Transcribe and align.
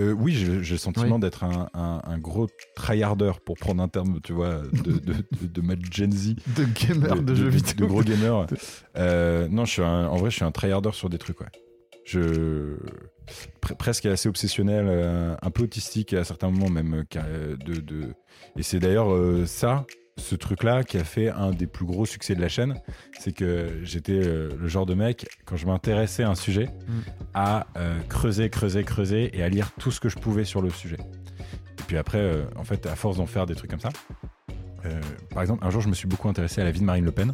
Euh, 0.00 0.12
oui, 0.12 0.32
j'ai 0.34 0.72
le 0.72 0.78
sentiment 0.78 1.18
d'être 1.18 1.44
un, 1.44 1.68
un- 1.74 2.00
un 2.04 2.18
gros 2.18 2.48
tryharder 2.76 3.32
pour 3.44 3.56
prendre 3.56 3.82
un 3.82 3.88
terme, 3.88 4.20
tu 4.22 4.32
vois, 4.32 4.62
de, 4.72 4.92
de, 4.92 5.12
de, 5.12 5.46
de 5.46 5.60
ma 5.60 5.74
Gen 5.90 6.10
Z. 6.10 6.34
De 6.56 6.64
gamer 6.64 7.22
de, 7.22 7.34
jeux 7.34 7.48
vidéo. 7.48 7.74
De 7.76 7.84
gros 7.86 8.02
gamer. 8.02 8.46
Euh, 8.96 9.48
non, 9.48 9.64
je 9.66 9.72
suis 9.72 9.82
un- 9.82 10.06
en 10.08 10.16
vrai, 10.16 10.30
je 10.30 10.36
suis 10.36 10.44
un 10.44 10.50
tryharder 10.50 10.90
sur 10.92 11.10
des 11.10 11.18
trucs, 11.18 11.40
ouais. 11.40 11.48
Je. 12.04 12.76
pre- 13.60 13.76
presque 13.76 14.06
assez 14.06 14.28
obsessionnel, 14.28 14.86
euh, 14.88 15.36
un 15.42 15.50
peu 15.50 15.62
autistique 15.64 16.14
à 16.14 16.24
certains 16.24 16.50
moments, 16.50 16.70
même. 16.70 17.04
de, 17.14 17.80
de... 17.80 18.14
Et 18.56 18.62
c'est 18.62 18.78
d'ailleurs 18.80 19.12
euh, 19.12 19.44
ça, 19.46 19.84
ce 20.18 20.34
truc-là, 20.34 20.84
qui 20.84 20.98
a 20.98 21.04
fait 21.04 21.28
un 21.30 21.50
des 21.50 21.66
plus 21.66 21.84
gros 21.86 22.04
succès 22.06 22.34
de 22.34 22.40
la 22.40 22.48
chaîne. 22.48 22.80
C'est 23.18 23.32
que 23.32 23.80
j'étais 23.82 24.12
euh, 24.12 24.50
le 24.58 24.68
genre 24.68 24.86
de 24.86 24.94
mec, 24.94 25.26
quand 25.46 25.56
je 25.56 25.66
m'intéressais 25.66 26.22
à 26.22 26.30
un 26.30 26.34
sujet, 26.34 26.66
Mm. 26.86 27.00
à 27.34 27.66
euh, 27.76 27.98
creuser, 28.08 28.50
creuser, 28.50 28.84
creuser 28.84 29.36
et 29.36 29.42
à 29.42 29.48
lire 29.48 29.70
tout 29.78 29.90
ce 29.90 30.00
que 30.00 30.08
je 30.08 30.16
pouvais 30.18 30.44
sur 30.44 30.60
le 30.62 30.70
sujet. 30.70 30.98
Et 31.78 31.82
puis 31.86 31.96
après, 31.96 32.18
euh, 32.18 32.44
en 32.56 32.64
fait, 32.64 32.86
à 32.86 32.94
force 32.96 33.16
d'en 33.16 33.26
faire 33.26 33.46
des 33.46 33.54
trucs 33.54 33.70
comme 33.70 33.80
ça, 33.80 33.90
euh, 34.84 35.00
par 35.30 35.42
exemple, 35.42 35.64
un 35.64 35.70
jour, 35.70 35.80
je 35.80 35.88
me 35.88 35.94
suis 35.94 36.08
beaucoup 36.08 36.28
intéressé 36.28 36.60
à 36.60 36.64
la 36.64 36.70
vie 36.70 36.80
de 36.80 36.84
Marine 36.84 37.04
Le 37.04 37.12
Pen. 37.12 37.32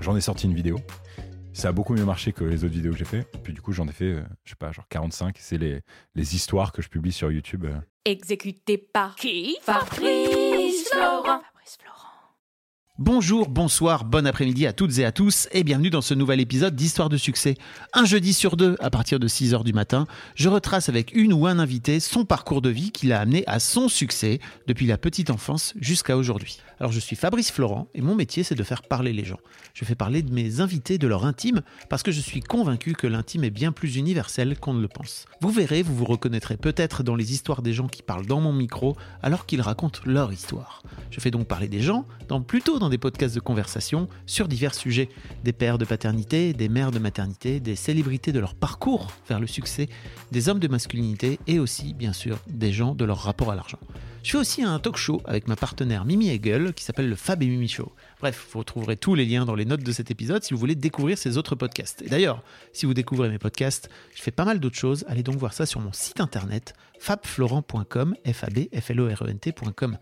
J'en 0.00 0.14
ai 0.16 0.20
sorti 0.20 0.46
une 0.46 0.54
vidéo. 0.54 0.78
Ça 1.54 1.68
a 1.68 1.72
beaucoup 1.72 1.94
mieux 1.94 2.04
marché 2.04 2.32
que 2.32 2.44
les 2.44 2.64
autres 2.64 2.74
vidéos 2.74 2.92
que 2.92 2.98
j'ai 2.98 3.06
fait. 3.06 3.26
Puis 3.42 3.54
du 3.54 3.62
coup, 3.62 3.72
j'en 3.72 3.88
ai 3.88 3.92
fait, 3.92 4.04
euh, 4.12 4.22
je 4.44 4.50
sais 4.50 4.56
pas, 4.56 4.72
genre 4.72 4.86
45. 4.88 5.36
C'est 5.40 5.56
les, 5.56 5.80
les 6.14 6.34
histoires 6.34 6.70
que 6.72 6.82
je 6.82 6.88
publie 6.90 7.12
sur 7.12 7.32
YouTube. 7.32 7.66
Exécuté 8.04 8.76
par 8.76 9.16
qui? 9.16 9.56
Fabrice 9.62 10.88
Florent. 10.92 11.40
Bonjour, 12.98 13.48
bonsoir, 13.48 14.04
bon 14.04 14.26
après-midi 14.26 14.66
à 14.66 14.72
toutes 14.72 14.98
et 14.98 15.04
à 15.04 15.12
tous 15.12 15.48
et 15.52 15.64
bienvenue 15.64 15.90
dans 15.90 16.00
ce 16.00 16.14
nouvel 16.14 16.40
épisode 16.40 16.74
d'Histoire 16.76 17.08
de 17.08 17.16
succès. 17.16 17.56
Un 17.92 18.04
jeudi 18.04 18.32
sur 18.32 18.56
deux, 18.56 18.76
à 18.80 18.88
partir 18.88 19.18
de 19.18 19.28
6h 19.28 19.64
du 19.64 19.72
matin, 19.72 20.06
je 20.34 20.48
retrace 20.48 20.88
avec 20.88 21.12
une 21.12 21.32
ou 21.32 21.46
un 21.46 21.58
invité 21.58 22.00
son 22.00 22.24
parcours 22.24 22.62
de 22.62 22.70
vie 22.70 22.92
qui 22.92 23.06
l'a 23.08 23.20
amené 23.20 23.44
à 23.48 23.58
son 23.58 23.88
succès 23.88 24.38
depuis 24.66 24.86
la 24.86 24.96
petite 24.96 25.28
enfance 25.28 25.74
jusqu'à 25.78 26.16
aujourd'hui. 26.16 26.60
Alors 26.78 26.92
je 26.92 27.00
suis 27.00 27.16
Fabrice 27.16 27.50
Florent 27.50 27.88
et 27.94 28.02
mon 28.02 28.14
métier 28.14 28.42
c'est 28.42 28.54
de 28.54 28.62
faire 28.62 28.82
parler 28.82 29.14
les 29.14 29.24
gens. 29.24 29.38
Je 29.72 29.84
fais 29.84 29.94
parler 29.94 30.22
de 30.22 30.32
mes 30.32 30.60
invités 30.60 30.98
de 30.98 31.06
leur 31.06 31.24
intime 31.24 31.62
parce 31.88 32.02
que 32.02 32.12
je 32.12 32.20
suis 32.20 32.40
convaincu 32.40 32.92
que 32.92 33.06
l'intime 33.06 33.44
est 33.44 33.50
bien 33.50 33.72
plus 33.72 33.96
universel 33.96 34.58
qu'on 34.58 34.74
ne 34.74 34.82
le 34.82 34.88
pense. 34.88 35.24
Vous 35.40 35.50
verrez, 35.50 35.82
vous 35.82 35.96
vous 35.96 36.04
reconnaîtrez 36.04 36.58
peut-être 36.58 37.02
dans 37.02 37.14
les 37.14 37.32
histoires 37.32 37.62
des 37.62 37.72
gens 37.72 37.88
qui 37.88 38.02
parlent 38.02 38.26
dans 38.26 38.40
mon 38.40 38.52
micro 38.52 38.94
alors 39.22 39.46
qu'ils 39.46 39.62
racontent 39.62 40.00
leur 40.04 40.32
histoire. 40.32 40.82
Je 41.10 41.20
fais 41.20 41.30
donc 41.30 41.46
parler 41.46 41.68
des 41.68 41.80
gens, 41.80 42.06
dans, 42.28 42.42
plutôt 42.42 42.78
dans 42.78 42.90
des 42.90 42.98
podcasts 42.98 43.34
de 43.34 43.40
conversation 43.40 44.08
sur 44.26 44.46
divers 44.46 44.74
sujets, 44.74 45.08
des 45.44 45.54
pères 45.54 45.78
de 45.78 45.86
paternité, 45.86 46.52
des 46.52 46.68
mères 46.68 46.90
de 46.90 46.98
maternité, 46.98 47.58
des 47.58 47.76
célébrités 47.76 48.32
de 48.32 48.40
leur 48.40 48.54
parcours 48.54 49.12
vers 49.28 49.40
le 49.40 49.46
succès, 49.46 49.88
des 50.30 50.50
hommes 50.50 50.60
de 50.60 50.68
masculinité 50.68 51.38
et 51.46 51.58
aussi, 51.58 51.94
bien 51.94 52.12
sûr, 52.12 52.38
des 52.48 52.72
gens 52.72 52.94
de 52.94 53.04
leur 53.06 53.18
rapport 53.18 53.50
à 53.50 53.54
l'argent. 53.54 53.78
Je 54.26 54.32
fais 54.32 54.38
aussi 54.38 54.64
un 54.64 54.80
talk 54.80 54.96
show 54.96 55.22
avec 55.24 55.46
ma 55.46 55.54
partenaire 55.54 56.04
Mimi 56.04 56.30
Hegel 56.30 56.74
qui 56.74 56.82
s'appelle 56.82 57.08
le 57.08 57.14
Fab 57.14 57.44
et 57.44 57.46
Mimi 57.46 57.68
Show. 57.68 57.92
Bref, 58.18 58.48
vous 58.50 58.58
retrouverez 58.58 58.96
tous 58.96 59.14
les 59.14 59.24
liens 59.24 59.44
dans 59.44 59.54
les 59.54 59.64
notes 59.64 59.84
de 59.84 59.92
cet 59.92 60.10
épisode 60.10 60.42
si 60.42 60.52
vous 60.52 60.58
voulez 60.58 60.74
découvrir 60.74 61.16
ces 61.16 61.38
autres 61.38 61.54
podcasts. 61.54 62.02
Et 62.02 62.08
d'ailleurs, 62.08 62.42
si 62.72 62.86
vous 62.86 62.94
découvrez 62.94 63.28
mes 63.28 63.38
podcasts, 63.38 63.88
je 64.16 64.20
fais 64.20 64.32
pas 64.32 64.44
mal 64.44 64.58
d'autres 64.58 64.78
choses. 64.78 65.04
Allez 65.06 65.22
donc 65.22 65.36
voir 65.36 65.52
ça 65.52 65.64
sur 65.64 65.78
mon 65.78 65.92
site 65.92 66.18
internet 66.18 66.74
fabflorent.com, 66.98 68.16
f 68.26 68.42
a 68.42 68.46
b 68.48 68.68
f 68.74 68.90
l 68.90 69.00
o 69.00 69.06
r 69.06 69.22
e 69.22 69.30
n 69.30 69.38
t.com. 69.38 69.96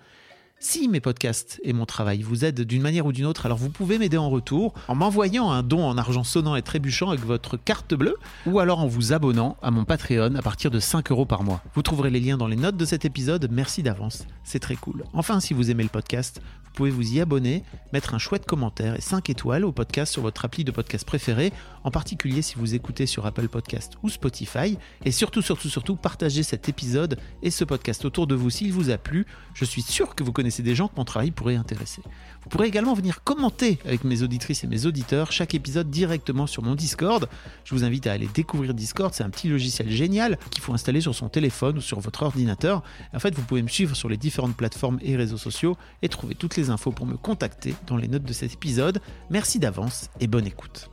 Si 0.67 0.89
mes 0.89 1.01
podcasts 1.01 1.61
et 1.63 1.75
mon 1.75 1.85
travail 1.85 2.23
vous 2.23 2.47
aident 2.47 2.63
d'une 2.63 2.81
manière 2.81 3.05
ou 3.05 3.13
d'une 3.13 3.27
autre, 3.27 3.45
alors 3.45 3.59
vous 3.59 3.69
pouvez 3.69 3.99
m'aider 3.99 4.17
en 4.17 4.31
retour 4.31 4.73
en 4.89 4.95
m'envoyant 4.95 5.51
un 5.51 5.63
don 5.63 5.85
en 5.85 5.99
argent 5.99 6.25
sonnant 6.25 6.57
et 6.57 6.63
trébuchant 6.63 7.11
avec 7.11 7.23
votre 7.23 7.59
carte 7.59 7.93
bleue 7.93 8.17
ou 8.47 8.61
alors 8.61 8.81
en 8.81 8.87
vous 8.87 9.13
abonnant 9.13 9.59
à 9.61 9.71
mon 9.71 9.85
Patreon 9.85 10.35
à 10.37 10.41
partir 10.41 10.71
de 10.71 10.81
5 10.81 11.11
euros 11.11 11.27
par 11.27 11.43
mois. 11.43 11.63
Vous 11.75 11.83
trouverez 11.83 12.09
les 12.09 12.19
liens 12.19 12.39
dans 12.39 12.47
les 12.47 12.57
notes 12.57 12.79
de 12.79 12.87
cet 12.87 13.05
épisode. 13.05 13.47
Merci 13.53 13.83
d'avance, 13.83 14.27
c'est 14.43 14.59
très 14.59 14.77
cool. 14.77 15.05
Enfin, 15.13 15.39
si 15.39 15.53
vous 15.53 15.71
aimez 15.71 15.83
le 15.83 15.91
podcast, 15.91 16.41
vous 16.65 16.79
pouvez 16.79 16.91
vous 16.91 17.13
y 17.13 17.21
abonner, 17.21 17.63
mettre 17.93 18.15
un 18.15 18.19
chouette 18.19 18.47
commentaire 18.47 18.97
et 18.97 19.01
5 19.03 19.29
étoiles 19.31 19.67
au 19.67 19.71
podcast 19.71 20.13
sur 20.13 20.23
votre 20.23 20.47
appli 20.47 20.65
de 20.65 20.73
podcast 20.73 21.07
préféré, 21.07 21.53
en 21.85 21.91
particulier 21.91 22.41
si 22.41 22.57
vous 22.57 22.75
écoutez 22.75 23.05
sur 23.07 23.27
Apple 23.27 23.49
Podcast 23.49 23.93
ou 24.03 24.09
Spotify. 24.09 24.79
Et 25.05 25.13
surtout, 25.13 25.43
surtout, 25.43 25.69
surtout, 25.69 25.95
partagez 25.95 26.43
cet 26.43 26.69
épisode 26.71 27.19
et 27.43 27.51
ce 27.51 27.65
podcast 27.65 28.05
autour 28.07 28.27
de 28.27 28.35
vous 28.35 28.51
s'il 28.51 28.73
vous 28.73 28.91
a 28.91 28.97
plu. 28.97 29.27
Je 29.53 29.65
suis 29.65 29.83
sûr 29.83 30.15
que 30.17 30.25
vous 30.25 30.33
connaissez 30.33 30.54
des 30.63 30.75
gens 30.75 30.89
que 30.89 30.95
mon 30.97 31.05
travail 31.05 31.31
pourrait 31.31 31.57
intéresser. 31.57 32.03
Vous 32.43 32.51
pourrez 32.51 32.69
également 32.69 32.95
venir 32.95 33.23
commenter 33.25 33.79
avec 33.87 34.05
mes 34.05 34.23
auditrices 34.23 34.65
et 34.65 34.67
mes 34.67 34.85
auditeurs 34.85 35.33
chaque 35.33 35.55
épisode 35.55 35.91
directement 35.91 36.47
sur 36.47 36.63
mon 36.63 36.75
Discord. 36.75 37.29
Je 37.65 37.75
vous 37.75 37.85
invite 37.85 38.07
à 38.07 38.13
aller 38.13 38.29
découvrir 38.33 38.75
Discord, 38.75 39.15
c'est 39.15 39.25
un 39.25 39.31
petit 39.31 39.49
logiciel 39.49 39.91
génial 39.91 40.39
qu'il 40.51 40.63
faut 40.63 40.75
installer 40.75 41.01
sur 41.01 41.15
son 41.15 41.29
téléphone 41.29 41.79
ou 41.79 41.81
sur 41.81 42.01
votre 42.01 42.23
ordinateur. 42.23 42.83
En 43.15 43.19
fait, 43.19 43.35
vous 43.35 43.43
pouvez 43.43 43.63
me 43.63 43.69
suivre 43.69 43.97
sur 43.97 44.09
les 44.09 44.19
différentes 44.19 44.57
plateformes 44.57 44.99
et 45.03 45.17
réseaux 45.17 45.39
sociaux 45.39 45.77
et 46.03 46.09
trouver 46.09 46.35
toutes 46.35 46.57
les 46.57 46.71
infos 46.71 46.93
pour 46.93 47.07
me 47.07 47.17
contacter 47.17 47.75
dans 47.87 47.97
les 47.97 48.09
notes 48.09 48.25
de 48.25 48.33
cet 48.33 48.53
épisode. 48.53 49.01
Merci 49.31 49.59
d'avance 49.59 50.11
et 50.21 50.27
bonne 50.27 50.47
écoute. 50.47 50.91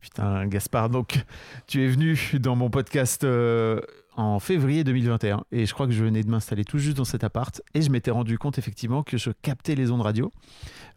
Putain, 0.00 0.46
Gaspard, 0.46 0.88
donc 0.88 1.24
tu 1.66 1.84
es 1.84 1.88
venu 1.88 2.18
dans 2.40 2.56
mon 2.56 2.70
podcast 2.70 3.24
euh, 3.24 3.80
en 4.16 4.38
février 4.40 4.84
2021 4.84 5.44
et 5.52 5.66
je 5.66 5.72
crois 5.74 5.86
que 5.86 5.92
je 5.92 6.04
venais 6.04 6.22
de 6.22 6.28
m'installer 6.30 6.64
tout 6.64 6.78
juste 6.78 6.96
dans 6.96 7.04
cet 7.04 7.24
appart 7.24 7.62
et 7.74 7.82
je 7.82 7.90
m'étais 7.90 8.10
rendu 8.10 8.38
compte 8.38 8.58
effectivement 8.58 9.02
que 9.02 9.16
je 9.16 9.30
captais 9.42 9.74
les 9.74 9.90
ondes 9.90 10.02
radio. 10.02 10.30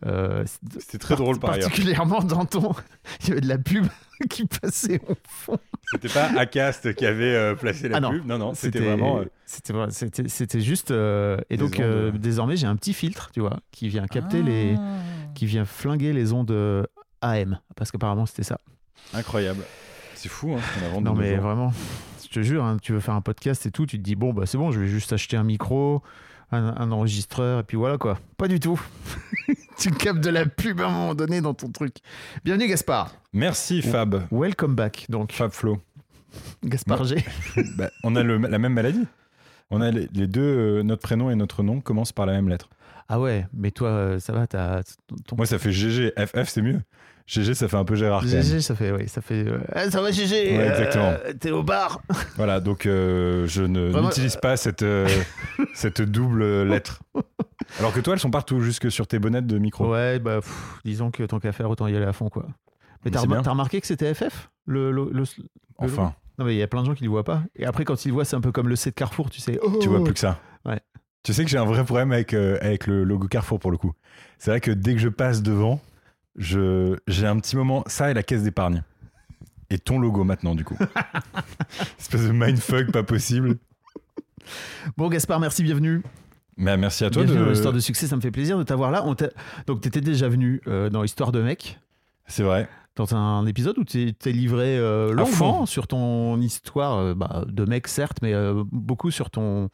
Euh, 0.05 0.43
C'était 0.79 0.97
très 0.97 1.15
drôle 1.15 1.39
par 1.39 1.51
ailleurs. 1.51 1.69
Particulièrement 1.69 2.21
dans 2.21 2.45
ton. 2.45 2.73
Il 3.21 3.29
y 3.29 3.31
avait 3.31 3.41
de 3.41 3.47
la 3.47 3.57
pub 3.57 3.85
qui 4.29 4.45
passait 4.45 4.99
au 5.07 5.13
fond. 5.27 5.57
C'était 5.91 6.09
pas 6.09 6.25
Acast 6.37 6.93
qui 6.95 7.05
avait 7.05 7.33
euh, 7.35 7.55
placé 7.55 7.87
la 7.87 7.97
Ah 7.97 7.99
non. 8.01 8.11
pub. 8.11 8.25
Non, 8.25 8.37
non, 8.37 8.53
c'était 8.53 8.79
vraiment. 8.79 9.19
euh, 9.19 9.87
C'était 10.27 10.59
juste. 10.61 10.91
euh, 10.91 11.37
et 11.49 11.57
donc, 11.57 11.79
ondes, 11.79 12.17
désormais, 12.17 12.57
j'ai 12.57 12.67
un 12.67 12.75
petit 12.75 12.93
filtre, 12.93 13.29
tu 13.33 13.39
vois, 13.41 13.59
qui 13.71 13.87
vient 13.89 14.05
capter 14.07 14.41
les. 14.43 14.75
Ah. 14.77 14.97
qui 15.35 15.45
vient 15.45 15.65
flinguer 15.65 16.11
les 16.13 16.33
ondes 16.33 16.87
AM. 17.21 17.59
Parce 17.75 17.91
qu'apparemment, 17.91 18.25
c'était 18.25 18.43
ça. 18.43 18.57
Incroyable. 19.13 19.63
C'est 20.15 20.29
fou, 20.29 20.53
hein, 20.53 20.61
ce 20.61 20.79
qu'on 20.79 20.85
invente 20.87 21.03
Non, 21.03 21.13
mais 21.15 21.35
jours. 21.35 21.43
vraiment, 21.45 21.73
te 22.33 22.41
jure, 22.41 22.63
hein, 22.63 22.77
tu 22.81 22.91
veux 22.93 22.99
faire 22.99 23.13
un 23.15 23.21
podcast 23.21 23.65
et 23.65 23.71
tout, 23.71 23.85
tu 23.85 23.97
te 23.97 24.03
dis, 24.03 24.15
bon, 24.15 24.33
bah 24.33 24.45
c'est 24.45 24.57
bon, 24.57 24.71
je 24.71 24.79
vais 24.79 24.87
juste 24.87 25.13
acheter 25.13 25.37
un 25.37 25.43
micro, 25.43 26.01
un, 26.51 26.75
un 26.77 26.91
enregistreur, 26.91 27.59
et 27.59 27.63
puis 27.63 27.77
voilà 27.77 27.97
quoi. 27.97 28.19
Pas 28.37 28.47
du 28.47 28.59
tout. 28.59 28.79
tu 29.77 29.91
captes 29.91 30.19
de 30.23 30.29
la 30.29 30.45
pub 30.45 30.81
à 30.81 30.87
un 30.87 30.91
moment 30.91 31.15
donné 31.15 31.41
dans 31.41 31.53
ton 31.53 31.69
truc. 31.71 31.95
Bienvenue, 32.43 32.67
Gaspard. 32.67 33.11
Merci 33.33 33.81
Fab. 33.81 34.23
Welcome 34.31 34.75
back, 34.75 35.05
donc. 35.09 35.31
Fab 35.31 35.51
Flo. 35.51 35.79
Gaspard. 36.63 37.03
G. 37.05 37.17
Bah, 37.77 37.89
on 38.03 38.15
a 38.15 38.23
le- 38.23 38.37
la 38.37 38.57
même 38.59 38.73
maladie. 38.73 39.05
On 39.71 39.81
a 39.81 39.91
les, 39.91 40.07
les 40.13 40.27
deux, 40.27 40.41
euh, 40.41 40.83
notre 40.83 41.01
prénom 41.01 41.29
et 41.31 41.35
notre 41.35 41.63
nom 41.63 41.79
commencent 41.81 42.11
par 42.11 42.25
la 42.25 42.33
même 42.33 42.49
lettre. 42.49 42.69
Ah 43.09 43.19
ouais, 43.19 43.45
mais 43.53 43.71
toi, 43.71 43.89
euh, 43.89 44.19
ça 44.19 44.33
va, 44.33 44.47
t'as. 44.47 44.81
ton- 45.27 45.35
Moi, 45.35 45.45
ça 45.45 45.57
fait 45.59 45.71
GG. 45.71 46.13
FF, 46.17 46.47
c'est 46.49 46.61
mieux. 46.61 46.79
GG, 47.25 47.53
ça 47.53 47.67
fait 47.69 47.77
un 47.77 47.85
peu 47.85 47.95
Gérard. 47.95 48.25
GG, 48.27 48.59
ça 48.61 48.75
fait, 48.75 48.91
oui, 48.91 49.07
ça 49.07 49.21
fait. 49.21 49.47
euh, 49.47 49.59
Ah, 49.71 49.89
ça 49.89 50.01
va, 50.01 50.11
GG. 50.11 50.57
Ouais, 50.57 50.67
exactement. 50.67 51.13
euh, 51.25 51.33
T'es 51.39 51.51
au 51.51 51.63
bar. 51.63 52.01
Voilà, 52.35 52.59
donc 52.59 52.85
euh, 52.85 53.47
je 53.47 53.63
ne 53.63 53.89
Vraiment, 53.89 54.09
n'utilise 54.09 54.35
pas 54.35 54.57
cette, 54.57 54.83
euh, 54.83 55.07
cette 55.73 56.01
double 56.01 56.63
lettre. 56.63 57.01
Alors 57.79 57.93
que 57.93 58.01
toi, 58.01 58.13
elles 58.13 58.19
sont 58.19 58.29
partout, 58.31 58.59
jusque 58.59 58.91
sur 58.91 59.07
tes 59.07 59.19
bonnettes 59.19 59.47
de 59.47 59.57
micro. 59.57 59.89
Ouais, 59.89 60.19
bah, 60.19 60.41
pff, 60.41 60.79
disons 60.83 61.11
que 61.11 61.23
tant 61.23 61.39
qu'à 61.39 61.53
faire, 61.53 61.69
autant 61.69 61.87
y 61.87 61.95
aller 61.95 62.05
à 62.05 62.13
fond, 62.13 62.29
quoi. 62.29 62.45
Mais 62.45 62.53
Mais 63.05 63.11
t'as 63.11 63.21
remar- 63.21 63.43
remarqué 63.45 63.79
que 63.81 63.87
c'était 63.87 64.13
FF 64.13 64.49
le, 64.65 64.91
le- 64.91 65.05
le- 65.11 65.19
le- 65.21 65.25
Enfin, 65.77 66.13
Non, 66.39 66.45
mais 66.45 66.55
il 66.55 66.57
y 66.57 66.63
a 66.63 66.67
plein 66.67 66.81
de 66.81 66.87
gens 66.87 66.93
qui 66.93 67.03
le 67.03 67.09
voient 67.09 67.23
pas. 67.23 67.43
Et 67.55 67.65
après, 67.65 67.83
quand 67.85 68.03
ils 68.05 68.09
le 68.09 68.13
voient, 68.15 68.25
c'est 68.25 68.35
un 68.35 68.41
peu 68.41 68.51
comme 68.51 68.67
le 68.69 68.75
C 68.75 68.89
de 68.91 68.95
Carrefour, 68.95 69.29
tu 69.29 69.39
sais. 69.41 69.59
Oh 69.63 69.77
tu 69.81 69.87
vois 69.89 70.03
plus 70.03 70.13
que 70.13 70.19
ça. 70.19 70.39
Ouais. 70.65 70.79
Tu 71.23 71.33
sais 71.33 71.43
que 71.45 71.49
j'ai 71.49 71.57
un 71.57 71.65
vrai 71.65 71.83
problème 71.85 72.11
avec, 72.11 72.33
euh, 72.33 72.57
avec 72.61 72.85
le 72.85 73.03
logo 73.05 73.27
Carrefour 73.27 73.59
pour 73.59 73.71
le 73.71 73.77
coup. 73.77 73.93
C'est 74.39 74.51
vrai 74.51 74.59
que 74.61 74.71
dès 74.71 74.93
que 74.93 74.99
je 74.99 75.09
passe 75.09 75.41
devant, 75.41 75.79
je 76.35 76.97
j'ai 77.07 77.27
un 77.27 77.37
petit 77.39 77.55
moment. 77.55 77.83
Ça 77.87 78.11
et 78.11 78.13
la 78.13 78.23
caisse 78.23 78.43
d'épargne. 78.43 78.83
Et 79.69 79.79
ton 79.79 79.99
logo 79.99 80.23
maintenant, 80.23 80.55
du 80.55 80.63
coup. 80.63 80.77
Espèce 81.99 82.27
de 82.27 82.31
mindfuck 82.31 82.91
pas 82.91 83.03
possible. 83.03 83.57
Bon, 84.97 85.09
Gaspard, 85.09 85.39
merci, 85.39 85.63
bienvenue. 85.63 86.03
Mais 86.57 86.77
merci 86.77 87.03
à 87.05 87.09
toi 87.09 87.23
bienvenue 87.23 87.39
de. 87.39 87.45
dans 87.45 87.51
l'histoire 87.51 87.73
de 87.73 87.79
succès, 87.79 88.05
ça 88.05 88.15
me 88.15 88.21
fait 88.21 88.29
plaisir 88.29 88.57
de 88.57 88.63
t'avoir 88.63 88.91
là. 88.91 89.03
On 89.05 89.15
Donc, 89.65 89.81
t'étais 89.81 90.01
déjà 90.01 90.27
venu 90.27 90.61
euh, 90.67 90.89
dans 90.89 91.03
Histoire 91.03 91.31
de 91.31 91.41
mec. 91.41 91.79
C'est 92.27 92.43
vrai. 92.43 92.69
Dans 92.95 93.15
un 93.15 93.45
épisode 93.47 93.77
où 93.79 93.83
tu 93.83 94.13
t'es 94.13 94.31
livré 94.31 94.77
euh, 94.77 95.13
longuement 95.13 95.65
sur 95.65 95.87
ton 95.87 96.39
histoire 96.39 96.97
euh, 96.99 97.13
bah, 97.15 97.43
de 97.47 97.65
mec, 97.65 97.87
certes, 97.87 98.17
mais 98.21 98.33
euh, 98.33 98.63
beaucoup 98.71 99.09
sur 99.09 99.31
ton, 99.31 99.69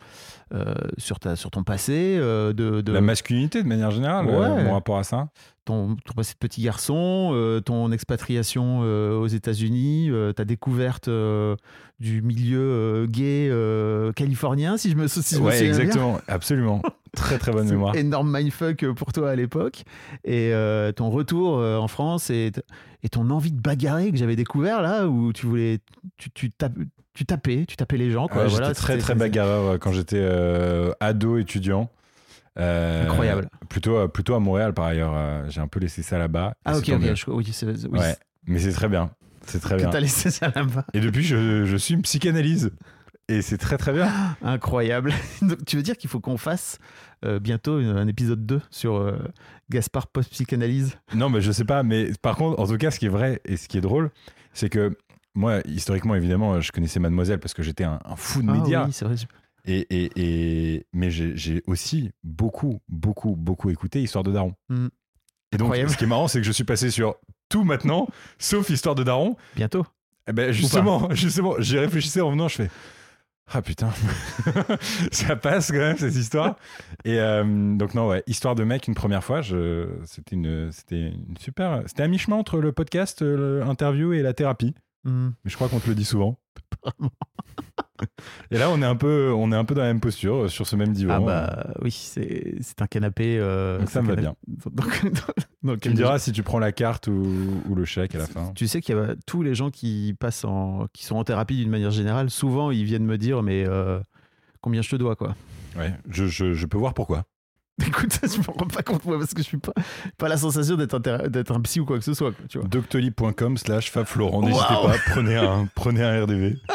euh, 0.54 0.74
sur, 0.98 1.20
ta, 1.20 1.36
sur 1.36 1.52
ton 1.52 1.64
passé, 1.64 2.18
de, 2.18 2.54
de 2.54 2.92
La 2.92 3.02
masculinité 3.02 3.62
de 3.62 3.68
manière 3.68 3.92
générale, 3.92 4.26
Ouais. 4.28 4.64
mon 4.64 4.74
rapport 4.74 4.98
à 4.98 5.04
ça. 5.04 5.28
ton, 5.66 5.96
ton 6.06 6.14
passé 6.14 6.34
de 6.34 6.38
petit 6.40 6.62
garçon, 6.62 7.62
ton 7.66 7.92
expatriation 7.92 8.80
aux 8.80 9.28
États-Unis, 9.28 10.10
ta 10.36 10.46
découverte 10.46 11.10
du 12.00 12.22
milieu 12.22 12.60
euh, 12.62 13.08
gay 13.08 13.50
euh, 13.52 14.12
californien, 14.14 14.78
si 14.78 14.90
je 14.90 14.96
me, 14.96 15.08
si 15.08 15.22
je 15.36 15.40
me 15.42 15.46
ouais, 15.48 15.58
souviens 15.58 15.72
bien. 15.72 15.80
exactement, 15.82 16.22
absolument. 16.28 16.82
Très 17.14 17.38
très 17.38 17.52
bonne 17.52 17.68
mémoire. 17.68 17.96
Énorme 17.96 18.32
mindfuck 18.32 18.86
pour 18.94 19.12
toi 19.12 19.32
à 19.32 19.36
l'époque. 19.36 19.84
Et 20.24 20.52
euh, 20.54 20.92
ton 20.92 21.10
retour 21.10 21.58
en 21.58 21.88
France 21.88 22.30
et, 22.30 22.52
ton 23.12 23.30
envie 23.32 23.52
de 23.52 23.60
bagarrer 23.60 24.12
que 24.12 24.18
j'avais 24.18 24.36
découvert 24.36 24.82
là, 24.82 25.08
où 25.08 25.34
tu 25.34 25.46
voulais. 25.46 25.80
Tu, 26.18 26.30
tu, 26.32 26.52
tapes- 26.52 26.78
tu 27.14 27.26
tapais, 27.26 27.66
tu 27.68 27.76
tapais 27.76 27.98
les 27.98 28.12
gens. 28.12 28.28
Quoi. 28.28 28.44
Ouais, 28.44 28.48
voilà, 28.50 28.68
j'étais 28.68 28.80
très 28.80 28.98
très 29.00 29.16
bagarreur 29.16 29.80
quand 29.80 29.92
j'étais 29.92 30.20
euh, 30.22 30.92
ado 31.00 31.38
étudiant. 31.38 31.90
Euh, 32.60 33.06
Incroyable. 33.06 33.50
Plutôt, 33.70 34.08
plutôt 34.08 34.36
à 34.36 34.40
Montréal 34.40 34.74
par 34.74 34.86
ailleurs. 34.86 35.16
J'ai 35.50 35.62
un 35.62 35.68
peu 35.68 35.80
laissé 35.80 36.04
ça 36.04 36.18
là-bas. 36.18 36.56
Ah, 36.64 36.78
ok, 36.78 36.90
ok. 36.90 37.16
je- 37.16 37.30
oui, 37.32 37.52
oui, 37.92 38.00
Ouais, 38.00 38.16
mais 38.46 38.60
c'est 38.60 38.72
très 38.72 38.88
bien. 38.88 39.12
C'est 39.50 39.60
très 39.60 39.76
que 39.76 39.82
bien. 39.82 39.90
t'as 39.90 40.00
laissé 40.00 40.32
ça 40.32 40.52
là-bas. 40.56 40.86
Et 40.94 41.00
depuis, 41.00 41.24
je, 41.24 41.66
je 41.66 41.78
suis 41.78 41.94
une 41.94 42.02
psychanalyse. 42.04 42.72
Et 43.28 43.42
c'est 43.44 43.58
très 43.58 43.78
très 43.78 43.94
bien. 43.94 44.12
Incroyable. 44.42 45.14
Donc, 45.42 45.64
tu 45.66 45.76
veux 45.76 45.84
dire 45.84 45.98
qu'il 45.98 46.10
faut 46.10 46.20
qu'on 46.20 46.38
fasse 46.38 46.80
euh, 47.26 47.40
bientôt 47.40 47.74
un 47.74 48.08
épisode 48.08 48.46
2 48.46 48.62
sur 48.72 48.96
euh, 48.96 49.18
Gaspard 49.70 50.08
post-psychanalyse? 50.08 50.98
Non, 51.14 51.30
mais 51.30 51.42
je 51.42 51.52
sais 51.52 51.66
pas. 51.66 51.84
Mais 51.84 52.12
par 52.22 52.36
contre, 52.38 52.60
en 52.60 52.68
tout 52.68 52.78
cas, 52.78 52.90
ce 52.92 53.00
qui 53.00 53.06
est 53.06 53.10
vrai 53.10 53.42
et 53.46 53.56
ce 53.58 53.68
qui 53.68 53.78
est 53.78 53.82
drôle, 53.82 54.10
c'est 54.54 54.70
que 54.70 54.98
moi, 55.36 55.60
historiquement, 55.68 56.16
évidemment, 56.16 56.60
je 56.60 56.72
connaissais 56.72 57.00
Mademoiselle 57.00 57.40
parce 57.40 57.54
que 57.54 57.62
j'étais 57.62 57.84
un, 57.84 58.00
un 58.04 58.16
fou 58.16 58.42
de 58.42 58.50
Ah 58.50 58.54
médias. 58.54 58.86
oui, 58.88 58.94
c'est 58.94 59.06
vrai. 59.06 59.16
Et, 59.66 59.86
et, 59.92 60.12
et- 60.76 60.86
mais 60.94 61.12
j'ai 61.12 61.36
j'ai 61.38 61.62
aussi 61.68 62.10
beaucoup, 62.24 62.80
beaucoup, 62.88 63.36
beaucoup 63.36 63.70
écouté 63.70 64.02
Histoire 64.02 64.24
de 64.24 64.32
Daron. 64.32 64.54
Mm. 64.70 64.88
Et 65.52 65.58
donc, 65.58 65.66
Incroyable. 65.68 65.90
ce 65.92 65.98
qui 65.98 66.04
est 66.06 66.08
marrant, 66.08 66.28
c'est 66.28 66.40
que 66.40 66.46
je 66.48 66.52
suis 66.52 66.64
passé 66.64 66.90
sur 66.90 67.16
tout 67.50 67.64
maintenant, 67.64 68.08
sauf 68.38 68.70
Histoire 68.70 68.96
de 68.96 69.04
Daron. 69.04 69.36
Bientôt. 69.56 69.86
Eh 70.28 70.34
ben 70.34 70.52
justement, 70.52 71.10
justement, 71.14 71.56
j'y 71.60 71.78
réfléchissais 71.78 72.22
en 72.22 72.32
venant, 72.32 72.48
je 72.48 72.56
fais 72.56 72.70
ah 73.52 73.64
putain, 73.64 73.90
ça 75.12 75.36
passe 75.36 75.72
quand 75.72 75.80
même 75.80 75.98
cette 75.98 76.16
histoire. 76.16 76.56
Et 77.04 77.20
euh, 77.20 77.44
donc 77.76 77.96
non 77.96 78.08
ouais, 78.08 78.22
histoire 78.28 78.54
de 78.54 78.64
mec 78.64 78.88
une 78.88 78.94
première 78.94 79.24
fois, 79.24 79.42
je, 79.42 79.88
c'était 80.06 80.36
une, 80.36 80.72
c'était 80.72 81.08
une 81.10 81.36
super, 81.40 81.82
c'était 81.88 82.04
à 82.04 82.08
mi 82.08 82.20
chemin 82.20 82.38
entre 82.38 82.60
le 82.60 82.72
podcast, 82.72 83.24
euh, 83.24 83.66
l'interview 83.66 84.14
et 84.14 84.22
la 84.22 84.34
thérapie. 84.34 84.76
Hmm. 85.06 85.30
Mais 85.44 85.50
je 85.52 85.56
crois 85.56 85.70
qu'on 85.70 85.80
te 85.80 85.88
le 85.88 85.96
dit 85.96 86.06
souvent. 86.06 86.40
et 88.52 88.58
là, 88.58 88.70
on 88.70 88.82
est 88.82 88.86
un 88.86 88.96
peu, 88.96 89.32
on 89.36 89.52
est 89.52 89.56
un 89.56 89.66
peu 89.66 89.76
dans 89.76 89.82
la 89.82 89.88
même 89.88 90.00
posture, 90.00 90.44
euh, 90.44 90.48
sur 90.48 90.66
ce 90.68 90.76
même 90.76 90.94
divan. 90.94 91.16
Ah 91.16 91.20
bah 91.20 91.74
oui, 91.82 91.92
c'est, 91.92 92.56
c'est 92.62 92.82
un 92.82 92.88
canapé. 92.88 93.38
euh, 93.40 93.80
Donc 93.80 93.90
ça 93.90 94.02
me 94.02 94.08
va 94.08 94.16
canapé- 94.16 94.36
Donc, 94.82 95.14
dans 95.64 95.78
Tu 95.78 95.90
me 95.90 95.94
diras 95.96 96.20
si 96.20 96.32
tu 96.32 96.44
prends 96.44 96.60
la 96.60 96.72
carte 96.72 97.08
ou, 97.08 97.62
ou 97.68 97.76
le 97.76 97.86
chèque 97.86 98.16
à 98.16 98.20
la 98.20 98.28
fin. 98.28 98.52
Tu 98.56 98.68
sais 98.68 98.82
qu'il 98.82 98.96
y 98.96 99.00
a 99.00 99.16
tous 99.26 99.42
les 99.44 99.56
gens 99.56 99.70
qui 99.70 100.16
passent 100.20 100.46
en, 100.46 100.88
qui 100.94 101.06
sont 101.06 101.16
en 101.18 101.24
thérapie 101.24 101.58
d'une 101.58 101.70
manière 101.70 101.92
générale, 101.92 102.30
souvent 102.30 102.72
ils 102.72 102.84
viennent 102.86 103.06
me 103.06 103.18
dire 103.18 103.44
mais 103.44 103.66
euh, 103.68 104.00
combien 104.62 104.82
je 104.82 104.90
te 104.90 104.96
dois 104.96 105.16
quoi. 105.16 105.36
Ouais, 105.78 105.94
je, 106.10 106.26
je, 106.28 106.54
je 106.54 106.66
peux 106.66 106.78
voir 106.78 106.94
pourquoi. 106.94 107.26
Écoute, 107.88 108.20
je 108.24 108.38
me 108.40 108.46
rends 108.58 108.68
pas 108.68 108.84
compte 108.84 109.06
moi 109.06 109.18
parce 109.18 109.34
que 109.34 109.42
je 109.42 109.48
suis 109.48 109.58
pas 109.58 109.74
pas 110.18 110.28
la 110.28 110.38
sensation 110.38 110.76
d'être 110.76 110.96
un, 111.52 111.62
psy 111.62 111.80
ou 111.80 111.86
quoi 111.86 111.98
que 111.98 112.04
ce 112.04 112.14
soit. 112.14 112.32
tu 112.50 112.60
vois. 112.60 112.68
Doctolib.com 112.68 113.58
slash 113.58 113.92
fabflorent. 113.92 114.42
N'hésitez 114.42 114.66
pas, 114.68 114.96
prenez 115.12 115.36
un, 115.36 115.68
prenez 115.76 116.04
un 116.04 116.24
RDV. 116.24 116.56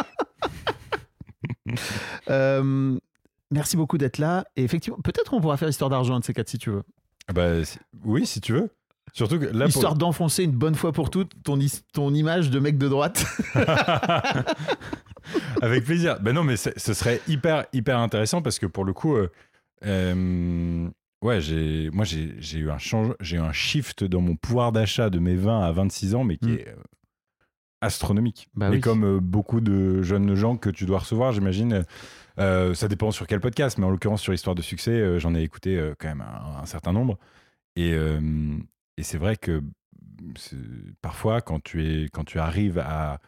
Euh, 2.30 2.98
merci 3.50 3.76
beaucoup 3.76 3.98
d'être 3.98 4.18
là. 4.18 4.44
Et 4.56 4.64
effectivement, 4.64 4.98
peut-être 5.02 5.34
on 5.34 5.40
pourra 5.40 5.56
faire 5.56 5.68
histoire 5.68 5.90
d'argent 5.90 6.18
de 6.18 6.24
ces 6.24 6.32
quatre 6.32 6.48
si 6.48 6.58
tu 6.58 6.70
veux. 6.70 6.82
Ah 7.28 7.32
Bah, 7.32 7.48
oui, 8.04 8.26
si 8.26 8.40
tu 8.40 8.52
veux. 8.52 8.70
Surtout 9.12 9.38
que 9.38 9.46
là, 9.46 9.66
pour- 9.66 9.68
histoire 9.68 9.94
d'enfoncer 9.94 10.44
une 10.44 10.52
bonne 10.52 10.74
fois 10.74 10.92
pour 10.92 11.10
toutes 11.10 11.32
ton, 11.42 11.58
ton 11.92 12.14
image 12.14 12.50
de 12.50 12.58
mec 12.58 12.78
de 12.78 12.88
droite. 12.88 13.24
avec 15.62 15.84
plaisir. 15.84 16.18
Ben 16.20 16.32
non, 16.34 16.44
mais 16.44 16.56
ce 16.56 16.94
serait 16.94 17.20
hyper, 17.28 17.66
hyper 17.72 17.98
intéressant 17.98 18.42
parce 18.42 18.58
que 18.58 18.66
pour 18.66 18.84
le 18.84 18.92
coup, 18.92 19.16
euh, 19.16 19.30
euh, 19.84 20.88
ouais, 21.22 21.40
j'ai, 21.40 21.90
moi, 21.90 22.04
j'ai, 22.04 22.34
j'ai 22.38 22.58
eu 22.58 22.70
un 22.70 22.78
change, 22.78 23.14
j'ai 23.20 23.36
eu 23.36 23.40
un 23.40 23.52
shift 23.52 24.04
dans 24.04 24.20
mon 24.20 24.36
pouvoir 24.36 24.72
d'achat 24.72 25.10
de 25.10 25.18
mes 25.18 25.36
20 25.36 25.62
à 25.62 25.72
26 25.72 26.14
ans, 26.14 26.24
mais 26.24 26.36
qui 26.36 26.50
Mm. 26.50 26.54
est 26.58 26.74
astronomique. 27.80 28.48
Bah 28.54 28.70
mais 28.70 28.76
oui. 28.76 28.80
comme 28.80 29.04
euh, 29.04 29.20
beaucoup 29.20 29.60
de 29.60 30.00
jeunes 30.02 30.34
gens 30.34 30.56
que 30.56 30.70
tu 30.70 30.86
dois 30.86 31.00
recevoir, 31.00 31.32
j'imagine. 31.32 31.84
euh, 32.38 32.72
ça 32.74 32.88
dépend 32.88 33.10
sur 33.10 33.26
quel 33.26 33.40
podcast, 33.40 33.76
mais 33.78 33.84
en 33.84 33.90
l'occurrence 33.90 34.22
sur 34.22 34.32
Histoire 34.32 34.54
de 34.54 34.62
succès, 34.62 34.90
euh, 34.92 35.18
j'en 35.18 35.34
ai 35.34 35.42
écouté 35.42 35.92
quand 35.98 36.08
même 36.08 36.22
un, 36.22 36.60
un 36.62 36.66
certain 36.66 36.92
nombre. 36.92 37.18
Et, 37.76 37.90
et 38.96 39.02
c'est 39.02 39.18
vrai 39.18 39.36
que 39.36 39.60
c'est- 40.36 40.56
parfois, 41.02 41.40
quand 41.40 41.60
tu, 41.62 41.84
es, 41.84 42.08
quand 42.08 42.22
tu 42.24 42.38
arrives 42.38 42.78
à 42.78 43.18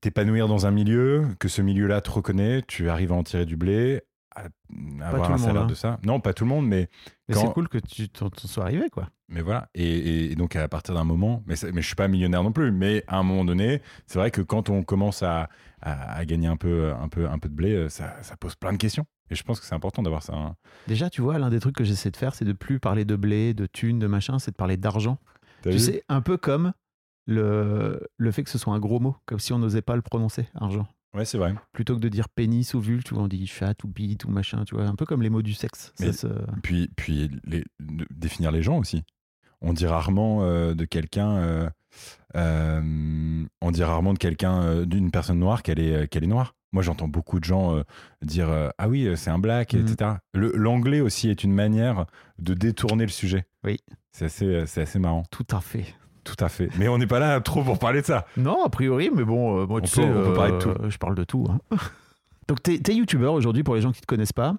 t'épanouir 0.00 0.46
dans 0.48 0.66
un 0.66 0.70
milieu, 0.70 1.26
que 1.40 1.48
ce 1.48 1.60
milieu-là 1.62 2.00
te 2.00 2.10
reconnaît, 2.10 2.62
tu 2.62 2.88
arrives 2.88 3.10
à 3.12 3.16
en 3.16 3.22
tirer 3.24 3.44
du 3.46 3.56
blé, 3.56 4.02
à, 4.34 5.06
avoir 5.08 5.30
un 5.32 5.38
salaire 5.38 5.62
hein. 5.62 5.66
de 5.66 5.74
ça. 5.74 5.98
Non, 6.04 6.20
pas 6.20 6.32
tout 6.34 6.44
le 6.44 6.50
monde, 6.50 6.66
mais, 6.66 6.88
Mais 7.28 7.34
Quand- 7.34 7.40
c'est 7.42 7.52
cool 7.52 7.68
que 7.68 7.78
tu 7.78 8.08
t'en 8.08 8.28
sois 8.34 8.64
arrivé 8.64 8.90
quoi. 8.90 9.08
mais 9.28 9.40
voilà. 9.42 9.68
Et, 9.74 10.34
donc, 10.34 10.56
à 10.56 10.68
partir 10.68 10.94
d'un 10.94 11.04
moment, 11.04 11.42
mais, 11.46 11.54
mais 11.72 11.80
je 11.82 11.86
suis 11.86 11.94
pas 11.96 12.08
millionnaire 12.08 12.42
non 12.42 12.52
plus, 12.52 12.70
mais 12.72 13.04
à 13.06 13.18
un 13.18 13.22
moment 13.22 13.44
donné, 13.44 13.80
c'est 14.06 14.18
vrai 14.18 14.30
que 14.30 14.40
quand 14.42 14.70
on 14.70 14.82
commence 14.82 15.22
à, 15.22 15.48
à- 15.80 16.14
à 16.16 16.24
gagner 16.24 16.48
un 16.48 16.56
peu, 16.56 16.92
un, 16.92 17.08
peu, 17.08 17.28
un 17.28 17.38
peu 17.38 17.48
de 17.48 17.54
blé, 17.54 17.72
euh, 17.74 17.88
ça, 17.88 18.22
ça 18.22 18.36
pose 18.36 18.54
plein 18.56 18.72
de 18.72 18.78
questions. 18.78 19.06
Et 19.30 19.34
je 19.34 19.42
pense 19.42 19.58
que 19.60 19.64
c'est 19.66 19.74
important 19.74 20.02
d'avoir 20.02 20.22
ça. 20.22 20.34
hein. 20.34 20.54
Déjà, 20.86 21.08
tu 21.08 21.22
vois, 21.22 21.38
l'un 21.38 21.48
des 21.48 21.58
trucs 21.60 21.76
que 21.76 21.84
j'essaie 21.84 22.10
de 22.10 22.16
faire, 22.16 22.34
c'est 22.34 22.44
de 22.44 22.52
plus 22.52 22.78
parler 22.78 23.04
de 23.06 23.16
blé, 23.16 23.54
de 23.54 23.64
thunes, 23.66 23.98
de 23.98 24.06
machin, 24.06 24.38
c'est 24.38 24.50
de 24.50 24.56
parler 24.56 24.76
d'argent. 24.76 25.18
Tu 25.62 25.78
sais, 25.78 26.02
un 26.10 26.20
peu 26.20 26.36
comme 26.36 26.74
le, 27.26 28.06
le 28.18 28.30
fait 28.32 28.42
que 28.44 28.50
ce 28.50 28.58
soit 28.58 28.74
un 28.74 28.78
gros 28.80 29.00
mot, 29.00 29.16
comme 29.24 29.38
si 29.38 29.52
on 29.54 29.58
n'osait 29.58 29.80
pas 29.82 29.96
le 29.96 30.02
prononcer, 30.02 30.46
argent. 30.54 30.86
Ouais, 31.14 31.24
c'est 31.24 31.38
vrai. 31.38 31.54
Plutôt 31.72 31.94
que 31.94 32.00
de 32.00 32.08
dire 32.08 32.28
pénis 32.28 32.74
ou 32.74 32.80
vul, 32.80 33.04
tu 33.04 33.14
vois, 33.14 33.22
on 33.22 33.28
dit 33.28 33.46
chat 33.46 33.74
ou 33.84 33.88
bite 33.88 34.24
ou 34.24 34.30
machin, 34.30 34.64
tu 34.64 34.74
vois, 34.74 34.84
un 34.84 34.94
peu 34.96 35.06
comme 35.06 35.22
les 35.22 35.30
mots 35.30 35.42
du 35.42 35.54
sexe. 35.54 35.92
Mais- 36.00 36.06
Puis, 36.62 36.90
puis 36.96 37.30
les- 37.44 37.64
définir 38.10 38.50
les 38.50 38.62
gens 38.62 38.78
aussi. 38.78 39.04
On 39.60 39.72
dit 39.72 39.86
rarement 39.86 40.42
euh, 40.42 40.74
de 40.74 40.84
quelqu'un, 40.84 41.36
euh, 41.36 41.70
euh, 42.36 43.44
on 43.60 43.70
dit 43.70 43.82
rarement 43.82 44.12
de 44.12 44.18
quelqu'un, 44.18 44.84
d'une 44.84 45.10
personne 45.10 45.38
noire 45.38 45.62
qu'elle 45.62 45.78
est, 45.80 46.08
qu'elle 46.08 46.24
est 46.24 46.28
noire. 46.28 46.54
Moi, 46.72 46.82
j'entends 46.82 47.06
beaucoup 47.08 47.38
de 47.38 47.44
gens 47.44 47.80
dire 48.20 48.48
ah 48.78 48.88
oui, 48.88 49.08
c'est 49.16 49.30
un 49.30 49.38
black, 49.38 49.74
etc. 49.74 50.10
Le- 50.34 50.52
L'anglais 50.56 51.00
aussi 51.00 51.28
est 51.30 51.44
une 51.44 51.52
manière 51.54 52.06
de 52.40 52.52
détourner 52.54 53.04
le 53.04 53.10
sujet. 53.12 53.46
Oui. 53.62 53.78
C'est 54.10 54.24
assez, 54.24 54.66
c'est 54.66 54.82
assez 54.82 54.98
marrant. 54.98 55.22
Tout 55.30 55.46
à 55.52 55.60
fait. 55.60 55.94
Tout 56.24 56.36
à 56.42 56.48
fait. 56.48 56.68
Mais 56.78 56.88
on 56.88 56.98
n'est 56.98 57.06
pas 57.06 57.18
là 57.18 57.40
trop 57.40 57.62
pour 57.62 57.78
parler 57.78 58.00
de 58.00 58.06
ça. 58.06 58.26
Non, 58.36 58.64
a 58.64 58.68
priori, 58.70 59.10
mais 59.14 59.24
bon, 59.24 59.60
euh, 59.62 59.66
moi, 59.66 59.80
On 59.82 59.84
tu 59.84 59.94
peut- 59.94 60.02
sais, 60.02 60.08
on 60.10 60.24
peut 60.24 60.34
parler 60.34 60.52
de 60.52 60.56
euh, 60.56 60.74
tout. 60.74 60.90
Je 60.90 60.98
parle 60.98 61.14
de 61.14 61.24
tout. 61.24 61.46
hein. 61.50 61.58
Donc, 62.48 62.62
t'es 62.62 62.80
es 62.88 62.94
youtubeur 62.94 63.32
aujourd'hui 63.34 63.62
pour 63.62 63.74
les 63.74 63.80
gens 63.80 63.92
qui 63.92 64.00
te 64.00 64.06
connaissent 64.06 64.32
pas. 64.32 64.54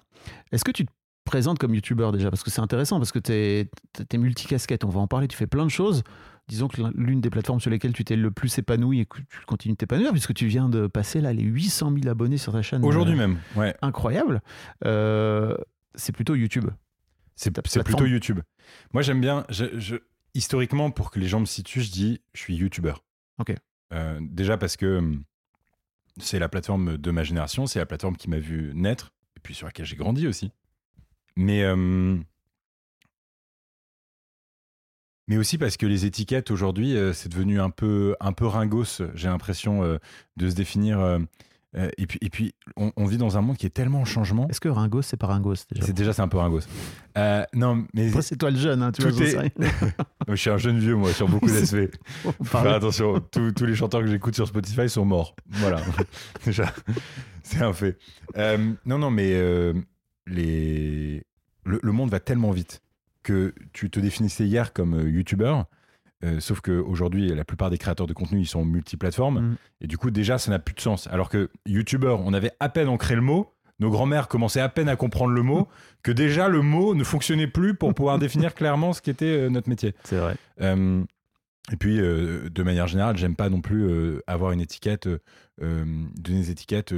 Est-ce 0.52 0.64
que 0.64 0.70
tu 0.72 0.84
te 0.86 0.90
présentes 1.24 1.58
comme 1.58 1.74
youtubeur 1.74 2.10
déjà? 2.12 2.30
Parce 2.30 2.42
que 2.42 2.50
c'est 2.50 2.60
intéressant, 2.60 2.98
parce 2.98 3.12
que 3.12 3.18
t'es 3.20 3.68
es 4.12 4.18
multicasquette. 4.18 4.84
On 4.84 4.88
va 4.88 5.00
en 5.00 5.06
parler. 5.06 5.28
Tu 5.28 5.36
fais 5.36 5.46
plein 5.46 5.64
de 5.64 5.70
choses. 5.70 6.02
Disons 6.48 6.68
que 6.68 6.80
l'une 6.94 7.20
des 7.20 7.30
plateformes 7.30 7.58
sur 7.60 7.70
lesquelles 7.70 7.92
tu 7.92 8.04
t'es 8.04 8.14
le 8.16 8.30
plus 8.30 8.56
épanoui 8.58 9.00
et 9.00 9.06
que 9.06 9.18
tu 9.18 9.40
continues 9.46 9.74
de 9.74 9.78
t'épanouir, 9.78 10.12
puisque 10.12 10.32
tu 10.34 10.46
viens 10.46 10.68
de 10.68 10.86
passer 10.86 11.20
là 11.20 11.32
les 11.32 11.42
800 11.42 11.92
000 12.00 12.08
abonnés 12.08 12.38
sur 12.38 12.52
ta 12.52 12.62
chaîne. 12.62 12.84
Aujourd'hui 12.84 13.14
euh, 13.14 13.18
même. 13.18 13.38
Ouais. 13.56 13.74
Incroyable. 13.82 14.40
Euh, 14.84 15.56
c'est 15.96 16.12
plutôt 16.12 16.34
YouTube. 16.36 16.70
C'est 17.34 17.50
plutôt 17.84 18.06
YouTube. 18.06 18.40
Moi, 18.92 19.02
j'aime 19.02 19.20
bien. 19.20 19.44
je- 19.48 19.78
je- 19.78 19.96
historiquement, 20.36 20.90
pour 20.90 21.10
que 21.10 21.18
les 21.18 21.28
gens 21.28 21.40
me 21.40 21.46
situent, 21.46 21.82
je 21.82 21.90
dis 21.90 22.20
je 22.34 22.40
suis 22.40 22.56
YouTuber. 22.56 22.94
Ok. 23.38 23.54
Euh, 23.92 24.18
déjà 24.20 24.56
parce 24.56 24.76
que 24.76 24.98
hum, 24.98 25.24
c'est 26.18 26.38
la 26.38 26.48
plateforme 26.48 26.96
de 26.96 27.10
ma 27.10 27.24
génération, 27.24 27.66
c'est 27.66 27.78
la 27.78 27.86
plateforme 27.86 28.16
qui 28.16 28.28
m'a 28.28 28.38
vu 28.38 28.72
naître 28.74 29.12
et 29.36 29.40
puis 29.40 29.54
sur 29.54 29.66
laquelle 29.66 29.86
j'ai 29.86 29.96
grandi 29.96 30.26
aussi. 30.26 30.52
Mais 31.36 31.66
hum, 31.66 32.24
mais 35.28 35.36
aussi 35.38 35.58
parce 35.58 35.76
que 35.76 35.86
les 35.86 36.04
étiquettes 36.04 36.50
aujourd'hui, 36.50 36.96
euh, 36.96 37.12
c'est 37.12 37.28
devenu 37.28 37.60
un 37.60 37.70
peu 37.70 38.14
un 38.20 38.32
peu 38.32 38.46
ringos. 38.46 39.02
J'ai 39.14 39.28
l'impression 39.28 39.82
euh, 39.82 39.98
de 40.36 40.48
se 40.48 40.54
définir. 40.54 41.20
Euh, 41.76 41.90
et 41.98 42.06
puis 42.06 42.18
et 42.22 42.30
puis 42.30 42.54
on, 42.76 42.90
on 42.96 43.04
vit 43.04 43.18
dans 43.18 43.36
un 43.36 43.40
monde 43.42 43.56
qui 43.56 43.66
est 43.66 43.70
tellement 43.70 44.00
en 44.00 44.04
changement. 44.04 44.48
Est-ce 44.48 44.60
que 44.60 44.68
Ringos, 44.68 45.02
c'est 45.02 45.16
pas 45.16 45.26
Ringos 45.26 45.54
déjà 45.70 45.84
C'est 45.84 45.92
déjà 45.92 46.12
c'est 46.12 46.22
un 46.22 46.28
peu 46.28 46.38
ringos. 46.38 46.60
Euh, 47.18 47.44
non, 47.54 47.84
mais 47.94 48.08
Après, 48.08 48.22
c'est 48.22 48.36
toi 48.36 48.50
le 48.50 48.56
jeune, 48.58 48.82
hein, 48.82 48.92
tu 48.92 49.02
vois. 49.02 49.10
est- 49.22 49.30
sais 49.30 49.52
je 50.28 50.34
suis 50.34 50.50
un 50.50 50.56
jeune 50.58 50.78
vieux 50.78 50.94
moi 50.96 51.12
sur 51.12 51.28
beaucoup 51.28 51.46
d'aspects. 51.50 51.90
Faire 52.44 52.66
attention, 52.66 53.20
tous, 53.30 53.52
tous 53.52 53.66
les 53.66 53.74
chanteurs 53.74 54.00
que 54.00 54.06
j'écoute 54.08 54.34
sur 54.34 54.46
Spotify 54.48 54.88
sont 54.88 55.04
morts. 55.04 55.36
Voilà, 55.50 55.80
déjà, 56.44 56.72
c'est 57.42 57.62
un 57.62 57.72
fait. 57.72 57.98
Euh, 58.36 58.72
non, 58.86 58.98
non, 58.98 59.10
mais 59.10 59.32
les... 60.26 61.22
le, 61.64 61.80
le 61.82 61.92
monde 61.92 62.10
va 62.10 62.20
tellement 62.20 62.50
vite 62.50 62.82
que 63.22 63.54
tu 63.72 63.90
te 63.90 63.98
définissais 64.00 64.46
hier 64.46 64.72
comme 64.72 65.08
youtubeur. 65.08 65.66
Euh, 66.24 66.40
sauf 66.40 66.60
qu'aujourd'hui, 66.60 67.28
la 67.28 67.44
plupart 67.44 67.68
des 67.70 67.78
créateurs 67.78 68.06
de 68.06 68.12
contenu, 68.14 68.40
ils 68.40 68.46
sont 68.46 68.64
multiplateformes. 68.64 69.40
Mm. 69.40 69.56
Et 69.82 69.86
du 69.86 69.98
coup, 69.98 70.10
déjà, 70.10 70.38
ça 70.38 70.50
n'a 70.50 70.58
plus 70.58 70.74
de 70.74 70.80
sens. 70.80 71.06
Alors 71.08 71.28
que 71.28 71.50
YouTuber, 71.66 72.16
on 72.24 72.32
avait 72.32 72.52
à 72.60 72.68
peine 72.68 72.88
ancré 72.88 73.14
le 73.14 73.20
mot. 73.20 73.52
Nos 73.78 73.90
grands-mères 73.90 74.26
commençaient 74.28 74.62
à 74.62 74.70
peine 74.70 74.88
à 74.88 74.96
comprendre 74.96 75.32
le 75.34 75.42
mot, 75.42 75.68
que 76.02 76.10
déjà 76.10 76.48
le 76.48 76.62
mot 76.62 76.94
ne 76.94 77.04
fonctionnait 77.04 77.46
plus 77.46 77.74
pour 77.74 77.92
pouvoir 77.94 78.18
définir 78.18 78.54
clairement 78.54 78.94
ce 78.94 79.02
qu'était 79.02 79.26
euh, 79.26 79.48
notre 79.50 79.68
métier. 79.68 79.94
C'est 80.04 80.16
vrai. 80.16 80.36
Euh, 80.62 81.04
et 81.70 81.76
puis, 81.76 82.00
euh, 82.00 82.48
de 82.48 82.62
manière 82.62 82.86
générale, 82.86 83.16
j'aime 83.18 83.36
pas 83.36 83.50
non 83.50 83.60
plus 83.60 84.20
avoir 84.26 84.52
une 84.52 84.60
étiquette, 84.60 85.08
donner 85.60 86.06
des 86.16 86.50
étiquettes 86.50 86.94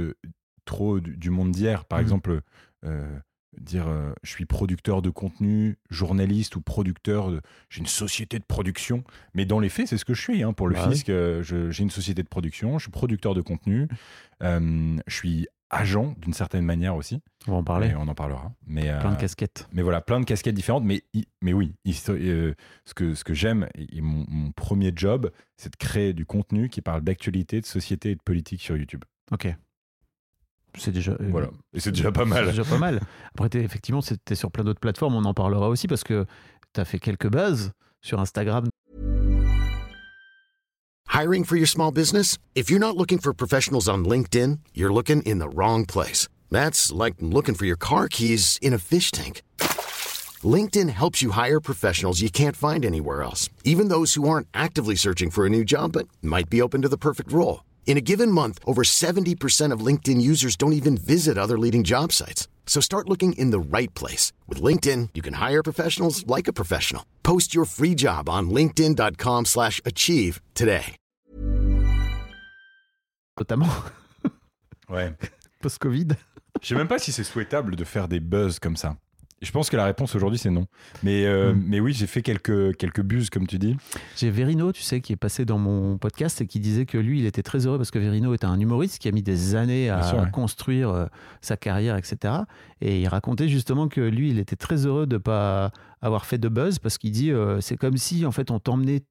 trop 0.65 0.99
du, 0.99 1.17
du 1.17 1.29
monde 1.31 1.51
d'hier. 1.51 1.85
Par 1.85 1.97
Mhm. 1.99 2.03
exemple, 2.03 2.41
euh, 2.85 3.17
dire 3.59 3.87
euh, 3.87 4.11
je 4.23 4.31
suis 4.31 4.45
producteur 4.45 5.01
de 5.01 5.09
contenu, 5.09 5.77
journaliste 5.89 6.55
ou 6.55 6.61
producteur, 6.61 7.31
de- 7.31 7.41
j'ai 7.69 7.79
une 7.81 7.85
société 7.87 8.39
de 8.39 8.43
production. 8.45 9.03
Mais 9.33 9.45
dans 9.45 9.59
les 9.59 9.69
faits, 9.69 9.87
c'est 9.87 9.97
ce 9.97 10.05
que 10.05 10.13
je 10.13 10.21
suis. 10.21 10.43
hein. 10.43 10.53
Pour 10.53 10.67
le 10.67 10.75
Bah 10.75 10.89
fisc, 10.89 11.09
euh, 11.09 11.43
j'ai 11.43 11.83
une 11.83 11.89
société 11.89 12.23
de 12.23 12.27
production, 12.29 12.77
je 12.79 12.83
suis 12.83 12.91
producteur 12.91 13.33
de 13.35 13.41
contenu, 13.41 13.87
euh, 14.43 14.97
je 15.07 15.13
suis 15.15 15.47
agent 15.71 16.15
d'une 16.17 16.33
certaine 16.33 16.65
manière 16.65 16.95
aussi. 16.95 17.21
On 17.47 17.51
va 17.51 17.57
en 17.57 17.63
parler. 17.63 17.89
Et 17.89 17.95
on 17.95 18.07
en 18.07 18.15
parlera. 18.15 18.51
Mais, 18.65 18.85
Plein 19.01 19.11
de 19.11 19.19
casquettes. 19.19 19.67
mais 19.71 19.83
voilà, 19.83 20.01
plein 20.01 20.19
de 20.19 20.25
casquettes 20.25 20.55
différentes. 20.55 20.83
Mais, 20.83 21.03
mais 21.43 21.53
oui, 21.53 21.75
ce 21.85 22.13
que, 22.95 23.13
ce 23.13 23.23
que 23.23 23.33
j'aime, 23.35 23.67
mon, 24.01 24.25
mon 24.27 24.51
premier 24.51 24.91
job, 24.95 25.29
c'est 25.57 25.71
de 25.71 25.77
créer 25.77 26.13
du 26.13 26.25
contenu 26.25 26.69
qui 26.69 26.81
parle 26.81 27.01
d'actualité, 27.03 27.61
de 27.61 27.67
société 27.67 28.11
et 28.11 28.15
de 28.15 28.21
politique 28.23 28.61
sur 28.61 28.77
YouTube. 28.77 29.03
Ok. 29.31 29.47
C'est 30.77 30.91
déjà. 30.91 31.11
euh, 31.13 31.27
Voilà. 31.31 31.49
Et 31.73 31.79
c'est 31.79 31.91
déjà 31.91 32.11
pas 32.11 32.21
C'est 32.23 32.29
mal. 32.29 32.45
déjà 32.47 32.63
pas 32.63 32.77
mal. 32.77 32.99
Après, 33.33 33.49
t'es- 33.49 33.63
effectivement, 33.63 34.01
c'était 34.01 34.35
sur 34.35 34.51
plein 34.51 34.63
d'autres 34.63 34.79
plateformes. 34.79 35.15
On 35.15 35.25
en 35.25 35.33
parlera 35.33 35.67
aussi 35.69 35.87
parce 35.87 36.03
que 36.03 36.25
tu 36.73 36.79
as 36.81 36.85
fait 36.85 36.99
quelques 36.99 37.29
buzz 37.29 37.71
sur 38.01 38.19
Instagram. 38.19 38.65
Hiring 41.11 41.43
for 41.43 41.57
your 41.57 41.67
small 41.67 41.91
business? 41.91 42.37
If 42.55 42.69
you're 42.69 42.79
not 42.79 42.95
looking 42.95 43.19
for 43.19 43.33
professionals 43.33 43.89
on 43.89 44.05
LinkedIn, 44.05 44.59
you're 44.73 44.93
looking 44.93 45.21
in 45.23 45.39
the 45.39 45.49
wrong 45.49 45.85
place. 45.85 46.27
That's 46.51 46.91
like 46.91 47.15
looking 47.19 47.55
for 47.55 47.65
your 47.65 47.77
car 47.77 48.07
keys 48.07 48.57
in 48.61 48.73
a 48.73 48.77
fish 48.79 49.11
tank. 49.11 49.41
LinkedIn 50.43 50.89
helps 50.89 51.21
you 51.21 51.31
hire 51.31 51.59
professionals 51.59 52.21
you 52.21 52.29
can't 52.29 52.55
find 52.55 52.85
anywhere 52.85 53.23
else, 53.23 53.49
even 53.65 53.89
those 53.89 54.13
who 54.13 54.29
aren't 54.29 54.47
actively 54.53 54.95
searching 54.95 55.29
for 55.29 55.45
a 55.45 55.49
new 55.49 55.65
job 55.65 55.91
but 55.93 56.07
might 56.21 56.49
be 56.49 56.61
open 56.61 56.81
to 56.83 56.87
the 56.89 56.97
perfect 56.97 57.31
role. 57.33 57.61
In 57.89 57.97
a 57.97 58.01
given 58.01 58.31
month, 58.31 58.59
over 58.67 58.83
70% 58.83 59.73
of 59.73 59.85
LinkedIn 59.87 60.21
users 60.21 60.55
don't 60.55 60.73
even 60.73 60.95
visit 60.95 61.39
other 61.39 61.57
leading 61.57 61.83
job 61.83 62.11
sites. 62.11 62.47
So 62.67 62.79
start 62.79 63.09
looking 63.09 63.33
in 63.33 63.49
the 63.49 63.59
right 63.59 63.91
place. 63.95 64.31
With 64.47 64.61
LinkedIn, 64.61 65.09
you 65.15 65.23
can 65.23 65.33
hire 65.33 65.63
professionals 65.63 66.23
like 66.27 66.47
a 66.47 66.53
professional. 66.53 67.03
Post 67.23 67.55
your 67.55 67.65
free 67.65 67.95
job 67.95 68.29
on 68.29 68.51
linkedin.com/achieve 68.51 69.45
slash 69.47 69.81
achieve 69.83 70.39
today. 70.53 70.95
notamment 73.39 73.71
Ouais. 74.89 75.15
post-Covid. 75.61 76.15
Je 76.61 76.67
sais 76.67 76.75
même 76.75 76.87
pas 76.87 76.99
si 76.99 77.11
c'est 77.11 77.23
souhaitable 77.23 77.75
de 77.75 77.85
faire 77.85 78.07
des 78.07 78.19
buzz 78.19 78.59
comme 78.59 78.75
ça. 78.75 78.97
Je 79.41 79.51
pense 79.51 79.69
que 79.69 79.77
la 79.77 79.85
réponse 79.85 80.15
aujourd'hui, 80.15 80.37
c'est 80.37 80.49
non. 80.49 80.65
Mais, 81.03 81.25
euh, 81.25 81.53
Mm. 81.53 81.63
mais 81.65 81.79
oui, 81.79 81.93
j'ai 81.93 82.07
fait 82.07 82.21
quelques, 82.21 82.75
quelques 82.77 83.01
buzz, 83.01 83.29
comme 83.29 83.47
tu 83.47 83.57
dis. 83.57 83.75
J'ai 84.17 84.29
Verino, 84.29 84.71
tu 84.73 84.81
sais, 84.81 84.99
qui 85.01 85.13
est 85.13 85.17
passé 85.17 85.45
dans 85.45 85.57
mon 85.57 85.97
podcast 85.97 86.41
et 86.41 86.47
qui 86.47 86.59
disait 86.59 86.85
que 86.85 86.97
lui, 86.97 87.19
il 87.19 87.25
était 87.25 87.43
très 87.43 87.65
heureux 87.65 87.77
parce 87.77 87.91
que 87.91 87.99
Verino 87.99 88.33
est 88.33 88.43
un 88.43 88.59
humoriste 88.59 88.99
qui 88.99 89.07
a 89.07 89.11
mis 89.11 89.23
des 89.23 89.55
années 89.55 89.89
à 89.89 89.99
Bien 89.99 90.07
sûr, 90.07 90.19
ouais. 90.19 90.31
construire 90.31 90.89
euh, 90.89 91.05
sa 91.41 91.55
carrière, 91.57 91.95
etc. 91.95 92.33
Et 92.81 93.01
il 93.01 93.07
racontait 93.07 93.47
justement 93.47 93.87
que 93.87 94.01
lui, 94.01 94.29
il 94.29 94.39
était 94.39 94.55
très 94.57 94.85
heureux 94.85 95.05
de 95.07 95.17
pas 95.17 95.71
avoir 96.01 96.25
fait 96.25 96.37
de 96.37 96.47
buzz 96.49 96.79
parce 96.79 96.97
qu'il 96.97 97.11
dit 97.11 97.31
euh, 97.31 97.59
c'est 97.61 97.75
comme 97.77 97.97
si 97.97 98.25
en 98.25 98.31
fait 98.31 98.51
on 98.51 98.59
t'emmenait 98.59 99.03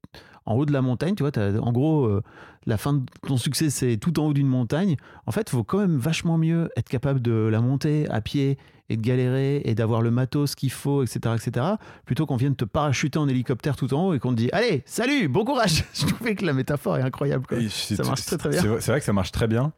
en 0.45 0.55
haut 0.55 0.65
de 0.65 0.73
la 0.73 0.81
montagne, 0.81 1.13
tu 1.15 1.21
vois, 1.23 1.31
en 1.61 1.71
gros, 1.71 2.21
la 2.65 2.77
fin 2.77 2.93
de 2.93 3.01
ton 3.27 3.37
succès, 3.37 3.69
c'est 3.69 3.97
tout 3.97 4.19
en 4.19 4.27
haut 4.27 4.33
d'une 4.33 4.47
montagne. 4.47 4.95
En 5.25 5.31
fait, 5.31 5.41
il 5.47 5.51
faut 5.51 5.63
quand 5.63 5.79
même 5.79 5.97
vachement 5.97 6.37
mieux 6.37 6.69
être 6.77 6.89
capable 6.89 7.21
de 7.21 7.31
la 7.31 7.61
monter 7.61 8.07
à 8.09 8.21
pied 8.21 8.57
et 8.91 8.97
de 8.97 9.01
galérer 9.01 9.61
et 9.65 9.75
d'avoir 9.75 10.01
le 10.01 10.09
matos 10.11 10.55
qu'il 10.55 10.71
faut, 10.71 11.03
etc., 11.03 11.35
etc., 11.35 11.65
plutôt 12.05 12.25
qu'on 12.25 12.37
vienne 12.37 12.55
te 12.55 12.65
parachuter 12.65 13.19
en 13.19 13.27
hélicoptère 13.27 13.75
tout 13.75 13.93
en 13.93 14.07
haut 14.07 14.13
et 14.15 14.19
qu'on 14.19 14.31
te 14.31 14.37
dit 14.37 14.49
allez, 14.51 14.81
salut, 14.85 15.27
bon 15.27 15.45
courage. 15.45 15.83
Je 15.93 16.05
trouvais 16.07 16.35
que 16.35 16.43
la 16.45 16.53
métaphore 16.53 16.97
est 16.97 17.03
incroyable. 17.03 17.45
quoi. 17.47 17.57
Ça 17.69 18.03
marche 18.03 18.25
très, 18.25 18.37
très 18.37 18.49
bien. 18.49 18.61
C'est 18.79 18.91
vrai, 18.91 18.99
que 18.99 19.05
ça 19.05 19.13
marche 19.13 19.31
très 19.31 19.47
bien. 19.47 19.71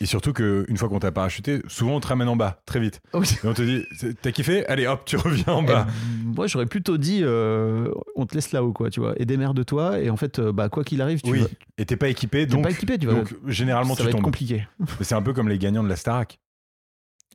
Et 0.00 0.06
surtout 0.06 0.32
qu'une 0.32 0.76
fois 0.78 0.88
qu'on 0.88 0.98
t'a 0.98 1.12
parachuté, 1.12 1.60
souvent 1.68 1.96
on 1.96 2.00
te 2.00 2.06
ramène 2.06 2.26
en 2.28 2.36
bas, 2.36 2.62
très 2.64 2.80
vite. 2.80 3.02
Et 3.14 3.46
on 3.46 3.52
te 3.52 3.60
dit, 3.60 3.84
t'as 4.22 4.32
kiffé? 4.32 4.66
Allez 4.66 4.86
hop, 4.86 5.02
tu 5.04 5.16
reviens 5.18 5.52
en 5.52 5.62
bas. 5.62 5.86
moi, 6.24 6.46
j'aurais 6.46 6.64
plutôt 6.64 6.96
dit 6.96 7.20
euh, 7.22 7.90
on 8.16 8.24
te 8.24 8.34
laisse 8.34 8.52
là-haut, 8.52 8.72
quoi, 8.72 8.88
tu 8.88 9.00
vois, 9.00 9.12
et 9.18 9.26
démerde-toi. 9.26 10.00
Et 10.00 10.08
en 10.08 10.16
fait, 10.16 10.38
euh, 10.38 10.52
bah, 10.52 10.70
quoi 10.70 10.84
qu'il 10.84 11.02
arrive, 11.02 11.20
tu 11.20 11.30
Oui, 11.30 11.40
vas- 11.40 11.48
et 11.76 11.84
t'es 11.84 11.96
pas 11.96 12.08
équipé, 12.08 12.23
t'es 12.28 12.46
donc, 12.46 12.62
pas 12.64 12.70
équipé, 12.70 12.98
tu 12.98 13.06
vas. 13.06 13.14
donc 13.14 13.34
généralement 13.46 13.94
ça 13.94 13.98
tu 13.98 14.02
va 14.04 14.08
être 14.10 14.16
tombes. 14.16 14.24
compliqué. 14.24 14.66
Mais 14.78 15.04
C'est 15.04 15.14
un 15.14 15.22
peu 15.22 15.32
comme 15.32 15.48
les 15.48 15.58
gagnants 15.58 15.82
de 15.84 15.88
la 15.88 15.96
Starac. 15.96 16.38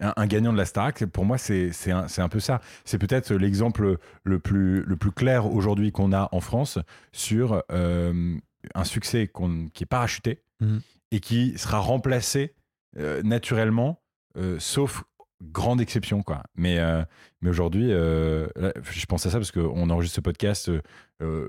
Un, 0.02 0.14
un 0.16 0.28
gagnant 0.28 0.54
de 0.54 0.58
la 0.58 0.66
Starac, 0.66 1.06
pour 1.08 1.26
moi, 1.26 1.38
c'est 1.38 1.72
un, 1.92 2.06
un 2.18 2.30
peu 2.30 2.40
ça. 2.40 2.62
C'est 2.86 2.98
peut-être 2.98 3.34
l'exemple 3.34 3.98
le 4.24 4.40
plus, 4.40 4.84
le 4.84 4.96
plus 4.96 5.12
clair 5.12 5.46
aujourd'hui 5.52 5.92
qu'on 5.92 6.14
a 6.14 6.30
en 6.32 6.40
France 6.40 6.80
sur 7.12 7.64
euh, 7.72 8.38
un 8.76 8.84
succès 8.86 9.30
qui 9.74 9.84
est 9.84 9.88
parachuté 9.88 10.42
Mhm. 10.62 10.82
et 11.12 11.20
qui 11.22 11.58
sera 11.58 11.80
remplacé 11.80 12.54
euh, 12.98 13.22
naturellement, 13.24 14.02
euh, 14.38 14.58
sauf 14.60 15.04
grande 15.42 15.82
exception. 15.82 16.22
Quoi. 16.24 16.44
Mais, 16.56 16.80
euh, 16.80 17.04
mais 17.42 17.50
aujourd'hui, 17.50 17.92
euh, 17.92 18.48
je 18.92 19.06
pense 19.06 19.26
à 19.26 19.30
ça 19.30 19.38
parce 19.38 19.52
qu'on 19.52 19.90
enregistre 19.90 20.16
ce 20.16 20.22
podcast 20.22 20.70
euh, 20.70 20.82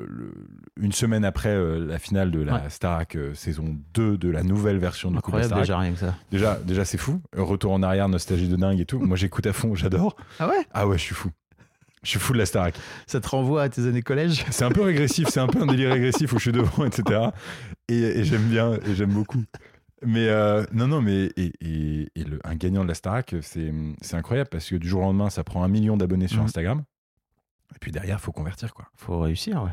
le- 0.09 0.33
une 0.81 0.93
semaine 0.93 1.25
après 1.25 1.57
la 1.81 1.99
finale 1.99 2.31
de 2.31 2.41
la 2.41 2.55
Ouais. 2.55 2.71
Starac 2.71 3.17
saison 3.35 3.77
2 3.95 4.17
de 4.19 4.29
la 4.31 4.43
nouvelle 4.43 4.79
version 4.79 5.11
de 5.11 5.17
Coupe 5.17 5.35
Incroyable 5.35 5.49
Starac. 5.49 5.63
déjà, 5.65 5.79
rien 5.79 5.93
que 5.93 5.99
ça. 5.99 6.15
Déjà, 6.31 6.59
déjà 6.65 6.85
c'est 6.85 6.99
fou. 6.99 7.21
Retour 7.37 7.73
en 7.73 7.83
arrière, 7.83 8.09
nostalgie 8.09 8.49
de 8.49 8.57
dingue 8.57 8.81
et 8.81 8.87
tout. 8.87 8.99
Moi, 8.99 9.17
j'écoute 9.17 9.47
à 9.47 9.53
fond, 9.53 9.75
j'adore. 9.75 10.17
Ah 10.39 10.49
ouais? 10.49 10.67
Ah 10.73 10.87
ouais, 10.89 10.99
je 10.99 11.03
suis 11.03 11.15
fou. 11.15 11.31
Je 12.03 12.09
suis 12.09 12.19
fou 12.19 12.33
de 12.33 12.39
la 12.39 12.47
Starac. 12.47 12.75
Ça 13.07 13.21
te 13.21 13.29
renvoie 13.29 13.63
à 13.63 13.69
tes 13.69 13.83
années 13.87 14.01
collège? 14.03 14.47
C'est 14.51 14.65
un 14.65 14.71
peu 14.71 14.81
régressif, 14.81 15.29
c'est 15.29 15.41
un 15.41 15.47
peu 15.49 15.61
un 15.61 15.67
délire 15.67 15.91
régressif 15.93 16.33
où 16.33 16.37
je 16.39 16.43
suis 16.45 16.53
devant, 16.53 16.87
etc. 16.87 17.21
Et, 17.89 17.95
et 18.01 18.25
j'aime 18.25 18.45
bien, 18.49 18.73
et 18.87 18.95
j'aime 18.95 19.11
beaucoup. 19.13 19.43
Mais 20.03 20.29
euh, 20.29 20.65
non, 20.73 20.87
non, 20.89 21.03
mais 21.03 21.27
et, 21.37 21.53
et- 21.61 22.09
et 22.15 22.25
le- 22.25 22.41
un 22.45 22.55
gagnant 22.55 22.83
de 22.85 22.89
la 22.89 22.95
Starac, 22.95 23.35
c'est 23.43 23.73
c'est 24.01 24.17
incroyable 24.17 24.49
parce 24.51 24.69
que 24.69 24.77
du 24.77 24.89
jour 24.89 25.01
au 25.03 25.05
lendemain, 25.05 25.29
ça 25.31 25.45
prend 25.45 25.63
un 25.63 25.69
million 25.69 25.97
d'abonnés 25.97 26.29
sur 26.29 26.39
Mhm. 26.39 26.45
Instagram. 26.47 26.85
Et 27.75 27.79
puis 27.81 27.93
derrière, 27.93 28.21
faut 28.21 28.33
convertir, 28.33 28.73
quoi. 28.75 28.87
Faut 28.97 29.19
réussir, 29.21 29.63
ouais. 29.63 29.71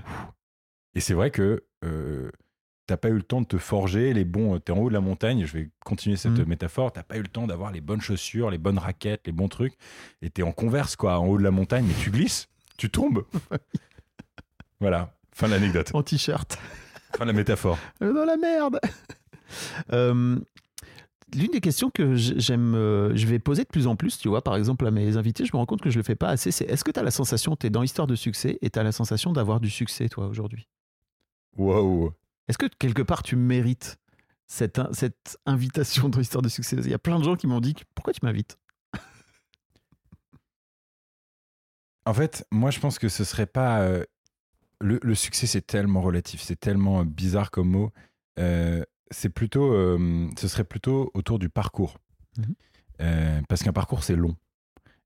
Et 0.96 1.00
c'est 1.00 1.14
vrai 1.14 1.32
que 1.32 1.64
euh, 1.86 2.30
t'as 2.88 2.98
pas 2.98 3.10
eu 3.10 3.14
le 3.14 3.24
temps 3.24 3.42
de 3.42 3.48
te 3.48 3.58
forger 3.58 4.14
les 4.14 4.26
bons. 4.26 4.60
T'es 4.60 4.72
en 4.74 4.78
haut 4.80 4.90
de 4.90 4.94
la 4.94 5.00
montagne, 5.02 5.46
je 5.46 5.54
vais 5.58 5.70
continuer 5.86 6.18
cette 6.18 6.38
Mhm. 6.40 6.46
métaphore. 6.48 6.92
T'as 6.92 7.04
pas 7.04 7.18
eu 7.18 7.22
le 7.22 7.28
temps 7.30 7.48
d'avoir 7.48 7.72
les 7.72 7.82
bonnes 7.82 8.02
chaussures, 8.02 8.50
les 8.52 8.58
bonnes 8.58 8.78
raquettes, 8.80 9.22
les 9.28 9.32
bons 9.34 9.48
trucs. 9.48 9.76
Et 10.22 10.30
t'es 10.30 10.44
en 10.44 10.52
converse, 10.52 10.96
quoi, 10.98 11.20
en 11.20 11.26
haut 11.26 11.38
de 11.38 11.44
la 11.44 11.52
montagne, 11.52 11.86
mais 11.88 11.94
tu 12.04 12.12
glisses, 12.12 12.50
tu 12.78 12.90
tombes. 12.90 13.24
voilà, 14.80 15.14
fin 15.34 15.48
de 15.48 15.54
l'anecdote, 15.54 15.92
En 15.94 16.04
t-shirt. 16.04 16.58
fin 17.18 17.26
de 17.26 17.32
la 17.32 17.34
métaphore. 17.38 17.78
Euh, 18.02 18.14
Dans 18.14 18.26
la 18.26 18.38
merde 18.38 18.80
Euh, 19.94 20.40
L'une 21.36 21.52
des 21.52 21.60
questions 21.60 21.90
que 21.90 22.16
j'aime, 22.16 22.74
euh, 22.74 23.14
je 23.14 23.28
vais 23.28 23.38
poser 23.38 23.64
de 23.66 23.68
plus 23.68 23.86
en 23.86 23.98
plus, 23.98 24.18
tu 24.18 24.30
vois, 24.30 24.42
par 24.42 24.56
exemple 24.56 24.88
à 24.88 24.92
mes 24.92 25.18
invités, 25.18 25.44
je 25.44 25.52
me 25.52 25.58
rends 25.58 25.66
compte 25.66 25.82
que 25.82 25.90
je 25.90 25.98
le 25.98 26.04
fais 26.04 26.16
pas 26.16 26.30
assez, 26.30 26.52
c'est 26.52 26.64
est-ce 26.64 26.86
que 26.86 26.92
tu 26.92 27.02
as 27.02 27.04
la 27.04 27.12
sensation, 27.12 27.58
tu 27.58 27.68
es 27.68 27.70
dans 27.70 27.84
Histoire 27.84 28.08
de 28.08 28.16
succès 28.16 28.58
et 28.62 28.70
tu 28.70 28.80
as 28.80 28.84
la 28.84 28.94
sensation 28.94 29.34
d'avoir 29.34 29.60
du 29.60 29.70
succès, 29.70 30.08
toi, 30.08 30.28
aujourd'hui? 30.28 30.70
Wow. 31.58 32.14
Est-ce 32.48 32.58
que 32.58 32.68
quelque 32.80 33.02
part 33.02 33.24
tu 33.24 33.36
mérites 33.36 33.98
cette, 34.46 34.80
cette 34.94 35.38
invitation 35.46 36.08
dans 36.08 36.22
Histoire 36.22 36.42
de 36.42 36.48
succès? 36.48 36.78
Il 36.78 36.90
y 36.90 36.94
a 36.94 37.00
plein 37.00 37.20
de 37.20 37.26
gens 37.26 37.36
qui 37.36 37.46
m'ont 37.48 37.60
dit 37.60 37.76
pourquoi 37.94 38.14
tu 38.14 38.22
m'invites? 38.24 38.58
En 42.06 42.14
fait, 42.14 42.46
moi, 42.52 42.72
je 42.72 42.80
pense 42.80 43.00
que 43.00 43.10
ce 43.10 43.26
serait 43.26 43.48
pas. 43.48 43.82
euh, 43.82 44.06
le, 44.80 44.98
le 45.04 45.16
succès, 45.16 45.46
c'est 45.46 45.66
tellement 45.66 46.02
relatif, 46.02 46.42
c'est 46.42 46.56
tellement 46.60 47.04
bizarre 47.04 47.52
comme 47.52 47.70
mot. 47.70 47.92
Euh, 48.40 48.82
c'est 49.12 49.30
plutôt. 49.30 49.74
euh, 49.74 50.30
ce 50.38 50.48
serait 50.48 50.64
plutôt 50.64 51.12
autour 51.14 51.40
du 51.40 51.50
parcours. 51.50 51.98
Mhm. 52.38 52.56
Euh, 53.02 53.42
parce 53.50 53.64
qu'un 53.64 53.74
parcours, 53.74 54.04
c'est 54.04 54.16
long. 54.16 54.36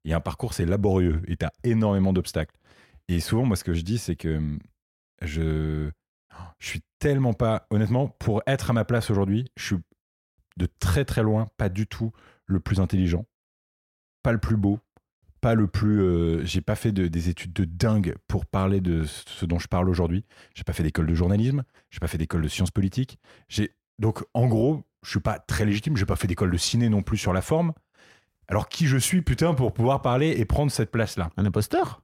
Et 0.05 0.13
un 0.13 0.19
parcours, 0.21 0.53
c'est 0.53 0.65
laborieux. 0.65 1.21
Et 1.27 1.37
tu 1.37 1.45
as 1.45 1.51
énormément 1.63 2.13
d'obstacles. 2.13 2.55
Et 3.07 3.19
souvent, 3.19 3.45
moi, 3.45 3.55
ce 3.55 3.63
que 3.63 3.73
je 3.73 3.81
dis, 3.81 3.97
c'est 3.97 4.15
que 4.15 4.37
hum, 4.37 4.59
je. 5.21 5.89
Je 6.59 6.67
suis 6.67 6.81
tellement 6.99 7.33
pas. 7.33 7.67
Honnêtement, 7.71 8.07
pour 8.07 8.41
être 8.47 8.69
à 8.69 8.73
ma 8.73 8.85
place 8.85 9.11
aujourd'hui, 9.11 9.51
je 9.57 9.65
suis 9.65 9.75
de 10.57 10.67
très 10.79 11.03
très 11.05 11.23
loin, 11.23 11.47
pas 11.57 11.67
du 11.69 11.87
tout 11.87 12.11
le 12.45 12.59
plus 12.61 12.79
intelligent, 12.79 13.25
pas 14.23 14.31
le 14.31 14.37
plus 14.39 14.55
beau, 14.55 14.79
pas 15.41 15.55
le 15.55 15.67
plus. 15.67 16.01
euh, 16.01 16.45
j'ai 16.45 16.61
pas 16.61 16.75
fait 16.75 16.91
de- 16.93 17.07
des 17.07 17.29
études 17.29 17.51
de 17.53 17.65
dingue 17.65 18.15
pour 18.27 18.45
parler 18.45 18.79
de 18.79 19.03
ce 19.03 19.45
dont 19.45 19.59
je 19.59 19.67
parle 19.67 19.89
aujourd'hui. 19.89 20.23
J'ai 20.55 20.63
pas 20.63 20.73
fait 20.73 20.83
d'école 20.83 21.07
de 21.07 21.15
journalisme. 21.15 21.63
J'ai 21.89 21.99
pas 21.99 22.07
fait 22.07 22.17
d'école 22.17 22.41
de 22.43 22.47
sciences 22.47 22.71
politiques. 22.71 23.19
J'ai 23.49 23.75
donc 24.01 24.23
en 24.33 24.47
gros, 24.47 24.83
je 25.03 25.11
suis 25.11 25.19
pas 25.19 25.39
très 25.39 25.63
légitime. 25.63 25.95
J'ai 25.95 26.05
pas 26.05 26.15
fait 26.15 26.27
d'école 26.27 26.51
de 26.51 26.57
ciné 26.57 26.89
non 26.89 27.03
plus 27.03 27.17
sur 27.17 27.33
la 27.33 27.41
forme. 27.41 27.71
Alors 28.47 28.67
qui 28.67 28.87
je 28.87 28.97
suis 28.97 29.21
putain 29.21 29.53
pour 29.53 29.73
pouvoir 29.73 30.01
parler 30.01 30.31
et 30.31 30.43
prendre 30.43 30.71
cette 30.71 30.91
place 30.91 31.17
là 31.17 31.29
Un 31.37 31.45
imposteur? 31.45 32.01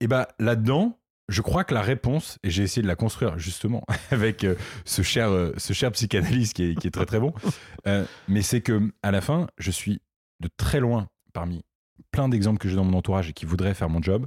Et 0.00 0.06
bah 0.06 0.28
là-dedans, 0.38 0.98
je 1.28 1.42
crois 1.42 1.64
que 1.64 1.74
la 1.74 1.82
réponse, 1.82 2.38
et 2.44 2.50
j'ai 2.50 2.62
essayé 2.62 2.82
de 2.82 2.86
la 2.86 2.94
construire 2.94 3.36
justement 3.38 3.84
avec 4.10 4.44
euh, 4.44 4.54
ce, 4.84 5.02
cher, 5.02 5.30
euh, 5.30 5.52
ce 5.56 5.72
cher 5.72 5.90
psychanalyste 5.90 6.54
qui 6.54 6.70
est, 6.70 6.74
qui 6.76 6.86
est 6.86 6.92
très 6.92 7.06
très 7.06 7.18
bon, 7.18 7.34
euh, 7.86 8.04
mais 8.28 8.42
c'est 8.42 8.60
que 8.60 8.92
à 9.02 9.10
la 9.10 9.20
fin, 9.20 9.48
je 9.58 9.70
suis 9.70 10.00
de 10.40 10.48
très 10.56 10.80
loin 10.80 11.08
parmi 11.32 11.64
plein 12.12 12.28
d'exemples 12.28 12.58
que 12.58 12.68
j'ai 12.68 12.76
dans 12.76 12.84
mon 12.84 12.96
entourage 12.96 13.28
et 13.28 13.32
qui 13.32 13.44
voudraient 13.44 13.74
faire 13.74 13.90
mon 13.90 14.00
job, 14.00 14.26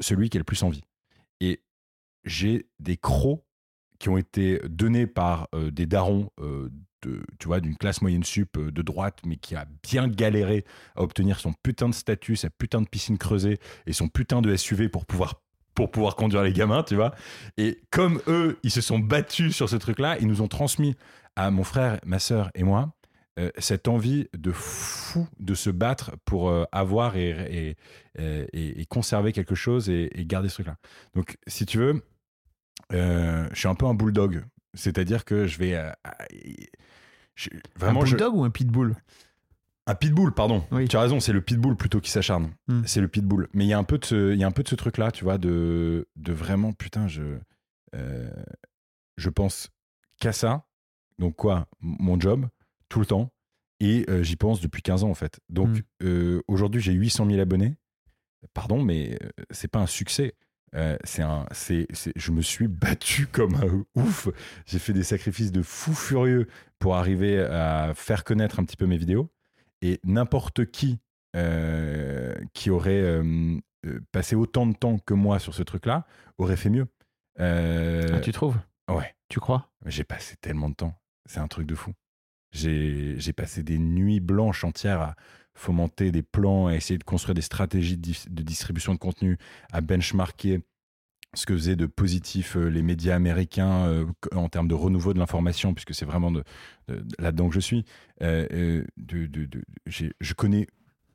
celui 0.00 0.28
qui 0.28 0.36
a 0.36 0.40
le 0.40 0.44
plus 0.44 0.62
envie. 0.62 0.82
Et 1.40 1.62
j'ai 2.24 2.68
des 2.80 2.98
crocs 2.98 3.42
qui 4.00 4.08
ont 4.08 4.16
été 4.16 4.60
donnés 4.68 5.06
par 5.06 5.46
euh, 5.54 5.70
des 5.70 5.86
darons 5.86 6.30
euh, 6.40 6.68
tu 7.02 7.46
vois, 7.46 7.60
d'une 7.60 7.76
classe 7.76 8.02
moyenne 8.02 8.24
sup 8.24 8.58
euh, 8.58 8.70
de 8.70 8.82
droite, 8.82 9.20
mais 9.24 9.36
qui 9.36 9.54
a 9.54 9.66
bien 9.82 10.06
galéré 10.08 10.64
à 10.96 11.02
obtenir 11.02 11.38
son 11.40 11.54
putain 11.62 11.88
de 11.88 11.94
statut, 11.94 12.36
sa 12.36 12.50
putain 12.50 12.82
de 12.82 12.88
piscine 12.88 13.16
creusée 13.16 13.58
et 13.86 13.92
son 13.94 14.08
putain 14.08 14.42
de 14.42 14.54
SUV 14.54 14.88
pour 14.88 15.06
pouvoir 15.06 15.40
pour 15.74 15.90
pouvoir 15.92 16.16
conduire 16.16 16.42
les 16.42 16.52
gamins, 16.52 16.82
tu 16.82 16.96
vois. 16.96 17.14
Et 17.56 17.80
comme 17.90 18.20
eux, 18.26 18.58
ils 18.64 18.70
se 18.72 18.80
sont 18.82 18.98
battus 18.98 19.54
sur 19.54 19.68
ce 19.68 19.76
truc-là, 19.76 20.18
ils 20.20 20.26
nous 20.26 20.42
ont 20.42 20.48
transmis 20.48 20.94
à 21.36 21.50
mon 21.50 21.62
frère, 21.64 22.00
ma 22.04 22.18
sœur 22.18 22.50
et 22.54 22.64
moi 22.64 22.92
cette 23.56 23.88
envie 23.88 24.28
de 24.36 24.52
fou 24.52 25.26
de 25.38 25.54
se 25.54 25.70
battre 25.70 26.10
pour 26.26 26.52
avoir 26.72 27.16
et, 27.16 27.30
et, 28.18 28.22
et- 28.52 28.80
et 28.82 28.84
conserver 28.84 29.32
quelque 29.32 29.54
chose 29.54 29.88
et 29.88 30.10
garder 30.26 30.50
ce 30.50 30.54
truc-là. 30.56 30.76
Donc, 31.14 31.38
si 31.46 31.64
tu 31.64 31.78
veux, 31.78 32.02
euh, 32.92 33.48
je 33.52 33.58
suis 33.58 33.68
un 33.68 33.74
peu 33.74 33.86
un 33.86 33.94
bulldog. 33.94 34.44
C'est-à-dire 34.74 35.24
que 35.24 35.46
je 35.46 35.58
vais. 35.58 35.74
euh, 35.74 35.90
je- 37.34 37.50
vraiment, 37.76 38.02
un 38.02 38.04
je- 38.04 38.10
bulldog 38.16 38.34
ou 38.36 38.44
un 38.44 38.50
pitbull? 38.50 38.96
Un 39.86 39.94
pitbull, 39.94 40.32
pardon. 40.32 40.64
Oui. 40.70 40.86
Tu 40.88 40.96
as 40.96 41.00
raison, 41.00 41.18
c'est 41.20 41.32
le 41.32 41.40
pitbull 41.40 41.76
plutôt 41.76 42.00
qui 42.00 42.10
s'acharne. 42.10 42.52
Hmm. 42.68 42.82
C'est 42.86 43.00
le 43.00 43.08
pitbull. 43.08 43.48
Mais 43.54 43.64
il 43.64 43.68
y 43.68 43.72
a 43.72 43.78
un 43.78 43.84
peu 43.84 43.98
de 43.98 44.04
ce, 44.04 44.36
ce 44.66 44.74
truc-là, 44.74 45.10
tu 45.10 45.24
vois, 45.24 45.38
de, 45.38 46.06
de 46.16 46.32
vraiment, 46.32 46.72
putain, 46.72 47.08
je, 47.08 47.22
euh, 47.96 48.30
je 49.16 49.30
pense 49.30 49.70
qu'à 50.20 50.32
ça. 50.32 50.66
Donc 51.18 51.34
quoi? 51.36 51.66
Mon 51.80 52.20
job, 52.20 52.46
tout 52.88 53.00
le 53.00 53.06
temps. 53.06 53.32
Et 53.80 54.04
euh, 54.10 54.22
j'y 54.22 54.36
pense 54.36 54.60
depuis 54.60 54.82
15 54.82 55.02
ans, 55.04 55.10
en 55.10 55.14
fait. 55.14 55.40
Donc 55.48 55.82
Hmm. 56.02 56.40
aujourd'hui, 56.46 56.80
j'ai 56.80 56.92
800 56.92 57.26
000 57.26 57.40
abonnés. 57.40 57.76
Pardon, 58.54 58.82
mais 58.82 59.18
c'est 59.50 59.68
pas 59.68 59.80
un 59.80 59.86
succès. 59.86 60.34
Euh, 60.76 60.96
c'est 61.04 61.22
un, 61.22 61.46
c'est, 61.50 61.86
c'est- 61.92 62.12
je 62.16 62.30
me 62.30 62.42
suis 62.42 62.68
battu 62.68 63.26
comme 63.26 63.54
un 63.56 63.84
ouf. 64.00 64.28
J'ai 64.66 64.78
fait 64.78 64.92
des 64.92 65.02
sacrifices 65.02 65.50
de 65.52 65.62
fou 65.62 65.92
furieux 65.94 66.46
pour 66.78 66.96
arriver 66.96 67.40
à 67.40 67.92
faire 67.94 68.22
connaître 68.24 68.60
un 68.60 68.64
petit 68.64 68.76
peu 68.76 68.86
mes 68.86 68.96
vidéos. 68.96 69.30
Et 69.82 69.98
n'importe 70.04 70.66
qui 70.70 71.00
euh, 71.36 72.34
qui 72.54 72.70
aurait 72.70 73.00
euh, 73.00 73.58
passé 74.12 74.34
autant 74.36 74.66
de 74.66 74.74
temps 74.76 74.98
que 74.98 75.14
moi 75.14 75.38
sur 75.38 75.54
ce 75.54 75.62
truc-là 75.62 76.06
aurait 76.38 76.56
fait 76.56 76.70
mieux. 76.70 76.86
Ah, 77.38 78.20
Tu 78.20 78.32
trouves? 78.32 78.58
Ouais, 78.90 79.14
Tu 79.28 79.40
crois? 79.40 79.70
J'ai 79.86 80.04
passé 80.04 80.36
tellement 80.40 80.68
de 80.68 80.74
temps. 80.74 80.94
C'est 81.26 81.40
un 81.40 81.48
truc 81.48 81.66
de 81.66 81.74
fou. 81.74 81.92
J'ai 82.52 83.14
j'ai 83.18 83.32
passé 83.32 83.62
des 83.62 83.78
nuits 83.78 84.18
blanches 84.20 84.64
entières 84.64 85.00
à 85.00 85.14
fomenter 85.54 86.10
des 86.10 86.22
plans, 86.22 86.68
à 86.68 86.74
essayer 86.74 86.98
de 86.98 87.04
construire 87.04 87.34
des 87.34 87.42
stratégies 87.42 87.96
de, 87.96 88.02
dis- 88.02 88.24
de 88.30 88.42
distribution 88.42 88.94
de 88.94 88.98
contenu, 88.98 89.36
à 89.72 89.80
benchmarker 89.80 90.60
ce 91.34 91.46
que 91.46 91.54
faisaient 91.56 91.76
de 91.76 91.86
positif 91.86 92.56
euh, 92.56 92.68
les 92.68 92.82
médias 92.82 93.14
américains 93.14 93.86
euh, 93.86 94.04
en 94.34 94.48
termes 94.48 94.66
de 94.66 94.74
renouveau 94.74 95.14
de 95.14 95.18
l'information, 95.20 95.74
puisque 95.74 95.94
c'est 95.94 96.04
vraiment 96.06 96.32
de, 96.32 96.42
de- 96.88 97.04
là-dedans 97.20 97.48
que 97.48 97.54
je 97.54 97.60
suis. 97.60 97.84
Euh, 98.22 98.82
je 99.86 100.34
connais 100.34 100.66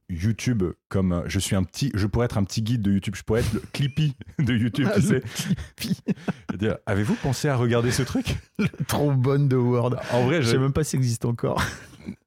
YouTube 0.07 0.63
comme 0.89 1.23
je 1.25 1.39
suis 1.39 1.55
un 1.55 1.63
petit, 1.63 1.91
je 1.95 2.05
pourrais 2.07 2.25
être 2.25 2.37
un 2.37 2.43
petit 2.43 2.61
guide 2.61 2.81
de 2.83 2.91
YouTube, 2.91 3.15
je 3.15 3.23
pourrais 3.23 3.41
être 3.41 3.53
le 3.53 3.59
Clippy 3.73 4.15
de 4.39 4.53
YouTube, 4.53 4.87
tu 4.95 5.01
sais. 5.01 5.23
Avez-vous 6.85 7.15
pensé 7.15 7.49
à 7.49 7.55
regarder 7.55 7.91
ce 7.91 8.03
truc? 8.03 8.37
Trop 8.87 9.11
bonne 9.11 9.47
de 9.47 9.55
Word. 9.55 9.95
En 10.11 10.25
vrai, 10.25 10.41
Je 10.41 10.51
sais 10.51 10.57
même 10.59 10.73
pas 10.73 10.83
si 10.83 10.91
ça 10.91 10.97
existe 10.97 11.25
encore. 11.25 11.61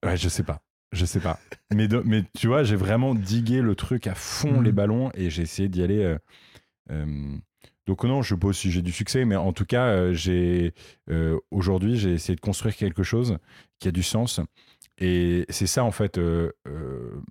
ouais, 0.05 0.17
je 0.17 0.29
sais 0.29 0.43
pas. 0.43 0.61
Je 0.93 1.05
sais 1.05 1.21
pas. 1.21 1.39
Mais, 1.75 1.87
de- 1.89 2.03
mais 2.05 2.25
tu 2.39 2.47
vois, 2.47 2.63
j'ai 2.65 2.77
vraiment 2.77 3.15
digué 3.15 3.61
le 3.61 3.75
truc 3.75 4.07
à 4.07 4.15
fond, 4.15 4.61
les 4.63 4.73
ballons, 4.73 5.11
et 5.15 5.29
j'ai 5.31 5.43
essayé 5.43 5.69
d'y 5.69 5.83
aller. 5.83 6.03
euh, 6.03 6.19
euh, 6.91 7.37
donc 7.87 8.05
non, 8.05 8.23
je 8.23 8.35
sais 8.35 8.39
pas 8.41 8.53
si 8.53 8.71
j'ai 8.71 8.83
du 8.83 8.93
succès, 8.93 9.25
mais 9.25 9.37
en 9.37 9.53
tout 9.53 9.65
cas, 9.67 9.87
euh, 9.89 10.13
j'ai 10.15 10.75
aujourd'hui, 11.51 11.97
j'ai 11.97 12.13
essayé 12.13 12.37
de 12.37 12.41
construire 12.41 12.77
quelque 12.77 13.03
chose 13.03 13.39
qui 13.79 13.89
a 13.89 13.91
du 13.91 14.03
sens. 14.03 14.41
Et 14.99 15.45
c'est 15.49 15.67
ça, 15.67 15.85
en 15.85 15.91
fait, 15.91 16.19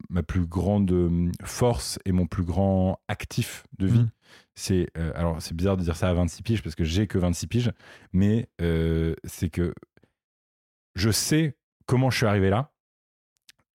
ma 0.10 0.24
plus 0.24 0.46
grande 0.46 1.32
force 1.44 2.00
et 2.06 2.12
mon 2.12 2.26
plus 2.28 2.44
grand 2.44 3.00
actif 3.08 3.64
de 3.78 3.88
vie. 3.88 4.00
Mhm. 4.00 4.10
C'est 4.56 4.88
alors 5.16 5.40
c'est 5.42 5.56
bizarre 5.56 5.78
de 5.78 5.84
dire 5.84 5.96
ça 5.96 6.10
à 6.10 6.14
26 6.14 6.42
piges 6.42 6.64
parce 6.64 6.76
que 6.76 6.84
j'ai 6.84 7.06
que 7.08 7.18
26 7.20 7.48
piges, 7.48 7.72
mais 8.14 8.50
c'est 9.26 9.50
que 9.50 9.74
je 10.96 11.12
sais 11.12 11.56
comment 11.86 12.10
je 12.10 12.18
suis 12.18 12.26
arrivé 12.26 12.50
là. 12.50 12.72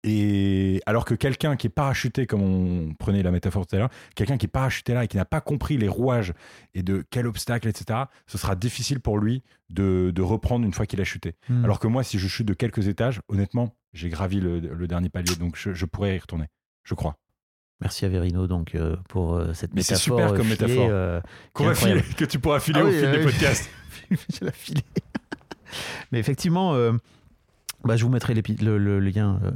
Et 0.03 0.81
alors 0.85 1.03
que 1.03 1.13
quelqu'un 1.13 1.57
qui 1.57 1.67
est 1.67 1.69
parachuté, 1.69 2.25
comme 2.25 2.41
on 2.41 2.93
prenait 2.93 3.21
la 3.21 3.31
métaphore 3.31 3.67
tout 3.67 3.75
à 3.75 3.79
l'heure, 3.79 3.89
quelqu'un 4.15 4.37
qui 4.37 4.45
est 4.45 4.49
parachuté 4.49 4.93
là 4.93 5.03
et 5.03 5.07
qui 5.07 5.17
n'a 5.17 5.25
pas 5.25 5.41
compris 5.41 5.77
les 5.77 5.89
rouages 5.89 6.33
et 6.73 6.83
de 6.83 7.03
quel 7.09 7.27
obstacle, 7.27 7.67
etc., 7.67 8.01
ce 8.25 8.37
sera 8.37 8.55
difficile 8.55 9.01
pour 9.01 9.17
lui 9.17 9.43
de, 9.69 10.11
de 10.15 10.21
reprendre 10.21 10.65
une 10.65 10.71
fois 10.73 10.85
qu'il 10.85 11.01
a 11.01 11.03
chuté. 11.03 11.35
Hmm. 11.49 11.65
Alors 11.65 11.79
que 11.79 11.87
moi, 11.87 12.03
si 12.03 12.17
je 12.17 12.27
chute 12.29 12.47
de 12.47 12.53
quelques 12.53 12.87
étages, 12.87 13.19
honnêtement, 13.27 13.75
j'ai 13.93 14.07
gravi 14.09 14.39
le, 14.39 14.59
le 14.59 14.87
dernier 14.87 15.09
palier, 15.09 15.35
donc 15.35 15.57
je, 15.57 15.73
je 15.73 15.85
pourrais 15.85 16.15
y 16.15 16.19
retourner, 16.19 16.45
je 16.83 16.93
crois. 16.93 17.17
Merci 17.81 18.05
à 18.05 18.09
Verino 18.09 18.45
donc 18.47 18.75
euh, 18.75 18.95
pour 19.09 19.35
euh, 19.35 19.53
cette 19.53 19.73
Mais 19.73 19.81
c'est 19.83 19.93
métaphore. 19.95 20.19
super 20.19 20.33
comme 20.37 20.51
euh, 20.51 20.55
filée, 20.55 20.67
métaphore. 20.67 20.87
euh, 20.91 21.21
Qu'on 21.53 21.65
va 21.65 21.75
filer, 21.75 22.01
que 22.17 22.25
tu 22.25 22.39
pourras 22.39 22.59
filer 22.59 22.79
Ah 22.81 22.85
au 22.85 22.89
oui, 22.89 22.99
fil 22.99 23.11
des 23.11 23.21
podcasts. 23.23 23.69
je 24.09 24.45
l'ai 24.45 24.51
filé. 24.51 24.81
Mais 26.11 26.19
effectivement, 26.19 26.73
euh, 26.73 26.93
bah, 27.83 27.95
je 27.95 28.03
vous 28.03 28.09
mettrai 28.09 28.33
le, 28.33 28.77
le 28.77 28.99
lien 28.99 29.39
euh, 29.43 29.51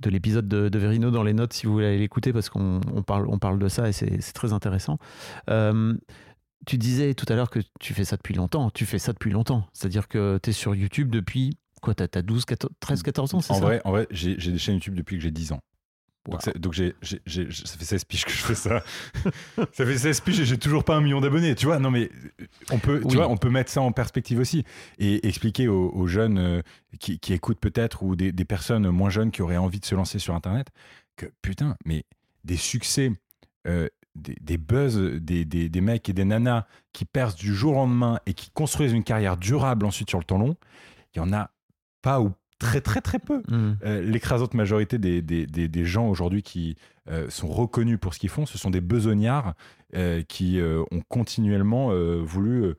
de 0.00 0.10
l'épisode 0.10 0.46
de, 0.48 0.68
de 0.68 0.78
Verino 0.78 1.10
dans 1.10 1.22
les 1.22 1.32
notes 1.32 1.52
si 1.52 1.66
vous 1.66 1.72
voulez 1.72 1.86
aller 1.86 1.98
l'écouter 1.98 2.32
parce 2.32 2.48
qu'on 2.48 2.80
on 2.94 3.02
parle, 3.02 3.26
on 3.28 3.38
parle 3.38 3.58
de 3.58 3.68
ça 3.68 3.88
et 3.88 3.92
c'est 3.92 4.18
très 4.32 4.52
intéressant. 4.52 4.98
Euh, 5.50 5.94
tu 6.66 6.78
disais 6.78 7.14
tout 7.14 7.26
à 7.28 7.34
l'heure 7.34 7.50
que 7.50 7.60
tu 7.80 7.92
fais 7.94 8.04
ça 8.04 8.16
depuis 8.16 8.34
longtemps. 8.34 8.70
Tu 8.70 8.86
fais 8.86 8.98
ça 8.98 9.12
depuis 9.12 9.30
longtemps. 9.30 9.66
C'est-à-dire 9.72 10.08
que 10.08 10.38
tu 10.42 10.50
es 10.50 10.52
sur 10.52 10.74
YouTube 10.74 11.10
depuis 11.10 11.58
quoi 11.82 11.94
T'as 11.94 12.06
as 12.14 12.22
12, 12.22 12.44
14, 12.46 12.72
13, 12.80 13.02
14 13.02 13.34
ans, 13.34 13.40
c'est 13.40 13.52
ça? 13.52 13.60
vrai, 13.60 13.82
en 13.84 13.90
vrai 13.90 14.06
j'ai 14.10 14.36
des 14.36 14.58
chaînes 14.58 14.76
YouTube 14.76 14.94
depuis 14.94 15.16
que 15.16 15.22
j'ai 15.22 15.30
10 15.30 15.52
ans. 15.52 15.60
Wow. 16.26 16.38
Donc, 16.56 16.74
Donc, 16.74 16.94
ça 17.02 17.76
fait 17.78 17.84
16 17.84 18.04
piges 18.04 18.24
que 18.24 18.32
je 18.32 18.42
fais 18.44 18.54
ça. 18.54 18.82
ça 19.72 19.84
fait 19.84 19.98
16 19.98 20.20
piges 20.22 20.40
et 20.40 20.44
j'ai 20.46 20.58
toujours 20.58 20.84
pas 20.84 20.96
un 20.96 21.00
million 21.00 21.20
d'abonnés. 21.20 21.54
Tu 21.54 21.66
vois, 21.66 21.78
non 21.78 21.90
mais 21.90 22.10
on 22.70 22.78
peut, 22.78 23.02
tu 23.08 23.16
vois, 23.16 23.28
on 23.28 23.36
peut 23.36 23.50
mettre 23.50 23.70
ça 23.70 23.82
en 23.82 23.92
perspective 23.92 24.38
aussi 24.38 24.64
et 24.98 25.26
expliquer 25.26 25.68
aux, 25.68 25.90
aux 25.90 26.06
jeunes 26.06 26.38
euh, 26.38 26.62
qui, 26.98 27.18
qui 27.18 27.34
écoutent 27.34 27.60
peut-être 27.60 28.02
ou 28.02 28.16
des, 28.16 28.32
des 28.32 28.44
personnes 28.44 28.88
moins 28.88 29.10
jeunes 29.10 29.30
qui 29.30 29.42
auraient 29.42 29.58
envie 29.58 29.80
de 29.80 29.84
se 29.84 29.94
lancer 29.94 30.18
sur 30.18 30.34
Internet 30.34 30.68
que 31.16 31.26
putain, 31.42 31.76
mais 31.84 32.04
des 32.44 32.56
succès, 32.56 33.12
euh, 33.66 33.88
des, 34.14 34.36
des 34.40 34.58
buzz, 34.58 34.96
des, 34.96 35.44
des, 35.44 35.68
des 35.68 35.80
mecs 35.80 36.08
et 36.08 36.12
des 36.12 36.24
nanas 36.24 36.66
qui 36.92 37.04
percent 37.04 37.36
du 37.36 37.54
jour 37.54 37.72
au 37.72 37.76
lendemain 37.76 38.18
et 38.26 38.34
qui 38.34 38.50
construisent 38.50 38.92
une 38.92 39.04
carrière 39.04 39.36
durable 39.36 39.86
ensuite 39.86 40.08
sur 40.08 40.18
le 40.18 40.24
temps 40.24 40.38
long, 40.38 40.56
il 41.14 41.18
y 41.18 41.20
en 41.20 41.32
a 41.32 41.50
pas 42.02 42.20
ou 42.20 42.32
très 42.64 42.80
très 42.80 43.00
très 43.00 43.18
peu. 43.18 43.42
Hmm. 43.48 43.74
Euh, 43.84 44.00
l'écrasante 44.02 44.54
majorité 44.54 44.98
des, 44.98 45.22
des, 45.22 45.46
des- 45.46 45.68
des 45.68 45.84
gens 45.84 46.08
aujourd'hui 46.08 46.42
qui 46.42 46.76
euh, 47.10 47.28
sont 47.30 47.48
reconnus 47.48 47.98
pour 48.00 48.14
ce 48.14 48.18
qu'ils 48.18 48.30
font, 48.30 48.46
ce 48.46 48.58
sont 48.58 48.70
des 48.70 48.80
besognards 48.80 49.54
euh, 49.94 50.22
qui 50.22 50.58
ont 50.90 51.02
continuellement 51.08 51.90
voulu 52.22 52.74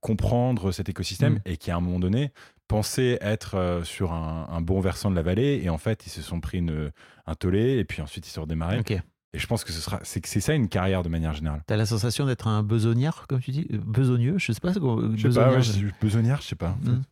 comprendre 0.00 0.72
cet 0.72 0.88
écosystème 0.88 1.34
Mm. 1.34 1.40
et 1.46 1.56
qui, 1.56 1.70
à 1.70 1.76
un 1.76 1.80
moment 1.80 1.98
donné, 1.98 2.32
pensaient 2.68 3.18
être 3.20 3.80
sur 3.84 4.12
un, 4.12 4.46
un 4.50 4.60
bon 4.60 4.80
versant 4.80 5.10
de 5.10 5.16
la 5.16 5.22
vallée 5.22 5.60
et 5.62 5.68
en 5.70 5.78
fait, 5.78 6.06
ils 6.06 6.10
se 6.10 6.22
sont 6.22 6.40
pris 6.40 6.58
une, 6.58 6.90
un 7.26 7.34
tollé 7.34 7.78
et 7.78 7.84
puis 7.84 8.02
ensuite, 8.02 8.26
ils 8.26 8.30
se 8.30 8.40
redémarraient. 8.40 8.78
Ok. 8.80 8.98
Et 9.36 9.38
je 9.38 9.46
pense 9.46 9.64
que 9.64 9.70
ce 9.72 9.80
sera, 9.82 10.00
c'est, 10.02 10.22
que 10.22 10.28
c'est 10.30 10.40
ça 10.40 10.54
une 10.54 10.68
carrière 10.68 11.02
de 11.02 11.10
manière 11.10 11.34
générale. 11.34 11.62
T'as 11.66 11.76
la 11.76 11.84
sensation 11.84 12.24
d'être 12.24 12.48
un 12.48 12.62
besognard, 12.62 13.26
comme 13.26 13.40
tu 13.40 13.50
dis? 13.50 13.66
Besogneux? 13.70 14.38
Je 14.38 14.50
sais 14.52 14.60
pas. 14.60 14.72
quoi, 14.72 15.02
Je 15.14 15.28
sais 15.30 15.38
pas, 15.38 15.50
besognard, 15.50 15.52
ouais, 15.52 15.62
je- 15.62 15.86
besognard, 16.00 16.40
je 16.40 16.46
sais 16.46 16.56
pas. 16.56 16.70
en 16.70 16.84
fait. 16.84 16.90
Mm. 16.90 17.02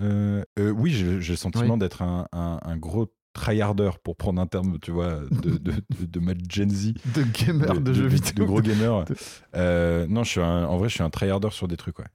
Euh, 0.00 0.42
euh, 0.58 0.70
oui, 0.70 0.90
j'ai 0.92 1.18
le 1.32 1.36
sentiment 1.36 1.74
Oui. 1.74 1.78
d'être 1.80 2.00
un, 2.00 2.26
un- 2.32 2.58
un 2.62 2.76
gros 2.78 3.12
tryharder, 3.34 3.90
pour 4.02 4.16
prendre 4.16 4.40
un 4.40 4.46
terme, 4.46 4.78
tu 4.80 4.92
vois, 4.92 5.20
de, 5.30 5.58
de, 5.58 5.72
de, 5.98 6.06
de 6.06 6.20
ma 6.20 6.32
Gen 6.48 6.70
Z. 6.70 6.94
de 7.14 7.22
gamer 7.44 7.80
de, 7.80 7.92
jeux 7.92 8.06
vidéo. 8.06 8.32
de 8.34 8.44
gros 8.44 8.60
gamer. 8.62 9.04
De- 9.04 9.14
Euh, 9.56 10.06
non, 10.08 10.24
je 10.24 10.30
suis 10.30 10.40
un- 10.40 10.64
en 10.64 10.78
vrai, 10.78 10.88
je 10.88 10.94
suis 10.94 11.02
un 11.02 11.10
tryharder 11.10 11.50
sur 11.50 11.68
des 11.68 11.76
trucs, 11.76 11.98
ouais. 11.98 12.06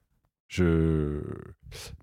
Je 0.48 1.20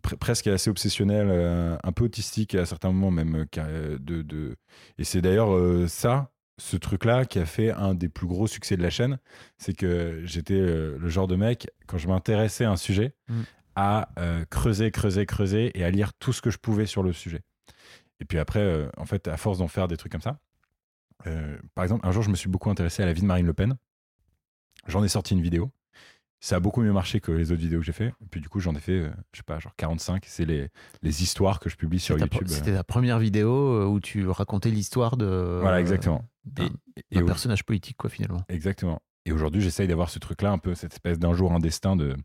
pre- 0.03 0.15
presque 0.17 0.47
assez 0.47 0.69
obsessionnel, 0.69 1.27
euh, 1.29 1.75
un 1.83 1.91
peu 1.91 2.05
autistique 2.05 2.55
à 2.55 2.65
certains 2.65 2.91
moments 2.93 3.11
même. 3.11 3.45
euh, 3.57 3.97
de, 3.99 4.21
de... 4.21 4.55
Et 4.97 5.03
c'est 5.03 5.21
d'ailleurs 5.21 5.49
ça, 5.89 6.31
ce 6.59 6.75
truc-là, 6.77 7.25
qui 7.25 7.39
a 7.39 7.45
fait 7.45 7.71
un 7.71 7.93
des 7.93 8.09
plus 8.09 8.27
gros 8.27 8.47
succès 8.47 8.77
de 8.77 8.81
la 8.81 8.89
chaîne. 8.89 9.19
C'est 9.57 9.73
que 9.73 10.21
j'étais 10.25 10.55
euh, 10.55 10.97
le 10.99 11.09
genre 11.09 11.27
de 11.27 11.35
mec, 11.35 11.69
quand 11.85 11.97
je 11.97 12.07
m'intéressais 12.07 12.65
à 12.65 12.71
un 12.71 12.77
sujet, 12.77 13.13
Mm. 13.29 13.41
à 13.75 14.09
euh, 14.17 14.43
creuser, 14.49 14.89
creuser, 14.91 15.25
creuser 15.27 15.77
et 15.77 15.83
à 15.83 15.91
lire 15.91 16.13
tout 16.15 16.33
ce 16.33 16.41
que 16.41 16.49
je 16.49 16.57
pouvais 16.57 16.87
sur 16.87 17.03
le 17.03 17.13
sujet. 17.13 17.41
Et 18.19 18.25
puis 18.25 18.39
après, 18.39 18.61
euh, 18.61 18.89
en 18.97 19.05
fait, 19.05 19.27
à 19.27 19.37
force 19.37 19.59
d'en 19.59 19.67
faire 19.67 19.87
des 19.87 19.97
trucs 19.97 20.11
comme 20.11 20.21
ça, 20.21 20.39
euh, 21.27 21.57
par 21.75 21.83
exemple, 21.83 22.07
un 22.07 22.11
jour, 22.11 22.23
je 22.23 22.29
me 22.31 22.35
suis 22.35 22.49
beaucoup 22.49 22.69
intéressé 22.71 23.03
à 23.03 23.05
la 23.05 23.13
vie 23.13 23.21
de 23.21 23.27
Marine 23.27 23.45
Le 23.45 23.53
Pen. 23.53 23.75
J'en 24.87 25.03
ai 25.03 25.07
sorti 25.07 25.33
une 25.35 25.41
vidéo. 25.41 25.71
Ça 26.39 26.55
a 26.57 26.59
beaucoup 26.59 26.81
mieux 26.81 26.91
marché 26.93 27.19
que 27.19 27.31
les 27.31 27.51
autres 27.51 27.61
vidéos 27.61 27.79
que 27.79 27.85
j'ai 27.85 27.91
fait. 27.93 28.13
Et 28.21 28.27
puis 28.29 28.41
du 28.41 28.47
coup, 28.49 28.59
j'en 28.59 28.75
ai 28.75 28.79
fait, 28.79 29.01
je 29.33 29.37
sais 29.37 29.43
pas, 29.43 29.57
genre 29.59 29.75
45. 29.75 30.23
C'est 30.27 30.45
les, 30.45 30.69
les 31.01 31.23
histoires 31.23 31.59
que 31.59 31.67
je 31.69 31.75
publie 31.75 31.99
sur 31.99 32.17
YouTube. 32.17 32.47
C'était 32.47 32.73
ta 32.73 32.83
première 32.83 33.17
vidéo 33.17 33.87
où 33.91 33.99
tu 33.99 34.27
racontais 34.27 34.69
l'histoire 34.69 35.17
de. 35.17 35.59
Voilà, 35.61 35.79
exactement. 35.79 36.23
D'un- 36.53 37.25
personnage 37.25 37.63
politique, 37.63 37.97
quoi, 37.97 38.09
finalement. 38.09 38.41
Exactement. 38.49 39.01
Et 39.25 39.31
aujourd'hui, 39.31 39.61
j'essaye 39.61 39.87
d'avoir 39.87 40.09
ce 40.09 40.19
truc-là, 40.19 40.51
un 40.51 40.57
peu 40.57 40.73
cette 40.75 40.93
espèce 40.93 41.19
d'un 41.19 41.33
jour, 41.33 41.51
un 41.53 41.59
destin 41.59 41.95
de, 41.95 42.15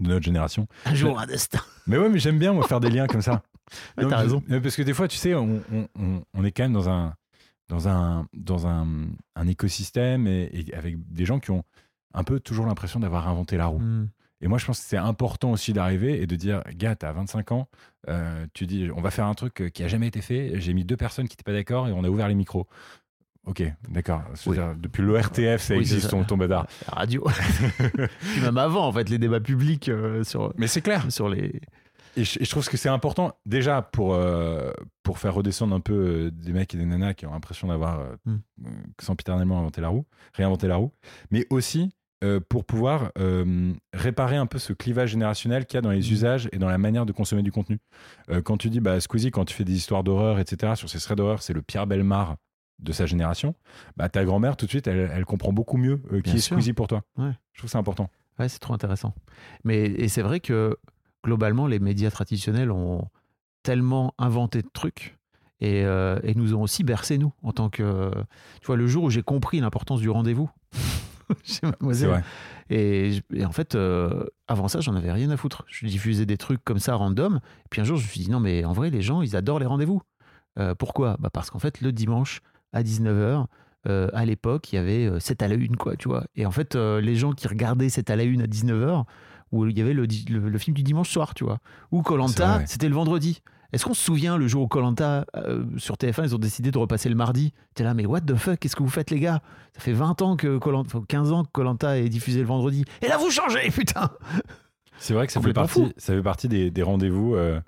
de 0.00 0.08
notre 0.08 0.24
génération. 0.24 0.66
Un 0.84 0.94
jour, 0.94 1.18
un 1.18 1.26
destin. 1.26 1.60
Mais 1.86 1.98
ouais, 1.98 2.08
mais 2.08 2.18
j'aime 2.18 2.38
bien, 2.38 2.52
moi, 2.52 2.66
faire 2.66 2.80
des 2.80 2.90
liens 2.90 3.06
comme 3.06 3.22
ça. 3.22 3.42
Ouais, 3.98 4.06
t'as 4.08 4.18
raison. 4.18 4.40
Parce 4.62 4.76
que 4.76 4.82
des 4.82 4.94
fois, 4.94 5.08
tu 5.08 5.16
sais, 5.16 5.34
on, 5.34 5.60
on- 5.72 5.88
on- 5.98 6.22
on 6.34 6.44
est 6.44 6.52
quand 6.52 6.62
même 6.62 6.72
dans 6.72 6.88
un, 6.88 7.14
dans 7.68 7.88
un, 7.88 8.28
dans 8.32 8.68
un, 8.68 8.86
un 9.34 9.48
écosystème 9.48 10.28
et, 10.28 10.48
et 10.52 10.72
avec 10.72 10.96
des 11.12 11.24
gens 11.24 11.40
qui 11.40 11.50
ont 11.50 11.64
un 12.14 12.22
peu 12.22 12.38
toujours 12.38 12.66
l'impression 12.66 13.00
d'avoir 13.00 13.26
inventé 13.26 13.56
la 13.56 13.66
roue. 13.66 13.80
Hmm. 13.80 14.08
Et 14.40 14.46
moi, 14.46 14.58
je 14.58 14.66
pense 14.66 14.78
que 14.78 14.84
c'est 14.86 14.96
important 14.96 15.50
aussi 15.50 15.72
d'arriver 15.72 16.22
et 16.22 16.28
de 16.28 16.36
dire, 16.36 16.62
gars, 16.76 16.94
t'as 16.94 17.10
25 17.10 17.50
ans, 17.50 17.68
euh, 18.08 18.46
tu 18.54 18.66
dis, 18.68 18.88
on 18.94 19.00
va 19.00 19.10
faire 19.10 19.26
un 19.26 19.34
truc 19.34 19.60
euh, 19.62 19.68
qui 19.68 19.82
a 19.82 19.88
jamais 19.88 20.06
été 20.06 20.20
fait. 20.20 20.60
J'ai 20.60 20.72
mis 20.72 20.84
deux 20.84 20.96
personnes 20.96 21.26
qui 21.26 21.32
n'étaient 21.32 21.42
pas 21.42 21.52
d'accord 21.52 21.88
et 21.88 21.92
on 21.92 22.04
a 22.04 22.08
ouvert 22.08 22.28
les 22.28 22.36
micros. 22.36 22.68
Ok, 23.46 23.62
d'accord. 23.88 24.22
Oui. 24.46 24.56
Depuis 24.78 25.02
l'ORTF, 25.02 25.62
ça 25.62 25.74
Oui, 25.74 25.80
existe, 25.80 26.10
ça. 26.10 26.16
La 26.88 26.94
radio. 26.94 27.24
Puis 28.32 28.40
même 28.42 28.58
avant, 28.58 28.86
en 28.88 28.92
fait, 28.92 29.08
les 29.08 29.18
débats 29.18 29.40
publics 29.40 29.88
euh, 29.88 30.24
sur, 30.24 30.52
Mais 30.58 30.66
c'est 30.66 30.80
clair. 30.82 31.10
sur 31.10 31.28
les. 31.28 31.60
Et 32.18 32.24
je, 32.24 32.40
et 32.40 32.44
je 32.44 32.50
trouve 32.50 32.66
que 32.66 32.76
c'est 32.78 32.88
important, 32.88 33.36
déjà, 33.44 33.82
pour, 33.82 34.14
euh, 34.14 34.72
pour 35.02 35.18
faire 35.18 35.34
redescendre 35.34 35.74
un 35.76 35.80
peu 35.80 35.92
euh, 35.92 36.30
des 36.30 36.52
mecs 36.52 36.74
et 36.74 36.78
des 36.78 36.86
nanas 36.86 37.12
qui 37.14 37.26
ont 37.26 37.32
l'impression 37.32 37.68
d'avoir 37.68 38.00
euh, 38.00 38.16
Mm. 38.26 38.38
sempiternellement 39.00 39.58
inventé 39.60 39.80
la 39.82 39.88
roue, 39.88 40.06
réinventé 40.32 40.66
la 40.66 40.76
roue, 40.76 40.92
mais 41.30 41.46
aussi 41.50 41.90
pour 42.48 42.64
pouvoir 42.64 43.12
réparer 43.92 44.34
un 44.36 44.46
peu 44.46 44.58
ce 44.58 44.72
clivage 44.72 45.10
générationnel 45.10 45.64
qu'il 45.66 45.76
y 45.76 45.78
a 45.78 45.82
dans 45.82 45.90
les 45.92 45.98
Mm. 46.00 46.12
usages 46.12 46.48
et 46.50 46.58
dans 46.58 46.68
la 46.68 46.78
manière 46.78 47.06
de 47.06 47.12
consommer 47.12 47.42
du 47.42 47.52
contenu. 47.52 47.78
Quand 48.44 48.56
tu 48.56 48.68
dis, 48.70 48.80
bah, 48.80 48.98
Squeezie, 48.98 49.30
quand 49.30 49.44
tu 49.44 49.54
fais 49.54 49.62
des 49.64 49.74
histoires 49.76 50.02
d'horreur, 50.02 50.40
etc., 50.40 50.72
sur 50.74 50.88
ces 50.88 50.98
threads 50.98 51.18
d'horreur, 51.18 51.40
c'est 51.42 51.52
le 51.52 51.62
Pierre 51.62 51.86
Belmar 51.86 52.36
de 52.78 52.92
sa 52.92 53.06
génération, 53.06 53.54
bah, 53.96 54.08
ta 54.08 54.24
grand-mère, 54.24 54.56
tout 54.56 54.66
de 54.66 54.70
suite, 54.70 54.86
elle, 54.86 55.10
elle 55.12 55.24
comprend 55.24 55.52
beaucoup 55.52 55.76
mieux 55.76 56.02
euh, 56.12 56.16
qui 56.16 56.30
Bien 56.30 56.34
est 56.34 56.38
sûr. 56.38 56.56
Squeezie 56.56 56.72
pour 56.72 56.88
toi. 56.88 57.02
Ouais. 57.16 57.32
Je 57.52 57.60
trouve 57.60 57.70
c'est 57.70 57.78
important. 57.78 58.10
Ouais, 58.38 58.48
c'est 58.48 58.58
trop 58.58 58.74
intéressant. 58.74 59.14
Mais 59.64 59.84
et 59.84 60.08
c'est 60.08 60.22
vrai 60.22 60.40
que 60.40 60.76
globalement, 61.24 61.66
les 61.66 61.78
médias 61.78 62.10
traditionnels 62.10 62.70
ont 62.70 63.08
tellement 63.62 64.14
inventé 64.18 64.62
de 64.62 64.68
trucs 64.72 65.16
et, 65.60 65.84
euh, 65.84 66.18
et 66.22 66.34
nous 66.34 66.54
ont 66.54 66.62
aussi 66.62 66.84
bercé, 66.84 67.18
nous, 67.18 67.32
en 67.42 67.52
tant 67.52 67.70
que. 67.70 68.10
Tu 68.60 68.66
vois, 68.66 68.76
le 68.76 68.86
jour 68.86 69.04
où 69.04 69.10
j'ai 69.10 69.22
compris 69.22 69.58
l'importance 69.60 70.00
du 70.00 70.10
rendez-vous 70.10 70.50
chez 71.44 71.66
Mademoiselle. 71.66 72.10
vrai. 72.10 72.24
Et, 72.68 73.22
en 73.44 73.52
fait, 73.52 73.74
euh, 73.74 74.24
avant 74.48 74.68
ça, 74.68 74.80
j'en 74.80 74.94
avais 74.94 75.12
rien 75.12 75.30
à 75.30 75.36
foutre. 75.36 75.64
Je 75.68 75.86
diffusais 75.86 76.26
des 76.26 76.36
trucs 76.36 76.62
comme 76.64 76.78
ça 76.78 76.94
random. 76.94 77.40
Et 77.64 77.68
puis 77.70 77.80
un 77.80 77.84
jour, 77.84 77.96
je 77.96 78.02
me 78.02 78.08
suis 78.08 78.20
dit, 78.20 78.30
non, 78.30 78.40
mais 78.40 78.64
en 78.64 78.72
vrai, 78.72 78.90
les 78.90 79.02
gens, 79.02 79.22
ils 79.22 79.36
adorent 79.36 79.60
les 79.60 79.66
rendez-vous. 79.66 80.02
Euh, 80.58 80.74
pourquoi? 80.74 81.16
Bah 81.18 81.30
Parce 81.30 81.50
qu'en 81.50 81.58
fait, 81.58 81.80
le 81.80 81.92
dimanche 81.92 82.40
à 82.72 82.82
19h, 82.82 83.46
euh, 83.88 84.08
à 84.12 84.24
l'époque, 84.24 84.72
il 84.72 84.76
y 84.76 84.78
avait 84.78 85.06
euh, 85.06 85.20
7 85.20 85.42
à 85.42 85.48
la 85.48 85.54
une, 85.54 85.76
quoi, 85.76 85.96
tu 85.96 86.08
vois. 86.08 86.24
Et 86.34 86.44
en 86.46 86.50
fait, 86.50 86.74
euh, 86.74 87.00
les 87.00 87.14
gens 87.16 87.32
qui 87.32 87.46
regardaient 87.48 87.88
7 87.88 88.10
à 88.10 88.16
la 88.16 88.24
une 88.24 88.42
à 88.42 88.46
19h, 88.46 89.04
où 89.52 89.66
il 89.66 89.78
y 89.78 89.80
avait 89.80 89.92
le, 89.94 90.06
di- 90.06 90.24
le- 90.28 90.48
le 90.48 90.58
film 90.58 90.74
du 90.74 90.82
dimanche 90.82 91.08
soir, 91.10 91.34
tu 91.34 91.44
vois. 91.44 91.58
Ou 91.92 92.02
Colanta, 92.02 92.66
c'était 92.66 92.88
le 92.88 92.94
vendredi. 92.94 93.42
Est-ce 93.72 93.84
qu'on 93.84 93.94
se 93.94 94.02
souvient 94.02 94.36
le 94.36 94.46
jour 94.48 94.62
où 94.64 94.68
Colanta 94.68 95.26
sur 95.76 95.96
TF1 95.96 96.24
ils 96.24 96.34
ont 96.34 96.38
décidé 96.38 96.70
de 96.70 96.78
repasser 96.78 97.08
le 97.08 97.14
mardi? 97.16 97.52
T'es 97.74 97.82
là 97.84 97.94
mais 97.94 98.06
what 98.06 98.20
the 98.22 98.36
fuck 98.36 98.58
qu'est-ce 98.60 98.76
que 98.76 98.82
vous 98.82 98.88
faites 98.88 99.10
les 99.10 99.18
gars? 99.20 99.40
Ça 99.74 99.80
fait 99.80 99.92
20 99.92 100.22
ans 100.22 100.36
que 100.36 100.58
enfin, 100.72 101.02
15 101.06 101.32
ans 101.32 101.44
que 101.44 101.50
Colanta 101.50 101.98
est 101.98 102.08
diffusé 102.08 102.40
le 102.40 102.46
vendredi 102.46 102.84
et 103.02 103.08
là 103.08 103.18
vous 103.18 103.28
changez 103.30 103.68
putain 103.74 104.10
C'est 104.98 105.14
vrai 105.14 105.26
que 105.26 105.32
ça 105.32 105.40
fait 105.40 105.52
partie, 105.52 105.72
fou. 105.72 105.90
ça 105.96 106.14
fait 106.14 106.22
partie 106.22 106.46
des, 106.48 106.70
des 106.70 106.82
rendez-vous 106.82 107.34
euh, 107.34 107.60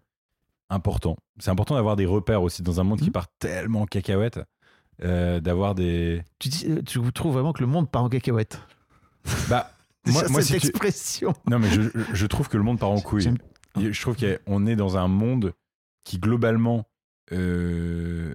importants. 0.71 1.17
C'est 1.41 1.51
important 1.51 1.75
d'avoir 1.75 1.97
des 1.97 2.07
repères 2.07 2.43
aussi 2.43 2.63
dans 2.63 2.81
un 2.81 2.85
monde 2.85 3.01
qui 3.01 3.07
Mhm. 3.07 3.13
part 3.13 3.27
tellement 3.41 3.83
en 3.83 3.87
cacahuète, 3.87 4.41
euh, 5.05 5.41
d'avoir 5.41 5.75
des. 5.75 6.23
tu, 6.39 6.49
dis- 6.49 6.67
euh, 6.69 6.83
tu 6.83 7.01
trouves 7.13 7.35
vraiment 7.35 7.53
que 7.53 7.61
le 7.61 7.67
monde 7.67 7.91
part 7.91 8.05
en 8.05 8.09
cacahuète 8.09 8.61
Bah, 9.49 9.71
moi, 10.07 10.23
moi, 10.31 10.43
cette 10.43 10.55
si 10.57 10.61
tu- 10.61 10.69
expression 10.69 11.35
non 11.47 11.59
mais 11.59 11.69
je, 11.71 11.83
je 12.13 12.27
trouve 12.27 12.49
que 12.49 12.57
le 12.57 12.63
monde 12.63 12.79
part 12.79 12.91
en 12.91 13.01
couille. 13.01 13.31
Je 13.77 14.01
trouve 14.01 14.17
qu'on 14.17 14.67
est 14.67 14.77
dans 14.77 14.97
un 14.97 15.07
monde 15.09 15.53
qui 16.05 16.19
globalement, 16.19 16.85
euh, 17.33 18.35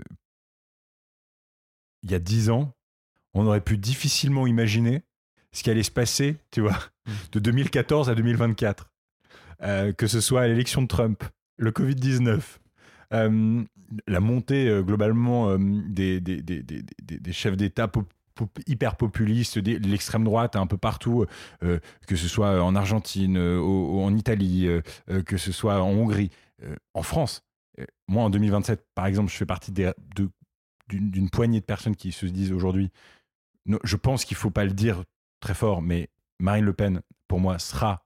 il 2.04 2.12
y 2.12 2.16
a 2.16 2.20
10 2.20 2.50
ans, 2.50 2.74
on 3.34 3.46
aurait 3.48 3.62
pu 3.62 3.78
difficilement 3.78 4.46
imaginer 4.48 5.04
ce 5.52 5.64
qui 5.64 5.70
allait 5.70 5.84
se 5.84 5.92
passer, 5.92 6.38
tu 6.52 6.62
vois, 6.62 6.78
Mm. 7.06 7.12
de 7.34 7.40
2014 7.40 8.10
à 8.10 8.16
2024. 8.16 8.90
Euh, 9.62 9.92
que 9.94 10.08
ce 10.08 10.22
soit 10.22 10.48
l'élection 10.48 10.82
de 10.82 10.88
Trump, 10.88 11.24
le 11.58 11.72
Covid-19, 11.72 12.42
euh, 13.14 13.64
la 14.08 14.20
montée 14.20 14.68
euh, 14.68 14.82
globalement 14.82 15.50
euh, 15.50 15.58
des, 15.60 16.20
chefs 17.32 17.58
d'État 17.58 17.92
hyper 18.66 18.96
populistes, 18.96 19.58
l'extrême 19.58 20.24
droite 20.24 20.56
un 20.56 20.66
peu 20.66 20.78
partout, 20.78 21.26
que 21.62 22.16
ce 22.16 22.28
soit 22.28 22.64
en 22.64 22.76
Argentine, 22.76 23.38
en 23.38 24.16
Italie, 24.16 24.68
que 25.28 25.38
ce 25.38 25.52
soit 25.52 25.80
en 25.84 25.90
Hongrie, 25.90 26.32
en 26.96 27.04
France. 27.04 27.44
Moi, 28.08 28.24
en 28.24 28.32
2027, 28.32 28.88
par 28.96 29.06
exemple, 29.06 29.32
je 29.32 29.38
fais 29.38 29.46
partie 29.46 29.72
d'une 29.72 31.30
poignée 31.30 31.60
de 31.60 31.66
personnes 31.66 31.96
qui 31.96 32.12
se 32.12 32.26
disent 32.26 32.52
aujourd'hui, 32.52 32.90
je 33.84 33.96
pense 33.98 34.26
qu'il 34.26 34.36
faut 34.36 34.50
pas 34.50 34.66
le 34.66 34.74
dire 34.74 35.04
très 35.40 35.54
fort, 35.54 35.84
mais 35.84 36.10
Marine 36.40 36.66
Le 36.66 36.74
Pen, 36.74 37.02
pour 37.28 37.40
moi, 37.40 37.60
sera 37.60 38.04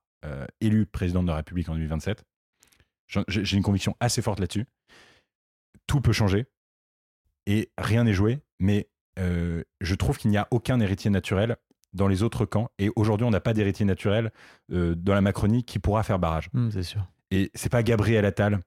élue 0.59 0.85
présidente 0.85 1.23
de 1.23 1.31
la 1.31 1.37
République 1.37 1.69
en 1.69 1.75
2027. 1.75 2.25
J'ai 3.27 3.55
une 3.57 3.63
conviction 3.63 3.95
assez 3.99 4.21
forte 4.21 4.39
là-dessus. 4.39 4.65
Tout 5.87 6.01
peut 6.01 6.11
changer 6.13 6.45
et 7.45 7.71
rien 7.77 8.03
n'est 8.03 8.13
joué, 8.13 8.41
mais 8.59 8.89
euh, 9.19 9.63
je 9.81 9.95
trouve 9.95 10.17
qu'il 10.17 10.29
n'y 10.31 10.37
a 10.37 10.47
aucun 10.51 10.79
héritier 10.79 11.09
naturel 11.09 11.55
dans 11.93 12.07
les 12.09 12.21
autres 12.23 12.45
camps. 12.45 12.69
Et 12.77 12.89
aujourd'hui, 12.97 13.25
on 13.25 13.29
n'a 13.31 13.39
pas 13.39 13.53
d'héritier 13.53 13.85
naturel 13.85 14.31
euh, 14.71 14.93
dans 14.95 15.13
la 15.13 15.21
Macronie 15.21 15.63
qui 15.63 15.79
pourra 15.79 16.03
faire 16.03 16.19
barrage. 16.19 16.49
Hum, 16.53 16.69
c'est 16.71 16.83
sûr 16.83 17.07
Et 17.31 17.49
c'est 17.55 17.69
pas 17.71 17.81
Gabriel 17.83 18.25
Attal 18.25 18.59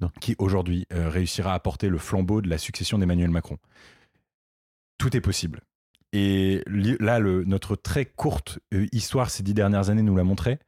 Non. 0.00 0.10
qui 0.20 0.34
aujourd'hui 0.38 0.86
euh, 0.92 1.08
réussira 1.08 1.54
à 1.54 1.60
porter 1.60 1.88
le 1.88 1.98
flambeau 1.98 2.42
de 2.42 2.48
la 2.50 2.58
succession 2.58 2.98
d'Emmanuel 2.98 3.30
Macron. 3.30 3.58
Tout 4.98 5.16
est 5.16 5.20
possible. 5.20 5.60
Et 6.12 6.62
là, 6.66 7.18
le- 7.18 7.44
notre 7.44 7.76
très 7.76 8.06
courte 8.06 8.58
histoire 8.92 9.30
ces 9.30 9.42
dix 9.42 9.54
dernières 9.54 9.90
années 9.90 10.02
nous 10.02 10.16
l'a 10.16 10.24
montré. 10.24 10.58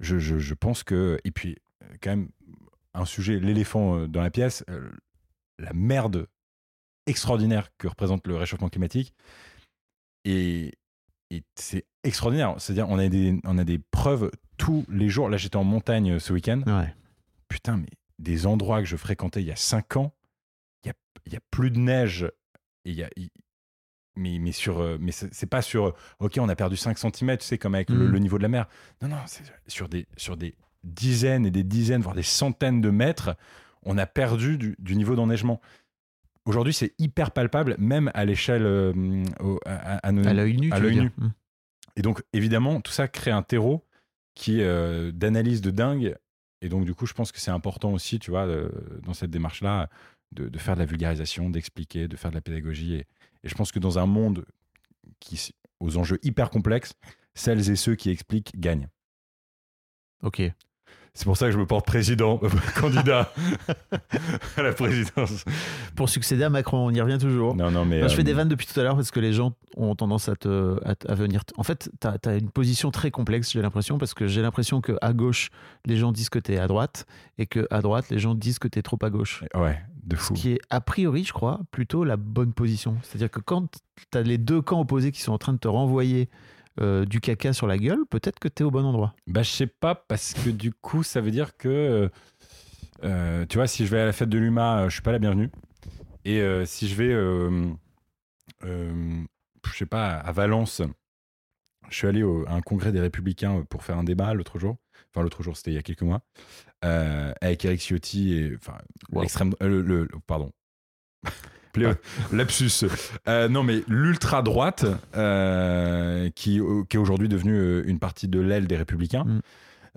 Je, 0.00 0.18
je- 0.18 0.38
je 0.38 0.54
pense 0.54 0.82
que. 0.84 1.18
Et 1.24 1.30
puis, 1.30 1.56
quand 2.00 2.10
même, 2.10 2.28
un 2.94 3.04
sujet, 3.04 3.40
l'éléphant 3.40 3.96
euh, 3.98 4.06
dans 4.08 4.20
la 4.22 4.30
pièce, 4.30 4.64
euh, 4.70 4.90
la 5.58 5.72
merde 5.72 6.28
extraordinaire 7.06 7.70
que 7.78 7.88
représente 7.88 8.26
le 8.26 8.36
réchauffement 8.36 8.68
climatique. 8.68 9.14
Et, 10.24 10.72
et 11.30 11.42
c'est 11.56 11.86
extraordinaire. 12.02 12.54
C'est-à-dire, 12.58 12.88
on, 12.88 12.98
a 12.98 13.08
des- 13.08 13.40
on 13.44 13.58
a 13.58 13.64
des 13.64 13.78
preuves 13.78 14.30
tous 14.56 14.84
les 14.88 15.08
jours. 15.08 15.28
Là, 15.28 15.36
j'étais 15.36 15.56
en 15.56 15.64
montagne 15.64 16.12
euh, 16.12 16.18
ce 16.18 16.32
week-end 16.32 16.62
ouais 16.66 16.94
putain, 17.48 17.76
mais 17.76 17.88
des 18.18 18.46
endroits 18.46 18.80
que 18.80 18.86
je 18.88 18.96
fréquentais 18.96 19.40
il 19.42 19.46
y 19.46 19.52
a 19.52 19.56
5 19.56 19.96
ans, 19.96 20.12
il 20.84 20.88
y 20.88 21.34
a, 21.36 21.38
a 21.38 21.40
plus 21.50 21.70
de 21.70 21.78
neige. 21.78 22.24
Et 22.84 22.90
il 22.90 22.94
y 22.96 23.02
a, 23.04 23.10
mais, 24.16 24.38
mais, 24.40 24.50
sur, 24.52 24.78
euh, 24.80 24.96
mais 25.00 25.12
c'est 25.12 25.46
pas 25.46 25.62
sur, 25.62 25.86
euh, 25.88 25.94
ok, 26.20 26.38
on 26.40 26.48
a 26.48 26.56
perdu 26.56 26.76
5 26.76 26.98
cm, 26.98 27.38
tu 27.38 27.44
sais, 27.44 27.58
comme 27.58 27.74
avec 27.74 27.90
le, 27.90 28.06
Mhm. 28.06 28.12
le 28.12 28.18
niveau 28.18 28.38
de 28.38 28.42
la 28.42 28.48
mer. 28.48 28.68
Non, 29.02 29.08
non, 29.08 29.18
c'est 29.26 29.44
sur 29.68 29.88
des, 29.88 30.06
sur 30.16 30.36
des 30.36 30.54
dizaines 30.84 31.46
et 31.46 31.50
des 31.50 31.64
dizaines, 31.64 32.02
voire 32.02 32.14
des 32.14 32.22
centaines 32.22 32.80
de 32.80 32.90
mètres, 32.90 33.36
on 33.82 33.98
a 33.98 34.06
perdu 34.06 34.56
du, 34.58 34.76
du 34.78 34.96
niveau 34.96 35.16
d'enneigement. 35.16 35.60
Aujourd'hui, 36.44 36.72
c'est 36.74 36.94
hyper 36.98 37.30
palpable, 37.30 37.74
même 37.78 38.10
à 38.14 38.24
l'échelle. 38.24 38.64
euh, 38.66 39.24
à, 39.64 39.96
à 39.96 40.08
à 40.72 40.78
l'œil 40.78 40.96
nu. 40.96 41.10
Hum. 41.20 41.32
et 41.96 42.02
donc, 42.02 42.22
évidemment, 42.32 42.80
tout 42.80 42.92
ça 42.92 43.08
crée 43.08 43.30
un 43.30 43.42
terreau 43.42 43.84
qui 44.34 44.60
est 44.60 44.64
euh, 44.64 45.10
d'analyse 45.12 45.60
de 45.62 45.70
dingue. 45.70 46.16
Et 46.60 46.68
donc, 46.68 46.84
du 46.84 46.94
coup, 46.94 47.06
je 47.06 47.14
pense 47.14 47.32
que 47.32 47.38
c'est 47.40 47.50
important 47.50 47.92
aussi, 47.92 48.18
tu 48.18 48.30
vois, 48.30 48.46
euh, 48.46 48.68
dans 49.02 49.14
cette 49.14 49.30
démarche-là, 49.30 49.88
de, 50.32 50.48
de 50.48 50.58
faire 50.58 50.74
de 50.74 50.80
la 50.80 50.86
vulgarisation, 50.86 51.50
d'expliquer, 51.50 52.08
de 52.08 52.16
faire 52.16 52.30
de 52.30 52.36
la 52.36 52.40
pédagogie. 52.40 52.94
Et, 52.94 53.06
et 53.42 53.48
je 53.48 53.54
pense 53.54 53.70
que 53.72 53.78
dans 53.78 53.98
un 53.98 54.06
monde 54.06 54.44
qui, 55.20 55.54
aux 55.80 55.96
enjeux 55.96 56.18
hyper 56.22 56.50
complexes, 56.50 56.92
celles 57.34 57.70
et 57.70 57.76
ceux 57.76 57.94
qui 57.96 58.10
expliquent 58.10 58.58
gagnent. 58.58 58.88
ok 60.22 60.42
C'est 61.16 61.26
pour 61.26 61.36
ça 61.36 61.46
que 61.46 61.52
je 61.52 61.58
me 61.58 61.64
porte 61.66 61.86
président, 61.86 62.40
candidat 62.80 63.32
à 64.56 64.62
la 64.62 64.72
présidence. 64.72 65.44
pour 65.94 66.08
succéder 66.08 66.42
à 66.42 66.50
Macron 66.50 66.78
on 66.86 66.90
y 66.90 67.00
revient 67.00 67.18
toujours 67.18 67.54
Non, 67.54 67.70
non, 67.70 67.84
mais. 67.84 68.02
Je 68.08 68.14
fais 68.14 68.22
euh, 68.22 68.24
des 68.24 68.32
vannes 68.32 68.48
depuis 68.48 68.66
tout 68.66 68.78
à 68.80 68.82
l'heure 68.82 68.96
parce 68.96 69.12
que 69.12 69.20
les 69.20 69.32
gens 69.32 69.54
ont 69.76 69.94
tendance 69.94 70.28
à, 70.28 70.34
te, 70.34 70.76
à, 71.08 71.14
venir. 71.14 71.44
t- 71.44 71.54
En 71.56 71.62
fait, 71.62 71.88
tu 72.00 72.28
as, 72.28 72.36
une 72.36 72.50
position 72.50 72.90
très 72.90 73.10
complexe, 73.12 73.52
j'ai 73.52 73.62
l'impression, 73.62 73.96
parce 73.96 74.12
que 74.12 74.26
j'ai 74.26 74.42
l'impression 74.42 74.80
qu'à 74.80 75.12
gauche, 75.12 75.50
les 75.86 75.96
gens 75.96 76.10
disent 76.10 76.30
que 76.30 76.38
tu 76.40 76.52
es 76.54 76.58
à 76.58 76.66
droite 76.66 77.06
et 77.38 77.46
qu'à 77.46 77.80
droite, 77.80 78.06
les 78.10 78.18
gens 78.18 78.34
disent 78.34 78.58
que 78.58 78.68
tu 78.68 78.80
es 78.80 78.82
trop 78.82 78.98
à 79.02 79.10
gauche. 79.10 79.44
Ouais, 79.54 79.78
de 80.02 80.16
Ce 80.16 80.20
fou. 80.22 80.34
qui 80.34 80.50
est, 80.52 80.58
a 80.70 80.80
priori, 80.80 81.22
je 81.24 81.32
crois, 81.32 81.60
plutôt 81.70 82.02
la 82.02 82.16
bonne 82.16 82.52
position. 82.52 82.96
C'est-à-dire 83.02 83.30
que 83.30 83.40
quand 83.40 83.68
tu 84.10 84.18
as 84.18 84.22
les 84.22 84.38
deux 84.38 84.60
camps 84.62 84.80
opposés 84.80 85.12
qui 85.12 85.20
sont 85.22 85.32
en 85.32 85.38
train 85.38 85.52
de 85.52 85.58
te 85.58 85.68
renvoyer 85.68 86.28
euh, 86.80 87.04
du 87.04 87.20
caca 87.20 87.52
sur 87.52 87.66
la 87.66 87.78
gueule, 87.78 88.04
peut-être 88.10 88.38
que 88.38 88.48
tu 88.48 88.62
es 88.62 88.66
au 88.66 88.70
bon 88.70 88.84
endroit. 88.84 89.14
Bah, 89.26 89.42
je 89.42 89.50
sais 89.50 89.66
pas, 89.66 89.94
parce 89.94 90.34
que 90.34 90.50
du 90.50 90.72
coup, 90.72 91.02
ça 91.02 91.20
veut 91.20 91.30
dire 91.30 91.56
que. 91.56 92.10
euh, 93.04 93.46
tu 93.46 93.56
vois, 93.58 93.66
si 93.66 93.84
je 93.86 93.90
vais 93.90 94.00
à 94.00 94.06
la 94.06 94.12
fête 94.12 94.28
de 94.28 94.38
l'UMA, 94.38 94.80
euh, 94.82 94.88
je 94.88 94.94
suis 94.94 95.02
pas 95.02 95.12
la 95.12 95.18
bienvenue. 95.18 95.50
Et 96.24 96.40
euh, 96.40 96.64
si 96.66 96.88
je 96.88 96.94
vais. 96.94 97.12
euh, 97.12 97.70
euh, 98.64 99.22
je 99.66 99.76
sais 99.76 99.86
pas, 99.86 100.10
à 100.14 100.32
Valence, 100.32 100.82
je 101.90 101.96
suis 101.96 102.06
allé 102.06 102.22
au- 102.22 102.46
à 102.46 102.52
un 102.52 102.60
congrès 102.60 102.92
des 102.92 103.00
Républicains 103.00 103.62
pour 103.68 103.82
faire 103.84 103.98
un 103.98 104.04
débat 104.04 104.32
l'autre 104.34 104.58
jour. 104.58 104.76
Enfin, 105.10 105.22
l'autre 105.22 105.42
jour, 105.42 105.56
c'était 105.56 105.70
il 105.70 105.74
y 105.74 105.78
a 105.78 105.82
quelques 105.82 106.02
mois. 106.02 106.22
euh, 106.84 107.32
avec 107.40 107.64
Eric 107.64 107.80
Ciotti 107.80 108.34
et. 108.34 108.56
Enfin, 108.56 108.76
Wow. 109.12 109.22
l'extrême. 109.22 109.54
euh, 109.62 109.68
le, 109.68 109.80
le- 109.82 110.02
le- 110.04 110.20
pardon. 110.26 110.50
Pléo- 111.74 111.96
Lapsus. 112.32 112.86
Euh, 113.28 113.48
non, 113.48 113.62
mais 113.62 113.82
l'ultra-droite, 113.88 114.86
euh, 115.16 116.30
qui, 116.30 116.60
qui 116.88 116.96
est 116.96 117.00
aujourd'hui 117.00 117.28
devenue 117.28 117.56
euh, 117.56 117.82
une 117.86 117.98
partie 117.98 118.28
de 118.28 118.40
l'aile 118.40 118.66
des 118.66 118.76
Républicains, 118.76 119.24
Mm. 119.24 119.40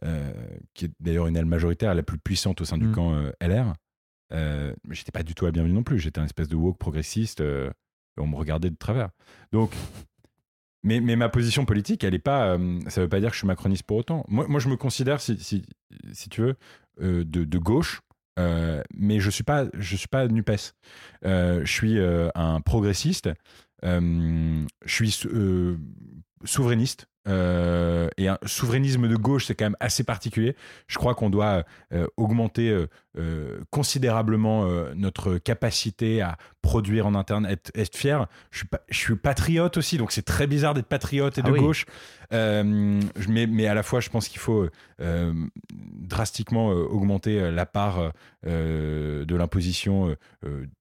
euh, 0.05 0.31
qui 0.73 0.85
est 0.85 0.91
d'ailleurs 0.99 1.27
une 1.27 1.35
aile 1.37 1.45
majoritaire, 1.45 1.93
la 1.95 2.03
plus 2.03 2.17
puissante 2.19 2.61
au 2.61 2.65
sein 2.65 2.77
du 2.77 2.87
Mm. 2.87 2.91
camp 2.93 3.15
LR. 3.41 3.73
J'étais 4.91 5.11
pas 5.11 5.23
du 5.23 5.33
tout 5.35 5.45
la 5.45 5.51
bienvenue 5.51 5.73
non 5.73 5.83
plus. 5.83 5.99
J'étais 5.99 6.19
un 6.19 6.25
espèce 6.25 6.47
de 6.49 6.55
woke 6.55 6.77
progressiste. 6.77 7.39
et 7.41 7.69
on 8.19 8.27
me 8.27 8.35
regardait 8.35 8.69
de 8.71 8.75
travers. 8.75 9.09
Donc, 9.51 9.71
mais, 10.83 11.01
mais 11.01 11.15
ma 11.15 11.29
position 11.29 11.65
politique, 11.65 12.03
elle 12.03 12.13
est 12.15 12.19
pas. 12.19 12.53
euh, 12.57 12.79
ça 12.87 13.01
veut 13.01 13.09
pas 13.09 13.19
dire 13.19 13.29
que 13.29 13.35
je 13.35 13.39
suis 13.39 13.47
macroniste 13.47 13.83
pour 13.83 13.97
autant. 13.97 14.25
Moi, 14.27 14.45
moi 14.47 14.59
je 14.59 14.69
me 14.69 14.75
considère, 14.77 15.21
si, 15.21 15.37
si, 15.37 15.63
si 16.13 16.29
tu 16.29 16.41
veux, 16.41 16.55
euh, 17.01 17.23
de, 17.23 17.43
de 17.43 17.57
gauche. 17.57 18.01
Euh, 18.37 18.81
mais 18.95 19.19
je 19.19 19.29
suis 19.29 19.43
pas, 19.43 19.65
je 19.73 19.95
suis 19.95 20.07
pas 20.07 20.27
Nupes. 20.27 20.73
Euh, 21.25 21.61
je 21.63 21.71
suis 21.71 21.97
euh, 21.97 22.29
un 22.35 22.61
progressiste. 22.61 23.29
je 23.83 24.65
suis 24.85 25.27
souverainiste. 26.43 27.07
euh, 27.27 28.09
et 28.17 28.27
un 28.27 28.37
souverainisme 28.45 29.07
de 29.07 29.15
gauche, 29.15 29.45
c'est 29.45 29.55
quand 29.55 29.65
même 29.65 29.77
assez 29.79 30.03
particulier. 30.03 30.55
Je 30.87 30.97
crois 30.97 31.15
qu'on 31.15 31.29
doit 31.29 31.63
euh, 31.93 32.07
augmenter 32.15 32.69
euh, 33.17 33.59
considérablement 33.69 34.65
notre 34.95 35.37
capacité 35.37 36.21
à 36.21 36.37
produire 36.61 37.07
en 37.07 37.15
interne, 37.15 37.45
être, 37.45 37.71
être 37.75 37.95
fier. 37.95 38.27
Je 38.51 38.59
suis, 38.59 38.67
pas, 38.67 38.81
je 38.89 38.97
suis 38.97 39.15
patriote 39.15 39.77
aussi, 39.77 39.97
donc 39.97 40.11
c'est 40.11 40.25
très 40.25 40.47
bizarre 40.47 40.73
d'être 40.73 40.87
patriote 40.87 41.37
et 41.37 41.41
Ah 41.43 41.47
de 41.47 41.51
oui. 41.51 41.59
gauche. 41.59 41.85
Mais, 42.31 43.47
mais 43.47 43.67
à 43.67 43.73
la 43.73 43.83
fois, 43.83 43.99
je 44.01 44.09
pense 44.09 44.27
qu'il 44.27 44.39
faut 44.39 44.67
drastiquement 44.99 46.67
augmenter 46.67 47.51
la 47.51 47.65
part 47.65 48.11
de 48.43 49.35
l'imposition 49.35 50.15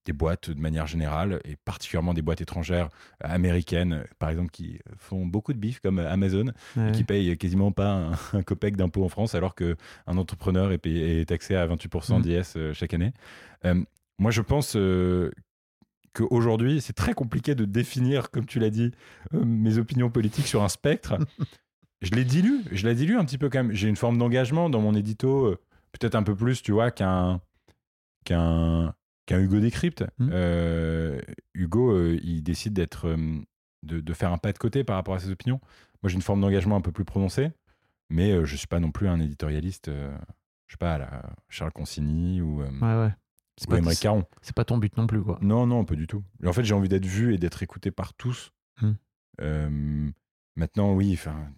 des 0.04 0.12
boîtes 0.12 0.50
de 0.50 0.60
manière 0.60 0.86
générale, 0.86 1.40
et 1.44 1.56
particulièrement 1.56 2.12
des 2.14 2.22
boîtes 2.22 2.40
étrangères 2.40 2.90
américaines, 3.20 4.04
par 4.18 4.28
exemple, 4.28 4.50
qui 4.50 4.78
font 4.98 5.24
beaucoup 5.24 5.45
de 5.52 5.58
bif 5.58 5.80
comme 5.80 5.98
Amazon, 5.98 6.52
Ouais. 6.76 6.92
qui 6.92 7.04
payent 7.04 7.36
quasiment 7.38 7.72
pas 7.72 7.92
un, 7.92 8.12
un 8.38 8.42
copec 8.42 8.76
d'impôt 8.76 9.04
en 9.04 9.08
France, 9.08 9.34
alors 9.34 9.54
qu'un 9.54 9.74
entrepreneur 10.06 10.72
est, 10.72 10.78
payé- 10.78 11.20
est 11.20 11.24
taxé 11.26 11.54
à 11.54 11.66
28% 11.66 12.18
Mm. 12.18 12.22
d'IS 12.22 12.52
euh, 12.56 12.72
chaque 12.72 12.94
année. 12.94 13.12
Euh, 13.64 13.82
moi, 14.18 14.30
je 14.30 14.40
pense 14.42 14.74
euh, 14.76 15.30
qu'aujourd'hui, 16.14 16.80
c'est 16.80 16.92
très 16.94 17.12
compliqué 17.14 17.54
de 17.54 17.64
définir, 17.64 18.30
comme 18.30 18.46
tu 18.46 18.58
l'as 18.58 18.70
dit, 18.70 18.92
euh, 19.34 19.44
mes 19.44 19.78
opinions 19.78 20.10
politiques 20.10 20.46
sur 20.46 20.62
un 20.62 20.68
spectre. 20.68 21.18
je 22.02 22.10
les 22.12 22.24
dilue, 22.24 22.60
je 22.72 22.86
la 22.86 22.94
dilue 22.94 23.16
un 23.16 23.24
petit 23.24 23.38
peu 23.38 23.48
quand 23.50 23.64
même. 23.64 23.72
J'ai 23.72 23.88
une 23.88 23.96
forme 23.96 24.18
d'engagement 24.18 24.70
dans 24.70 24.80
mon 24.80 24.94
édito, 24.94 25.54
peut-être 25.92 26.14
un 26.14 26.22
peu 26.22 26.34
plus, 26.34 26.62
tu 26.62 26.72
vois, 26.72 26.90
qu'un 26.90 27.40
qu'un 28.24 28.94
qu'un 29.26 29.40
Hugo 29.40 29.58
Décrypte. 29.60 30.04
Mm. 30.18 30.30
Euh, 30.32 31.20
Hugo, 31.54 31.90
euh, 31.92 32.18
il 32.22 32.42
décide 32.42 32.74
d'être, 32.74 33.08
euh, 33.08 33.16
de, 33.86 34.00
de 34.00 34.12
faire 34.12 34.32
un 34.32 34.38
pas 34.38 34.52
de 34.52 34.58
côté 34.58 34.84
par 34.84 34.96
rapport 34.96 35.14
à 35.14 35.18
ses 35.20 35.30
opinions. 35.30 35.60
Moi, 36.02 36.10
j'ai 36.10 36.16
une 36.16 36.22
forme 36.22 36.40
d'engagement 36.40 36.76
un 36.76 36.80
peu 36.80 36.92
plus 36.92 37.04
prononcée, 37.04 37.50
mais 38.10 38.32
euh, 38.32 38.44
je 38.44 38.56
suis 38.56 38.66
pas 38.66 38.80
non 38.80 38.90
plus 38.90 39.08
un 39.08 39.18
éditorialiste, 39.20 39.88
euh, 39.88 40.14
je 40.66 40.74
sais 40.74 40.78
pas, 40.78 40.94
à 40.94 40.98
la 40.98 41.22
Charles 41.48 41.72
Consigny 41.72 42.40
ou, 42.42 42.62
euh, 42.62 42.70
Ouais, 42.80 43.06
ouais. 43.06 43.14
C'est 43.58 43.70
pas, 43.70 43.80
Caron. 43.94 44.24
c'est 44.42 44.54
pas 44.54 44.66
ton 44.66 44.76
but 44.76 44.94
non 44.98 45.06
plus, 45.06 45.22
quoi. 45.22 45.38
Non, 45.40 45.66
non, 45.66 45.86
pas 45.86 45.94
du 45.94 46.06
tout. 46.06 46.22
En 46.44 46.52
fait, 46.52 46.62
j'ai 46.64 46.74
envie 46.74 46.90
d'être 46.90 47.06
vu 47.06 47.32
et 47.32 47.38
d'être 47.38 47.62
écouté 47.62 47.90
par 47.90 48.12
tous. 48.12 48.52
Hmm. 48.82 50.10
Maintenant, 50.56 50.92
oui, 50.94 51.12
enfin, 51.14 51.48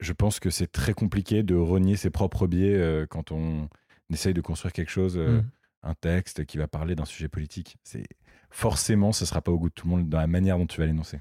je 0.00 0.12
pense 0.12 0.40
que 0.40 0.50
c'est 0.50 0.66
très 0.70 0.94
compliqué 0.94 1.42
de 1.42 1.54
renier 1.56 1.96
ses 1.96 2.10
propres 2.10 2.46
biais 2.46 2.74
euh, 2.76 3.06
quand 3.06 3.32
on 3.32 3.68
essaye 4.12 4.34
de 4.34 4.40
construire 4.40 4.72
quelque 4.72 4.90
chose, 4.90 5.16
euh, 5.18 5.40
Hmm. 5.40 5.48
un 5.84 5.94
texte 5.94 6.44
qui 6.46 6.58
va 6.58 6.66
parler 6.68 6.94
d'un 6.96 7.04
sujet 7.04 7.28
politique. 7.28 7.76
C'est 7.84 8.04
forcément, 8.50 9.12
ce 9.12 9.24
sera 9.24 9.40
pas 9.42 9.52
au 9.52 9.58
goût 9.58 9.68
de 9.68 9.74
tout 9.74 9.86
le 9.86 9.90
monde 9.96 10.08
dans 10.08 10.18
la 10.18 10.26
manière 10.26 10.58
dont 10.58 10.66
tu 10.66 10.80
vas 10.80 10.86
l'énoncer. 10.86 11.20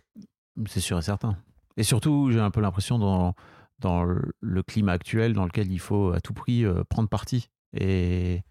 C'est 0.68 0.80
sûr 0.80 0.98
et 0.98 1.02
certain. 1.02 1.38
Et 1.76 1.84
surtout, 1.84 2.32
j'ai 2.32 2.40
un 2.40 2.50
peu 2.52 2.62
l'impression 2.62 2.98
dans, 2.98 3.36
dans 3.80 4.04
le- 4.04 4.63
climat 4.63 4.94
actuel 4.94 5.34
dans 5.34 5.46
lequel 5.46 5.72
il 5.72 5.80
faut 5.80 6.12
à 6.12 6.20
tout 6.22 6.34
prix 6.34 6.66
euh, 6.66 6.84
prendre 6.90 7.08
parti. 7.10 7.50
Et, 7.74 8.42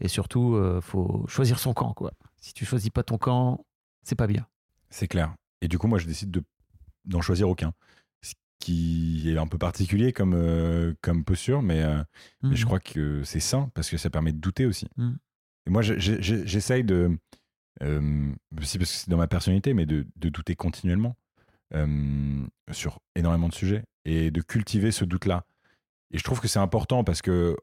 et 0.00 0.08
surtout, 0.08 0.58
il 0.76 0.80
faut 0.82 1.24
choisir 1.28 1.58
son 1.58 1.72
camp. 1.74 1.92
Quoi. 1.94 2.12
Si 2.40 2.52
tu 2.54 2.64
choisis 2.64 2.90
pas 2.90 3.02
ton 3.04 3.18
camp, 3.18 3.64
c'est 4.02 4.16
pas 4.16 4.26
bien. 4.26 4.46
C'est 4.90 5.06
clair. 5.08 5.34
Et 5.62 5.68
du 5.68 5.78
coup, 5.78 5.86
moi, 5.86 5.98
je 5.98 6.06
décide 6.06 6.30
de 6.30 6.42
d'en 7.04 7.20
choisir 7.20 7.48
aucun. 7.48 7.72
Ce 8.22 8.34
qui 8.58 9.30
est 9.30 9.38
un 9.38 9.46
peu 9.46 9.58
particulier 9.58 10.12
comme, 10.12 10.34
euh, 10.34 10.92
comme 11.02 11.22
posture, 11.24 11.62
mais, 11.62 11.82
euh, 11.82 12.02
mais 12.42 12.56
je 12.56 12.62
Mhm. 12.62 12.66
crois 12.66 12.80
que 12.80 13.22
c'est 13.22 13.38
sain 13.38 13.70
parce 13.74 13.88
que 13.88 13.96
ça 13.96 14.10
permet 14.10 14.32
de 14.32 14.38
douter 14.40 14.66
aussi. 14.66 14.88
Mm. 14.96 15.12
Et 15.66 15.70
moi, 15.70 15.82
j'ai- 15.82 16.20
j'essaye 16.20 16.82
de. 16.82 17.16
Euh, 17.82 18.32
aussi 18.58 18.78
parce 18.78 18.90
que 18.90 18.96
c'est 18.96 19.10
dans 19.10 19.16
ma 19.16 19.26
personnalité, 19.26 19.74
mais 19.74 19.86
de, 19.86 20.06
douter 20.16 20.54
continuellement 20.54 21.16
euh, 21.74 22.46
sur 22.70 23.00
énormément 23.14 23.48
de 23.48 23.54
sujets 23.54 23.84
et 24.04 24.30
de 24.30 24.40
cultiver 24.40 24.92
ce 24.92 25.04
doute-là. 25.04 25.44
Et 26.12 26.18
je 26.18 26.24
trouve 26.24 26.40
que 26.40 26.48
c'est 26.48 26.58
important 26.58 27.04
parce 27.04 27.22
que, 27.22 27.56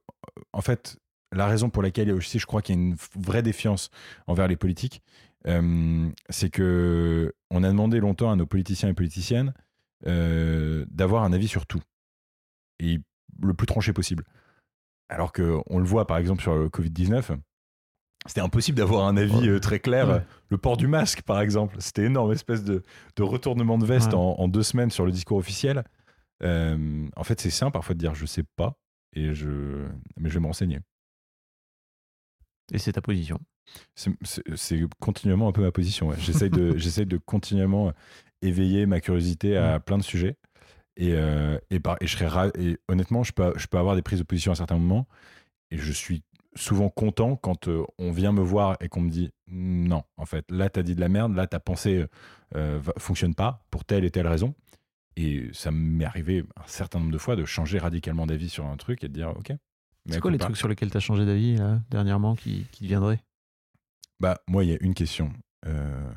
en 0.51 0.61
fait, 0.61 0.97
la 1.31 1.47
raison 1.47 1.69
pour 1.69 1.81
laquelle 1.81 2.11
aussi 2.11 2.39
je 2.39 2.45
crois 2.45 2.61
qu'il 2.61 2.75
y 2.75 2.77
a 2.77 2.81
une 2.81 2.95
vraie 3.15 3.41
défiance 3.41 3.89
envers 4.27 4.47
les 4.47 4.55
politiques, 4.55 5.01
euh, 5.47 6.09
c'est 6.29 6.49
que 6.49 7.33
on 7.49 7.63
a 7.63 7.67
demandé 7.67 7.99
longtemps 7.99 8.31
à 8.31 8.35
nos 8.35 8.45
politiciens 8.45 8.89
et 8.89 8.93
politiciennes 8.93 9.53
euh, 10.07 10.85
d'avoir 10.89 11.23
un 11.23 11.33
avis 11.33 11.47
sur 11.47 11.65
tout 11.65 11.81
et 12.79 12.99
le 13.41 13.53
plus 13.53 13.67
tranché 13.67 13.93
possible. 13.93 14.23
Alors 15.09 15.31
que 15.31 15.59
on 15.67 15.79
le 15.79 15.85
voit 15.85 16.07
par 16.07 16.17
exemple 16.17 16.41
sur 16.41 16.55
le 16.55 16.69
Covid-19, 16.69 17.37
c'était 18.25 18.41
impossible 18.41 18.77
d'avoir 18.77 19.05
un 19.07 19.17
avis 19.17 19.33
Ouais. 19.35 19.47
euh, 19.49 19.59
très 19.59 19.79
clair. 19.79 20.07
Ouais. 20.09 20.21
Le 20.49 20.57
port 20.57 20.77
du 20.77 20.87
masque, 20.87 21.21
par 21.23 21.41
exemple, 21.41 21.75
c'était 21.79 22.03
énorme, 22.03 22.31
espèce 22.31 22.63
de, 22.63 22.83
de 23.15 23.23
retournement 23.23 23.77
de 23.77 23.85
veste 23.85 24.09
Ouais. 24.09 24.15
en, 24.19 24.35
en 24.39 24.47
deux 24.47 24.63
semaines 24.63 24.91
sur 24.91 25.05
le 25.05 25.11
discours 25.11 25.37
officiel. 25.37 25.83
Euh, 26.43 27.07
en 27.15 27.23
fait, 27.23 27.39
c'est 27.39 27.49
simple 27.49 27.73
parfois 27.73 27.95
de 27.95 27.99
dire 27.99 28.15
je 28.15 28.25
sais 28.25 28.43
pas, 28.55 28.77
et 29.15 29.33
je, 29.33 29.85
mais 30.17 30.29
je 30.29 30.35
vais 30.35 30.39
me 30.41 30.47
renseigner. 30.47 30.79
Et 32.71 32.77
c'est 32.79 32.93
ta 32.93 33.01
position. 33.01 33.39
C'est- 33.95 34.81
continuellement 34.99 35.47
un 35.47 35.51
peu 35.51 35.61
ma 35.61 35.71
position. 35.71 36.11
J'essaye 36.17 36.49
de, 36.49 36.71
de 37.05 37.17
continuellement 37.17 37.93
éveiller 38.41 38.85
ma 38.85 38.99
curiosité 38.99 39.57
à 39.57 39.79
plein 39.79 39.97
de 39.97 40.03
sujets. 40.03 40.35
Et, 40.97 41.13
euh, 41.13 41.57
et, 41.71 41.79
par- 41.79 41.97
et 42.01 42.07
je 42.07 42.15
serais 42.15 42.27
ra- 42.27 42.51
et 42.57 42.77
honnêtement, 42.87 43.23
je 43.23 43.31
peux, 43.31 43.53
je 43.55 43.67
peux 43.67 43.77
avoir 43.77 43.95
des 43.95 44.01
prises 44.01 44.19
de 44.19 44.23
position 44.23 44.51
à 44.51 44.55
certains 44.55 44.77
moments. 44.77 45.07
Et 45.71 45.77
je 45.77 45.91
suis 45.91 46.23
souvent 46.55 46.89
content 46.89 47.35
quand 47.35 47.67
euh, 47.67 47.83
on 47.97 48.11
vient 48.11 48.31
me 48.31 48.41
voir 48.41 48.77
et 48.81 48.89
qu'on 48.89 49.01
me 49.01 49.09
dit 49.09 49.31
non, 49.47 50.03
en 50.17 50.25
fait, 50.25 50.49
là, 50.51 50.69
t'as 50.69 50.83
dit 50.83 50.95
de 50.95 50.99
la 51.01 51.09
merde, 51.09 51.35
là, 51.35 51.47
ta 51.47 51.59
pensée 51.59 52.05
euh, 52.55 52.79
va- 52.81 52.93
fonctionne 52.97 53.35
pas 53.35 53.65
pour 53.71 53.85
telle 53.85 54.03
et 54.05 54.11
telle 54.11 54.27
raison. 54.27 54.53
Et 55.15 55.49
ça 55.53 55.71
m'est 55.71 56.05
arrivé 56.05 56.43
un 56.55 56.67
certain 56.67 56.99
nombre 56.99 57.11
de 57.11 57.17
fois 57.17 57.35
de 57.35 57.45
changer 57.45 57.77
radicalement 57.77 58.25
d'avis 58.25 58.49
sur 58.49 58.65
un 58.65 58.77
truc 58.77 59.03
et 59.03 59.07
de 59.09 59.13
dire 59.13 59.29
ok. 59.29 59.49
mais 59.49 59.57
C'est 60.13 60.19
quoi 60.19 60.31
les 60.31 60.37
trucs 60.39 60.57
sur 60.57 60.67
lesquels 60.67 60.89
tu 60.89 60.97
as 60.97 61.01
changé 61.01 61.25
d'avis 61.25 61.55
là, 61.57 61.79
dernièrement 61.91 62.35
qui, 62.35 62.65
qui 62.71 62.87
viendraient? 62.87 63.23
Bah, 64.19 64.39
moi, 64.47 64.63
il 64.63 64.71
y 64.71 64.73
a 64.73 64.77
une 64.81 64.93
question 64.95 65.31
euh, 65.67 66.11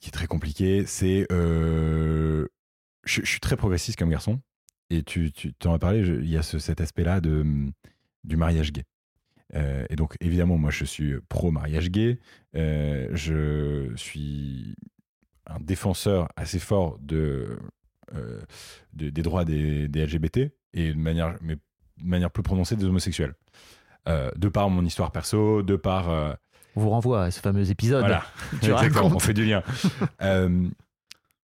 qui 0.00 0.08
est 0.08 0.12
très 0.12 0.26
compliquée. 0.26 0.84
C'est. 0.86 1.26
euh, 1.32 2.46
je, 3.04 3.22
je 3.22 3.26
suis 3.30 3.40
très 3.40 3.56
progressiste 3.56 3.98
comme 3.98 4.10
garçon. 4.10 4.40
Et 4.90 5.02
tu 5.02 5.32
tu 5.32 5.52
t'en 5.54 5.74
as 5.74 5.78
parlé, 5.78 6.00
il 6.00 6.28
y 6.28 6.36
a 6.36 6.42
ce- 6.42 6.58
cet 6.58 6.80
aspect-là 6.80 7.20
de, 7.20 7.44
du 8.24 8.36
mariage 8.36 8.72
gay. 8.72 8.84
Euh, 9.54 9.84
et 9.90 9.96
donc, 9.96 10.16
évidemment, 10.20 10.56
moi, 10.58 10.70
je 10.70 10.84
suis 10.84 11.14
pro-mariage 11.28 11.90
gay. 11.90 12.18
Euh, 12.54 13.08
je 13.14 13.94
suis 13.96 14.74
un 15.46 15.58
défenseur 15.60 16.28
assez 16.36 16.58
fort 16.58 16.98
de, 17.00 17.58
euh, 18.14 18.40
de- 18.94 19.10
des 19.10 19.22
droits 19.22 19.44
des, 19.44 19.88
des 19.88 20.00
LGBT 20.06 20.52
et 20.74 20.92
de 20.92 20.98
manière, 20.98 21.36
mais 21.42 21.56
de 21.56 21.60
manière 22.04 22.30
plus 22.30 22.42
prononcée 22.42 22.76
des 22.76 22.84
homosexuels. 22.84 23.34
De 24.36 24.48
par 24.48 24.70
mon 24.70 24.86
histoire 24.86 25.12
perso, 25.12 25.62
de 25.62 25.76
par. 25.76 26.08
On 26.76 26.80
vous 26.80 26.88
renvoie 26.88 27.24
à 27.24 27.30
ce 27.30 27.40
fameux 27.40 27.70
épisode. 27.70 28.00
voilà, 28.00 28.24
Tu 28.62 28.72
on 28.72 29.18
fait 29.18 29.34
du 29.34 29.44
lien. 29.44 29.62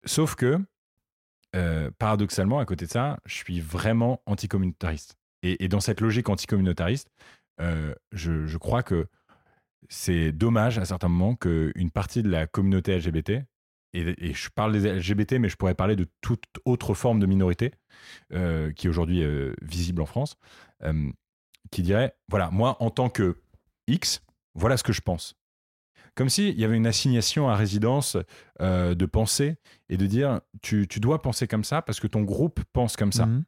Sauf 0.06 0.36
que, 0.36 0.58
euh, 1.56 1.90
paradoxalement, 1.98 2.60
à 2.60 2.66
côté 2.66 2.86
de 2.86 2.92
ça, 2.92 3.20
je 3.26 3.36
suis 3.36 3.60
vraiment 3.60 4.22
anticommunautariste. 4.26 5.18
Et, 5.42 5.64
et 5.64 5.68
dans 5.68 5.80
cette 5.80 6.02
logique 6.02 6.30
anticommunautariste, 6.30 7.10
euh, 7.62 7.94
je, 8.12 8.58
crois 8.58 8.84
que 8.84 9.08
c'est 9.90 10.32
dommage 10.32 10.78
à 10.78 10.86
certains 10.86 11.10
moments 11.10 11.36
qu'une 11.36 11.92
partie 11.92 12.24
de 12.24 12.30
la 12.30 12.48
communauté 12.48 12.98
LGBT 12.98 13.44
et, 13.94 14.34
je 14.34 14.50
parle 14.50 14.80
des 14.80 14.94
LGBT, 14.94 15.34
mais 15.34 15.50
je 15.50 15.56
pourrais 15.56 15.74
parler 15.74 15.96
de 15.96 16.08
toute 16.22 16.46
autre 16.64 16.94
forme 16.94 17.20
de 17.20 17.26
minorité 17.26 17.74
euh, 18.34 18.72
qui 18.72 18.86
est 18.86 18.90
aujourd'hui 18.90 19.24
euh, 19.24 19.54
visible 19.64 20.02
en 20.02 20.06
France, 20.06 20.38
qui 21.72 21.82
dirait 21.82 22.16
voilà, 22.30 22.50
moi 22.52 22.78
en 22.80 22.92
tant 22.92 23.10
que 23.10 23.42
X, 23.88 24.22
voilà 24.54 24.78
ce 24.78 24.84
que 24.84 24.94
je 24.94 25.02
pense. 25.02 25.36
Comme 26.20 26.28
s'il 26.28 26.60
y 26.60 26.66
avait 26.66 26.76
une 26.76 26.86
assignation 26.86 27.48
à 27.48 27.56
résidence 27.56 28.18
euh, 28.60 28.94
de 28.94 29.06
pensée 29.06 29.56
et 29.88 29.96
de 29.96 30.06
dire 30.06 30.42
tu, 30.62 30.86
tu 30.86 31.00
dois 31.00 31.22
penser 31.22 31.48
comme 31.48 31.64
ça 31.64 31.82
parce 31.82 32.02
que 32.02 32.08
ton 32.08 32.24
groupe 32.24 32.60
pense 32.74 32.98
comme 32.98 33.14
ça. 33.14 33.26
Mhm. 33.26 33.44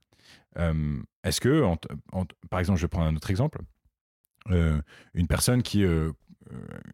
Euh, 0.58 1.02
Est-ce 1.26 1.42
que, 1.42 1.64
en- 1.64 1.78
en- 2.14 2.24
par 2.50 2.62
exemple, 2.62 2.80
je 2.80 2.86
vais 2.86 2.88
prendre 2.88 3.08
un 3.08 3.16
autre 3.18 3.30
exemple, 3.30 3.60
Euh, 4.50 4.82
une 5.14 5.28
personne 5.28 5.62
qui, 5.64 5.86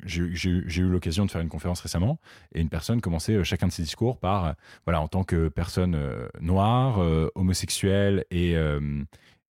j'ai 0.05 0.81
eu 0.81 0.89
l'occasion 0.89 1.25
de 1.25 1.31
faire 1.31 1.41
une 1.41 1.47
conférence 1.49 1.79
récemment, 1.81 2.19
et 2.53 2.59
une 2.61 2.69
personne 2.69 3.01
commençait 3.01 3.43
chacun 3.43 3.67
de 3.67 3.71
ses 3.71 3.83
discours 3.83 4.19
par, 4.19 4.55
voilà, 4.85 4.99
en 4.99 5.07
tant 5.07 5.23
que 5.23 5.47
personne 5.47 5.95
euh, 5.95 6.27
noire, 6.41 7.01
euh, 7.01 7.29
homosexuelle 7.35 8.25
et 8.31 8.57
euh, 8.57 9.03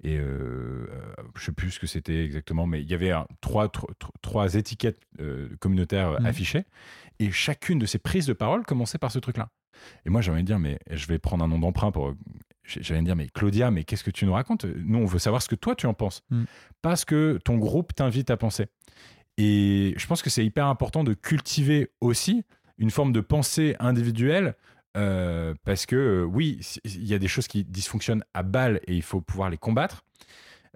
et 0.04 0.18
euh, 0.18 0.88
euh, 0.90 1.24
je 1.36 1.46
sais 1.46 1.52
plus 1.52 1.72
ce 1.72 1.80
que 1.80 1.88
c'était 1.88 2.24
exactement, 2.24 2.68
mais 2.68 2.82
il 2.82 2.90
y 2.90 2.94
avait 2.94 3.12
un- 3.12 3.28
trois, 3.42 3.68
trois, 3.70 3.90
trois 4.22 4.54
étiquettes 4.56 5.00
euh, 5.20 5.50
communautaires 5.60 6.10
euh, 6.12 6.20
Mhm. 6.20 6.26
affichées, 6.26 6.64
et 7.20 7.32
chacune 7.32 7.80
de 7.80 7.86
ces 7.86 7.98
prises 8.00 8.28
de 8.28 8.34
parole 8.34 8.64
commençait 8.66 8.98
par 9.00 9.12
ce 9.12 9.20
truc-là. 9.20 9.50
Et 10.06 10.10
moi, 10.10 10.22
j'allais 10.22 10.44
dire, 10.44 10.60
mais 10.60 10.80
je 10.92 11.06
vais 11.08 11.20
prendre 11.20 11.44
un 11.44 11.48
nom 11.48 11.60
d'emprunt 11.60 11.92
pour. 11.92 12.14
J'allais 12.64 13.02
dire, 13.04 13.16
mais 13.16 13.28
Claudia, 13.28 13.72
mais 13.72 13.84
qu'est-ce 13.86 14.04
que 14.04 14.12
tu 14.12 14.26
nous 14.26 14.34
racontes? 14.34 14.66
Nous, 14.66 14.98
on 15.00 15.06
veut 15.06 15.20
savoir 15.20 15.42
ce 15.42 15.48
que 15.48 15.56
toi, 15.56 15.74
tu 15.76 15.86
en 15.86 15.94
penses. 15.94 16.24
Mm. 16.32 16.44
Parce 16.82 17.06
que 17.06 17.40
ton 17.46 17.58
groupe 17.58 17.94
t'invite 17.96 18.30
à 18.30 18.38
penser. 18.38 18.66
Et 19.38 19.94
je 19.98 20.08
pense 20.08 20.22
que 20.22 20.30
c'est 20.30 20.44
hyper 20.46 20.66
important 20.66 21.04
de 21.04 21.14
cultiver 21.14 21.92
aussi 22.02 22.44
une 22.78 22.90
forme 22.92 23.12
de 23.14 23.22
pensée 23.22 23.76
individuelle. 23.80 24.56
Euh, 24.98 25.54
parce 25.64 25.86
que 25.86 25.96
euh, 25.96 26.24
oui, 26.24 26.60
il 26.84 27.06
y 27.06 27.14
a 27.14 27.20
des 27.20 27.28
choses 27.28 27.48
qui 27.48 27.64
dysfonctionnent 27.64 28.24
à 28.34 28.42
balle 28.42 28.80
et 28.88 28.96
il 28.96 29.04
faut 29.04 29.22
pouvoir 29.22 29.50
les 29.50 29.58
combattre. 29.58 30.04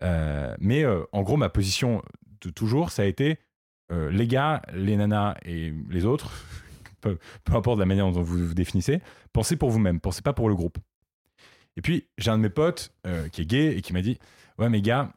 Euh, 0.03 0.55
mais 0.59 0.85
en 0.85 1.21
gros, 1.21 1.37
ma 1.37 1.49
position 1.49 2.01
de 2.41 2.49
toujours, 2.49 2.91
ça 2.91 3.03
a 3.03 3.05
été 3.05 3.39
les 3.89 4.25
gars, 4.25 4.61
les 4.73 4.95
nanas 4.95 5.35
et 5.43 5.73
les 5.89 6.05
autres, 6.05 6.31
peu, 7.01 7.17
peu 7.43 7.55
importe 7.55 7.77
la 7.77 7.85
manière 7.85 8.09
dont 8.09 8.21
vous 8.21 8.47
vous 8.47 8.53
définissez, 8.53 9.01
pensez 9.33 9.57
pour 9.57 9.69
vous-même, 9.69 9.99
pensez 9.99 10.21
pas 10.21 10.31
pour 10.31 10.47
le 10.47 10.55
groupe. 10.55 10.77
Et 11.75 11.81
puis, 11.81 12.07
j'ai 12.17 12.31
un 12.31 12.37
de 12.37 12.43
mes 12.43 12.49
potes 12.49 12.93
qui 13.33 13.41
est 13.41 13.45
gay 13.45 13.75
et 13.75 13.81
qui 13.81 13.91
m'a 13.91 14.01
dit 14.01 14.17
Ouais, 14.57 14.69
mais 14.69 14.81
gars, 14.81 15.11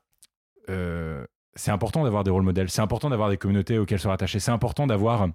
c'est 0.67 1.71
important 1.71 2.03
d'avoir 2.03 2.25
des 2.25 2.33
rôles 2.33 2.43
modèles, 2.43 2.69
c'est 2.69 2.83
important 2.83 3.11
d'avoir 3.11 3.31
des 3.31 3.37
communautés 3.37 3.79
auxquelles 3.79 4.01
se 4.01 4.09
rattacher, 4.09 4.41
c'est 4.41 4.51
important 4.51 4.89
d'avoir, 4.89 5.29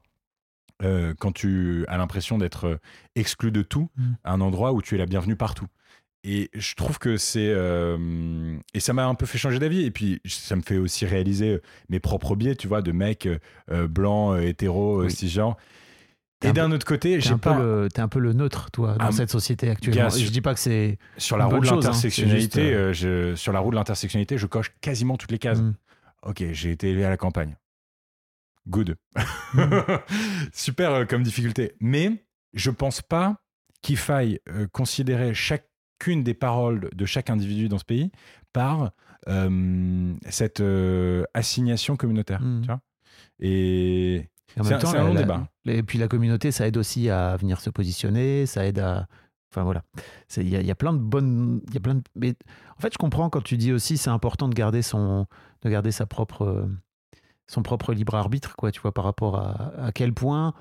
euh, 0.84 1.14
quand 1.20 1.32
tu 1.32 1.86
as 1.88 1.98
l'impression 1.98 2.38
d'être 2.38 2.66
euh, 2.68 2.78
exclu 3.16 3.52
de 3.52 3.62
tout, 3.62 3.90
Mm. 3.98 4.04
un 4.24 4.42
endroit 4.42 4.74
où 4.74 4.82
tu 4.82 4.96
es 4.96 4.98
la 4.98 5.06
bienvenue 5.06 5.36
partout. 5.36 5.68
Et 6.26 6.50
je 6.54 6.76
trouve 6.76 7.00
que 7.00 7.16
c'est. 7.16 7.48
euh, 7.50 8.58
et 8.74 8.80
ça 8.82 8.92
m'a 8.92 9.06
un 9.06 9.16
peu 9.16 9.26
fait 9.26 9.38
changer 9.38 9.58
d'avis. 9.60 9.86
Et 9.86 9.92
puis, 9.92 10.20
ça 10.26 10.58
me 10.58 10.62
fait 10.62 10.78
aussi 10.78 11.06
réaliser 11.06 11.62
mes 11.90 12.00
propres 12.02 12.36
biais, 12.36 12.56
tu 12.56 12.68
vois, 12.68 12.82
de 12.82 12.92
mecs 12.92 13.26
euh, 13.72 13.88
Oui. 15.06 15.12
cisgenres. 15.12 15.56
T'es 16.42 16.48
Et 16.48 16.52
un 16.52 16.54
d'un 16.54 16.72
autre 16.72 16.86
côté, 16.86 17.16
T'es 17.16 17.22
j'ai 17.22 17.32
un, 17.32 17.38
peu 17.38 17.50
pas. 17.50 17.60
le, 17.60 17.88
t'es 17.94 18.02
un 18.02 18.08
peu 18.08 18.20
le 18.20 18.32
neutre, 18.34 18.72
toi, 18.72 18.96
dans 18.98 19.06
Ah, 19.08 19.12
cette 19.12 19.30
société 19.30 19.70
actuelle. 19.70 19.96
gars, 19.96 20.10
je 20.10 20.18
sur- 20.20 20.32
dis 20.32 20.40
pas 20.42 20.54
que 20.54 20.60
c'est. 20.60 20.98
Sur 21.18 21.38
la 21.38 21.46
roue 21.46 21.60
de 21.60 21.68
hein. 21.68 21.76
l'intersectionnalité, 21.76 22.74
euh, 22.74 22.94
je- 22.94 23.36
sur 23.36 23.52
la 23.52 23.60
roue 23.60 23.72
de 23.72 23.76
l'intersectionnalité, 23.76 24.38
je 24.38 24.46
coche 24.46 24.72
quasiment 24.82 25.18
toutes 25.18 25.32
les 25.32 25.40
cases. 25.40 25.60
Mm. 25.62 25.74
Ok, 26.24 26.44
j'ai 26.52 26.72
été 26.72 26.90
élevé 26.90 27.04
à 27.06 27.10
la 27.10 27.18
campagne. 27.18 27.56
Good. 28.70 28.96
Super 30.54 30.92
euh, 30.94 31.06
comme 31.06 31.24
difficulté. 31.24 31.74
Mais 31.80 32.26
je 32.54 32.72
pense 32.72 33.02
pas 33.02 33.42
qu'il 33.82 33.98
faille 33.98 34.40
euh, 34.50 34.68
considérer 34.72 35.34
chacune 35.34 36.24
des 36.24 36.34
paroles 36.34 36.90
de 36.94 37.06
chaque 37.06 37.30
individu 37.30 37.70
dans 37.70 37.78
ce 37.78 37.86
pays 37.86 38.12
par 38.54 38.92
euh, 39.28 40.14
cette 40.30 40.60
euh, 40.62 41.24
assignation 41.34 41.96
communautaire. 41.96 42.42
Mm. 42.42 42.62
Tu 42.62 42.68
vois 42.68 42.82
Et 43.40 44.16
Et 44.16 44.60
en 44.60 44.64
C'est 44.64 44.70
même 44.72 44.80
un- 44.80 44.82
temps, 44.82 44.94
long 44.94 45.14
la- 45.14 45.22
débat. 45.22 45.48
Et 45.66 45.84
puis 45.84 45.98
la 45.98 46.08
communauté, 46.08 46.52
ça 46.52 46.68
aide 46.68 46.78
aussi 46.78 47.10
à 47.10 47.36
venir 47.38 47.60
se 47.62 47.70
positionner, 47.70 48.46
ça 48.46 48.66
aide 48.66 48.80
à. 48.80 49.08
Enfin 49.52 49.64
voilà, 49.64 49.82
il 50.38 50.48
y, 50.48 50.56
a- 50.56 50.62
il 50.62 50.68
y 50.68 50.72
a 50.72 50.76
plein 50.76 50.94
de 50.94 51.00
bonnes, 51.00 51.62
il 51.70 51.74
y 51.74 51.78
a 51.78 51.80
plein 51.80 51.96
de. 51.96 52.04
Mais 52.16 52.36
en 52.78 52.82
fait, 52.82 52.94
je 52.94 53.00
comprends 53.00 53.32
quand 53.32 53.42
tu 53.42 53.58
dis 53.58 53.72
aussi, 53.74 53.98
c'est 53.98 54.12
important 54.12 54.48
de 54.48 54.54
garder 54.54 54.84
son, 54.84 55.26
de 55.64 55.70
garder 55.72 55.92
sa 55.92 56.06
propre, 56.06 56.44
euh, 56.44 56.68
son 57.50 57.64
propre 57.64 57.94
libre 57.94 58.14
arbitre, 58.16 58.56
quoi. 58.56 58.72
Tu 58.72 58.80
vois, 58.80 58.94
par 58.94 59.04
rapport 59.04 59.36
à, 59.38 59.74
à 59.88 59.92
quel 59.92 60.14
point 60.14 60.54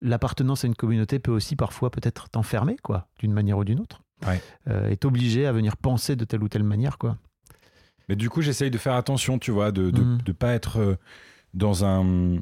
l'appartenance 0.00 0.64
à 0.64 0.68
une 0.68 0.76
communauté 0.76 1.18
peut 1.18 1.32
aussi 1.32 1.56
parfois 1.56 1.90
peut-être 1.90 2.28
t'enfermer, 2.28 2.76
quoi, 2.82 3.08
d'une 3.18 3.32
manière 3.32 3.58
ou 3.58 3.64
d'une 3.64 3.80
autre. 3.80 4.02
Ouais. 4.26 4.40
Euh, 4.68 4.88
et 4.90 4.96
t'obliger 4.96 5.44
à 5.46 5.52
venir 5.52 5.76
penser 5.76 6.14
de 6.16 6.24
telle 6.24 6.42
ou 6.42 6.48
telle 6.48 6.62
manière, 6.62 6.98
quoi. 6.98 7.18
Mais 8.08 8.14
du 8.14 8.30
coup, 8.30 8.40
j'essaye 8.42 8.70
de 8.70 8.78
faire 8.78 8.94
attention, 8.94 9.38
tu 9.38 9.50
vois, 9.50 9.72
de 9.72 9.90
de, 9.90 10.00
Mm. 10.02 10.34
pas 10.34 10.52
être 10.54 10.78
euh, 10.78 10.96
dans 11.52 11.84
un. 11.84 12.36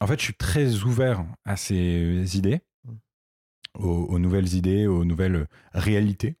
En 0.00 0.06
fait, 0.06 0.18
je 0.18 0.24
suis 0.24 0.34
très 0.34 0.82
ouvert 0.84 1.24
à 1.46 1.56
ces 1.56 2.36
idées, 2.36 2.60
Mm. 2.84 2.92
aux, 3.84 4.04
aux 4.10 4.18
nouvelles 4.18 4.52
idées, 4.54 4.86
aux 4.86 5.04
nouvelles 5.06 5.46
réalités. 5.72 6.36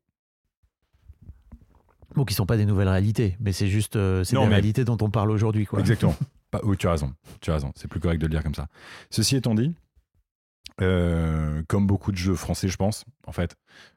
Bon, 2.14 2.24
qui 2.24 2.34
sont 2.34 2.46
pas 2.46 2.56
des 2.56 2.66
nouvelles 2.66 2.88
réalités, 2.88 3.36
mais 3.40 3.52
c'est 3.52 3.68
juste, 3.68 3.96
euh, 3.96 4.24
c'est 4.24 4.34
des 4.36 4.42
mais- 4.42 4.48
réalités 4.48 4.84
dont 4.84 4.98
on 5.00 5.10
parle 5.10 5.30
aujourd'hui, 5.30 5.64
quoi. 5.66 5.80
Exactement. 5.80 6.14
Pas- 6.50 6.60
oui, 6.64 6.76
tu 6.76 6.86
as 6.86 6.92
raison. 6.92 7.14
Tu 7.40 7.50
as 7.50 7.54
raison. 7.54 7.72
C'est 7.76 7.88
plus 7.88 8.00
correct 8.00 8.18
de 8.18 8.26
le 8.26 8.30
dire 8.30 8.42
comme 8.42 8.54
ça. 8.54 8.68
Ceci 9.10 9.36
étant 9.36 9.54
dit, 9.54 9.74
euh, 10.80 11.62
comme 11.68 11.86
beaucoup 11.86 12.12
de 12.12 12.16
jeux 12.16 12.34
français, 12.36 12.68
je 12.68 12.76
pense, 12.76 13.04
en 13.26 13.32
fait, 13.32 13.56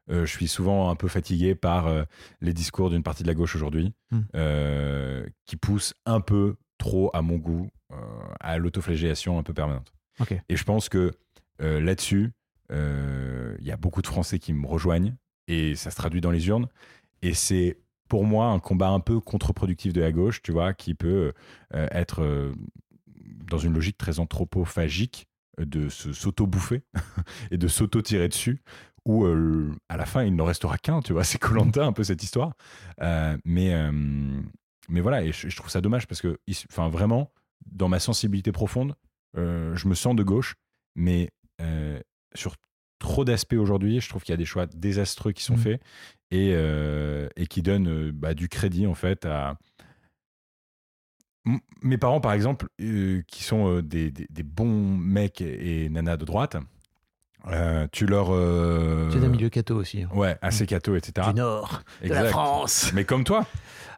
euh, 0.10 0.26
je 0.26 0.32
suis 0.32 0.48
souvent 0.48 0.90
un 0.90 0.96
peu 0.96 1.08
fatigué 1.08 1.54
par 1.54 1.88
euh, 1.88 2.04
les 2.42 2.54
discours 2.54 2.90
d'une 2.90 3.04
partie 3.04 3.24
de 3.24 3.28
la 3.28 3.34
gauche 3.36 3.56
aujourd'hui, 3.56 3.94
Mm. 4.12 4.20
euh, 4.36 5.26
qui 5.46 5.56
poussent 5.58 5.94
un 6.06 6.22
peu 6.22 6.56
trop, 6.78 7.12
à 7.14 7.22
mon 7.22 7.38
goût, 7.38 7.70
à 8.40 8.58
l'autoflagellation 8.58 9.38
un 9.38 9.44
peu 9.44 9.54
permanente. 9.54 9.94
Et 10.50 10.56
je 10.56 10.64
pense 10.64 10.88
que 10.90 11.12
là-dessus, 11.60 12.32
il 12.72 13.58
y 13.66 13.72
a 13.72 13.78
beaucoup 13.78 14.02
de 14.02 14.08
Français 14.08 14.40
qui 14.40 14.54
me 14.54 14.66
rejoignent 14.66 15.14
et 15.48 15.76
ça 15.76 15.92
se 15.92 15.96
traduit 15.98 16.22
dans 16.22 16.32
les 16.32 16.48
urnes. 16.48 16.68
Et 17.22 17.34
c'est 17.34 17.78
pour 18.12 18.26
moi 18.26 18.48
un 18.48 18.60
combat 18.60 18.90
un 18.90 19.00
peu 19.00 19.22
contre-productif 19.22 19.94
de 19.94 20.02
la 20.02 20.12
gauche, 20.12 20.42
tu 20.42 20.52
vois, 20.52 20.74
qui 20.74 20.96
peut 20.96 21.32
euh, 21.74 21.88
être 21.92 22.22
euh, 22.22 22.54
dans 23.50 23.58
une 23.58 23.74
logique 23.74 23.98
très 23.98 24.20
anthropophagique 24.20 25.30
euh, 25.62 25.66
de 25.66 25.88
s'auto-bouffer 25.88 26.84
et 27.52 27.58
de 27.58 27.70
s'auto-tirer 27.70 28.28
dessus, 28.28 28.64
où 29.06 29.26
à 29.88 29.96
la 29.96 30.06
fin 30.06 30.26
il 30.26 30.36
n'en 30.36 30.44
restera 30.44 30.78
qu'un, 30.78 31.00
tu 31.00 31.14
vois, 31.14 31.24
c'est 31.24 31.38
Colanta 31.38 31.86
un 31.86 31.94
peu 31.94 32.04
cette 32.04 32.22
histoire. 32.22 32.52
Mais, 33.46 33.74
mais 34.90 35.00
voilà, 35.00 35.24
et 35.24 35.32
je, 35.32 35.48
je 35.48 35.56
trouve 35.56 35.70
ça 35.70 35.80
dommage 35.80 36.06
parce 36.06 36.20
que, 36.20 36.38
enfin 36.70 36.90
vraiment, 36.90 37.32
dans 37.66 37.88
ma 37.88 38.00
sensibilité 38.00 38.52
profonde, 38.52 38.94
je 39.36 39.88
me 39.88 39.94
sens 39.94 40.18
de 40.18 40.24
gauche, 40.24 40.56
mais 40.98 41.30
sur 42.36 42.58
trop 43.02 43.26
d'aspects 43.26 43.54
aujourd'hui, 43.60 44.00
je 44.00 44.08
trouve 44.10 44.24
qu'il 44.24 44.32
y 44.32 44.36
a 44.36 44.38
des 44.38 44.46
choix 44.46 44.66
désastreux 44.68 45.34
qui 45.34 45.44
sont 45.44 45.56
Mhm. 45.58 45.60
faits 45.64 45.82
et, 46.32 46.52
euh, 46.54 47.28
et 47.36 47.48
qui 47.48 47.62
donnent 47.62 47.90
euh, 47.90 48.12
bah, 48.14 48.34
du 48.34 48.48
crédit 48.48 48.88
en 48.88 48.96
fait 48.96 49.26
à. 49.26 49.58
M- 51.46 51.60
Mes 51.82 51.98
parents, 51.98 52.22
par 52.22 52.34
exemple, 52.34 52.68
euh, 52.82 53.24
qui 53.28 53.44
sont 53.44 53.68
euh, 53.68 53.82
des, 53.82 54.12
des- 54.12 54.28
des 54.30 54.44
bons 54.44 54.96
mecs 54.98 55.42
et, 55.42 55.86
et 55.86 55.90
nanas 55.90 56.18
de 56.18 56.26
droite, 56.26 56.58
euh, 57.48 57.88
tu 57.92 58.06
leur. 58.06 58.28
euh, 58.32 59.10
C'est 59.12 59.20
d'un 59.20 59.30
milieu 59.30 59.50
catho 59.50 59.76
aussi. 59.76 60.04
hein. 60.04 60.10
Ouais, 60.14 60.38
assez 60.42 60.66
catho, 60.66 60.96
etc. 60.96 61.28
Du 61.30 61.36
Nord, 61.36 61.82
de 62.04 62.10
la 62.10 62.16
Exact. 62.20 62.30
France. 62.32 62.92
Mais 62.94 63.04
comme 63.06 63.24
toi, 63.24 63.46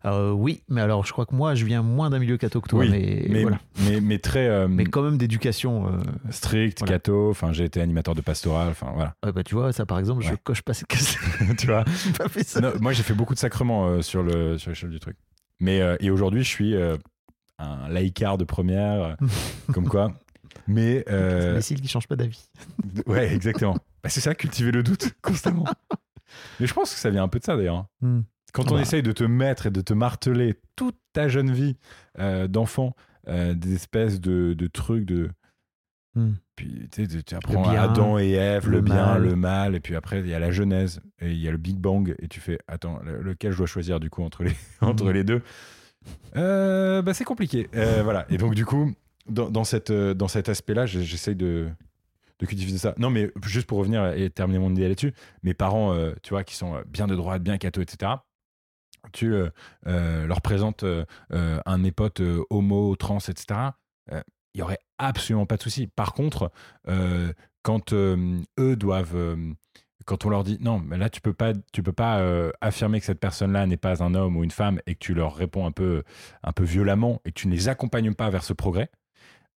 Euh, 0.05 0.31
oui, 0.31 0.63
mais 0.67 0.81
alors 0.81 1.05
je 1.05 1.13
crois 1.13 1.25
que 1.25 1.33
moi, 1.33 1.55
je 1.55 1.63
viens 1.65 1.81
moins 1.81 2.09
d'un 2.09 2.19
milieu 2.19 2.35
catho 2.37 2.59
que 2.59 2.67
toi, 2.67 2.79
oui, 2.81 2.89
mais, 2.89 3.25
mais, 3.29 3.41
voilà. 3.43 3.59
mais, 3.85 4.01
mais 4.01 4.19
très 4.19 4.67
Mais 4.67 4.83
quand 4.85 5.01
même 5.01 5.17
d'éducation. 5.17 5.87
euh, 5.87 5.97
strict, 6.29 6.79
Voilà. 6.79 6.93
catho. 6.95 7.29
Enfin, 7.29 7.53
j'ai 7.53 7.63
été 7.63 7.79
animateur 7.81 8.13
de 8.15 8.19
pastoral. 8.21 8.69
Enfin, 8.69 8.91
voilà. 8.95 9.15
ouais, 9.25 9.31
bah, 9.31 9.43
tu 9.43 9.55
vois, 9.55 9.71
ça 9.71 9.85
par 9.85 9.99
exemple, 9.99 10.21
je 10.23 10.33
coche 10.43 10.61
pas 10.61 10.73
cette 10.73 10.87
case. 10.87 11.15
tu 11.57 11.67
vois. 11.67 11.85
J'ai 12.05 12.11
pas 12.11 12.27
fait 12.27 12.43
ça. 12.45 12.59
Non, 12.59 12.73
moi, 12.81 12.91
j'ai 12.91 13.03
fait 13.03 13.13
beaucoup 13.13 13.33
de 13.33 13.39
sacrements 13.39 14.01
sur 14.01 14.23
le 14.23 14.57
sur 14.57 14.69
l'échelle 14.71 14.89
du 14.89 14.99
truc. 14.99 15.15
Mais 15.61 15.79
et 16.01 16.09
aujourd'hui, 16.11 16.43
je 16.43 16.49
suis 16.49 16.75
un 17.59 17.87
laïcard 17.87 18.37
de 18.37 18.43
première, 18.43 19.15
comme 19.73 19.87
quoi. 19.87 20.11
Mais 20.67 21.03
C'est 21.07 21.13
euh, 21.13 21.47
l'imbécile 21.49 21.81
qui 21.81 21.87
change 21.87 22.07
pas 22.07 22.15
d'avis. 22.15 22.49
ouais, 23.07 23.33
exactement. 23.33 23.77
Bah, 24.03 24.09
c'est 24.09 24.19
ça, 24.19 24.35
cultiver 24.35 24.71
le 24.71 24.83
doute 24.83 25.13
constamment. 25.21 25.63
Mais 26.59 26.67
je 26.67 26.73
pense 26.73 26.93
que 26.93 26.99
ça 26.99 27.09
vient 27.09 27.23
un 27.23 27.29
peu 27.29 27.39
de 27.39 27.45
ça 27.45 27.55
d'ailleurs. 27.55 27.85
Hmm. 28.01 28.21
Quand 28.51 28.69
on 28.71 28.75
Bah. 28.75 28.81
essaye 28.81 29.01
de 29.01 29.13
te 29.13 29.23
mettre 29.23 29.65
et 29.67 29.71
de 29.71 29.79
te 29.79 29.93
marteler 29.93 30.59
toute 30.75 30.97
ta 31.13 31.29
jeune 31.29 31.51
vie 31.53 31.77
euh, 32.19 32.47
d'enfant, 32.49 32.95
euh, 33.29 33.53
des 33.53 33.73
espèces 33.75 34.19
de, 34.19 34.53
de 34.53 34.67
trucs 34.67 35.05
de. 35.05 35.29
Hmm. 36.15 36.33
Puis 36.57 36.89
tu, 36.91 37.09
sais, 37.09 37.23
tu- 37.23 37.33
apprends 37.35 37.61
bien, 37.71 37.81
Adam 37.81 38.19
et 38.19 38.31
Ève, 38.31 38.65
le, 38.69 38.75
le 38.77 38.81
bien, 38.81 38.95
mal. 39.05 39.23
le 39.23 39.35
mal, 39.37 39.73
et 39.75 39.79
puis 39.79 39.95
après 39.95 40.19
il 40.19 40.27
y 40.27 40.33
a 40.33 40.39
la 40.39 40.51
Genèse, 40.51 40.99
et 41.21 41.31
il 41.31 41.39
y 41.39 41.47
a 41.47 41.51
le 41.51 41.57
Big 41.57 41.77
Bang, 41.77 42.13
et 42.19 42.27
tu 42.27 42.41
fais 42.41 42.59
attends, 42.67 42.99
le- 43.03 43.21
lequel 43.21 43.53
je 43.53 43.57
dois 43.57 43.67
choisir 43.67 43.99
du 44.01 44.09
coup 44.09 44.21
entre 44.23 44.43
les, 44.43 44.51
entre 44.81 45.11
les 45.13 45.23
deux? 45.23 45.41
Euh, 46.35 47.01
bah, 47.01 47.13
C'est 47.13 47.23
compliqué. 47.23 47.69
Voilà. 48.03 48.25
Et 48.29 48.37
donc 48.37 48.53
du 48.55 48.65
coup, 48.65 48.93
dans, 49.27 49.49
dans 49.49 49.63
cette, 49.63 49.91
euh, 49.91 50.13
dans 50.13 50.27
cet 50.27 50.49
aspect-là, 50.49 50.85
j'essaye 50.85 51.35
de, 51.35 51.69
de 52.39 52.55
diffuser 52.55 52.77
ça. 52.77 52.93
Non, 52.97 53.09
mais 53.09 53.31
juste 53.45 53.67
pour 53.67 53.79
revenir 53.79 54.13
et 54.13 54.29
terminer 54.29 54.59
mon 54.59 54.71
idée 54.71 54.87
là-dessus, 54.87 55.13
mes 55.43 55.53
parents, 55.53 55.93
euh, 55.93 56.13
tu 56.21 56.31
vois, 56.31 56.43
qui 56.43 56.55
sont 56.55 56.75
euh, 56.75 56.83
bien 56.87 57.07
de 57.07 57.15
droite, 57.15 57.43
bien 57.43 57.57
catho, 57.57 57.81
etc., 57.81 58.11
tu 59.11 59.33
leur 59.83 60.41
présentes 60.41 60.85
un 60.85 61.05
euh, 61.33 62.43
homo, 62.49 62.95
trans, 62.95 63.19
etc., 63.19 63.59
il 64.09 64.59
y 64.59 64.61
aurait 64.61 64.79
absolument 64.97 65.45
pas 65.45 65.57
de 65.57 65.61
souci. 65.61 65.87
Par 65.87 66.13
contre, 66.13 66.51
quand 67.63 67.91
eux 67.91 68.75
doivent, 68.77 69.37
quand 70.05 70.25
on 70.25 70.29
leur 70.29 70.45
dit 70.45 70.57
non, 70.61 70.79
mais 70.79 70.97
là 70.97 71.09
tu 71.09 71.19
peux 71.19 71.33
pas, 71.33 71.51
tu 71.73 71.83
peux 71.83 71.91
pas 71.91 72.23
affirmer 72.61 73.01
que 73.01 73.05
cette 73.05 73.19
personne-là 73.19 73.65
n'est 73.65 73.75
pas 73.75 74.01
un 74.01 74.15
homme 74.15 74.37
ou 74.37 74.45
une 74.45 74.51
femme 74.51 74.79
et 74.85 74.93
que 74.95 74.99
tu 74.99 75.13
leur 75.13 75.35
réponds 75.35 75.65
un 75.65 75.73
peu, 75.73 76.03
un 76.41 76.53
peu 76.53 76.63
violemment 76.63 77.19
et 77.25 77.33
que 77.33 77.41
tu 77.41 77.49
ne 77.49 77.53
les 77.53 77.67
accompagnes 77.67 78.13
pas 78.13 78.29
vers 78.29 78.45
ce 78.45 78.53
progrès, 78.53 78.89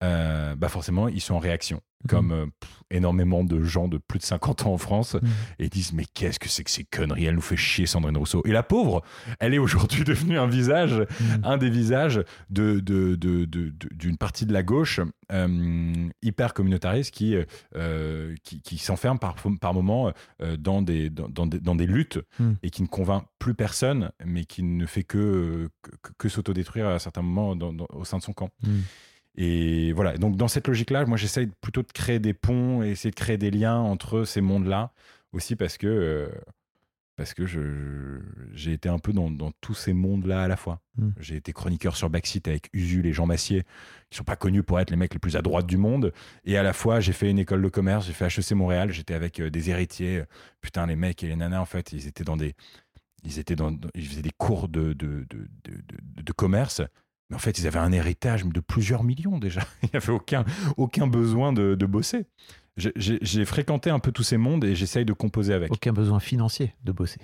euh, 0.03 0.55
bah 0.57 0.68
forcément 0.68 1.09
ils 1.09 1.20
sont 1.20 1.34
en 1.34 1.38
réaction. 1.38 1.80
Comme 2.09 2.30
euh, 2.30 2.47
pff, 2.61 2.70
énormément 2.90 3.42
de 3.42 3.62
gens 3.64 3.88
de 3.88 3.99
plus 3.99 4.18
de 4.20 4.24
50 4.24 4.66
ans 4.66 4.74
en 4.74 4.78
France 4.78 5.14
Mhm. 5.14 5.28
et 5.59 5.64
ils 5.64 5.70
disent 5.70 5.92
mais 5.94 6.05
qu'est-ce 6.14 6.38
que 6.38 6.49
c'est 6.49 6.62
que 6.62 6.70
ces 6.70 6.84
conneries? 6.84 7.24
Elle 7.24 7.34
nous 7.34 7.40
fait 7.40 7.57
chier 7.57 7.86
Sandrine 7.86 8.16
Rousseau. 8.16 8.42
Et 8.44 8.53
la 8.53 8.62
pauvre, 8.62 9.03
elle 9.40 9.55
est 9.55 9.59
aujourd'hui 9.59 10.05
devenue 10.05 10.38
un 10.38 10.47
visage 10.47 10.92
Mhm. 10.94 11.40
un 11.44 11.57
des 11.57 11.70
visages 11.70 12.22
de, 12.51 12.78
de- 12.80 13.16
de- 13.16 13.44
de- 13.47 13.70
de- 13.70 13.88
d'une 13.94 14.18
partie 14.18 14.44
de 14.47 14.53
la 14.53 14.62
gauche 14.62 15.01
euh, 15.32 16.09
hyper 16.22 16.53
communautariste 16.55 17.12
qui, 17.12 17.34
qui, 18.44 18.61
qui 18.62 18.78
s'enferme 18.78 19.18
par, 19.18 19.34
par 19.61 19.74
moments 19.74 20.12
dans, 20.59 20.82
des, 20.82 21.11
dans, 21.11 21.28
dans 21.28 21.47
des, 21.47 21.59
dans 21.61 21.74
des 21.74 21.86
luttes 21.86 22.20
et 22.62 22.70
qui 22.70 22.82
ne 22.82 22.86
convainc 22.88 23.24
plus 23.38 23.55
personne, 23.55 24.11
mais 24.24 24.44
qui 24.44 24.62
ne 24.62 24.86
fait 24.86 25.03
que, 25.03 25.68
que, 26.03 26.11
que 26.18 26.28
s'autodétruire 26.28 26.86
à 26.88 26.99
certains 26.99 27.22
moments 27.22 27.57
dans- 27.57 27.72
dans- 27.72 27.88
au 27.94 28.05
sein 28.05 28.18
de 28.18 28.22
son 28.22 28.32
camp. 28.32 28.51
Et 29.37 29.93
voilà, 29.93 30.16
donc 30.16 30.37
dans 30.37 30.49
cette 30.49 30.66
logique-là, 30.68 31.05
moi 31.07 31.16
j'essaye 31.16 31.49
plutôt 31.61 31.82
de 31.82 31.93
créer 31.93 32.18
des 32.18 32.32
ponts 32.34 32.82
et 32.82 32.91
essayer 32.91 33.11
de 33.11 33.16
créer 33.16 33.37
des 33.39 33.51
liens 33.51 33.76
entre 33.78 34.24
ces 34.24 34.41
mondes-là, 34.41 34.93
aussi 35.32 35.57
parce 35.57 35.76
que, 35.76 35.87
euh, 35.87 36.28
parce 37.16 37.32
que 37.34 37.45
je, 37.47 38.18
j'ai 38.53 38.72
été 38.72 38.89
un 38.89 38.99
peu 38.99 39.12
dans, 39.12 39.30
dans 39.30 39.51
tous 39.61 39.74
ces 39.74 39.93
mondes-là 39.93 40.43
à 40.43 40.49
la 40.49 40.57
fois. 40.57 40.80
Mm. 40.97 41.09
J'ai 41.20 41.37
été 41.37 41.53
chroniqueur 41.53 41.97
sur 41.97 42.09
Backseat 42.11 42.49
avec 42.49 42.68
Usul 42.72 43.07
et 43.07 43.12
Jean 43.12 43.26
Massier, 43.26 43.64
qui 44.11 44.16
sont 44.18 44.24
pas 44.24 44.37
connus 44.37 44.62
pour 44.62 44.80
être 44.80 44.91
les 44.91 44.97
mecs 44.97 45.12
les 45.14 45.18
plus 45.18 45.37
à 45.37 45.43
droite 45.43 45.66
du 45.66 45.76
monde. 45.78 46.12
Et 46.45 46.57
à 46.59 46.62
la 46.62 46.72
fois, 46.72 47.01
j'ai 47.01 47.12
fait 47.12 47.30
une 47.30 47.39
école 47.39 47.62
de 47.62 47.68
commerce, 47.68 48.07
j'ai 48.07 48.12
fait 48.14 48.26
HEC 48.26 48.53
Montréal, 48.53 48.91
j'étais 48.93 49.14
avec 49.14 49.41
euh, 49.41 49.51
des 49.51 49.68
héritiers. 49.70 50.24
Putain, 50.62 50.87
les 50.87 50.97
mecs 50.97 51.22
et 51.22 51.28
les 51.28 51.37
nanas, 51.37 51.61
en 51.61 51.64
fait, 51.66 51.93
ils 51.93 52.07
étaient 52.07 52.24
dans 52.24 52.37
des. 52.37 52.55
Ils, 53.24 53.39
étaient 53.39 53.57
dans, 53.57 53.74
ils 53.95 54.07
faisaient 54.07 54.22
des 54.22 54.30
cours 54.37 54.68
de, 54.68 54.93
de, 54.93 55.26
de- 55.30 55.47
de 56.22 56.32
commerce. 56.32 56.80
Mais 57.31 57.37
en 57.37 57.39
fait, 57.41 57.59
ils 57.59 57.66
avaient 57.66 57.79
un 57.81 57.93
héritage 57.93 58.45
de 58.45 58.61
plusieurs 58.61 59.03
millions 59.05 59.39
déjà. 59.39 59.61
Il 59.83 59.89
n'y 59.93 59.97
avait 59.97 60.12
aucun, 60.12 60.45
aucun 60.77 61.07
besoin 61.07 61.53
de, 61.53 61.74
de 61.74 61.87
bosser. 61.87 62.27
J'ai- 62.77 63.45
fréquenté 63.47 63.89
un 63.91 63.99
peu 63.99 64.12
tous 64.12 64.22
ces 64.22 64.37
mondes 64.37 64.62
et 64.64 64.74
j'essaye 64.74 65.05
de 65.05 65.12
composer 65.14 65.55
avec. 65.55 65.72
Aucun 65.72 65.93
besoin 65.93 66.20
financier 66.20 66.74
de 66.85 66.93
bosser. 66.93 67.20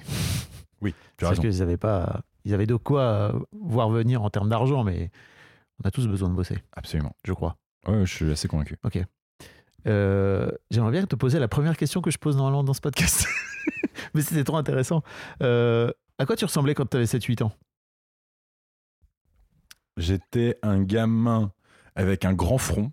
Oui, 0.80 0.94
tu 1.18 1.24
as 1.26 1.28
raison. 1.30 1.42
qu'ils 1.42 1.60
avaient 1.62 1.76
pas, 1.76 2.22
ils 2.44 2.54
avaient 2.54 2.66
de 2.66 2.74
quoi 2.74 3.02
euh, 3.02 3.32
voir 3.52 3.90
venir 3.90 4.22
en 4.22 4.30
termes 4.30 4.48
d'argent, 4.48 4.82
mais 4.82 5.10
on 5.84 5.86
a 5.86 5.90
tous 5.90 6.08
besoin 6.08 6.28
de 6.30 6.34
bosser, 6.34 6.58
Absolument. 6.72 7.14
je 7.24 7.32
crois. 7.34 7.56
Ouais, 7.86 8.04
je 8.06 8.12
suis 8.14 8.32
assez 8.32 8.48
convaincu. 8.48 8.76
Euh, 9.86 10.50
J'aimerais 10.70 10.92
bien 10.92 11.04
te 11.06 11.16
poser 11.16 11.38
la 11.38 11.48
première 11.48 11.76
question 11.76 12.00
que 12.00 12.10
je 12.10 12.18
pose 12.18 12.36
normalement 12.36 12.64
dans 12.64 12.72
ce 12.74 12.80
podcast. 12.80 13.26
Mais 14.14 14.22
c'était 14.22 14.44
trop 14.44 14.56
intéressant. 14.56 15.02
Euh, 15.42 15.90
à 16.18 16.26
quoi 16.26 16.36
tu 16.36 16.44
ressemblais 16.44 16.74
quand 16.74 16.86
tu 16.88 16.96
avais 16.96 17.06
7-8 17.06 17.42
ans? 17.44 17.52
J'étais 19.96 20.58
un 20.62 20.82
gamin 20.82 21.52
avec 21.94 22.24
un 22.24 22.32
grand 22.32 22.58
front 22.58 22.90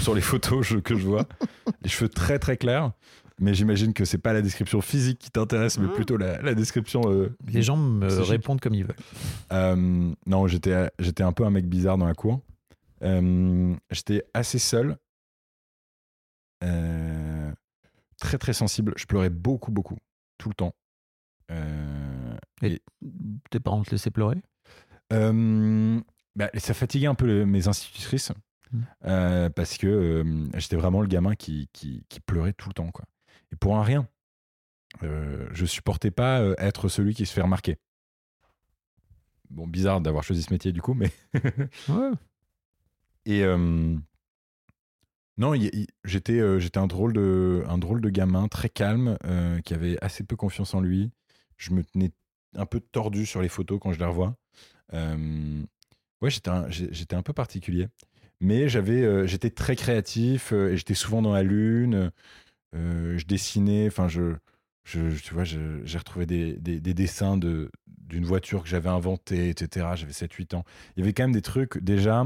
sur 0.00 0.14
les 0.14 0.20
photos 0.20 0.66
je- 0.66 0.78
que 0.78 0.96
je 0.96 1.06
vois, 1.06 1.26
les 1.82 1.88
cheveux 1.88 2.08
très 2.08 2.38
très 2.38 2.56
clairs. 2.56 2.92
Mais 3.42 3.54
j'imagine 3.54 3.94
que 3.94 4.04
c'est 4.04 4.18
pas 4.18 4.34
la 4.34 4.42
description 4.42 4.82
physique 4.82 5.18
qui 5.18 5.30
t'intéresse, 5.30 5.78
mais 5.78 5.86
Mhm. 5.86 5.94
plutôt 5.94 6.16
la, 6.18 6.42
la 6.42 6.54
description. 6.54 7.00
euh, 7.06 7.34
Les 7.48 7.62
gens 7.62 7.76
me 7.78 8.06
Psychique. 8.08 8.26
répondent 8.28 8.60
comme 8.60 8.74
ils 8.74 8.84
veulent. 8.84 8.96
Euh, 9.52 10.12
non, 10.26 10.46
j'étais 10.46 10.90
j'étais 10.98 11.22
un 11.22 11.32
peu 11.32 11.44
un 11.46 11.50
mec 11.50 11.66
bizarre 11.66 11.96
dans 11.96 12.04
la 12.06 12.14
cour. 12.14 12.42
Euh, 13.02 13.74
j'étais 13.90 14.24
assez 14.34 14.58
seul, 14.58 14.96
Euh, 16.62 17.52
très 18.18 18.36
très 18.36 18.52
sensible. 18.52 18.92
Je 18.96 19.06
pleurais 19.06 19.30
beaucoup 19.30 19.70
beaucoup, 19.72 19.96
tout 20.36 20.50
le 20.50 20.54
temps. 20.54 20.74
Euh, 21.50 22.36
Tes 23.50 23.60
parents 23.60 23.82
te 23.82 23.90
laissaient 23.92 24.10
pleurer? 24.10 24.42
Euh, 25.14 25.98
bah, 26.36 26.50
ça 26.58 26.74
fatiguait 26.74 27.06
un 27.06 27.14
peu 27.14 27.26
le- 27.26 27.46
mes 27.46 27.68
institutrices 27.68 28.32
Mm. 28.72 28.82
euh, 29.06 29.50
parce 29.50 29.76
que 29.78 29.88
euh, 29.88 30.48
j'étais 30.56 30.76
vraiment 30.76 31.00
le 31.00 31.08
gamin 31.08 31.34
qui, 31.34 31.68
qui, 31.72 32.04
qui 32.08 32.20
pleurait 32.20 32.52
tout 32.52 32.68
le 32.68 32.74
temps. 32.74 32.90
Quoi. 32.92 33.04
Et 33.52 33.56
pour 33.56 33.76
un 33.76 33.82
rien, 33.82 34.06
euh, 35.02 35.48
je 35.52 35.66
supportais 35.66 36.12
pas 36.12 36.40
être 36.58 36.88
celui 36.88 37.12
qui 37.14 37.26
se 37.26 37.32
fait 37.32 37.40
remarquer. 37.42 37.78
Bon, 39.50 39.66
bizarre 39.66 40.00
d'avoir 40.00 40.22
choisi 40.22 40.42
ce 40.44 40.52
métier 40.52 40.70
du 40.72 40.80
coup, 40.80 40.94
mais. 40.94 41.10
Ouais. 41.88 42.10
Et. 43.26 43.42
non, 45.36 45.54
j'étais 46.04 46.58
j'étais 46.60 46.78
un, 46.78 46.86
drôle 46.86 47.12
de- 47.12 47.64
un 47.66 47.78
drôle 47.78 48.00
de 48.00 48.10
gamin 48.10 48.46
très 48.48 48.68
calme 48.68 49.16
qui 49.64 49.74
avait 49.74 49.98
assez 50.00 50.22
peu 50.22 50.36
confiance 50.36 50.74
en 50.74 50.80
lui. 50.80 51.10
Je 51.56 51.72
me 51.72 51.82
tenais 51.82 52.12
un 52.54 52.66
peu 52.66 52.78
tordu 52.80 53.26
sur 53.26 53.42
les 53.42 53.48
photos 53.48 53.80
quand 53.82 53.92
je 53.92 53.98
les 53.98 54.04
revois. 54.04 54.36
Euh, 54.92 55.62
ouais, 56.22 56.30
j'étais 56.30 56.50
un, 56.50 56.68
j'étais 56.70 57.16
un 57.16 57.22
peu 57.22 57.32
particulier. 57.32 57.88
Mais 58.40 58.68
j'avais, 58.68 59.02
euh, 59.02 59.26
j'étais 59.26 59.50
très 59.50 59.76
créatif 59.76 60.52
euh, 60.52 60.72
et 60.72 60.76
j'étais 60.76 60.94
souvent 60.94 61.20
dans 61.22 61.32
la 61.32 61.42
lune. 61.42 62.10
Euh, 62.74 63.18
je 63.18 63.26
dessinais, 63.26 63.86
enfin, 63.88 64.08
je, 64.08 64.34
je, 64.84 65.10
tu 65.20 65.34
vois, 65.34 65.44
j'ai 65.44 65.98
retrouvé 65.98 66.24
des, 66.26 66.54
des- 66.54 66.80
des 66.80 66.94
dessins 66.94 67.36
de, 67.36 67.70
d'une 67.86 68.24
voiture 68.24 68.62
que 68.62 68.68
j'avais 68.68 68.88
inventée, 68.88 69.50
etc. 69.50 69.88
J'avais 69.96 70.12
7-8 70.12 70.54
ans. 70.54 70.64
Il 70.96 71.00
y 71.00 71.02
avait 71.02 71.12
quand 71.12 71.24
même 71.24 71.32
des 71.32 71.42
trucs, 71.42 71.78
déjà, 71.78 72.24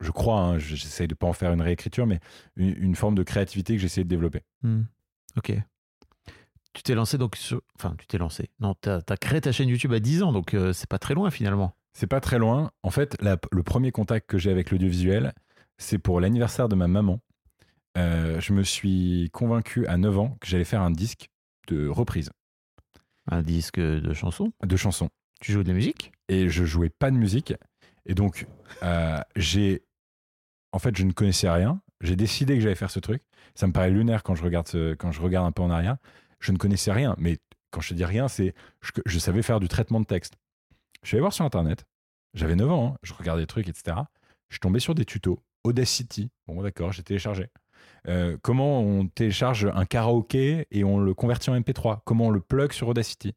je 0.00 0.10
crois, 0.10 0.40
hein, 0.40 0.58
je- 0.58 0.74
j'essaye 0.76 1.08
de 1.08 1.14
pas 1.14 1.26
en 1.26 1.32
faire 1.32 1.52
une 1.52 1.62
réécriture, 1.62 2.06
mais 2.06 2.20
une, 2.56 2.74
une 2.82 2.94
forme 2.94 3.14
de 3.14 3.22
créativité 3.22 3.74
que 3.76 3.80
j'essayais 3.80 4.04
de 4.04 4.08
développer. 4.10 4.42
Hmm. 4.62 4.82
Ok. 5.38 5.52
Tu 6.72 6.82
t'es 6.82 6.94
lancé 6.94 7.18
donc 7.18 7.34
sur... 7.36 7.62
Enfin, 7.76 7.94
tu 7.98 8.06
t'es 8.06 8.18
lancé. 8.18 8.50
Non, 8.60 8.74
t'as 8.80 9.00
as 9.08 9.16
créé 9.16 9.40
ta 9.40 9.50
chaîne 9.52 9.68
YouTube 9.68 9.92
à 9.92 9.98
10 10.00 10.22
ans, 10.22 10.32
donc 10.32 10.54
euh, 10.54 10.72
c'est 10.72 10.88
pas 10.88 10.98
très 10.98 11.14
loin 11.14 11.30
finalement. 11.30 11.74
C'est 11.92 12.06
pas 12.06 12.20
très 12.20 12.38
loin. 12.38 12.70
En 12.82 12.90
fait, 12.90 13.16
la- 13.20 13.38
le 13.52 13.62
premier 13.62 13.92
contact 13.92 14.28
que 14.28 14.38
j'ai 14.38 14.50
avec 14.50 14.70
l'audiovisuel, 14.70 15.32
c'est 15.78 15.98
pour 15.98 16.20
l'anniversaire 16.20 16.68
de 16.68 16.74
ma 16.76 16.88
maman. 16.88 17.20
Euh, 17.98 18.40
je 18.40 18.52
me 18.52 18.62
suis 18.62 19.28
convaincu 19.32 19.86
à 19.86 19.96
9 19.96 20.16
ans 20.18 20.36
que 20.40 20.46
j'allais 20.46 20.64
faire 20.64 20.82
un 20.82 20.92
disque 20.92 21.28
de 21.68 21.88
reprise 21.88 22.30
Un 23.30 23.42
disque 23.42 23.80
de 23.80 24.12
chansons? 24.14 24.52
de 24.64 24.76
chansons. 24.76 25.08
Tu 25.40 25.52
joues 25.52 25.62
de 25.62 25.68
la 25.68 25.74
musique? 25.74 26.12
Et 26.28 26.48
je 26.48 26.64
jouais 26.64 26.90
pas 26.90 27.10
de 27.10 27.16
musique. 27.16 27.54
Et 28.06 28.14
donc, 28.14 28.46
euh, 28.82 29.18
j'ai. 29.36 29.82
En 30.72 30.78
fait, 30.78 30.96
je 30.96 31.04
ne 31.04 31.12
connaissais 31.12 31.50
rien. 31.50 31.80
J'ai 32.00 32.16
décidé 32.16 32.54
que 32.54 32.60
j'allais 32.60 32.74
faire 32.76 32.90
ce 32.90 33.00
truc. 33.00 33.22
Ça 33.54 33.66
me 33.66 33.72
paraît 33.72 33.90
lunaire 33.90 34.22
quand 34.22 34.34
je 34.34 34.42
regarde, 34.44 34.68
ce- 34.68 34.94
quand 34.94 35.10
je 35.12 35.20
regarde 35.20 35.46
un 35.46 35.52
peu 35.52 35.62
en 35.62 35.70
arrière. 35.70 35.96
Je 36.38 36.52
ne 36.52 36.56
connaissais 36.58 36.92
rien. 36.92 37.14
Mais 37.18 37.38
quand 37.70 37.80
je 37.80 37.90
te 37.90 37.94
dis 37.94 38.04
rien, 38.04 38.28
c'est. 38.28 38.54
Je, 38.80 38.92
je 39.04 39.18
savais 39.18 39.42
faire 39.42 39.58
du 39.60 39.68
traitement 39.68 40.00
de 40.00 40.06
texte. 40.06 40.34
Je 41.02 41.08
suis 41.08 41.16
allé 41.16 41.20
voir 41.20 41.32
sur 41.32 41.44
Internet. 41.44 41.84
J'avais 42.34 42.56
9 42.56 42.70
ans. 42.70 42.92
hein. 42.94 42.98
Je 43.02 43.12
regardais 43.14 43.42
des 43.42 43.46
trucs, 43.46 43.68
etc. 43.68 43.96
Je 44.48 44.54
suis 44.54 44.60
tombé 44.60 44.80
sur 44.80 44.94
des 44.94 45.04
tutos. 45.04 45.40
Audacity. 45.64 46.30
Bon, 46.46 46.62
d'accord, 46.62 46.92
j'ai 46.92 47.02
téléchargé. 47.02 47.48
Euh, 48.08 48.36
comment 48.42 48.80
on 48.80 49.06
télécharge 49.08 49.66
un 49.74 49.84
karaoké 49.84 50.66
et 50.70 50.84
on 50.84 50.98
le 50.98 51.14
convertit 51.14 51.50
en 51.50 51.58
MP3 51.58 52.00
Comment 52.04 52.26
on 52.26 52.30
le 52.30 52.40
plug 52.40 52.72
sur 52.72 52.88
Audacity? 52.88 53.34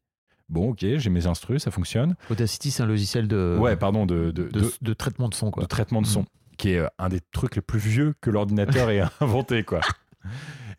Bon, 0.48 0.70
ok, 0.70 0.80
j'ai 0.96 1.10
mes 1.10 1.26
instrus, 1.26 1.62
ça 1.62 1.70
fonctionne. 1.70 2.16
Audacity, 2.30 2.70
c'est 2.70 2.82
un 2.82 2.86
logiciel 2.86 3.28
de, 3.28 3.56
ouais, 3.58 3.76
pardon, 3.76 4.04
de, 4.06 4.30
de, 4.30 4.44
de, 4.44 4.60
de- 4.60 4.72
de 4.80 4.92
traitement 4.94 5.28
de 5.28 5.34
son. 5.34 5.50
Quoi. 5.50 5.62
de 5.62 5.68
traitement 5.68 6.02
de 6.02 6.06
son, 6.06 6.26
qui 6.58 6.70
est 6.70 6.78
euh, 6.78 6.88
un 6.98 7.08
des 7.08 7.20
trucs 7.32 7.56
les 7.56 7.62
plus 7.62 7.78
vieux 7.78 8.14
que 8.20 8.28
l'ordinateur 8.30 8.90
ait 8.90 9.02
inventé, 9.20 9.64
quoi. 9.64 9.80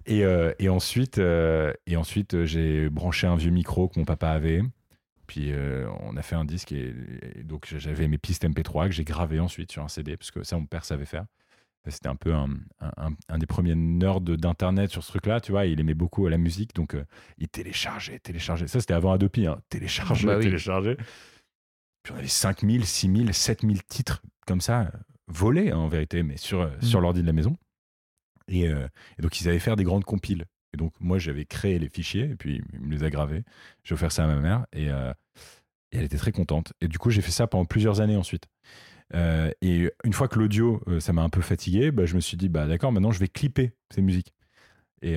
Et, 0.05 0.23
euh, 0.23 0.53
et 0.59 0.69
ensuite, 0.69 1.17
euh, 1.17 1.73
et 1.87 1.95
ensuite 1.97 2.45
j'ai 2.45 2.89
branché 2.89 3.25
un 3.27 3.35
vieux 3.35 3.49
micro 3.51 3.87
que 3.87 3.97
mon 3.99 4.05
papa 4.05 4.29
avait. 4.29 4.61
Puis 5.27 5.51
euh, 5.51 5.87
on 6.01 6.15
a 6.17 6.21
fait 6.21 6.35
un 6.35 6.45
disque 6.45 6.71
et, 6.71 6.93
et 7.35 7.43
donc 7.43 7.73
j'avais 7.77 8.07
mes 8.07 8.17
pistes 8.17 8.43
MP3 8.45 8.85
que 8.87 8.91
j'ai 8.93 9.03
gravées 9.03 9.39
ensuite 9.39 9.71
sur 9.71 9.83
un 9.83 9.87
CD 9.87 10.17
parce 10.17 10.31
que 10.31 10.43
ça 10.43 10.57
mon 10.57 10.65
père 10.65 10.85
savait 10.85 11.05
faire. 11.05 11.25
C'était 11.87 12.07
un 12.09 12.15
peu 12.15 12.33
un, 12.33 12.47
un- 12.79 13.13
un 13.29 13.37
des 13.37 13.45
premiers 13.45 13.75
nerds 13.75 14.21
d'internet 14.21 14.89
sur 14.89 15.03
ce 15.03 15.09
truc-là, 15.09 15.39
tu 15.39 15.51
vois. 15.51 15.67
Il 15.67 15.79
aimait 15.79 15.93
beaucoup 15.93 16.27
la 16.27 16.39
musique, 16.39 16.73
donc 16.73 16.95
euh, 16.95 17.05
il 17.37 17.47
téléchargeait, 17.47 18.17
téléchargeait. 18.19 18.67
Ça 18.67 18.79
c'était 18.79 18.95
avant 18.95 19.11
Adopi, 19.11 19.45
hein. 19.45 19.59
téléchargeait, 19.69 20.25
Bah 20.27 20.37
oui. 20.37 20.45
téléchargeait. 20.45 20.97
Puis 22.03 22.13
on 22.13 22.17
avait 22.17 22.27
5000, 22.27 22.85
6000, 22.85 23.33
7000 23.33 23.83
titres 23.83 24.23
comme 24.47 24.61
ça, 24.61 24.81
euh, 24.81 24.89
volés 25.27 25.69
hein, 25.71 25.77
en 25.77 25.87
vérité, 25.87 26.23
mais 26.23 26.37
sur, 26.37 26.61
euh, 26.61 26.69
sur 26.81 27.01
l'ordi 27.01 27.21
de 27.21 27.27
la 27.27 27.33
maison. 27.33 27.55
Et, 28.47 28.67
euh, 28.67 28.87
et 29.17 29.21
donc 29.21 29.39
ils 29.41 29.47
avaient 29.49 29.59
faire 29.59 29.75
des 29.75 29.83
grandes 29.83 30.05
compiles. 30.05 30.45
Et 30.75 30.77
donc 30.77 30.91
moi 30.99 31.17
j'avais 31.19 31.45
créé 31.45 31.79
les 31.79 31.87
fichiers 31.87 32.29
et 32.31 32.35
puis 32.35 32.61
il 32.73 32.79
me 32.81 32.91
les 32.93 33.03
a 33.05 33.09
gravés. 33.09 33.43
J'ai 33.85 33.93
offert 33.93 34.11
ça 34.11 34.25
à 34.25 34.27
ma 34.27 34.35
mère 34.35 34.65
et, 34.73 34.89
euh, 34.89 35.13
elle 35.91 36.03
était 36.03 36.17
très 36.17 36.33
contente. 36.33 36.73
Et 36.81 36.89
du 36.89 36.97
coup 36.99 37.11
j'ai 37.11 37.21
fait 37.21 37.31
ça 37.31 37.47
pendant 37.47 37.63
plusieurs 37.63 38.01
années 38.01 38.17
ensuite. 38.17 38.47
Euh, 39.13 39.49
et 39.61 39.89
une 40.03 40.11
fois 40.11 40.27
que 40.27 40.37
l'audio, 40.37 40.81
euh, 40.87 40.99
ça 40.99 41.13
m'a 41.13 41.21
un 41.21 41.29
peu 41.29 41.39
fatigué, 41.39 41.91
bah, 41.91 42.05
je 42.05 42.15
me 42.15 42.19
suis 42.19 42.35
dit, 42.35 42.49
bah 42.49 42.67
d'accord, 42.67 42.91
maintenant 42.91 43.11
je 43.11 43.19
vais 43.19 43.29
clipper 43.29 43.71
ces 43.93 44.01
musiques. 44.01 44.33
Et, 45.01 45.13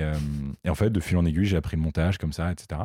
et 0.63 0.69
en 0.69 0.75
fait, 0.75 0.91
de 0.91 0.99
fil 0.99 1.17
en 1.17 1.25
aiguille, 1.25 1.45
j'ai 1.45 1.57
appris 1.57 1.75
montage 1.75 2.17
comme 2.19 2.31
ça, 2.31 2.51
etc. 2.51 2.81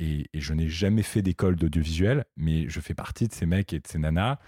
Et, 0.00 0.26
et 0.32 0.40
je 0.40 0.52
n'ai 0.52 0.68
jamais 0.68 1.02
fait 1.04 1.22
d'école 1.22 1.54
d'audiovisuel, 1.56 2.24
mais 2.36 2.68
je 2.68 2.80
fais 2.80 2.94
partie 2.94 3.28
de 3.28 3.32
ces 3.32 3.46
mecs 3.46 3.72
et 3.72 3.78
de 3.78 3.86
ces 3.86 3.98
nanas 3.98 4.38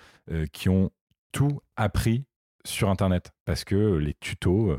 qui 0.52 0.68
ont 0.68 0.90
tout 1.30 1.60
appris 1.76 2.24
sur 2.64 2.90
Internet. 2.90 3.30
Parce 3.44 3.64
que 3.64 3.94
les 3.98 4.14
tutos. 4.14 4.76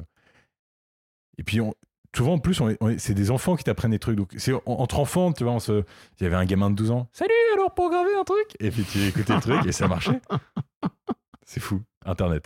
et 1.38 1.44
puis, 1.44 1.62
on- 1.62 1.74
souvent, 2.18 2.34
en 2.34 2.40
plus, 2.40 2.62
c'est 2.98 3.14
des 3.14 3.32
enfants 3.32 3.56
qui 3.56 3.64
t'apprennent 3.64 3.92
des 3.92 4.00
trucs. 4.00 4.16
Donc, 4.18 4.34
c'est 4.38 4.54
en- 4.54 4.62
entre 4.66 5.00
enfants, 5.00 5.32
tu 5.32 5.44
vois, 5.44 5.54
on 5.54 5.60
se, 5.60 5.84
il 6.20 6.24
y 6.24 6.26
avait 6.26 6.36
un 6.36 6.46
gamin 6.46 6.70
de 6.70 6.76
12 6.76 6.92
ans. 6.92 7.08
Salut, 7.14 7.32
alors 7.54 7.74
pour 7.74 7.90
graver 7.90 8.14
un 8.20 8.24
truc? 8.24 8.56
Et 8.60 8.72
puis, 8.72 8.84
tu 8.84 9.00
écoutais 9.06 9.34
le 9.36 9.42
truc 9.42 9.66
et 9.66 9.72
ça 9.72 9.88
marchait. 9.88 10.20
C'est 11.46 11.60
fou, 11.62 11.82
Internet. 12.06 12.46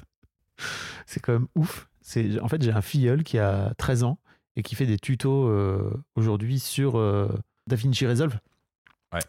C'est 1.08 1.20
quand 1.20 1.34
même 1.34 1.48
ouf. 1.56 1.88
C'est, 2.02 2.40
en 2.40 2.48
fait, 2.48 2.62
j'ai 2.62 2.72
un 2.72 2.82
filleul 2.82 3.24
qui 3.24 3.40
a 3.40 3.74
13 3.78 4.04
ans 4.04 4.20
et 4.56 4.62
qui 4.64 4.76
fait 4.76 4.86
des 4.86 5.00
tutos 5.00 5.48
euh, 5.48 5.92
aujourd'hui 6.16 6.60
sur 6.60 6.98
euh, 7.00 7.28
DaVinci 7.68 8.06
Resolve. 8.06 8.38
Ouais. 9.14 9.20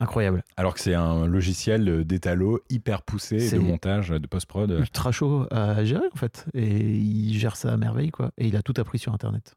Incroyable. 0.00 0.44
Alors 0.56 0.74
que 0.74 0.80
c'est 0.80 0.94
un 0.94 1.26
logiciel 1.26 1.88
euh, 1.88 2.04
d'étalo 2.04 2.60
hyper 2.68 3.02
poussé 3.02 3.50
de 3.50 3.58
montage, 3.58 4.10
de 4.10 4.26
post-prod. 4.26 4.70
Ultra 4.70 5.10
chaud 5.12 5.46
à 5.50 5.82
gérer, 5.84 6.06
en 6.12 6.16
fait. 6.16 6.44
Et 6.54 6.68
il 6.96 7.38
gère 7.38 7.56
ça 7.56 7.72
à 7.72 7.76
merveille, 7.78 8.10
quoi. 8.10 8.30
Et 8.36 8.46
il 8.48 8.56
a 8.56 8.62
tout 8.62 8.74
appris 8.76 8.98
sur 8.98 9.14
Internet. 9.14 9.54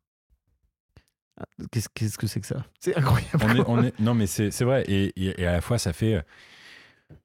Ah, 1.39 1.45
Qu'est-ce, 1.71 2.17
que 2.17 2.27
c'est 2.27 2.39
que 2.39 2.47
ça? 2.47 2.65
C'est 2.79 2.95
incroyable. 2.95 3.37
on 3.41 3.55
est, 3.55 3.63
on 3.67 3.83
est- 3.83 3.99
non, 3.99 4.13
mais 4.13 4.27
c'est 4.27 4.49
vrai. 4.63 4.83
Et, 4.87 5.05
et- 5.21 5.41
et 5.41 5.45
à 5.47 5.51
la 5.53 5.61
fois, 5.61 5.77
ça 5.77 5.91
fait 5.93 6.15
euh, 6.15 6.21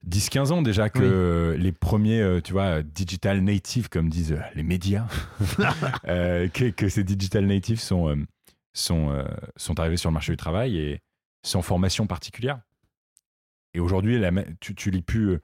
10-15 0.09 0.51
ans 0.51 0.61
déjà 0.61 0.89
que 0.89 0.99
euh, 1.01 1.57
les 1.57 1.71
premiers, 1.71 2.21
euh, 2.21 2.41
tu 2.41 2.51
vois, 2.53 2.81
digital 2.83 3.39
natives, 3.41 3.87
comme 3.89 4.09
disent 4.09 4.33
euh, 4.33 4.39
les 4.55 4.63
médias, 4.63 5.07
euh, 6.07 6.47
que, 6.49 6.69
que 6.69 6.89
ces 6.89 7.03
digital 7.03 7.45
natives 7.45 7.79
sont, 7.79 8.09
euh, 8.09 8.15
sont, 8.73 9.09
euh, 9.11 9.23
sont 9.55 9.79
arrivés 9.79 9.97
sur 9.97 10.09
le 10.09 10.13
marché 10.13 10.33
du 10.33 10.37
travail 10.37 10.77
et 10.77 11.01
sans 11.43 11.61
formation 11.61 12.07
particulière. 12.07 12.59
Et 13.75 13.79
aujourd'hui, 13.79 14.19
tu, 14.61 14.73
tu 14.73 14.89
lis 14.89 15.01
plus. 15.01 15.29
euh, 15.31 15.41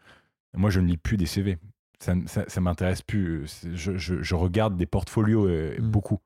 moi, 0.55 0.69
je 0.69 0.79
ne 0.79 0.87
lis 0.87 0.97
plus 0.97 1.17
des 1.17 1.25
CV. 1.25 1.57
Ça, 1.99 2.15
ne- 2.15 2.25
ça, 2.27 2.45
ça 2.47 2.61
m'intéresse 2.61 3.01
plus. 3.01 3.45
C'est- 3.47 3.75
Je, 3.75 3.97
je- 3.97 4.23
je 4.23 4.35
regarde 4.35 4.75
des 4.77 4.85
portfolios 4.85 5.47
euh, 5.47 5.77
Mm. 5.79 5.91
beaucoup. 5.91 6.19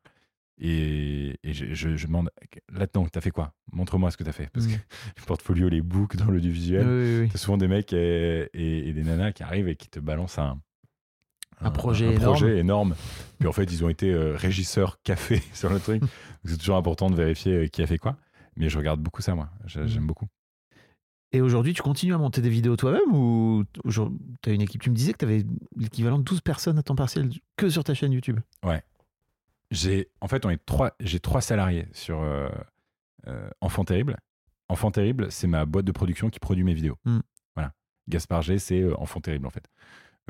Et, 0.58 1.38
et 1.44 1.54
je, 1.54 1.74
je- 1.74 2.06
demande 2.08 2.30
là-dedans, 2.72 3.06
t'as 3.12 3.20
fait 3.20 3.32
quoi? 3.32 3.54
Montre-moi 3.74 4.10
ce 4.12 4.16
que 4.18 4.24
t'as 4.24 4.32
fait. 4.32 4.50
Parce 4.54 4.68
Mm. 4.68 4.70
que 4.70 4.76
les 5.18 5.24
portfolios, 5.26 5.68
les 5.68 5.82
books 5.82 6.16
dans 6.16 6.26
l'audiovisuel, 6.32 6.88
Oui, 6.88 7.22
oui. 7.24 7.30
T'as 7.30 7.38
souvent 7.40 7.58
des 7.58 7.68
mecs 7.68 7.92
et, 7.92 8.50
et- 8.54 8.88
et 8.88 8.94
des 8.94 9.04
nanas 9.04 9.34
qui 9.34 9.44
arrivent 9.44 9.68
et 9.68 9.76
qui 9.76 9.90
te 9.90 10.00
balancent 10.00 10.40
un, 10.40 10.62
Un 11.60 11.72
projet 11.72 12.08
un 12.08 12.12
énorme. 12.12 12.24
projet 12.38 12.58
énorme. 12.60 12.96
Puis 13.40 13.48
en 13.48 13.52
fait, 13.52 13.64
ils 13.66 13.84
ont 13.84 13.90
été 13.90 14.14
euh, 14.14 14.36
régisseurs 14.38 15.02
café 15.04 15.42
sur 15.54 15.70
le 15.70 15.80
truc. 15.80 16.02
C'est 16.46 16.58
toujours 16.58 16.78
important 16.78 17.10
de 17.10 17.16
vérifier 17.16 17.54
euh, 17.54 17.68
qui 17.68 17.82
a 17.82 17.88
fait 17.88 17.98
quoi. 17.98 18.16
Mais 18.56 18.70
je 18.70 18.78
regarde 18.78 19.02
beaucoup 19.02 19.22
ça, 19.22 19.36
moi. 19.36 19.50
J'ai-. 19.66 19.88
J'aime 19.88 20.08
beaucoup. 20.08 20.28
Et 21.36 21.42
aujourd'hui, 21.42 21.74
tu 21.74 21.82
continues 21.82 22.14
à 22.14 22.18
monter 22.18 22.40
des 22.40 22.50
vidéos 22.50 22.78
toi-même 22.78 23.14
ou 23.14 23.66
tu 24.42 24.50
as 24.50 24.54
une 24.54 24.62
équipe? 24.62 24.82
Tu 24.82 24.90
me 24.90 24.96
disais 24.96 25.12
que 25.12 25.18
tu 25.18 25.26
avais 25.26 25.44
l'équivalent 25.76 26.18
de 26.18 26.24
12 26.24 26.40
personnes 26.40 26.78
à 26.78 26.82
temps 26.82 26.96
partiel 26.96 27.30
que 27.58 27.68
sur 27.68 27.84
ta 27.84 27.94
chaîne 27.94 28.14
YouTube. 28.14 28.40
J'ai, 29.70 30.10
en 30.22 30.30
fait, 30.30 30.46
on 30.46 30.50
est 30.50 30.66
trois, 30.66 30.96
j'ai 31.02 31.20
trois 31.20 31.42
salariés 31.42 31.90
sur 31.92 32.22
euh, 32.22 32.48
euh, 33.28 33.50
Enfant 33.60 33.84
Terrible. 33.84 34.16
Enfant 34.70 34.92
Terrible, 34.92 35.30
c'est 35.30 35.48
ma 35.48 35.66
boîte 35.66 35.84
de 35.84 35.92
production 35.92 36.30
qui 36.30 36.40
produit 36.40 36.64
mes 36.64 36.74
vidéos. 36.74 36.98
Mm. 37.04 37.20
Voilà. 37.56 37.74
Gaspard 38.08 38.44
G, 38.44 38.58
c'est 38.58 38.80
euh, 38.80 38.96
Enfant 38.98 39.20
Terrible, 39.20 39.46
en 39.46 39.52
fait. 39.52 39.68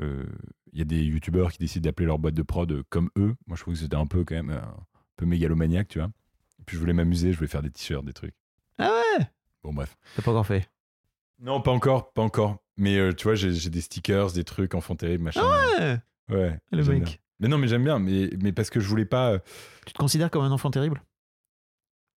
Il 0.00 0.78
y 0.78 0.82
a 0.82 0.84
des 0.84 1.04
youtubeurs 1.04 1.52
qui 1.52 1.58
décident 1.58 1.84
d'appeler 1.84 2.06
leur 2.06 2.18
boîte 2.18 2.34
de 2.34 2.42
prod 2.42 2.82
comme 2.88 3.10
eux. 3.16 3.36
Moi, 3.46 3.56
je 3.56 3.62
trouve 3.62 3.74
que 3.74 3.80
c'était 3.80 3.94
un 3.94 4.08
peu, 4.08 4.24
quand 4.24 4.34
même, 4.34 4.50
un 4.50 4.84
peu 5.16 5.24
mégalomaniaque, 5.24 5.86
tu 5.86 6.00
vois. 6.00 6.08
Et 6.58 6.64
puis, 6.66 6.74
je 6.74 6.80
voulais 6.80 6.92
m'amuser, 6.94 7.30
je 7.30 7.36
voulais 7.36 7.48
faire 7.48 7.62
des 7.62 7.70
t-shirts, 7.70 8.04
des 8.04 8.12
trucs. 8.12 8.34
Ah 8.78 8.90
ouais? 8.90 9.26
Bon, 9.62 9.72
bref. 9.72 9.96
T'as 10.16 10.22
pas 10.22 10.32
encore 10.32 10.46
fait 10.46 10.68
Non, 11.40 11.60
pas 11.60 11.70
encore, 11.70 12.12
pas 12.12 12.22
encore. 12.22 12.56
Mais 12.76 12.96
euh, 12.98 13.12
tu 13.12 13.24
vois, 13.24 13.34
j'ai 13.34 13.70
des 13.70 13.80
stickers, 13.80 14.32
des 14.32 14.44
trucs 14.44 14.74
Enfant 14.74 14.96
Terrible, 14.96 15.24
machin. 15.24 15.42
Ouais, 15.78 15.98
ouais. 16.34 16.58
le 16.72 16.84
mec. 16.84 17.04
bien. 17.04 17.14
Mais 17.40 17.48
non, 17.48 17.58
mais 17.58 17.68
j'aime 17.68 17.84
bien, 17.84 17.98
mais, 17.98 18.30
mais 18.42 18.52
parce 18.52 18.70
que 18.70 18.80
je 18.80 18.88
voulais 18.88 19.04
pas. 19.04 19.32
euh, 19.32 19.38
Tu 19.86 19.92
te 19.92 19.98
considères 19.98 20.30
comme 20.30 20.42
un 20.44 20.50
enfant 20.50 20.70
terrible? 20.70 21.02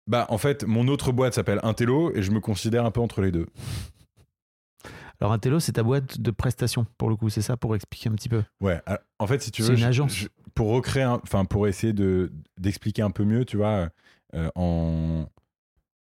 Bah, 0.07 0.27
en 0.29 0.39
fait, 0.39 0.65
mon 0.65 0.87
autre 0.89 1.11
boîte 1.13 1.35
s'appelle 1.35 1.61
Intello 1.63 2.15
et 2.15 2.23
je 2.23 2.31
me 2.31 2.41
considère 2.41 2.85
un 2.85 2.91
peu 2.91 3.01
entre 3.01 3.23
les 3.23 3.33
deux. 3.33 3.47
Alors 5.21 5.33
Intello, 5.33 5.61
c'est 5.61 5.73
ta 5.73 5.83
boîte 5.83 6.21
de 6.21 6.31
prestations 6.31 6.87
pour 6.99 7.09
le 7.09 7.17
coup, 7.17 7.31
c'est 7.31 7.41
ça 7.43 7.57
pour 7.57 7.75
expliquer 7.75 8.11
un 8.11 8.13
petit 8.15 8.29
peu? 8.29 8.45
Ouais, 8.61 8.81
alors, 8.85 9.01
en 9.19 9.27
fait, 9.27 9.41
si 9.43 9.51
tu 9.51 9.63
C'est 9.63 9.71
veux. 9.71 9.75
une 9.75 9.81
je- 9.83 9.87
agence. 9.87 10.13
je- 10.13 10.29
pour 10.55 10.69
recréer, 10.71 11.05
enfin, 11.07 11.45
pour 11.45 11.67
essayer 11.67 11.93
de 11.93 12.33
d'expliquer 12.59 13.03
un 13.03 13.11
peu 13.11 13.25
mieux, 13.25 13.45
tu 13.45 13.57
vois, 13.57 13.89
euh, 14.35 14.51
en. 14.55 15.27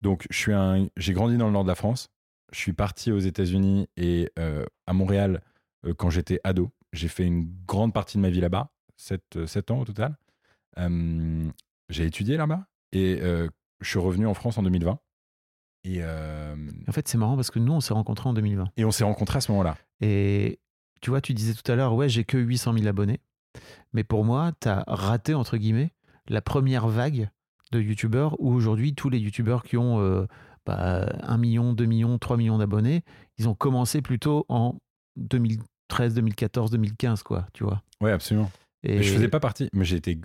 Donc, 0.02 0.26
je 0.30 0.36
suis 0.36 0.52
un. 0.52 0.86
J'ai 0.96 1.12
grandi 1.14 1.36
dans 1.36 1.46
le 1.46 1.52
nord 1.52 1.64
de 1.64 1.68
la 1.68 1.74
France. 1.74 2.10
Je 2.52 2.58
suis 2.58 2.72
parti 2.72 3.12
aux 3.12 3.18
États-Unis 3.18 3.88
et 3.96 4.30
euh, 4.38 4.64
à 4.86 4.92
Montréal 4.92 5.42
euh, 5.86 5.94
quand 5.94 6.10
j'étais 6.10 6.40
ado. 6.44 6.70
J'ai 6.92 7.08
fait 7.08 7.24
une 7.24 7.48
grande 7.66 7.92
partie 7.92 8.16
de 8.16 8.22
ma 8.22 8.30
vie 8.30 8.40
là-bas, 8.40 8.70
7, 8.96 9.70
ans 9.70 9.80
au 9.80 9.84
total. 9.84 10.16
Euh, 10.78 11.48
j'ai 11.88 12.04
étudié 12.06 12.36
là-bas 12.36 12.66
et 12.92 13.18
euh, 13.22 13.48
je 13.80 13.88
suis 13.88 13.98
revenu 13.98 14.26
en 14.26 14.34
France 14.34 14.58
en 14.58 14.62
2020. 14.62 14.98
Et, 15.84 15.98
euh, 16.00 16.56
En 16.88 16.92
fait, 16.92 17.08
c'est 17.08 17.18
marrant 17.18 17.36
parce 17.36 17.50
que 17.50 17.58
nous, 17.58 17.72
on 17.72 17.80
s'est 17.80 17.94
rencontrés 17.94 18.28
en 18.28 18.34
2020. 18.34 18.70
et 18.76 18.84
on 18.84 18.90
s'est 18.90 19.04
rencontrés 19.04 19.38
à 19.38 19.40
ce 19.40 19.50
moment-là. 19.52 19.76
Et 20.00 20.58
tu 21.00 21.10
vois, 21.10 21.20
tu 21.20 21.32
disais 21.34 21.54
tout 21.54 21.70
à 21.70 21.76
l'heure, 21.76 21.94
ouais, 21.94 22.08
j'ai 22.08 22.24
que 22.24 22.36
800 22.36 22.74
000 22.74 22.86
abonnés. 22.86 23.20
Mais 23.92 24.04
pour 24.04 24.24
moi, 24.24 24.52
tu 24.60 24.68
as 24.68 24.84
raté, 24.86 25.34
entre 25.34 25.56
guillemets, 25.56 25.92
la 26.28 26.42
première 26.42 26.88
vague 26.88 27.30
de 27.72 27.80
youtubeurs 27.80 28.38
où 28.40 28.52
aujourd'hui, 28.52 28.94
tous 28.94 29.08
les 29.08 29.18
youtubeurs 29.18 29.62
qui 29.62 29.76
ont 29.76 30.00
euh, 30.00 30.26
bah, 30.66 31.06
1 31.22 31.38
million, 31.38 31.72
2 31.72 31.84
millions, 31.86 32.18
3 32.18 32.36
millions 32.36 32.58
d'abonnés, 32.58 33.02
ils 33.38 33.48
ont 33.48 33.54
commencé 33.54 34.02
plutôt 34.02 34.44
en 34.48 34.76
2013, 35.16 36.14
2014, 36.14 36.70
2015, 36.70 37.22
quoi, 37.22 37.46
tu 37.52 37.64
vois. 37.64 37.82
Ouais, 38.00 38.12
absolument. 38.12 38.50
Et 38.82 38.96
Mais 38.98 39.02
je 39.02 39.12
faisais 39.12 39.28
pas 39.28 39.40
partie. 39.40 39.68
Mais 39.72 39.84
j'ai 39.84 39.96
été. 39.96 40.18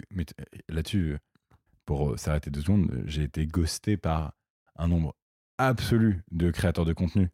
là-dessus, 0.69 1.13
euh, 1.13 1.17
pour 1.85 2.11
euh, 2.11 2.17
s'arrêter 2.17 2.49
deux 2.51 2.61
secondes, 2.61 2.89
euh, 2.91 3.03
j'ai 3.05 3.23
été 3.23 3.45
ghosté 3.47 3.97
par 3.97 4.33
un 4.77 4.87
nombre 4.87 5.15
absolu 5.57 6.23
de 6.31 6.51
créateurs 6.51 6.85
de 6.85 6.93
contenu. 6.93 7.29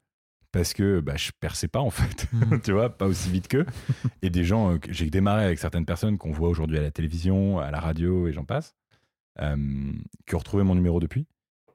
Parce 0.51 0.73
que 0.73 0.99
bah, 0.99 1.15
je 1.15 1.31
perçais 1.39 1.67
pas, 1.69 1.79
en 1.79 1.89
fait. 1.91 2.27
Mhm. 2.33 2.61
tu 2.63 2.71
vois, 2.73 2.89
pas 2.89 3.05
aussi 3.07 3.29
vite 3.31 3.47
qu'eux. 3.47 3.65
Et 4.21 4.29
des 4.29 4.43
gens. 4.43 4.73
euh, 4.73 4.77
j'ai 4.89 5.09
démarré 5.09 5.45
avec 5.45 5.59
certaines 5.59 5.85
personnes 5.85 6.17
qu'on 6.17 6.31
voit 6.31 6.49
aujourd'hui 6.49 6.77
à 6.77 6.81
la 6.81 6.91
télévision, 6.91 7.59
à 7.59 7.71
la 7.71 7.79
radio 7.79 8.27
et 8.27 8.33
j'en 8.33 8.43
passe. 8.45 8.73
euh, 9.39 9.55
qui 10.27 10.35
ont 10.35 10.39
retrouvé 10.39 10.63
mon 10.63 10.75
numéro 10.75 10.99
depuis. 10.99 11.25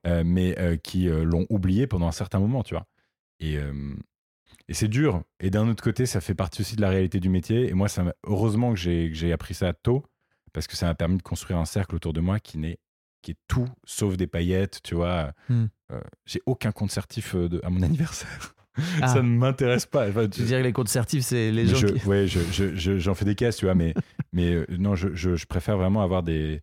Euh, 0.06 0.22
mais 0.24 0.58
euh, 0.58 0.76
qui 0.76 1.08
euh, 1.08 1.24
l'ont 1.24 1.46
oublié 1.50 1.86
pendant 1.86 2.06
un 2.08 2.12
certain 2.12 2.38
moment, 2.38 2.62
tu 2.62 2.74
vois. 2.74 2.86
Et. 3.40 3.58
et 4.68 4.74
c'est 4.74 4.88
dur. 4.88 5.22
Et 5.40 5.50
d'un 5.50 5.68
autre 5.68 5.82
côté, 5.82 6.06
ça 6.06 6.20
fait 6.20 6.34
partie 6.34 6.62
aussi 6.62 6.74
de 6.76 6.80
la 6.80 6.88
réalité 6.88 7.20
du 7.20 7.28
métier. 7.28 7.68
Et 7.68 7.74
moi, 7.74 7.88
ça 7.88 8.04
heureusement 8.26 8.72
que 8.72 8.78
j'ai 8.78 9.32
appris 9.32 9.54
ça 9.54 9.72
tôt, 9.74 10.04
parce 10.52 10.66
que 10.66 10.74
ça 10.76 10.86
m'a 10.86 10.94
permis 10.94 11.18
de 11.18 11.22
construire 11.22 11.58
un 11.58 11.64
cercle 11.66 11.94
autour 11.94 12.12
de 12.12 12.20
moi 12.20 12.40
qui, 12.40 12.56
n'est 12.58 12.78
qui 13.22 13.32
est 13.32 13.36
tout 13.48 13.68
sauf 13.84 14.16
des 14.16 14.26
paillettes, 14.26 14.80
tu 14.82 14.94
vois. 14.94 15.32
Euh, 15.50 16.00
j'ai 16.24 16.40
aucun 16.46 16.72
compte 16.72 16.90
certif 16.90 17.34
de- 17.36 17.60
à 17.62 17.70
mon 17.70 17.82
anniversaire. 17.82 18.54
Ah. 19.00 19.08
ça 19.08 19.22
ne 19.22 19.28
m'intéresse 19.28 19.86
pas. 19.86 20.08
Enfin, 20.08 20.28
tu 20.28 20.42
dirais 20.42 20.60
que 20.62 20.66
les 20.66 20.72
comptes 20.72 20.88
certifs, 20.88 21.24
c'est 21.24 21.50
les 21.50 21.66
gens 21.66 21.76
je, 21.76 21.86
qui... 21.86 22.06
ouais, 22.06 22.26
je- 22.26 22.40
je- 22.52 22.74
je- 22.74 22.98
j'en 22.98 23.14
fais 23.14 23.24
des 23.24 23.34
caisses, 23.34 23.56
tu 23.56 23.64
vois, 23.66 23.74
mais, 23.74 23.94
mais 24.32 24.66
non, 24.78 24.94
je, 24.94 25.14
je- 25.14 25.34
je 25.36 25.46
préfère 25.46 25.76
vraiment 25.78 26.02
avoir 26.02 26.22
des. 26.22 26.60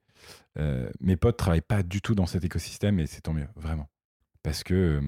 Euh, 0.58 0.89
mes 0.99 1.16
potes 1.16 1.38
travaillent 1.38 1.62
pas 1.62 1.84
du 1.84 2.01
tout 2.01 2.16
dans 2.16 2.26
cet 2.26 2.43
écosystème 2.43 2.99
et 2.99 3.08
c'est 3.08 3.22
tant 3.22 3.34
mieux, 3.34 3.47
vraiment. 3.56 3.89
Parce 4.43 4.64
que. 4.64 5.01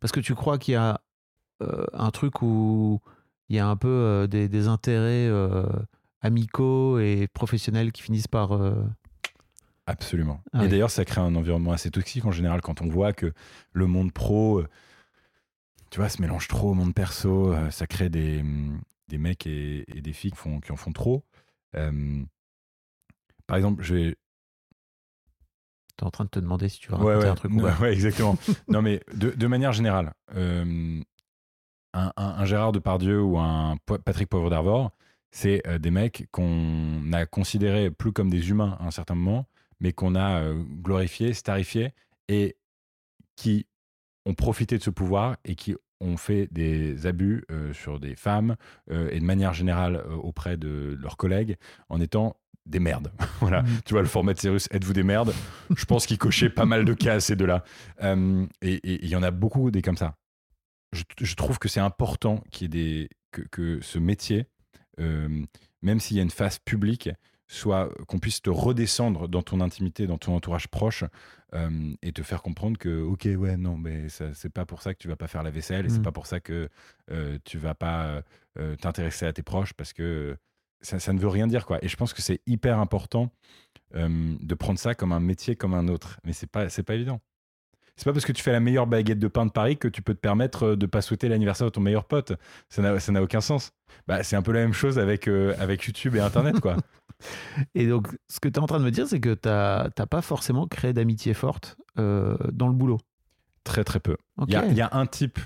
Parce 0.00 0.12
que 0.12 0.20
tu 0.20 0.34
crois 0.34 0.58
qu'il 0.58 0.72
y 0.72 0.76
a 0.76 1.00
euh, 1.62 1.86
un 1.92 2.10
truc 2.10 2.42
où 2.42 3.00
il 3.48 3.56
y 3.56 3.58
a 3.58 3.66
un 3.66 3.76
peu 3.76 3.88
euh, 3.88 4.26
des, 4.26 4.48
des 4.48 4.68
intérêts 4.68 5.30
amicaux 6.20 6.98
et 6.98 7.28
professionnels 7.32 7.92
qui 7.92 8.02
finissent 8.02 8.28
par... 8.28 8.58
Absolument. 9.88 10.40
Ah 10.52 10.60
et 10.60 10.62
oui. 10.64 10.68
d'ailleurs, 10.68 10.90
ça 10.90 11.04
crée 11.04 11.20
un 11.20 11.36
environnement 11.36 11.70
assez 11.70 11.92
toxique 11.92 12.24
en 12.24 12.32
général 12.32 12.60
quand 12.60 12.82
on 12.82 12.88
voit 12.88 13.12
que 13.12 13.32
le 13.72 13.86
monde 13.86 14.12
pro, 14.12 14.64
tu 15.90 16.00
vois, 16.00 16.08
se 16.08 16.20
mélange 16.20 16.48
trop 16.48 16.70
au 16.70 16.74
monde 16.74 16.92
perso. 16.92 17.54
Ça 17.70 17.86
crée 17.86 18.08
des, 18.08 18.40
hum, 18.40 18.80
des 19.08 19.18
mecs 19.18 19.46
et, 19.46 19.84
et 19.96 20.00
des 20.00 20.12
filles 20.12 20.32
qui, 20.32 20.38
font, 20.38 20.60
qui 20.60 20.72
en 20.72 20.76
font 20.76 20.92
trop. 20.92 21.24
Euh, 21.76 22.24
par 23.46 23.56
exemple, 23.56 23.82
je 23.82 23.94
vais. 23.94 24.16
T'es 25.96 26.04
en 26.04 26.10
train 26.10 26.24
de 26.24 26.30
te 26.30 26.38
demander 26.40 26.68
si 26.68 26.78
tu 26.78 26.90
vas 26.90 26.98
raconter 26.98 27.16
ouais, 27.18 27.28
un 27.28 27.34
truc 27.34 27.52
ou 27.52 27.60
ouais, 27.60 27.72
pas. 27.72 27.78
ouais, 27.80 27.92
exactement. 27.92 28.36
non, 28.68 28.82
mais 28.82 29.00
de, 29.14 29.30
de 29.30 29.46
manière 29.46 29.72
générale, 29.72 30.12
euh, 30.34 31.00
un, 31.94 32.12
un- 32.16 32.34
un 32.38 32.44
Gérard 32.44 32.72
Depardieu 32.72 33.22
ou 33.22 33.38
un 33.38 33.76
Patrick 34.04 34.28
Poivre 34.28 34.50
d'Arvor, 34.50 34.90
c'est 35.30 35.66
euh, 35.66 35.78
des 35.78 35.90
mecs 35.90 36.28
qu'on 36.30 37.12
a 37.12 37.26
considérés 37.26 37.90
plus 37.90 38.12
comme 38.12 38.30
des 38.30 38.50
humains 38.50 38.76
à 38.80 38.86
un 38.86 38.90
certain 38.90 39.14
moment, 39.14 39.46
mais 39.80 39.92
qu'on 39.92 40.14
a 40.14 40.40
euh, 40.42 40.62
glorifiés, 40.82 41.32
starifiés 41.34 41.92
et 42.28 42.56
qui 43.36 43.66
ont 44.26 44.34
profité 44.34 44.78
de 44.78 44.82
ce 44.82 44.90
pouvoir 44.90 45.36
et 45.44 45.54
qui 45.54 45.74
ont 46.00 46.16
fait 46.18 46.48
des 46.52 47.06
abus 47.06 47.44
euh, 47.50 47.72
sur 47.72 47.98
des 48.00 48.16
femmes 48.16 48.56
euh, 48.90 49.08
et 49.12 49.18
de 49.20 49.24
manière 49.24 49.54
générale 49.54 49.96
euh, 49.96 50.14
auprès 50.14 50.56
de 50.58 50.96
leurs 51.00 51.16
collègues 51.16 51.56
en 51.88 52.00
étant 52.00 52.36
des 52.66 52.80
merdes. 52.80 53.12
voilà. 53.40 53.62
Mm. 53.62 53.66
Tu 53.84 53.94
vois, 53.94 54.02
le 54.02 54.08
format 54.08 54.34
de 54.34 54.38
Cyrus, 54.38 54.68
êtes-vous 54.70 54.92
des 54.92 55.02
merdes 55.02 55.32
Je 55.74 55.84
pense 55.84 56.06
qu'il 56.06 56.18
cochait 56.18 56.50
pas 56.50 56.64
mal 56.66 56.84
de 56.84 56.94
cas, 56.94 57.20
ces 57.20 57.36
deux-là. 57.36 57.64
Euh, 58.02 58.44
et 58.60 58.80
il 59.04 59.08
y 59.08 59.16
en 59.16 59.22
a 59.22 59.30
beaucoup 59.30 59.70
des 59.70 59.82
comme 59.82 59.96
ça. 59.96 60.16
Je, 60.92 61.02
je 61.20 61.34
trouve 61.34 61.58
que 61.58 61.68
c'est 61.68 61.80
important 61.80 62.42
qu'il 62.50 62.64
y 62.74 62.78
ait 62.78 62.82
des, 63.02 63.08
que, 63.32 63.42
que 63.50 63.80
ce 63.82 63.98
métier, 63.98 64.46
euh, 65.00 65.44
même 65.82 66.00
s'il 66.00 66.16
y 66.16 66.20
a 66.20 66.22
une 66.22 66.30
phase 66.30 66.58
publique, 66.58 67.10
soit 67.48 67.90
qu'on 68.08 68.18
puisse 68.18 68.42
te 68.42 68.50
redescendre 68.50 69.28
dans 69.28 69.42
ton 69.42 69.60
intimité, 69.60 70.06
dans 70.08 70.18
ton 70.18 70.34
entourage 70.34 70.66
proche, 70.68 71.04
euh, 71.54 71.92
et 72.02 72.12
te 72.12 72.22
faire 72.22 72.42
comprendre 72.42 72.76
que, 72.76 73.02
ok, 73.02 73.28
ouais, 73.36 73.56
non, 73.56 73.76
mais 73.76 74.08
c'est 74.08 74.48
pas 74.48 74.66
pour 74.66 74.82
ça 74.82 74.94
que 74.94 74.98
tu 74.98 75.06
vas 75.06 75.14
pas 75.14 75.28
faire 75.28 75.44
la 75.44 75.50
vaisselle, 75.50 75.86
et 75.86 75.88
c'est 75.88 76.00
Mm. 76.00 76.02
pas 76.02 76.12
pour 76.12 76.26
ça 76.26 76.40
que 76.40 76.68
tu 77.44 77.58
vas 77.58 77.74
pas 77.76 78.22
t'intéresser 78.80 79.26
à 79.26 79.32
tes 79.32 79.44
proches, 79.44 79.74
parce 79.74 79.92
que 79.92 80.36
ça, 80.80 80.98
ça 80.98 81.12
ne 81.12 81.18
veut 81.18 81.28
rien 81.28 81.46
dire, 81.46 81.66
quoi. 81.66 81.78
Et 81.82 81.88
je 81.88 81.96
pense 81.96 82.12
que 82.12 82.22
c'est 82.22 82.40
hyper 82.46 82.78
important 82.78 83.30
euh, 83.94 84.34
de 84.40 84.54
prendre 84.54 84.78
ça 84.78 84.94
comme 84.94 85.12
un 85.12 85.20
métier 85.20 85.56
comme 85.56 85.74
un 85.74 85.88
autre, 85.88 86.18
mais 86.24 86.32
c'est 86.32 86.50
pas, 86.50 86.68
c'est 86.68 86.82
pas 86.82 86.94
évident. 86.94 87.20
C'est 87.96 88.04
pas 88.04 88.12
parce 88.12 88.26
que 88.26 88.32
tu 88.32 88.42
fais 88.42 88.52
la 88.52 88.60
meilleure 88.60 88.86
baguette 88.86 89.18
de 89.18 89.28
pain 89.28 89.46
de 89.46 89.50
Paris 89.50 89.78
que 89.78 89.88
tu 89.88 90.02
peux 90.02 90.12
te 90.12 90.20
permettre 90.20 90.64
euh, 90.64 90.76
de 90.76 90.84
pas 90.84 91.00
souhaiter 91.00 91.28
l'anniversaire 91.28 91.66
de 91.66 91.72
ton 91.72 91.80
meilleur 91.80 92.04
pote. 92.04 92.34
Ça 92.68 92.82
n'a, 92.82 93.00
ça 93.00 93.10
n'a 93.10 93.22
aucun 93.22 93.40
sens. 93.40 93.72
Bah, 94.06 94.22
c'est 94.22 94.36
un 94.36 94.42
peu 94.42 94.52
la 94.52 94.60
même 94.60 94.74
chose 94.74 94.98
avec, 94.98 95.28
euh, 95.28 95.54
avec 95.58 95.84
YouTube 95.84 96.14
et 96.14 96.20
Internet, 96.20 96.60
quoi. 96.60 96.76
Et 97.74 97.86
donc, 97.86 98.08
ce 98.28 98.40
que 98.40 98.48
tu 98.48 98.56
es 98.56 98.62
en 98.62 98.66
train 98.66 98.78
de 98.78 98.84
me 98.84 98.90
dire, 98.90 99.08
c'est 99.08 99.20
que 99.20 99.32
tu 99.32 99.48
n'as 99.48 99.88
pas 99.88 100.20
forcément 100.20 100.66
créé 100.66 100.92
d'amitié 100.92 101.32
forte 101.32 101.78
euh, 101.98 102.36
dans 102.52 102.68
le 102.68 102.74
boulot. 102.74 102.98
très, 103.64 103.84
très 103.84 104.00
peu. 104.00 104.18
Il 104.46 104.52
y, 104.52 104.56
a, 104.56 104.66
il 104.66 104.74
y 104.74 104.82
a 104.82 104.90
un 104.92 105.06
type 105.06 105.38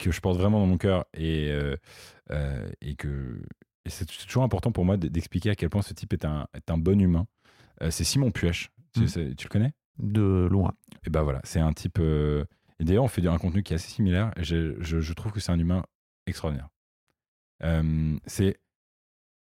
que 0.00 0.10
je 0.10 0.20
porte 0.20 0.36
vraiment 0.36 0.58
dans 0.58 0.66
mon 0.66 0.78
cœur 0.78 1.04
et, 1.14 1.50
euh, 1.50 2.68
et 2.80 2.96
que 2.96 3.40
et 3.88 3.90
c'est 3.90 4.06
toujours 4.06 4.42
important 4.44 4.70
pour 4.72 4.84
moi 4.84 4.96
d'expliquer 4.96 5.50
à 5.50 5.54
quel 5.56 5.70
point 5.70 5.82
ce 5.82 5.94
type 5.94 6.12
est 6.12 6.24
un, 6.24 6.46
est 6.54 6.70
un 6.70 6.78
bon 6.78 7.00
humain. 7.00 7.26
Euh, 7.82 7.90
c'est 7.90 8.04
Simon 8.04 8.30
Puech. 8.30 8.70
Tu, 8.94 9.00
Mm. 9.02 9.34
tu 9.34 9.44
le 9.44 9.48
connais? 9.48 9.72
De 9.98 10.46
loin. 10.50 10.74
Et 11.06 11.10
ben 11.10 11.22
voilà, 11.22 11.40
c'est 11.44 11.60
un 11.60 11.72
type. 11.72 11.98
euh, 11.98 12.44
Et 12.80 12.84
d'ailleurs, 12.84 13.04
on 13.04 13.08
fait 13.08 13.26
un 13.26 13.38
contenu 13.38 13.62
qui 13.62 13.72
est 13.72 13.76
assez 13.76 13.90
similaire. 13.90 14.30
Et 14.36 14.44
je, 14.44 14.80
je- 14.80 15.00
je 15.00 15.12
trouve 15.14 15.32
que 15.32 15.40
c'est 15.40 15.50
un 15.52 15.58
humain 15.58 15.84
extraordinaire. 16.26 16.68
Euh, 17.64 18.16
c'est 18.26 18.60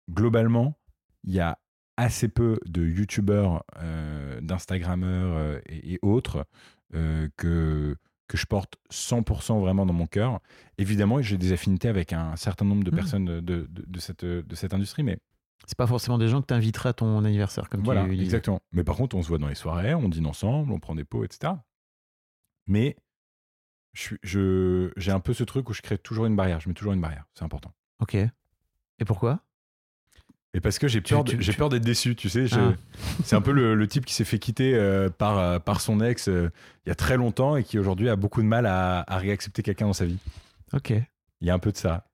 globalement, 0.09 0.77
il 1.23 1.33
y 1.33 1.39
a 1.39 1.59
assez 1.97 2.27
peu 2.29 2.59
de 2.65 2.83
youtubeurs, 2.85 3.63
d'instagrammeurs 4.41 5.59
et, 5.67 5.93
et 5.93 5.99
autres 6.01 6.45
que, 6.91 7.95
que 8.27 8.37
je 8.37 8.45
porte 8.45 8.75
100% 8.91 9.59
vraiment 9.59 9.85
dans 9.85 9.93
mon 9.93 10.05
cœur. 10.07 10.39
Évidemment, 10.77 11.21
j'ai 11.21 11.37
des 11.37 11.51
affinités 11.53 11.87
avec 11.87 12.11
un 12.13 12.35
certain 12.35 12.65
nombre 12.65 12.83
de 12.83 12.91
Mhm. 12.91 12.95
personnes 12.97 13.25
de, 13.25 13.39
de- 13.41 13.67
de 13.69 13.99
cette, 13.99 14.25
de 14.25 14.55
cette 14.55 14.73
industrie, 14.73 15.03
mais 15.03 15.19
C'est 15.65 15.77
pas 15.77 15.87
forcément 15.87 16.17
des 16.17 16.27
gens 16.27 16.41
que 16.41 16.47
tu 16.47 16.53
inviterais 16.53 16.89
à 16.89 16.93
ton 16.93 17.23
anniversaire, 17.25 17.67
comme 17.69 17.81
voilà, 17.83 18.03
tu 18.03 18.11
disais. 18.11 18.23
exactement. 18.23 18.59
Mais 18.71 18.83
par 18.83 18.95
contre, 18.95 19.15
on 19.15 19.23
se 19.23 19.27
voit 19.29 19.37
dans 19.39 19.47
les 19.47 19.55
soirées, 19.55 19.93
on 19.95 20.07
dîne 20.09 20.25
ensemble, 20.27 20.71
on 20.71 20.79
prend 20.79 20.93
des 20.95 21.03
pots, 21.05 21.23
etc. 21.23 21.53
Mais 22.67 22.95
je 23.93 24.01
suis- 24.01 24.17
je- 24.23 24.91
j'ai 24.97 25.11
un 25.11 25.19
peu 25.19 25.33
ce 25.33 25.43
truc 25.43 25.69
où 25.69 25.73
je 25.73 25.81
crée 25.81 25.97
toujours 25.97 26.25
une 26.25 26.35
barrière. 26.35 26.59
Je 26.59 26.67
mets 26.69 26.75
toujours 26.75 26.93
une 26.93 27.01
barrière. 27.01 27.25
C'est 27.33 27.43
important. 27.43 27.73
Ok. 27.99 28.15
Et 28.15 29.05
pourquoi? 29.05 29.39
Et 30.57 30.59
parce 30.59 30.79
que 30.79 30.87
j'ai 30.87 31.03
Tu- 31.03 31.13
peur, 31.13 31.23
de- 31.23 31.29
tu- 31.33 31.37
j'ai 31.41 31.51
tu- 31.51 31.57
peur 31.59 31.69
d'être 31.69 31.83
déçu, 31.85 32.15
tu 32.15 32.29
sais. 32.29 32.47
je- 32.47 32.55
Ah. 32.59 32.73
C'est 33.23 33.35
un 33.35 33.41
peu 33.41 33.51
le, 33.51 33.75
le 33.75 33.87
type 33.87 34.05
qui 34.05 34.15
s'est 34.15 34.23
fait 34.25 34.39
quitter 34.39 34.73
euh, 34.73 35.07
par, 35.07 35.37
euh, 35.37 35.59
par 35.59 35.81
son 35.81 36.01
ex 36.01 36.27
euh, 36.29 36.49
il 36.85 36.89
y 36.89 36.91
a 36.91 36.95
très 36.95 37.15
longtemps 37.15 37.55
et 37.57 37.63
qui 37.63 37.77
aujourd'hui 37.77 38.09
a 38.09 38.15
beaucoup 38.15 38.41
de 38.41 38.47
mal 38.47 38.65
à, 38.65 39.01
à 39.07 39.17
réaccepter 39.19 39.61
quelqu'un 39.61 39.85
dans 39.85 39.93
sa 39.93 40.05
vie. 40.07 40.17
Ok. 40.73 40.89
Il 41.41 41.47
y 41.47 41.51
a 41.51 41.53
un 41.53 41.59
peu 41.59 41.71
de 41.71 41.77
ça. 41.77 42.07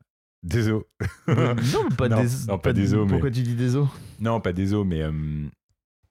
Désolé. 0.44 0.84
non, 1.30 1.56
pas 1.98 2.10
Non, 2.10 2.22
des 2.22 2.28
non, 2.50 2.58
pas 2.60 2.74
mais- 2.74 3.08
Pourquoi 3.08 3.32
tu 3.32 3.44
dis 3.44 3.56
des 3.56 3.78
os 3.78 3.88
Non, 4.20 4.42
pas 4.42 4.52
des 4.52 4.74
os, 4.74 4.86
mais, 4.86 5.04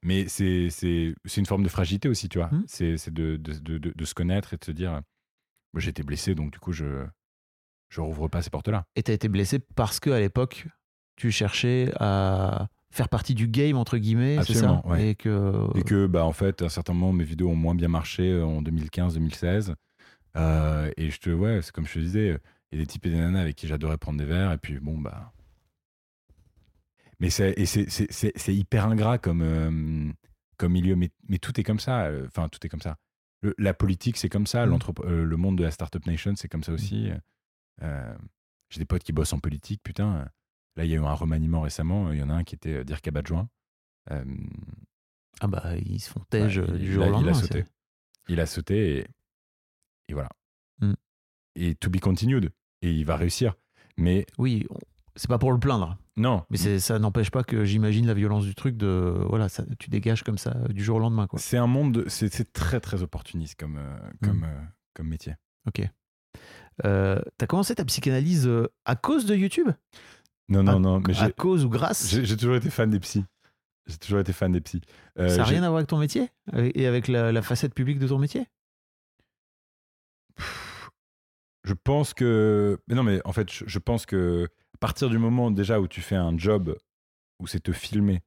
mais 0.03 0.27
c'est, 0.27 0.69
c'est, 0.71 1.15
c'est 1.27 1.41
une 1.41 1.47
forme 1.47 1.63
de 1.65 1.69
fragilité 1.69 2.09
aussi, 2.09 2.31
tu 2.31 2.39
vois. 2.39 2.49
Hmm. 2.49 2.65
C'est, 2.67 2.97
c'est 2.97 3.13
de, 3.13 3.37
de, 3.37 3.77
de, 3.79 4.05
se 4.07 4.15
connaître 4.15 4.55
et 4.55 4.57
de 4.57 4.65
se 4.65 4.73
dire, 4.73 4.93
moi 5.75 5.81
j'ai 5.81 5.91
été 5.91 6.03
blessé, 6.03 6.35
donc 6.35 6.51
du 6.51 6.59
coup, 6.59 6.73
je 6.73 7.05
je 7.91 8.01
rouvre 8.01 8.27
pas 8.29 8.41
ces 8.41 8.49
portes-là. 8.49 8.85
Et 8.97 9.03
t'as 9.03 9.13
été 9.13 9.29
blessé 9.29 9.59
parce 9.59 10.01
que 10.01 10.09
à 10.09 10.19
l'époque, 10.19 10.67
tu 11.17 11.31
cherchais 11.31 11.93
à 11.99 12.69
faire 12.91 13.09
partie 13.09 13.35
du 13.35 13.49
game 13.49 13.77
entre 13.77 13.97
guillemets, 13.99 14.37
ça? 14.37 14.41
Absolument, 14.43 14.89
ouais. 14.89 15.11
Et 15.11 15.15
que 15.15 15.79
Et 15.79 15.83
que, 15.83 16.07
bah, 16.07 16.25
en 16.25 16.33
fait, 16.33 16.63
à 16.63 16.67
un 16.67 16.69
certain 16.69 16.93
moment, 16.93 17.13
mes 17.13 17.25
vidéos 17.25 17.49
ont 17.51 17.57
moins 17.57 17.75
bien 17.75 17.89
marché 17.89 18.31
euh, 18.33 18.45
en 18.45 18.63
2015-2016. 18.63 19.75
Euh, 20.37 20.91
et 20.97 21.11
je 21.11 21.19
te, 21.21 21.31
ouais, 21.31 21.61
c'est 21.63 21.73
comme 21.73 21.87
je 21.87 21.95
te 21.95 21.99
disais, 21.99 22.39
il 22.71 22.79
y 22.79 22.83
a 22.83 22.85
des 22.85 22.87
types 22.87 23.05
et 23.07 23.11
des 23.11 23.17
nanas 23.17 23.41
avec 23.41 23.57
qui 23.57 23.67
j'adorais 23.67 23.99
prendre 23.99 24.19
des 24.19 24.25
verres, 24.25 24.53
et 24.53 24.59
puis 24.59 24.79
bon, 24.81 24.99
bah. 24.99 25.33
Mais 27.21 27.31
c'est, 27.31 27.55
hyper 28.49 28.87
ingrat 28.87 29.19
comme, 29.19 29.43
euh, 29.43 30.11
comme 30.57 30.73
milieu, 30.73 30.97
mais, 30.97 31.11
mais 31.29 31.39
tout 31.39 31.59
est 31.61 31.63
comme 31.63 31.79
ça. 31.79 32.07
euh, 32.07 32.27
Enfin, 32.27 32.49
tout 32.49 32.59
est 32.67 32.69
comme 32.69 32.81
ça. 32.81 32.97
Le- 33.43 33.55
la 33.59 33.75
politique, 33.75 34.17
c'est 34.17 34.29
comme 34.29 34.47
ça. 34.47 34.67
Mm. 34.67 34.79
euh, 35.05 35.25
le 35.25 35.37
monde 35.37 35.57
de 35.59 35.65
la 35.65 35.71
Startup 35.71 36.05
Nation, 36.07 36.35
c'est 36.37 36.49
comme 36.49 36.65
ça 36.65 36.73
aussi. 36.73 37.11
Euh, 37.83 38.15
j'ai 38.71 38.79
des 38.81 38.85
potes 38.85 39.03
qui 39.05 39.13
bossent 39.13 39.33
en 39.33 39.39
politique, 39.39 39.83
putain. 39.83 40.29
Là, 40.77 40.85
il 40.85 40.91
y 40.91 40.95
a 40.95 40.97
eu 40.97 41.05
un 41.05 41.13
remaniement 41.13 41.61
récemment. 41.61 42.13
Il 42.13 42.19
y 42.19 42.23
en 42.23 42.31
a 42.31 42.35
un 42.35 42.45
qui 42.45 42.55
était 42.55 42.75
euh, 42.77 42.85
DIRCAB 42.85 43.17
adjoint. 43.19 43.49
Euh, 44.11 44.25
ah 45.41 45.47
bah 45.47 45.77
ils 45.85 46.01
se 46.01 46.11
font 46.11 46.21
tège 46.31 46.59
Ouais, 46.59 46.71
euh, 46.71 46.79
du 46.79 46.93
jour 46.93 47.05
au 47.05 47.07
il 47.07 47.09
a 47.09 47.13
lendemain. 47.13 47.35
sauté. 47.35 47.65
il 48.29 48.41
a 48.41 48.47
sauté 48.47 48.99
et, 48.99 49.07
et 50.09 50.15
voilà. 50.15 50.29
Mm. 50.81 50.95
Et 51.57 51.75
to 51.75 51.91
be 51.91 51.99
continued. 52.01 52.51
Et 52.83 52.93
il 52.93 53.05
va 53.05 53.17
réussir. 53.17 53.55
Mais 53.97 54.27
Oui, 54.39 54.67
c'est 55.17 55.29
pas 55.29 55.39
pour 55.39 55.53
le 55.53 55.59
plaindre, 55.61 55.97
non, 56.17 56.45
mais 56.51 56.57
c'est 56.57 56.81
ça 56.81 56.99
n'empêche 56.99 57.31
pas 57.31 57.45
que 57.45 57.65
j'imagine 57.65 58.07
la 58.07 58.15
violence 58.15 58.45
du 58.45 58.55
truc 58.55 58.77
de 58.77 59.15
voilà, 59.29 59.49
ça, 59.51 59.65
tu 59.79 59.89
dégages 59.91 60.23
comme 60.23 60.39
ça 60.39 60.57
euh, 60.57 60.69
du 60.69 60.83
jour 60.83 60.97
au 60.97 61.01
lendemain 61.01 61.27
quoi. 61.27 61.39
c'est 61.39 61.59
un 61.59 61.67
monde, 61.67 61.93
de- 61.93 62.09
c'est 62.09 62.33
c'est 62.33 62.53
très 62.53 62.81
très 62.81 63.03
opportuniste 63.03 63.59
comme, 63.61 63.77
euh, 63.77 63.99
comme, 64.23 64.41
Mm. 64.41 64.45
euh, 64.45 64.61
comme 64.95 65.09
métier. 65.09 65.35
Ok. 65.67 65.83
Euh, 66.87 67.21
T'as 67.39 67.47
commencé 67.47 67.75
ta 67.75 67.85
psychanalyse 67.85 68.47
euh, 68.47 68.67
à 68.87 68.97
cause 68.97 69.27
de 69.27 69.35
YouTube? 69.35 69.69
Non, 70.53 70.63
non, 70.63 70.73
à, 70.77 70.79
non, 70.79 71.03
mais 71.07 71.19
à 71.19 71.31
cause 71.31 71.65
ou 71.65 71.69
grâce 71.69 72.09
j'ai 72.11 72.37
toujours 72.37 72.57
été 72.57 72.71
fan 72.71 72.91
des 72.91 73.01
psys. 73.01 73.25
J'ai 73.87 73.97
toujours 73.97 74.21
été 74.21 74.33
fan 74.33 74.53
des 74.53 74.61
psys. 74.61 74.81
Euh, 75.19 75.29
Ça 75.29 75.39
n'a 75.39 75.45
rien 75.45 75.63
à 75.63 75.69
voir 75.69 75.79
avec 75.79 75.89
ton 75.89 75.99
métier 75.99 76.29
et 76.55 76.87
avec 76.87 77.09
la, 77.09 77.33
la 77.33 77.43
facette 77.43 77.75
publique 77.75 77.99
de 77.99 78.07
ton 78.07 78.19
métier? 78.19 78.47
Je 81.65 81.75
pense 81.75 82.13
que. 82.15 82.79
Mais 82.89 82.95
non, 82.95 83.03
mais 83.03 83.21
en 83.25 83.33
fait, 83.33 83.51
je, 83.53 83.65
je 83.67 83.79
pense 83.79 84.07
que 84.07 84.49
à 84.75 84.79
partir 84.79 85.09
du 85.11 85.19
moment 85.19 85.51
déjà 85.51 85.81
où 85.81 85.87
tu 85.89 86.01
fais 86.01 86.17
un 86.17 86.37
job 86.37 86.77
où 87.39 87.47
c'est 87.47 87.61
te 87.61 87.73
filmer 87.73 88.23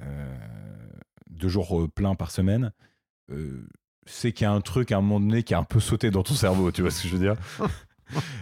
euh, 0.00 0.36
deux 1.28 1.48
jours 1.48 1.80
euh, 1.82 1.88
pleins 1.88 2.14
par 2.14 2.30
semaine, 2.30 2.72
euh, 3.30 3.66
c'est 4.06 4.32
qu'il 4.32 4.44
y 4.44 4.48
a 4.48 4.52
un 4.52 4.60
truc 4.62 4.92
à 4.92 4.96
un 4.98 5.00
moment 5.02 5.20
donné 5.20 5.42
qui 5.42 5.52
a 5.54 5.58
un 5.58 5.64
peu 5.64 5.80
sauté 5.80 6.10
dans 6.10 6.22
ton 6.22 6.34
cerveau, 6.34 6.72
tu 6.72 6.80
vois 6.82 6.90
ce 6.90 7.02
que 7.02 7.08
je 7.08 7.16
veux 7.16 7.20
dire? 7.22 7.36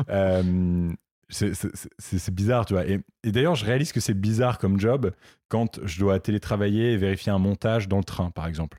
Euh, 0.08 0.90
c'est- 1.28 2.30
bizarre, 2.30 2.66
tu 2.66 2.74
vois. 2.74 2.86
Et, 2.86 3.00
et 3.22 3.32
d'ailleurs, 3.32 3.54
je 3.54 3.64
réalise 3.64 3.92
que 3.92 4.00
c'est 4.00 4.14
bizarre 4.14 4.58
comme 4.58 4.80
job 4.80 5.12
quand 5.48 5.80
je 5.84 6.00
dois 6.00 6.20
télétravailler 6.20 6.92
et 6.92 6.96
vérifier 6.96 7.32
un 7.32 7.38
montage 7.38 7.88
dans 7.88 7.98
le 7.98 8.04
train, 8.04 8.30
par 8.30 8.46
exemple. 8.46 8.78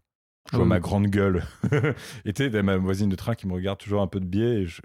Je 0.52 0.56
vois 0.56 0.64
oui. 0.64 0.70
ma 0.70 0.80
grande 0.80 1.08
gueule. 1.08 1.44
et 2.26 2.34
tu 2.34 2.50
sais, 2.50 2.64
ma 2.64 2.78
voisine 2.78 3.10
de 3.10 3.16
train 3.16 3.36
qui 3.36 3.48
me 3.48 3.54
regarde 3.54 3.78
toujours 3.78 4.02
un 4.02 4.08
peu 4.08 4.20
de 4.20 4.26
biais. 4.26 4.62
Et 4.62 4.66
je... 4.66 4.82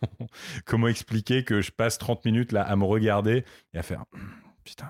Comment 0.64 0.88
expliquer 0.88 1.44
que 1.44 1.60
je 1.60 1.72
passe 1.72 1.98
30 1.98 2.24
minutes 2.24 2.52
là 2.52 2.62
à 2.62 2.76
me 2.76 2.84
regarder 2.84 3.44
et 3.74 3.78
à 3.78 3.82
faire 3.82 4.04
putain, 4.64 4.86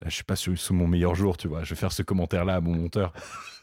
là 0.00 0.08
je 0.08 0.14
suis 0.14 0.24
pas 0.24 0.36
sous 0.36 0.56
mon 0.72 0.86
meilleur 0.86 1.14
jour, 1.14 1.36
tu 1.36 1.48
vois. 1.48 1.62
Je 1.64 1.70
vais 1.74 1.80
faire 1.80 1.92
ce 1.92 2.02
commentaire 2.02 2.44
là 2.44 2.56
à 2.56 2.60
mon 2.60 2.74
monteur. 2.74 3.12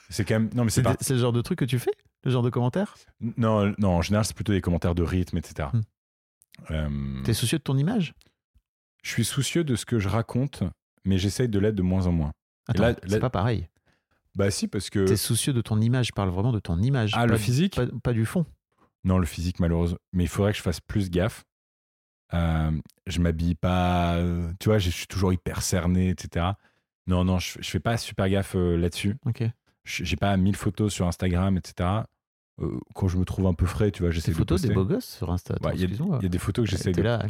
C'est 0.09 0.25
quand 0.25 0.35
même 0.35 0.49
non 0.53 0.63
mais 0.65 0.71
c'est 0.71 0.83
le 0.83 1.17
genre 1.17 1.33
de 1.33 1.41
truc 1.41 1.59
que 1.59 1.65
tu 1.65 1.79
fais? 1.79 1.91
Le 2.23 2.31
genre 2.31 2.43
de 2.43 2.49
commentaire 2.49 2.95
non 3.37 3.73
non 3.77 3.89
en 3.89 4.01
général 4.01 4.25
c'est 4.25 4.35
plutôt 4.35 4.51
des 4.51 4.59
commentaires 4.59 4.95
de 4.95 5.03
rythme 5.03 5.37
etc. 5.37 5.69
Euh, 6.71 7.21
T'es 7.23 7.33
soucieux 7.33 7.57
de 7.57 7.63
ton 7.63 7.77
image? 7.77 8.13
Je 9.03 9.09
suis 9.11 9.25
soucieux 9.25 9.63
de 9.63 9.75
ce 9.75 9.85
que 9.85 9.99
je 9.99 10.09
raconte, 10.09 10.63
mais 11.05 11.17
j'essaye 11.17 11.47
de 11.49 11.59
l'être 11.59 11.75
de 11.75 11.81
moins 11.81 12.05
en 12.07 12.11
moins. 12.11 12.33
Attends, 12.67 12.93
c'est 13.03 13.09
là- 13.09 13.19
pas 13.19 13.29
pareil. 13.29 13.67
Bah 14.35 14.51
si 14.51 14.67
parce 14.67 14.89
que 14.89 15.05
T'es 15.05 15.17
soucieux 15.17 15.53
de 15.53 15.61
ton 15.61 15.81
image, 15.81 16.07
je 16.07 16.11
parle 16.13 16.29
vraiment 16.29 16.51
de 16.51 16.59
ton 16.59 16.79
image. 16.81 17.11
ah 17.15 17.25
le 17.25 17.35
du- 17.37 17.41
physique? 17.43 17.75
pas, 17.75 17.87
pas 18.03 18.13
du 18.13 18.25
fond. 18.25 18.45
Non, 19.03 19.17
le 19.17 19.25
physique, 19.25 19.59
malheureusement. 19.59 19.97
Mais 20.13 20.25
il 20.25 20.27
faudrait 20.27 20.51
que 20.51 20.57
je 20.57 20.61
fasse 20.63 20.79
plus 20.81 21.09
gaffe. 21.09 21.45
Euh, 22.33 22.71
je 23.07 23.19
m'habille 23.21 23.55
pas. 23.55 24.15
euh, 24.17 24.51
tu 24.59 24.69
vois, 24.69 24.77
je 24.77 24.89
suis 24.91 25.07
toujours 25.07 25.33
hyper 25.33 25.61
cerné, 25.63 26.09
etc. 26.09 26.45
Non, 27.07 27.23
non, 27.23 27.39
je, 27.39 27.57
je 27.59 27.69
fais 27.69 27.79
pas 27.79 27.97
super 27.97 28.29
gaffe 28.29 28.55
euh, 28.55 28.77
là-dessus. 28.77 29.15
Ok. 29.25 29.43
J'ai 29.85 30.15
pas 30.17 30.35
1000 30.37 30.55
photos 30.55 30.93
sur 30.93 31.07
Instagram, 31.07 31.57
etc. 31.57 31.89
Euh, 32.61 32.77
quand 32.93 33.07
je 33.07 33.17
me 33.17 33.25
trouve 33.25 33.45
un 33.47 33.53
peu 33.53 33.65
frais, 33.65 33.91
tu 33.91 34.03
vois, 34.03 34.11
j'essaie 34.11 34.31
de 34.31 34.35
photos 34.37 34.55
poster. 34.61 34.67
des 34.69 34.73
beaux 34.73 34.85
gosses 34.85 35.15
sur 35.17 35.31
Insta. 35.31 35.55
Bah, 35.61 35.71
Il 35.73 35.79
y, 35.81 35.83
a- 35.85 35.87
y 36.25 36.29
des 36.29 36.37
photos 36.37 36.65
que 36.65 36.71
j'essaie 36.71 36.91
de. 36.91 37.01
là. 37.01 37.25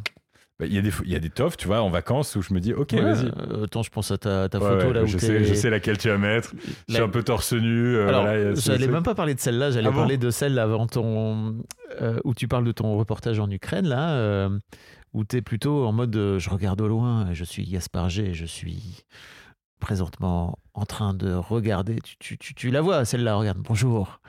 Bah, 0.59 0.65
Il 0.65 0.73
y, 0.73 0.77
a 0.77 0.82
des 0.82 0.91
y 1.05 1.15
a 1.15 1.19
des 1.19 1.30
toffs, 1.30 1.55
tu 1.55 1.67
vois, 1.67 1.82
en 1.82 1.89
vacances 1.89 2.36
où 2.36 2.41
je 2.41 2.53
me 2.53 2.59
dis, 2.59 2.73
ok, 2.73 2.89
Ouais, 2.93 3.01
vas-y. 3.01 3.27
euh, 3.38 3.63
attends, 3.65 3.82
je 3.84 3.89
pense 3.91 4.11
à 4.11 4.17
ta, 4.17 4.49
ta 4.49 4.57
Ouais, 4.59 4.65
photo 4.67 4.88
ouais, 4.88 4.93
là 4.93 5.03
où 5.03 5.07
je, 5.07 5.17
sais, 5.17 5.43
je 5.45 5.53
sais 5.53 5.69
laquelle 5.69 5.97
tu 5.97 6.09
vas 6.09 6.17
mettre. 6.17 6.53
Je 6.65 6.71
suis 6.71 6.99
La- 6.99 7.03
un 7.03 7.09
peu 7.09 7.23
torse 7.23 7.53
nu. 7.53 7.95
euh, 7.95 8.03
voilà, 8.03 8.53
j'allais 8.55 8.88
même 8.88 9.03
pas 9.03 9.15
parler 9.15 9.36
de 9.36 9.39
celle-là, 9.39 9.71
j'allais 9.71 9.88
Ah 9.88 9.91
bon 9.91 9.97
parler 9.97 10.17
de 10.17 10.30
celle 10.32 10.57
avant 10.59 10.86
ton. 10.88 11.63
euh, 12.01 12.19
où 12.25 12.34
tu 12.34 12.47
parles 12.49 12.65
de 12.65 12.71
ton 12.73 12.97
reportage 12.97 13.39
en 13.39 13.49
Ukraine, 13.49 13.88
là, 13.88 14.11
euh, 14.15 14.49
où 15.13 15.23
tu 15.23 15.38
es 15.38 15.41
plutôt 15.41 15.86
en 15.86 15.93
mode 15.93 16.13
je 16.39 16.49
regarde 16.49 16.82
au 16.82 16.88
loin, 16.89 17.30
je 17.34 17.43
suis 17.45 17.63
Gaspard 17.65 18.09
G, 18.09 18.34
je 18.34 18.45
suis. 18.45 19.03
présentement 19.80 20.59
en 20.73 20.86
train 20.86 21.13
de 21.13 21.34
regarder. 21.34 21.99
Tu, 22.03 22.17
tu, 22.19 22.38
tu, 22.38 22.53
tu 22.53 22.69
la 22.69 22.82
vois, 22.82 23.05
celle-là, 23.05 23.36
regarde. 23.36 23.59
Bonjour. 23.59 24.19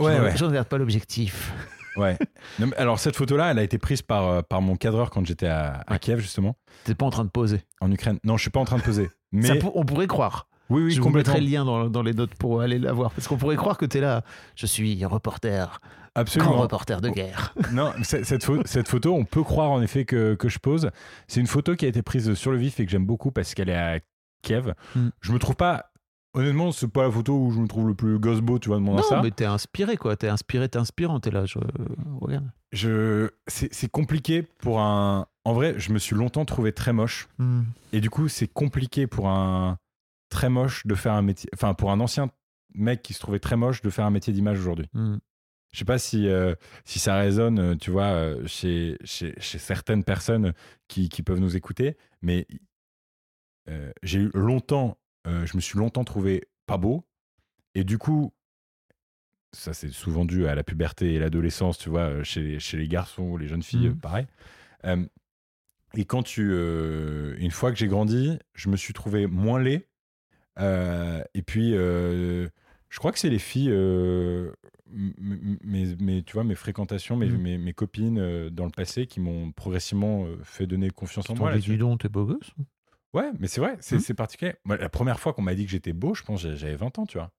Ouais, 0.00 0.16
je, 0.16 0.22
ouais. 0.22 0.36
je 0.36 0.44
ne 0.44 0.50
regarde 0.50 0.68
pas 0.68 0.78
l'objectif. 0.78 1.52
Ouais. 1.96 2.16
Non, 2.60 2.68
mais 2.68 2.76
alors 2.76 3.00
cette 3.00 3.16
photo-là, 3.16 3.50
elle 3.50 3.58
a 3.58 3.64
été 3.64 3.76
prise 3.76 4.02
par, 4.02 4.24
euh, 4.28 4.40
par 4.40 4.62
mon 4.62 4.76
cadreur 4.76 5.10
quand 5.10 5.26
j'étais 5.26 5.48
à, 5.48 5.82
à 5.88 5.94
Ouais. 5.94 5.98
Kiev 5.98 6.20
justement, 6.20 6.54
T'es 6.84 6.94
pas 6.94 7.04
en 7.04 7.10
train 7.10 7.24
de 7.24 7.28
poser. 7.30 7.62
en 7.80 7.90
Ukraine. 7.90 8.20
Non, 8.22 8.36
je 8.36 8.42
suis 8.42 8.50
pas 8.52 8.60
en 8.60 8.64
train 8.64 8.76
de 8.76 8.82
poser. 8.82 9.10
Mais 9.32 9.48
Ça 9.48 9.54
on 9.74 9.84
pourrait 9.84 10.06
croire. 10.06 10.46
oui, 10.70 10.82
oui, 10.84 10.90
je 10.92 11.00
vous 11.00 11.08
mettrai 11.10 11.40
le 11.40 11.46
lien 11.48 11.64
dans, 11.64 11.88
dans 11.90 12.02
les 12.02 12.14
notes 12.14 12.36
pour 12.36 12.60
aller 12.60 12.78
la 12.78 12.92
voir. 12.92 13.10
Parce 13.10 13.26
qu'on 13.26 13.36
pourrait 13.36 13.56
croire 13.56 13.76
que 13.76 13.84
tu 13.84 13.98
es 13.98 14.00
là. 14.00 14.22
Je 14.54 14.66
suis 14.66 15.04
reporter, 15.06 15.80
grand 15.80 15.80
Absolument. 16.14 16.52
reporter 16.58 17.00
de 17.00 17.08
guerre. 17.08 17.52
Non, 17.72 17.92
cette, 18.02 18.26
cette 18.66 18.86
photo, 18.88 19.12
on 19.16 19.24
peut 19.24 19.42
croire 19.42 19.70
en 19.72 19.82
effet 19.82 20.04
que, 20.04 20.34
que 20.36 20.48
je 20.48 20.60
pose. 20.60 20.90
C'est 21.26 21.40
une 21.40 21.48
photo 21.48 21.74
qui 21.74 21.84
a 21.84 21.88
été 21.88 22.02
prise 22.02 22.32
sur 22.34 22.52
le 22.52 22.58
vif 22.58 22.78
et 22.78 22.84
que 22.84 22.92
j'aime 22.92 23.06
beaucoup 23.06 23.32
parce 23.32 23.54
qu'elle 23.54 23.70
est 23.70 23.74
à 23.74 23.98
Kiev. 24.42 24.72
Mm. 24.94 25.08
Je 25.20 25.32
me 25.32 25.40
trouve 25.40 25.56
pas. 25.56 25.90
Honnêtement, 26.34 26.72
c'est 26.72 26.88
pas 26.88 27.04
la 27.04 27.10
photo 27.10 27.36
où 27.36 27.50
je 27.50 27.58
me 27.58 27.66
trouve 27.66 27.88
le 27.88 27.94
plus 27.94 28.18
gosse 28.18 28.40
beau, 28.40 28.58
tu 28.58 28.68
vois, 28.68 28.76
de 28.76 28.82
mon 28.82 28.92
Non, 28.92 28.98
Insta. 29.00 29.22
mais 29.22 29.30
t'es 29.30 29.44
inspiré, 29.46 29.96
quoi. 29.96 30.16
T'es 30.16 30.28
inspiré, 30.28 30.68
t'es 30.68 30.78
inspirant. 30.78 31.20
T'es 31.20 31.30
là. 31.30 31.46
Je... 31.46 31.58
Regarde. 32.20 32.50
Je... 32.72 33.30
C'est 33.46 33.90
compliqué 33.90 34.42
pour 34.42 34.80
un. 34.80 35.26
En 35.44 35.54
vrai, 35.54 35.74
je 35.78 35.92
me 35.92 35.98
suis 35.98 36.14
longtemps 36.14 36.44
trouvé 36.44 36.72
très 36.72 36.92
moche. 36.92 37.28
Hmm. 37.38 37.62
Et 37.92 38.00
du 38.00 38.10
coup, 38.10 38.28
c'est 38.28 38.46
compliqué 38.48 39.06
pour 39.06 39.28
un 39.28 39.78
très 40.28 40.50
moche 40.50 40.86
de 40.86 40.94
faire 40.94 41.14
un 41.14 41.22
métier. 41.22 41.48
Enfin, 41.54 41.72
pour 41.74 41.90
un 41.90 42.00
ancien 42.00 42.30
mec 42.74 43.02
qui 43.02 43.14
se 43.14 43.20
trouvait 43.20 43.38
très 43.38 43.56
moche 43.56 43.80
de 43.80 43.88
faire 43.88 44.04
un 44.04 44.10
métier 44.10 44.32
d'image 44.32 44.58
aujourd'hui. 44.60 44.86
Hmm. 44.92 45.16
Je 45.72 45.78
sais 45.78 45.84
pas 45.84 45.98
si, 45.98 46.28
euh, 46.28 46.54
si 46.84 46.98
ça 46.98 47.16
résonne, 47.16 47.58
euh, 47.58 47.74
tu 47.74 47.90
vois, 47.90 48.04
euh, 48.04 48.46
chez, 48.46 48.96
chez, 49.04 49.34
chez 49.38 49.58
certaines 49.58 50.04
personnes 50.04 50.52
qui, 50.88 51.08
qui 51.08 51.22
peuvent 51.22 51.40
nous 51.40 51.56
écouter, 51.56 51.96
mais 52.22 52.46
euh, 53.68 53.92
j'ai 54.02 54.20
eu 54.20 54.30
longtemps, 54.32 54.96
euh, 55.26 55.44
je 55.46 55.56
me 55.56 55.60
suis 55.60 55.78
longtemps 55.78 56.04
trouvé 56.04 56.44
pas 56.66 56.76
beau, 56.78 57.04
et 57.74 57.84
du 57.84 57.98
coup, 57.98 58.32
ça 59.52 59.72
c'est 59.72 59.88
souvent 59.90 60.24
dû 60.24 60.46
à 60.46 60.54
la 60.54 60.62
puberté 60.62 61.14
et 61.14 61.18
l'adolescence, 61.18 61.78
tu 61.78 61.88
vois, 61.88 62.02
euh, 62.02 62.24
chez, 62.24 62.42
les- 62.42 62.60
chez 62.60 62.76
les 62.76 62.88
garçons 62.88 63.22
ou 63.24 63.36
les 63.38 63.46
jeunes 63.48 63.62
filles, 63.62 63.88
euh, 63.88 63.94
pareil. 63.94 64.26
Euh, 64.84 65.04
et 65.94 66.04
quand 66.04 66.22
tu, 66.22 66.50
euh, 66.52 67.34
une 67.38 67.50
fois 67.50 67.72
que 67.72 67.78
j'ai 67.78 67.88
grandi, 67.88 68.38
je 68.54 68.68
me 68.68 68.76
suis 68.76 68.92
trouvé 68.92 69.26
moins 69.26 69.58
laid, 69.60 69.88
euh, 70.58 71.22
et 71.34 71.42
puis 71.42 71.70
je 71.72 72.98
crois 72.98 73.12
que 73.12 73.18
c'est 73.18 73.30
les 73.30 73.38
filles, 73.38 73.70
mes, 74.90 75.96
mes- 75.96 76.22
tu 76.22 76.32
vois, 76.34 76.44
mes 76.44 76.54
fréquentations, 76.54 77.16
mes, 77.16 77.28
Mhm. 77.30 77.38
mes, 77.40 77.58
mes 77.58 77.72
copines 77.72 78.48
dans 78.50 78.64
le 78.64 78.70
passé 78.70 79.06
qui 79.06 79.20
m'ont 79.20 79.52
progressivement 79.52 80.26
fait 80.42 80.66
donner 80.66 80.90
confiance 80.90 81.28
en 81.30 81.34
moi. 81.36 81.52
t'ont 81.52 81.58
dit, 81.58 81.78
donc, 81.78 82.00
t'es 82.00 82.08
beau 82.08 82.24
gosse. 82.26 82.50
Ouais, 83.14 83.30
mais 83.38 83.46
c'est 83.48 83.60
vrai, 83.60 83.76
c'est 83.80 83.98
c'est 84.00 84.14
particulier. 84.14 84.54
Moi, 84.64 84.76
la 84.76 84.88
première 84.88 85.18
fois 85.18 85.32
qu'on 85.32 85.42
m'a 85.42 85.54
dit 85.54 85.64
que 85.64 85.70
j'étais 85.70 85.92
beau, 85.94 86.14
je 86.14 86.22
pense 86.22 86.40
j'avais 86.42 86.76
20 86.76 86.98
ans, 86.98 87.06
tu 87.06 87.18
vois. 87.18 87.30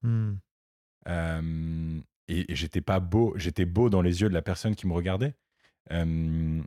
Euh, 1.08 2.00
et 2.28 2.52
et 2.52 2.56
j'étais 2.56 2.82
pas 2.82 3.00
beau, 3.00 3.34
j'étais 3.36 3.66
beau 3.66 3.90
dans 3.90 4.02
les 4.02 4.22
yeux 4.22 4.30
de 4.30 4.34
la 4.34 4.42
personne 4.42 4.76
qui 4.76 4.88
me 4.88 4.94
regardait. 4.94 5.36
Euh, 5.92 6.62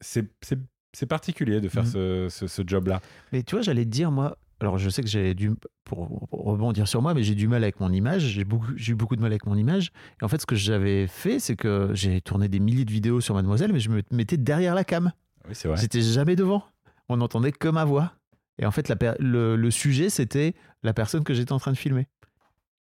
c'est 0.00 1.06
particulier 1.08 1.60
de 1.60 1.68
faire 1.68 1.84
Mhm. 1.84 1.90
ce, 1.90 2.26
ce- 2.30 2.46
ce 2.46 2.62
job-là. 2.66 3.00
Mais 3.32 3.42
tu 3.42 3.54
vois, 3.54 3.62
j'allais 3.62 3.84
te 3.84 3.90
dire, 3.90 4.10
moi, 4.10 4.36
alors 4.60 4.78
je 4.78 4.90
sais 4.90 5.02
que 5.02 5.08
j'ai 5.08 5.34
dû, 5.34 5.52
pour, 5.84 6.26
pour 6.28 6.44
rebondir 6.44 6.86
sur 6.88 7.00
moi, 7.02 7.14
mais 7.14 7.22
j'ai 7.22 7.34
du 7.34 7.48
mal 7.48 7.62
avec 7.62 7.80
mon 7.80 7.92
image, 7.92 8.22
j'ai 8.22 8.44
beaucoup- 8.44 8.72
j'ai 8.76 8.92
eu 8.92 8.94
beaucoup 8.94 9.16
de 9.16 9.20
mal 9.22 9.30
avec 9.32 9.46
mon 9.46 9.56
image. 9.56 9.92
Et 10.20 10.24
en 10.24 10.28
fait, 10.28 10.40
ce 10.40 10.46
que 10.46 10.56
j'avais 10.56 11.06
fait, 11.06 11.38
c'est 11.38 11.56
que 11.56 11.90
j'ai 11.94 12.20
tourné 12.20 12.48
des 12.48 12.60
milliers 12.60 12.84
de 12.84 12.90
vidéos 12.92 13.20
sur 13.20 13.34
Mademoiselle, 13.34 13.72
mais 13.72 13.80
je 13.80 13.90
me 13.90 14.02
mettais 14.10 14.36
derrière 14.36 14.74
la 14.74 14.84
cam. 14.84 15.12
Oui, 15.48 15.54
c'est 15.54 15.68
vrai. 15.68 15.76
J'étais 15.78 16.02
jamais 16.02 16.36
devant. 16.36 16.64
On 17.08 17.16
n'entendait 17.16 17.52
que 17.52 17.68
ma 17.68 17.84
voix. 17.84 18.12
Et 18.60 18.66
en 18.66 18.70
fait, 18.70 18.88
la 18.88 18.96
le, 19.18 19.56
le 19.56 19.70
sujet, 19.70 20.08
c'était 20.10 20.54
la 20.84 20.92
personne 20.94 21.24
que 21.24 21.34
j'étais 21.34 21.52
en 21.52 21.58
train 21.58 21.72
de 21.72 21.76
filmer. 21.76 22.06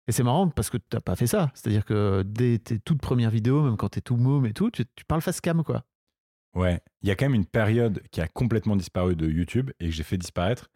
Et 0.09 0.13
c'est 0.13 0.23
marrant 0.25 0.49
parce 0.49 0.69
que 0.69 0.77
tu 0.77 0.85
n'as 0.93 1.01
pas 1.01 1.15
fait 1.17 1.27
ça. 1.29 1.51
C'est-à-dire 1.55 1.85
que 1.85 2.23
dès 2.27 2.59
tes 2.59 2.79
toutes 2.81 3.01
premières 3.01 3.31
vidéos, 3.31 3.63
même 3.63 3.77
quand 3.77 3.91
tu 3.91 3.99
es 4.01 4.03
tout 4.03 4.17
môme 4.17 4.45
et 4.47 4.53
tout, 4.53 4.71
tu, 4.71 4.85
tu 4.97 5.05
parles 5.05 5.21
face 5.23 5.41
cam, 5.41 5.63
quoi. 5.63 5.85
Ouais, 6.55 6.81
il 7.03 7.09
y 7.09 7.13
a 7.13 7.15
quand 7.15 7.27
même 7.27 7.35
une 7.35 7.47
période 7.47 8.03
qui 8.11 8.21
a 8.21 8.27
complètement 8.27 8.75
disparu 8.75 9.15
de 9.15 9.29
YouTube 9.29 9.71
et 9.79 9.87
que 9.87 9.93
j'ai 9.93 10.03
fait 10.03 10.19
disparaître, 10.19 10.69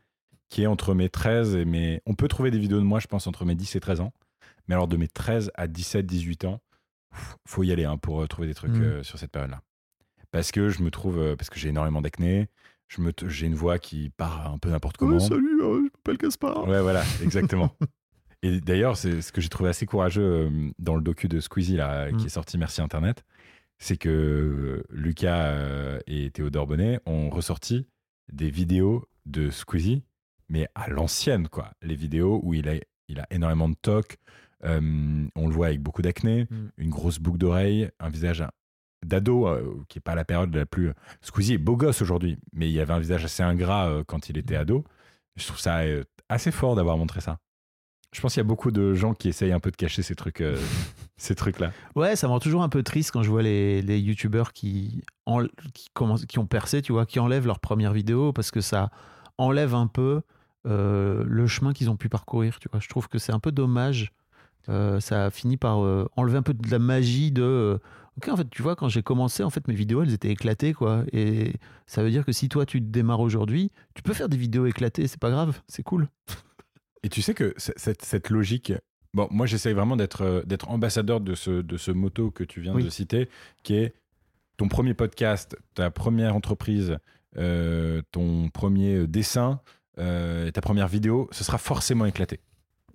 qui 0.49 0.63
est 0.63 0.67
entre 0.67 0.95
mes 0.95 1.09
13 1.09 1.57
et 1.57 1.65
mes... 1.65 2.01
On 2.07 2.15
peut 2.15 2.29
trouver 2.29 2.53
des 2.53 2.61
vidéos 2.61 2.79
de 2.79 2.85
moi, 2.85 3.01
je 3.01 3.09
pense, 3.09 3.27
entre 3.27 3.45
mes 3.45 3.57
10 3.57 3.75
et 3.75 3.81
13 3.81 4.01
ans. 4.01 4.13
Mais 4.69 4.75
alors 4.77 4.87
de 4.87 4.97
mes 4.97 5.09
13 5.09 5.51
à 5.55 5.67
17, 5.67 6.07
18 6.07 6.45
ans, 6.45 6.61
faut 7.45 7.65
y 7.65 7.73
aller 7.73 7.85
hein, 7.85 7.97
pour 7.97 8.23
euh, 8.23 8.27
trouver 8.29 8.47
des 8.47 8.55
trucs 8.55 8.71
Mm. 8.73 8.83
euh, 8.83 9.03
sur 9.03 9.19
cette 9.19 9.33
période-là. 9.33 9.63
Parce 10.31 10.53
que 10.53 10.69
je 10.69 10.83
me 10.83 10.91
trouve... 10.93 11.19
euh, 11.19 11.35
parce 11.35 11.51
que 11.51 11.59
j'ai 11.59 11.71
énormément 11.71 12.03
d'acné, 12.03 12.49
je 12.97 13.01
me 13.03 13.13
j'ai 13.27 13.47
une 13.47 13.55
voix 13.55 13.79
qui 13.79 14.11
part 14.11 14.53
un 14.53 14.59
peu 14.59 14.71
n'importe 14.71 14.97
comment. 14.97 15.21
salut, 15.21 15.59
je 15.61 15.83
m'appelle 15.83 16.17
Gaspard. 16.19 16.67
Ouais, 16.69 16.81
voilà, 16.81 17.03
exactement. 17.23 17.71
Et 18.43 18.61
d'ailleurs, 18.61 18.97
c'est 18.97 19.23
ce 19.23 19.33
que 19.33 19.41
j'ai 19.41 19.49
trouvé 19.49 19.71
assez 19.71 19.87
courageux 19.87 20.23
euh, 20.23 20.71
dans 20.79 20.95
le 20.97 21.03
docu 21.03 21.29
de 21.29 21.41
Squeezie 21.41 21.77
là, 21.77 22.11
qui 22.13 22.25
Mm. 22.25 22.27
est 22.27 22.31
sorti 22.31 22.59
Merci 22.59 22.83
Internet, 22.83 23.25
c'est 23.79 23.97
que 23.97 24.09
euh, 24.11 24.83
Lucas 24.91 25.47
euh, 25.53 25.99
et 26.07 26.31
Théodore 26.31 26.67
Bonnet 26.67 27.01
ont 27.07 27.31
ressorti 27.31 27.87
des 28.33 28.51
vidéos 28.51 29.05
de 29.27 29.51
Squeezie, 29.51 30.03
mais 30.49 30.69
à 30.75 30.89
l'ancienne, 30.91 31.49
quoi. 31.49 31.73
Les 31.83 31.95
vidéos 31.97 32.41
où 32.43 32.53
il 32.55 32.69
a, 32.69 32.75
il 33.09 33.19
a 33.19 33.27
énormément 33.31 33.69
de 33.71 33.77
euh, 34.65 35.27
on 35.35 35.49
le 35.49 35.53
voit 35.55 35.67
avec 35.69 35.81
beaucoup 35.81 36.03
d'acné, 36.03 36.45
Mm. 36.51 36.69
une 36.79 36.91
grosse 36.91 37.19
boucle 37.19 37.39
d'oreille, 37.39 37.89
un 37.99 38.09
visage 38.11 38.43
d'ado, 39.07 39.47
euh, 39.47 39.77
qui 39.89 39.99
est 39.99 40.03
pas 40.03 40.15
la 40.15 40.25
période 40.25 40.55
la 40.55 40.67
plus... 40.67 40.93
Squeezie 41.23 41.55
est 41.55 41.59
beau 41.59 41.77
gosse 41.77 42.03
aujourd'hui, 42.03 42.39
mais 42.53 42.71
il 42.71 42.79
avait 42.81 42.93
un 42.93 42.99
visage 42.99 43.25
assez 43.25 43.43
ingrat 43.43 43.89
euh, 43.89 44.05
quand 44.07 44.29
il 44.29 44.39
était 44.39 44.57
ado. 44.57 44.85
Je 45.37 45.47
trouve 45.47 45.59
ça 45.59 45.79
euh, 45.81 46.05
assez 46.29 46.51
fort 46.51 46.75
d'avoir 46.77 46.97
montré 46.97 47.21
ça. 47.21 47.39
Je 48.13 48.21
pense 48.21 48.35
qu'il 48.35 48.41
y 48.41 48.47
a 48.47 48.49
beaucoup 48.49 48.71
de 48.71 48.95
gens 48.95 49.13
qui 49.13 49.29
essayent 49.29 49.51
un 49.53 49.59
peu 49.59 49.73
de 49.73 49.77
cacher 49.77 50.03
ces 50.03 50.15
trucs, 50.15 50.41
euh, 50.41 50.57
ces 51.17 51.35
trucs-là. 51.35 51.73
Ouais, 51.97 52.15
ça 52.15 52.29
me 52.29 52.33
rend 52.33 52.39
toujours 52.39 52.63
un 52.63 52.69
peu 52.69 52.83
triste 52.85 53.11
quand 53.11 53.23
je 53.25 53.31
vois 53.31 53.43
les, 53.43 53.83
les 53.83 53.99
youtubeurs 53.99 54.53
qui, 54.53 55.03
en- 55.27 55.47
qui, 55.75 55.89
commencent, 55.93 56.25
qui 56.25 56.39
ont 56.39 56.47
percé, 56.47 56.81
tu 56.81 56.93
vois, 56.93 57.07
qui 57.07 57.19
enlèvent 57.19 57.47
leur 57.47 57.59
première 57.59 57.93
vidéo 57.93 58.33
parce 58.33 58.51
que 58.53 58.61
ça 58.61 58.91
enlève 59.37 59.75
un 59.75 59.89
peu 59.89 60.23
euh, 60.67 61.25
le 61.27 61.47
chemin 61.49 61.73
qu'ils 61.73 61.91
ont 61.91 61.97
pu 61.97 62.09
parcourir. 62.09 62.61
Tu 62.61 62.69
vois, 62.71 62.79
je 62.81 62.89
trouve 62.89 63.09
que 63.09 63.19
c'est 63.19 63.33
un 63.33 63.41
peu 63.41 63.51
dommage. 63.51 64.13
Euh, 64.69 65.01
ça 65.01 65.27
a 65.27 65.31
fini 65.31 65.57
par 65.57 65.83
euh, 65.85 66.09
enlever 66.17 66.39
un 66.39 66.43
peu 66.43 66.55
de 66.55 66.71
la 66.71 66.79
magie 66.79 67.33
de. 67.33 67.81
Ok, 68.17 68.29
en 68.29 68.37
fait, 68.37 68.49
tu 68.51 68.63
vois, 68.63 68.77
quand 68.77 68.89
j'ai 68.89 69.03
commencé, 69.03 69.43
en 69.43 69.51
fait, 69.51 69.67
mes 69.69 69.75
vidéos, 69.75 70.03
elles 70.03 70.13
étaient 70.13 70.31
éclatées, 70.31 70.73
quoi. 70.73 71.05
Et 71.13 71.53
ça 71.87 72.03
veut 72.03 72.11
dire 72.11 72.25
que 72.25 72.33
si 72.33 72.49
toi, 72.49 72.67
tu 72.67 72.81
te 72.81 72.87
démarres 72.87 73.21
aujourd'hui, 73.21 73.71
tu 73.95 74.03
peux 74.03 74.13
faire 74.15 74.29
des 74.29 74.37
vidéos 74.37 74.67
éclatées, 74.67 75.07
c'est 75.07 75.21
pas 75.21 75.31
grave, 75.31 75.61
c'est 75.69 75.83
cool. 75.83 76.09
Et 77.03 77.09
tu 77.09 77.23
sais 77.23 77.35
que 77.35 77.55
cette, 77.57 78.03
cette 78.03 78.31
logique. 78.31 78.73
Bon, 79.13 79.29
moi, 79.31 79.47
j'essaye 79.47 79.75
vraiment 79.75 79.97
d'être 79.97 80.23
euh, 80.23 80.43
d'être 80.45 80.71
ambassadeur 80.71 81.21
de 81.21 81.35
ce, 81.35 81.61
de 81.63 81.77
ce 81.77 81.91
motto 81.91 82.31
que 82.31 82.43
tu 82.45 82.61
viens 82.61 82.75
Oui. 82.75 82.83
de 82.85 82.91
citer, 82.91 83.29
qui 83.63 83.75
est 83.77 83.95
ton 84.57 84.69
premier 84.69 84.95
podcast, 84.95 85.57
ta 85.75 85.91
première 85.91 86.35
entreprise, 86.35 86.97
euh, 87.37 88.03
ton 88.11 88.49
premier 88.49 89.07
dessin, 89.07 89.61
euh, 89.99 90.47
et 90.47 90.53
ta 90.53 90.61
première 90.61 90.89
vidéo, 90.89 91.29
ce 91.31 91.45
sera 91.45 91.59
forcément 91.59 92.07
éclaté. 92.07 92.41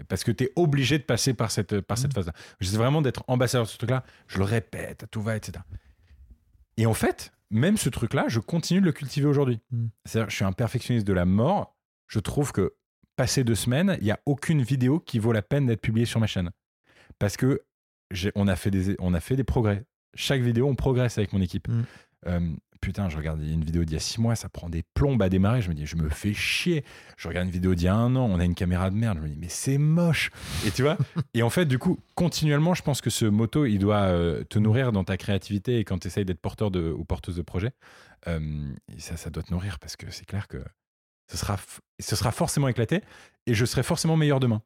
Parce 0.07 0.23
que 0.23 0.31
tu 0.31 0.45
es 0.45 0.51
obligé 0.55 0.97
de 0.97 1.03
passer 1.03 1.33
par 1.33 1.51
cette, 1.51 1.81
par 1.81 1.97
cette 1.97 2.07
Mhm. 2.11 2.13
phase-là. 2.23 2.33
J'essaie 2.59 2.77
vraiment 2.77 3.01
d'être 3.01 3.23
ambassadeur 3.27 3.65
de 3.65 3.69
ce 3.69 3.77
truc-là. 3.77 4.03
Je 4.27 4.37
le 4.37 4.43
répète 4.45 5.05
tout 5.11 5.21
va, 5.21 5.35
etc. 5.35 5.59
Et 6.77 6.85
en 6.85 6.93
fait, 6.93 7.31
même 7.49 7.77
ce 7.77 7.89
truc-là, 7.89 8.25
je 8.27 8.39
continue 8.39 8.79
de 8.79 8.85
le 8.85 8.91
cultiver 8.91 9.27
aujourd'hui. 9.27 9.59
Mhm. 9.71 9.89
C'est-à-dire, 10.05 10.29
je 10.29 10.35
suis 10.35 10.45
un 10.45 10.53
perfectionniste 10.53 11.05
de 11.07 11.13
la 11.13 11.25
mort. 11.25 11.75
Je 12.07 12.19
trouve 12.19 12.51
que 12.51 12.73
passé 13.15 13.43
deux 13.43 13.55
semaines, 13.55 13.97
il 13.99 14.05
n'y 14.05 14.11
a 14.11 14.19
aucune 14.25 14.61
vidéo 14.61 14.99
qui 14.99 15.19
vaut 15.19 15.33
la 15.33 15.41
peine 15.41 15.65
d'être 15.65 15.81
publiée 15.81 16.05
sur 16.05 16.19
ma 16.19 16.27
chaîne. 16.27 16.51
Parce 17.19 17.35
que 17.35 17.61
on, 18.35 18.47
a 18.47 18.55
fait 18.55 18.71
des, 18.71 18.95
on 18.99 19.13
a 19.13 19.19
fait 19.19 19.35
des 19.35 19.43
progrès. 19.43 19.85
Chaque 20.15 20.41
vidéo, 20.41 20.67
on 20.67 20.75
progresse 20.75 21.17
avec 21.17 21.33
mon 21.33 21.41
équipe. 21.41 21.67
Mm. 21.67 21.83
Euh, 22.27 22.55
putain, 22.81 23.09
je 23.09 23.17
regarde 23.17 23.41
une 23.41 23.63
vidéo 23.63 23.83
d'il 23.83 23.93
y 23.93 23.97
a 23.97 23.99
six 23.99 24.19
mois, 24.21 24.35
ça 24.35 24.49
prend 24.49 24.69
des 24.69 24.83
plombes 24.93 25.21
à 25.21 25.29
démarrer. 25.29 25.61
Je 25.61 25.69
me 25.69 25.73
dis, 25.73 25.85
je 25.85 25.95
me 25.95 26.09
fais 26.09 26.33
chier. 26.33 26.83
Je 27.17 27.27
regarde 27.27 27.47
une 27.47 27.51
vidéo 27.51 27.75
d'il 27.75 27.85
y 27.85 27.87
a 27.87 27.95
un 27.95 28.15
an, 28.15 28.25
on 28.25 28.39
a 28.39 28.45
une 28.45 28.55
caméra 28.55 28.89
de 28.89 28.95
merde. 28.95 29.17
Je 29.17 29.23
me 29.23 29.29
dis, 29.29 29.37
mais 29.37 29.49
c'est 29.49 29.77
moche. 29.77 30.31
Et 30.65 30.71
tu 30.71 30.83
vois 30.83 30.97
Et 31.33 31.43
en 31.43 31.49
fait, 31.49 31.65
du 31.65 31.77
coup, 31.77 31.99
continuellement, 32.15 32.73
je 32.73 32.81
pense 32.81 33.01
que 33.01 33.09
ce 33.09 33.25
moto, 33.25 33.65
il 33.65 33.79
doit 33.79 34.03
euh, 34.03 34.43
te 34.43 34.59
nourrir 34.59 34.91
dans 34.91 35.03
ta 35.03 35.17
créativité 35.17 35.79
et 35.79 35.83
quand 35.83 35.99
tu 35.99 36.07
essayes 36.07 36.25
d'être 36.25 36.41
porteur 36.41 36.71
de, 36.71 36.91
ou 36.91 37.03
porteuse 37.03 37.35
de 37.35 37.41
projet. 37.41 37.71
Euh, 38.27 38.73
ça, 38.97 39.17
ça 39.17 39.29
doit 39.29 39.43
te 39.43 39.51
nourrir 39.51 39.79
parce 39.79 39.95
que 39.95 40.11
c'est 40.11 40.25
clair 40.25 40.47
que 40.47 40.63
ce 41.29 41.37
sera, 41.37 41.57
ce 41.99 42.15
sera 42.15 42.31
forcément 42.31 42.67
éclaté 42.67 43.01
et 43.45 43.53
je 43.53 43.65
serai 43.65 43.83
forcément 43.83 44.17
meilleur 44.17 44.39
demain. 44.39 44.61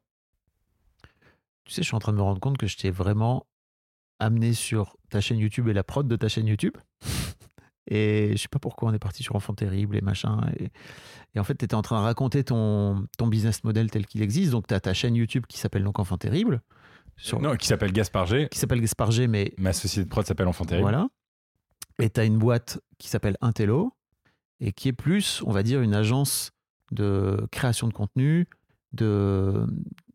Tu 1.64 1.72
sais, 1.72 1.82
je 1.82 1.86
suis 1.86 1.94
en 1.94 2.00
train 2.00 2.12
de 2.12 2.18
me 2.18 2.22
rendre 2.22 2.40
compte 2.40 2.58
que 2.58 2.66
je 2.66 2.76
t'ai 2.76 2.90
vraiment 2.90 3.46
amené 4.18 4.54
sur 4.54 4.96
ta 5.10 5.20
chaîne 5.20 5.38
YouTube 5.38 5.68
et 5.68 5.72
la 5.72 5.84
prod 5.84 6.06
de 6.06 6.16
ta 6.16 6.28
chaîne 6.28 6.46
YouTube. 6.46 6.76
Et 7.90 8.30
je 8.32 8.40
sais 8.42 8.48
pas 8.48 8.58
pourquoi 8.58 8.88
on 8.90 8.94
est 8.94 8.98
parti 8.98 9.22
sur 9.22 9.36
Enfant 9.36 9.52
Terrible 9.54 9.96
et 9.96 10.00
machin. 10.00 10.40
Et, 10.58 10.70
et 11.34 11.38
en 11.40 11.44
fait, 11.44 11.54
tu 11.54 11.64
étais 11.66 11.74
en 11.74 11.82
train 11.82 11.98
de 11.98 12.04
raconter 12.04 12.42
ton, 12.44 13.06
ton 13.18 13.26
business 13.26 13.62
model 13.64 13.90
tel 13.90 14.06
qu'il 14.06 14.22
existe. 14.22 14.52
Donc, 14.52 14.66
tu 14.66 14.74
as 14.74 14.80
ta 14.80 14.94
chaîne 14.94 15.14
YouTube 15.14 15.44
qui 15.48 15.58
s'appelle 15.58 15.84
donc 15.84 15.98
Enfant 15.98 16.16
Terrible, 16.16 16.62
sur- 17.16 17.40
Non, 17.40 17.56
qui 17.56 17.66
s'appelle 17.66 17.92
Gaspard 17.92 18.26
G. 18.26 18.48
qui 18.50 18.58
s'appelle 18.58 18.80
Gaspard 18.80 19.10
G, 19.10 19.26
mais 19.28 19.52
Ma 19.58 19.72
société 19.72 20.04
de 20.04 20.08
prod 20.10 20.24
s'appelle 20.26 20.48
Enfant 20.48 20.64
Terrible. 20.64 20.84
voilà. 20.84 21.08
Et 22.00 22.08
tu 22.10 22.18
as 22.20 22.24
une 22.24 22.38
boîte 22.38 22.80
qui 22.98 23.08
s'appelle 23.08 23.36
Intello 23.40 23.92
et 24.60 24.72
qui 24.72 24.88
est 24.88 24.92
plus, 24.92 25.42
on 25.46 25.52
va 25.52 25.62
dire, 25.62 25.80
une 25.82 25.94
agence 25.94 26.52
de 26.90 27.46
création 27.52 27.86
de 27.88 27.92
contenu, 27.92 28.46
de, 28.92 29.66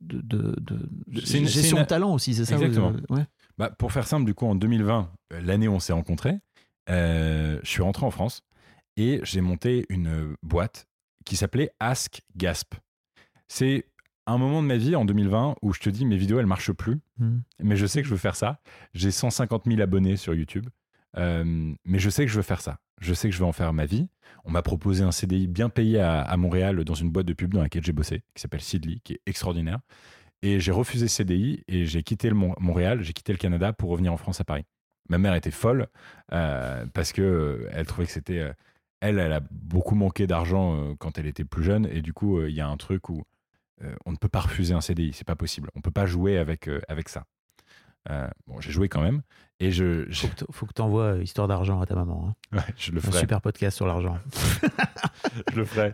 de, 0.02 0.56
de, 0.60 0.80
gestion 1.22 1.78
une- 1.78 1.84
de 1.84 1.88
talent 1.88 2.14
aussi, 2.14 2.34
c'est 2.34 2.46
ça 2.46 2.56
vous- 2.58 2.64
Exactement. 2.64 2.94
ouais. 3.10 3.26
Bah, 3.58 3.70
pour 3.70 3.92
faire 3.92 4.08
simple, 4.08 4.26
du 4.26 4.34
coup, 4.34 4.46
en 4.46 4.56
2020, 4.56 5.12
euh, 5.34 5.42
l'année 5.42 5.68
où 5.68 5.74
on 5.74 5.80
s'est 5.80 5.92
rencontrés, 5.94 6.36
je 6.90 7.60
suis 7.70 7.82
rentré 7.82 8.06
en 8.06 8.12
France 8.12 8.42
et 8.98 9.20
j'ai 9.24 9.42
monté 9.42 9.86
une 9.90 10.08
euh, 10.08 10.36
boîte 10.44 10.88
qui 11.26 11.36
s'appelait 11.36 11.72
Ask 11.80 12.22
Gasp. 12.36 12.76
C'est 13.48 13.86
un 14.28 14.38
moment 14.38 14.62
de 14.62 14.68
ma 14.68 14.78
vie 14.78 14.96
en 14.96 15.06
2020 15.06 15.56
où 15.62 15.74
je 15.74 15.80
te 15.80 15.90
dis 15.90 16.06
mes 16.06 16.18
vidéos 16.18 16.40
elles 16.40 16.46
marchent 16.46 16.72
plus, 16.72 17.00
Hmm. 17.18 17.40
mais 17.62 17.76
je 17.76 17.86
sais 17.86 18.02
que 18.02 18.08
je 18.08 18.14
veux 18.14 18.20
faire 18.20 18.36
ça. 18.38 18.62
J'ai 18.94 19.12
150 19.12 19.66
000 19.68 19.82
abonnés 19.82 20.16
sur 20.16 20.34
YouTube, 20.34 20.68
euh, 21.18 21.74
mais 21.84 22.00
je 22.00 22.10
sais 22.10 22.24
que 22.26 22.32
je 22.32 22.38
veux 22.38 22.42
faire 22.44 22.62
ça. 22.62 22.80
Je 23.02 23.14
sais 23.14 23.28
que 23.30 23.34
je 23.36 23.40
veux 23.40 23.46
en 23.46 23.52
faire 23.52 23.74
ma 23.74 23.86
vie. 23.86 24.08
On 24.46 24.52
m'a 24.52 24.62
proposé 24.62 25.04
un 25.04 25.12
CDI 25.12 25.48
bien 25.48 25.68
payé 25.70 26.00
à, 26.00 26.22
à 26.22 26.38
Montréal 26.38 26.84
dans 26.86 26.94
une 26.94 27.10
boîte 27.10 27.26
de 27.26 27.34
pub 27.34 27.54
dans 27.54 27.62
laquelle 27.62 27.84
j'ai 27.84 27.92
bossé, 27.92 28.24
qui 28.36 28.42
s'appelle 28.42 28.62
Sidley, 28.62 29.00
qui 29.04 29.14
est 29.14 29.22
extraordinaire. 29.26 29.80
Et 30.42 30.60
j'ai 30.62 30.72
refusé 30.72 31.08
ce 31.10 31.18
CDI 31.18 31.64
et 31.68 31.86
j'ai 31.86 32.04
quitté 32.04 32.30
le 32.30 32.36
Mon- 32.36 32.56
Montréal, 32.60 33.02
j'ai 33.04 33.12
quitté 33.14 33.34
le 33.34 33.38
Canada 33.38 33.74
pour 33.74 33.90
revenir 33.90 34.14
en 34.14 34.18
France 34.18 34.40
à 34.40 34.46
Paris. 34.46 34.64
Ma 35.10 35.18
mère 35.18 35.34
était 35.34 35.52
folle 35.52 35.88
euh, 36.34 36.86
parce 36.94 37.12
que 37.14 37.22
euh, 37.22 37.70
elle 37.74 37.86
trouvait 37.88 38.06
que 38.08 38.14
c'était. 38.14 38.40
euh, 38.40 38.54
elle, 39.02 39.18
elle 39.20 39.34
a 39.34 39.42
beaucoup 39.52 39.96
manqué 39.96 40.28
d'argent 40.28 40.94
quand 41.00 41.18
elle 41.18 41.26
était 41.26 41.46
plus 41.46 41.64
jeune 41.64 41.88
et 41.92 42.02
du 42.02 42.12
coup, 42.14 42.42
il 42.44 42.54
y 42.54 42.62
a 42.62 42.68
un 42.68 42.76
truc 42.78 43.10
où 43.10 43.24
on 44.06 44.12
ne 44.12 44.18
peut 44.18 44.28
pas 44.28 44.42
refuser 44.42 44.74
un 44.74 44.82
CDI, 44.82 45.14
c'est 45.14 45.26
pas 45.26 45.38
possible. 45.38 45.70
On 45.76 45.80
peut 45.82 45.90
pas 45.92 46.06
jouer 46.06 46.38
avec, 46.38 46.70
avec 46.90 47.08
ça. 47.08 47.24
Bon, 48.48 48.60
j'ai 48.60 48.72
joué 48.72 48.90
quand 48.90 49.02
même 49.02 49.22
et 49.62 49.72
je, 49.72 50.06
je, 50.10 50.22
Faut 50.22 50.28
que 50.28 50.36
t- 50.36 50.46
faut 50.52 50.66
que 50.66 50.74
tu 50.74 50.82
envoies 50.82 51.18
Histoire 51.18 51.48
d'argent 51.48 51.80
à 51.80 51.86
ta 51.86 51.96
maman. 51.96 52.34
hein. 52.52 52.58
ouais, 52.58 52.74
je 52.78 52.92
le 52.92 52.98
Un 52.98 53.02
ferai. 53.02 53.20
super 53.20 53.40
podcast 53.42 53.78
sur 53.78 53.86
l'argent. 53.88 54.18
je 55.52 55.56
le 55.56 55.66
ferai. 55.66 55.94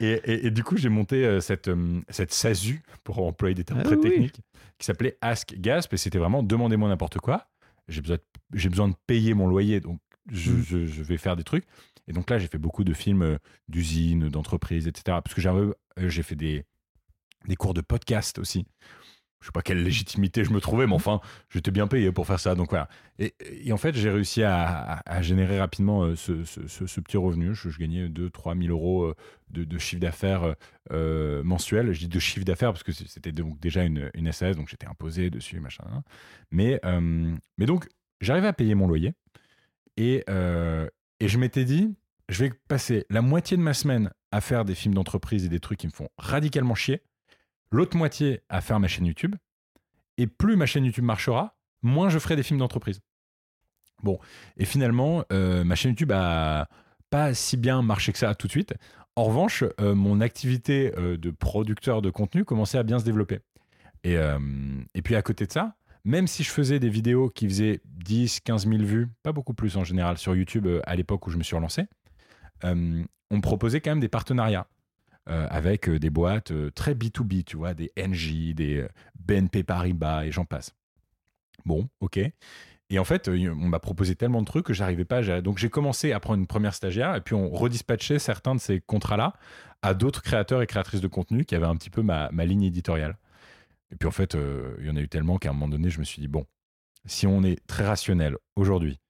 Et, 0.00 0.12
et- 0.12 0.46
et 0.46 0.50
du 0.50 0.62
coup, 0.64 0.76
j'ai 0.78 0.88
monté 0.88 1.40
cette, 1.42 1.70
cette 2.08 2.32
SASU, 2.32 2.82
pour 3.04 3.18
employer 3.26 3.54
des 3.54 3.64
termes 3.64 3.80
Ah 3.80 3.84
très 3.84 3.96
oui. 3.96 4.02
techniques, 4.10 4.40
qui 4.78 4.86
s'appelait 4.86 5.18
Ask 5.20 5.54
Gasp. 5.58 5.92
Et 5.92 5.96
c'était 5.96 6.18
vraiment 6.18 6.42
demandez-moi 6.42 6.88
n'importe 6.88 7.18
quoi. 7.18 7.48
J'ai 7.88 8.00
besoin, 8.00 8.16
de, 8.16 8.22
j'ai 8.54 8.68
besoin 8.68 8.88
de 8.88 8.94
payer 9.06 9.34
mon 9.34 9.46
loyer, 9.46 9.80
donc 9.80 10.00
je, 10.30 10.50
Mm. 10.52 10.62
je- 10.62 10.86
je 10.86 11.02
vais 11.02 11.16
faire 11.18 11.36
des 11.36 11.44
trucs. 11.44 11.64
Et 12.08 12.12
donc 12.12 12.30
là, 12.30 12.38
j'ai 12.38 12.46
fait 12.48 12.58
beaucoup 12.58 12.84
de 12.84 12.92
films 12.94 13.22
euh, 13.22 13.38
d'usines, 13.68 14.28
d'entreprises, 14.28 14.86
etc. 14.86 15.18
Parce 15.24 15.34
que 15.34 15.40
euh, 15.98 16.08
j'ai 16.08 16.22
fait 16.22 16.36
des, 16.36 16.64
des 17.46 17.56
cours 17.56 17.74
de 17.74 17.80
podcast 17.80 18.38
aussi. 18.38 18.64
Je 19.40 19.46
sais 19.46 19.52
pas 19.52 19.62
quelle 19.62 19.82
légitimité 19.82 20.44
je 20.44 20.50
me 20.50 20.60
trouvais, 20.60 20.86
mais 20.86 20.94
enfin, 20.94 21.20
j'étais 21.50 21.70
bien 21.70 21.86
payé 21.86 22.10
pour 22.10 22.26
faire 22.26 22.40
ça. 22.40 22.54
Donc 22.54 22.70
voilà. 22.70 22.88
Et, 23.18 23.32
en 23.72 23.76
fait, 23.76 23.94
j'ai 23.94 24.10
réussi 24.10 24.42
à, 24.42 25.02
générer 25.20 25.58
rapidement 25.58 26.04
euh, 26.04 26.16
ce, 26.16 27.00
petit 27.00 27.16
revenu. 27.16 27.54
Je, 27.54 27.68
gagnais 27.78 28.08
2-3 28.08 28.60
000 28.60 28.72
euros 28.72 29.04
euh, 29.04 29.14
de, 29.50 29.78
chiffre 29.78 30.00
d'affaires 30.00 30.54
euh, 30.90 31.42
mensuel. 31.44 31.92
Je 31.92 32.00
dis 32.00 32.08
de 32.08 32.18
chiffre 32.18 32.44
d'affaires 32.44 32.72
parce 32.72 32.82
que 32.82 32.92
c'était 32.92 33.32
donc 33.32 33.60
déjà 33.60 33.84
une, 33.84 34.10
SAS, 34.32 34.56
donc 34.56 34.68
j'étais 34.68 34.86
imposé 34.86 35.30
dessus, 35.30 35.60
machin. 35.60 35.84
Mais, 36.50 36.80
donc, 37.58 37.88
j'arrivais 38.20 38.48
à 38.48 38.52
payer 38.52 38.74
mon 38.74 38.86
loyer. 38.88 39.12
Et 39.98 40.24
je 40.28 41.38
m'étais 41.38 41.64
dit, 41.64 41.94
je 42.28 42.44
vais 42.44 42.52
passer 42.68 43.06
la 43.10 43.22
moitié 43.22 43.56
de 43.56 43.62
ma 43.62 43.74
semaine 43.74 44.10
à 44.32 44.40
faire 44.40 44.64
des 44.64 44.74
films 44.74 44.94
d'entreprise 44.94 45.44
et 45.44 45.48
des 45.48 45.60
trucs 45.60 45.78
qui 45.78 45.86
me 45.86 45.92
font 45.92 46.08
radicalement 46.18 46.74
chier. 46.74 47.02
L'autre 47.70 47.96
moitié 47.96 48.40
à 48.48 48.60
faire 48.60 48.80
ma 48.80 48.88
chaîne 48.88 49.06
YouTube. 49.06 49.34
Et 50.18 50.26
plus 50.26 50.56
ma 50.56 50.66
chaîne 50.66 50.84
YouTube 50.84 51.04
marchera, 51.04 51.56
moins 51.82 52.08
je 52.08 52.18
ferai 52.18 52.36
des 52.36 52.42
films 52.42 52.58
d'entreprise. 52.58 53.00
Bon, 54.02 54.18
et 54.56 54.64
finalement, 54.64 55.24
euh, 55.32 55.64
ma 55.64 55.74
chaîne 55.74 55.90
YouTube 55.92 56.12
a 56.12 56.68
pas 57.10 57.34
si 57.34 57.56
bien 57.56 57.82
marché 57.82 58.12
que 58.12 58.18
ça 58.18 58.34
tout 58.34 58.46
de 58.46 58.52
suite. 58.52 58.74
En 59.14 59.24
revanche, 59.24 59.64
euh, 59.80 59.94
mon 59.94 60.20
activité 60.20 60.92
euh, 60.96 61.16
de 61.16 61.30
producteur 61.30 62.02
de 62.02 62.10
contenu 62.10 62.44
commençait 62.44 62.78
à 62.78 62.82
bien 62.82 62.98
se 62.98 63.04
développer. 63.04 63.40
Et, 64.04 64.14
et 64.94 65.02
puis 65.02 65.16
à 65.16 65.22
côté 65.22 65.46
de 65.48 65.52
ça, 65.52 65.74
même 66.04 66.28
si 66.28 66.44
je 66.44 66.50
faisais 66.50 66.78
des 66.78 66.88
vidéos 66.88 67.28
qui 67.28 67.48
faisaient 67.48 67.80
10, 67.86 68.38
15 68.38 68.68
000 68.68 68.84
vues, 68.84 69.08
pas 69.24 69.32
beaucoup 69.32 69.52
plus 69.52 69.76
en 69.76 69.82
général 69.82 70.16
sur 70.16 70.36
YouTube 70.36 70.68
à 70.84 70.94
l'époque 70.94 71.26
où 71.26 71.30
je 71.30 71.38
me 71.38 71.42
suis 71.42 71.56
relancé, 71.56 71.86
on 72.62 72.76
me 73.32 73.40
proposait 73.40 73.80
quand 73.80 73.90
même 73.90 73.98
des 73.98 74.08
partenariats 74.08 74.68
euh, 75.28 75.48
avec 75.50 75.88
euh, 75.88 75.98
des 75.98 76.08
boîtes 76.08 76.52
euh, 76.52 76.70
très 76.70 76.94
B2B, 76.94 77.42
tu 77.42 77.56
vois, 77.56 77.74
des 77.74 77.90
NJ, 77.98 78.54
des 78.54 78.86
BNP 79.18 79.64
Paribas 79.64 80.24
et 80.24 80.30
j'en 80.30 80.44
passe. 80.44 80.72
Bon, 81.64 81.88
ok. 81.98 82.20
Et 82.90 82.98
en 83.00 83.04
fait, 83.04 83.28
on 83.28 83.68
m'a 83.68 83.80
proposé 83.80 84.14
tellement 84.14 84.40
de 84.40 84.46
trucs 84.46 84.64
que 84.64 84.72
j'arrivais 84.72 85.04
pas 85.04 85.16
à 85.16 85.22
gérer. 85.22 85.42
Donc 85.42 85.58
j'ai 85.58 85.68
commencé 85.68 86.12
à 86.12 86.20
prendre 86.20 86.38
une 86.38 86.46
première 86.46 86.74
stagiaire 86.74 87.16
et 87.16 87.20
puis 87.20 87.34
on 87.34 87.50
redispatchait 87.50 88.20
certains 88.20 88.54
de 88.54 88.60
ces 88.60 88.80
contrats-là 88.80 89.32
à 89.82 89.94
d'autres 89.94 90.22
créateurs 90.22 90.62
et 90.62 90.68
créatrices 90.68 91.00
de 91.00 91.08
contenu 91.08 91.44
qui 91.44 91.56
avaient 91.56 91.66
un 91.66 91.74
petit 91.74 91.90
peu 91.90 92.02
ma, 92.02 92.30
ligne 92.44 92.62
éditoriale. 92.62 93.18
Et 93.90 93.96
puis 93.96 94.06
en 94.06 94.12
fait, 94.12 94.36
il 94.78 94.86
y 94.86 94.90
en 94.90 94.94
a 94.94 95.00
eu 95.00 95.08
tellement 95.08 95.38
qu'à 95.38 95.50
un 95.50 95.54
moment 95.54 95.66
donné, 95.66 95.90
je 95.90 95.98
me 95.98 96.04
suis 96.04 96.20
dit, 96.20 96.28
bon, 96.28 96.46
si 97.04 97.26
on 97.26 97.42
est 97.42 97.58
très 97.66 97.84
rationnel 97.84 98.36
aujourd'hui, 98.54 99.00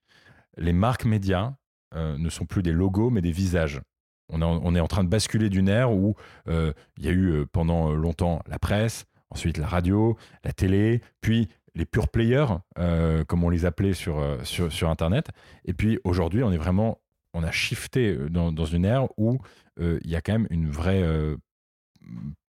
les 0.57 0.73
marques 0.73 1.05
médias 1.05 1.57
ne 1.95 2.31
sont 2.31 2.47
plus 2.47 2.63
des 2.63 2.73
logos 2.73 3.11
mais 3.11 3.21
des 3.21 3.33
visages. 3.33 3.83
On 4.29 4.75
est 4.75 4.81
en, 4.81 4.89
train 4.89 5.05
de 5.05 5.09
basculer 5.09 5.49
d'une 5.49 5.69
ère 5.69 5.93
où 5.93 6.17
euh, 6.49 6.73
il 6.99 7.05
y 7.05 7.09
a 7.09 7.13
eu 7.13 7.31
euh, 7.31 7.47
pendant 7.47 7.93
longtemps 7.93 8.43
la 8.49 8.59
presse, 8.59 9.05
ensuite 9.31 9.59
la 9.59 9.67
radio, 9.67 10.17
la 10.45 10.53
télé, 10.53 11.01
puis 11.21 11.49
les 11.77 11.85
pure 11.85 12.09
players, 12.09 12.47
euh, 12.79 13.25
comme 13.25 13.45
on 13.45 13.51
les 13.51 13.65
appelait 13.67 13.93
sur, 13.93 14.19
euh, 14.19 14.39
Internet. 14.83 15.29
Et 15.65 15.75
puis 15.75 16.01
aujourd'hui, 16.05 16.43
on 16.43 16.51
est 16.51 16.57
vraiment, 16.57 16.99
on 17.35 17.45
a 17.45 17.53
shifté 17.53 18.13
euh, 18.13 18.31
dans, 18.31 18.51
dans 18.51 18.65
une 18.65 18.85
ère 18.85 19.07
où 19.19 19.39
euh, 19.79 20.01
il 20.03 20.11
y 20.11 20.17
a 20.17 20.23
quand 20.23 20.33
même 20.33 20.49
une 20.51 20.71
vraie 20.71 21.03
euh, 21.03 21.37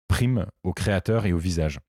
prime 0.09 0.47
aux 0.63 0.75
créateurs 0.75 1.27
et 1.27 1.33
aux 1.33 1.39
visages. 1.39 1.81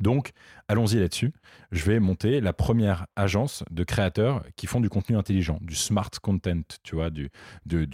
Donc, 0.00 0.30
allons-y 0.68 0.96
là-dessus. 0.96 1.32
Je 1.72 1.84
vais 1.84 2.00
monter 2.00 2.40
la 2.40 2.52
première 2.52 3.06
agence 3.16 3.64
de 3.70 3.84
créateurs 3.84 4.44
qui 4.56 4.66
font 4.66 4.80
du 4.80 4.88
contenu 4.88 5.16
intelligent, 5.16 5.58
du 5.60 5.74
smart 5.74 6.10
content, 6.22 6.62
tu 6.82 6.94
vois, 6.94 7.10
du, 7.10 7.30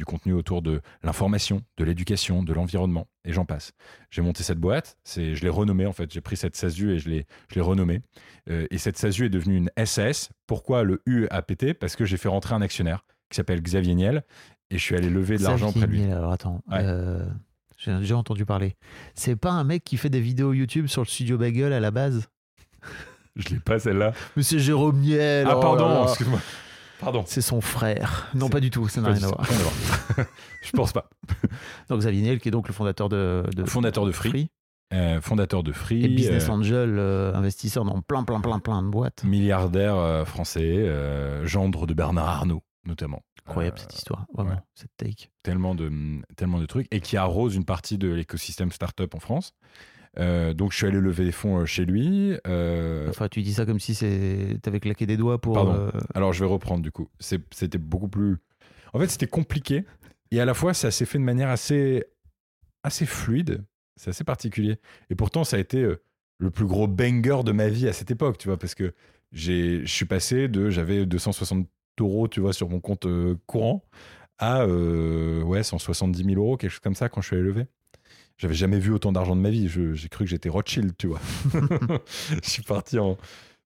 contenu 0.05 0.33
autour 0.33 0.63
de 0.63 0.81
l'information, 1.03 1.63
de 1.77 1.85
l'éducation, 1.85 2.43
de 2.43 2.53
l'environnement, 2.53 3.07
et 3.25 3.33
j'en 3.33 3.45
passe. 3.45 3.73
J'ai 4.11 4.23
monté 4.23 4.43
cette 4.43 4.59
boîte, 4.59 4.97
je 5.17 5.41
l'ai 5.43 5.49
renommée 5.49 5.87
en 5.87 5.93
fait, 5.93 6.13
j'ai 6.13 6.21
pris 6.21 6.37
cette 6.37 6.57
SASU 6.57 6.93
et 6.93 6.99
je 6.99 7.09
l'ai, 7.09 7.27
je 7.51 7.55
l'ai 7.57 7.61
renommée. 7.61 8.01
Euh, 8.51 8.67
et 8.71 8.79
cette 8.79 8.99
SASU 8.99 9.27
est 9.27 9.31
devenue 9.31 9.57
une 9.57 9.71
SAS. 9.85 10.31
Pourquoi 10.47 10.83
le 10.83 11.01
U 11.07 11.27
a 11.31 11.43
pété 11.43 11.75
Parce 11.75 11.97
que 11.97 12.05
j'ai 12.05 12.17
fait 12.17 12.29
rentrer 12.29 12.55
un 12.55 12.63
actionnaire 12.63 13.05
qui 13.31 13.37
s'appelle 13.37 13.63
Xavier 13.63 13.95
Niel, 13.95 14.23
et 14.71 14.79
je 14.79 14.83
suis 14.83 14.97
allé 14.97 15.09
lever 15.11 15.37
de 15.39 15.43
l'argent 15.43 15.69
auprès 15.69 15.87
de 15.87 15.93
lui. 15.93 16.01
Niel, 16.01 16.13
Alors 16.13 16.33
attends, 16.33 16.63
Ouais. 16.69 16.79
euh, 16.83 17.25
j'ai 17.85 17.99
déjà 17.99 18.17
entendu 18.17 18.45
parler. 18.45 18.77
C'est 19.15 19.37
pas 19.37 19.51
un 19.51 19.65
mec 19.65 19.85
qui 19.85 19.97
fait 19.97 20.11
des 20.11 20.21
vidéos 20.21 20.53
YouTube 20.53 20.87
sur 20.87 21.03
le 21.03 21.07
studio 21.07 21.39
Bagel 21.39 21.73
à 21.73 21.81
la 21.81 21.91
base? 21.91 22.29
Je 23.37 23.49
l'ai 23.49 23.61
pas 23.61 23.79
celle-là. 23.79 24.13
Mais 24.37 24.43
c'est 24.43 24.59
Jérôme 24.59 24.99
Niel. 25.01 25.47
Ah 25.49 25.57
oh 25.59 25.61
pardon, 25.61 26.05
excuse-moi. 26.05 26.41
Pardon. 27.01 27.25
C'est 27.27 27.41
son 27.41 27.61
frère. 27.61 28.29
Non, 28.35 28.49
pas 28.49 28.61
du 28.61 28.71
tout, 28.71 28.89
ça 28.89 29.01
n'a 29.01 29.09
rien 29.13 29.23
à 29.25 29.27
voir. 29.27 29.45
je 30.63 30.71
pense 30.71 30.93
pas. 30.93 31.11
Donc 31.89 32.01
Xavier 32.01 32.23
Niel, 32.23 32.39
qui 32.41 32.49
est 32.49 32.53
donc 32.53 32.69
le 32.69 32.73
fondateur 32.75 33.09
de, 33.09 33.45
de- 33.55 33.65
Fondateur 33.65 34.07
de 34.07 34.13
Free. 34.13 34.49
Euh, 34.93 35.21
fondateur 35.21 35.63
de 35.65 35.73
Free, 35.73 36.05
et 36.05 36.09
business 36.09 36.49
euh, 36.49 36.53
angel, 36.53 36.97
euh, 36.99 37.35
investisseur 37.35 37.85
dans 37.85 38.01
plein, 38.03 38.23
plein, 38.23 38.41
plein, 38.41 38.61
plein 38.61 38.83
de 38.83 38.89
boîtes. 38.89 39.25
milliardaire 39.25 40.23
français, 40.27 40.87
gendre 41.45 41.87
de 41.87 41.95
Bernard 41.95 42.29
Arnault 42.29 42.63
notamment. 42.87 43.23
Incroyable 43.47 43.77
Euh, 43.79 43.81
cette 43.83 43.95
histoire, 43.95 44.27
vraiment, 44.35 44.51
ouais. 44.53 44.57
cette 44.75 44.91
take. 44.97 45.31
tellement 45.43 45.75
de, 45.75 45.91
tellement 46.37 46.59
de 46.59 46.67
trucs 46.67 46.87
et 46.91 47.01
qui 47.01 47.17
arrose 47.17 47.55
une 47.57 47.65
partie 47.65 47.99
de 47.99 48.09
l'écosystème 48.11 48.73
startup 48.73 49.15
en 49.15 49.21
France. 49.21 49.53
Euh, 50.17 50.55
donc 50.55 50.71
je 50.71 50.77
suis 50.77 50.87
allé 50.87 51.01
lever 51.01 51.25
des 51.25 51.33
fonds 51.33 51.59
euh, 51.59 51.67
chez 51.67 51.85
lui. 51.85 52.35
Euh, 52.47 53.09
Enfin, 53.11 53.29
tu 53.29 53.43
dis 53.43 53.53
ça 53.53 53.67
comme 53.67 53.81
si 53.81 53.95
t'avais 54.63 54.79
claqué 54.81 55.07
des 55.07 55.17
doigts 55.17 55.41
pour. 55.41 55.55
Pardon. 55.55 55.73
euh, 55.75 55.91
alors 56.15 56.33
je 56.33 56.45
vais 56.45 56.49
reprendre 56.51 56.83
du 56.83 56.93
coup. 56.93 57.09
C'était 57.19 57.79
beaucoup 57.79 58.09
plus. 58.09 58.37
En 58.93 59.01
fait, 59.01 59.09
c'était 59.09 59.27
compliqué 59.27 59.85
et 60.31 60.41
à 60.41 60.45
la 60.45 60.55
fois 60.55 60.73
ça 60.73 60.91
s'est 60.93 61.05
fait 61.05 61.19
de 61.19 61.25
manière 61.25 61.49
assez, 61.49 62.05
assez 62.85 63.07
fluide. 63.07 63.65
C'est 63.97 64.11
assez 64.11 64.25
particulier. 64.25 64.77
Et 65.11 65.15
pourtant, 65.17 65.45
ça 65.45 65.57
a 65.57 65.61
été 65.61 65.83
euh, 65.83 66.01
le 66.39 66.51
plus 66.51 66.67
gros 66.67 66.87
banger 66.89 67.43
de 67.45 67.53
ma 67.53 67.69
vie 67.69 67.89
à 67.89 67.93
cette 67.93 68.11
époque, 68.11 68.39
tu 68.39 68.49
vois, 68.49 68.57
parce 68.57 68.75
que 68.75 68.93
j'ai, 69.33 69.81
je 69.85 69.93
suis 69.93 70.05
passé 70.05 70.49
de, 70.49 70.71
j'avais 70.71 71.07
260 71.07 71.69
euros, 72.01 72.29
tu 72.29 72.41
vois, 72.41 72.53
sur 72.53 72.69
mon 72.69 72.81
compte 72.81 73.07
euh, 73.07 73.37
courant 73.47 73.85
à 74.39 74.63
euh, 74.63 75.43
ouais 75.43 75.63
170 75.63 76.25
000 76.25 76.41
euros, 76.41 76.57
quelque 76.57 76.71
chose 76.71 76.81
comme 76.81 76.95
ça 76.97 77.09
quand 77.09 77.21
je 77.21 77.29
suis 77.29 77.37
allé 77.37 77.45
lever. 77.45 77.67
J'avais 78.37 78.55
jamais 78.55 78.81
vu 78.81 78.91
autant 78.93 79.13
d'argent 79.13 79.37
de 79.37 79.41
ma 79.41 79.51
vie. 79.51 79.69
J'ai 79.69 80.09
cru 80.09 80.25
que 80.25 80.31
j'étais 80.31 80.49
Rothschild, 80.49 80.93
tu 80.99 81.07
vois. 81.07 81.21
je 82.43 82.51
suis 82.51 82.63
parti 82.63 82.99
en. 82.99 83.17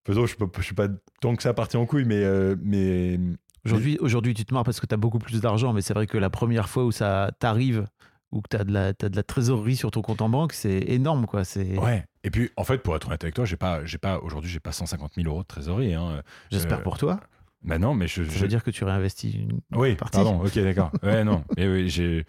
Faisons, 0.05 0.25
je, 0.27 0.35
je 0.57 0.61
suis 0.61 0.75
pas 0.75 0.87
tant 1.21 1.35
que 1.35 1.41
ça 1.43 1.53
parti 1.53 1.75
en 1.77 1.85
couille, 1.85 2.05
mais, 2.05 2.23
euh, 2.23 2.55
mais 2.61 3.19
Aujourd'hui, 3.65 3.97
aujourd'hui, 3.99 4.33
tu 4.33 4.45
te 4.45 4.53
marres 4.53 4.63
parce 4.63 4.79
que 4.79 4.85
tu 4.85 4.93
as 4.93 4.97
beaucoup 4.97 5.19
plus 5.19 5.41
d'argent, 5.41 5.73
mais 5.73 5.81
c'est 5.81 5.93
vrai 5.93 6.07
que 6.07 6.17
la 6.17 6.29
première 6.29 6.69
fois 6.69 6.85
où 6.85 6.91
ça 6.91 7.31
t'arrive, 7.39 7.85
ou 8.31 8.41
que 8.41 8.47
tu 8.49 8.57
as, 8.57 8.63
de 8.63 8.71
la- 8.71 8.93
t'as 8.93 9.09
de 9.09 9.15
la 9.15 9.23
trésorerie 9.23 9.75
sur 9.75 9.91
ton 9.91 10.01
compte 10.01 10.21
en 10.21 10.29
banque, 10.29 10.53
c'est 10.53 10.79
énorme. 10.87 11.25
quoi. 11.25 11.43
C'est, 11.43 11.77
Ouais. 11.77 12.05
Et 12.23 12.29
puis, 12.31 12.49
en 12.55 12.63
fait, 12.63 12.77
pour 12.77 12.95
être 12.95 13.07
honnête 13.07 13.23
avec 13.23 13.35
toi, 13.35 13.45
j'ai 13.45 13.57
pas, 13.57 13.83
j'ai 13.85 13.97
pas, 13.97 14.19
aujourd'hui, 14.19 14.49
j'ai 14.49 14.59
pas 14.59 14.71
150 14.71 15.13
000 15.15 15.27
euros 15.27 15.41
de 15.41 15.47
trésorerie. 15.47 15.93
Hein. 15.93 16.21
J'espère 16.51 16.79
euh, 16.79 16.83
pour 16.83 16.97
toi. 16.97 17.19
Bah 17.61 17.77
non, 17.77 17.93
mais 17.93 18.07
je. 18.07 18.23
Je 18.23 18.39
veux 18.39 18.47
dire 18.47 18.63
que 18.63 18.71
tu 18.71 18.83
réinvestis 18.83 19.31
une 19.31 19.59
oui, 19.73 19.95
partie. 19.95 20.17
pardon. 20.17 20.41
Ok, 20.43 20.55
d'accord. 20.59 20.91
Ouais, 21.03 21.23
non. 21.23 21.43
Mais 21.57 21.67
oui, 21.67 21.89
j'ai, 21.89 22.25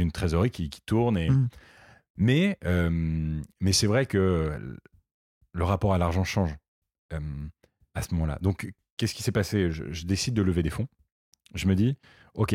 une 0.00 0.12
trésorerie 0.12 0.50
qui, 0.50 0.70
qui 0.70 0.80
tourne 0.82 1.18
et. 1.18 1.30
Mm. 1.30 1.48
Mais, 2.16 2.58
euh, 2.64 3.40
mais 3.60 3.72
c'est 3.72 3.86
vrai 3.86 4.04
que 4.06 4.58
le 5.52 5.64
rapport 5.64 5.94
à 5.94 5.98
l'argent 5.98 6.24
change 6.24 6.54
euh, 7.12 7.18
à 7.94 8.02
ce 8.02 8.12
moment-là. 8.14 8.38
Donc, 8.42 8.70
qu'est-ce 8.96 9.14
qui 9.14 9.22
s'est 9.22 9.32
passé? 9.32 9.70
Je, 9.70 9.90
je 9.90 10.04
décide 10.04 10.34
de 10.34 10.42
lever 10.42 10.62
des 10.62 10.70
fonds. 10.70 10.86
Je 11.54 11.66
me 11.66 11.74
dis, 11.74 11.96
OK, 12.34 12.54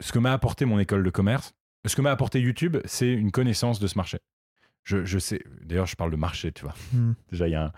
ce 0.00 0.12
que 0.12 0.18
m'a 0.18 0.32
apporté 0.32 0.64
mon 0.64 0.78
école 0.78 1.02
de 1.02 1.10
commerce, 1.10 1.54
ce 1.86 1.96
que 1.96 2.02
m'a 2.02 2.10
apporté 2.10 2.40
YouTube, 2.40 2.76
c'est 2.84 3.12
une 3.12 3.30
connaissance 3.30 3.78
de 3.80 3.86
ce 3.86 3.96
marché. 3.96 4.18
Je, 4.84 5.04
je 5.04 5.18
sais, 5.18 5.42
d'ailleurs, 5.62 5.86
je 5.86 5.96
parle 5.96 6.10
de 6.10 6.16
marché, 6.16 6.52
tu 6.52 6.62
vois. 6.64 6.74
Hmm. 6.92 7.12
Déjà, 7.30 7.48
il 7.48 7.52
y 7.52 7.54
a 7.54 7.64
un. 7.66 7.72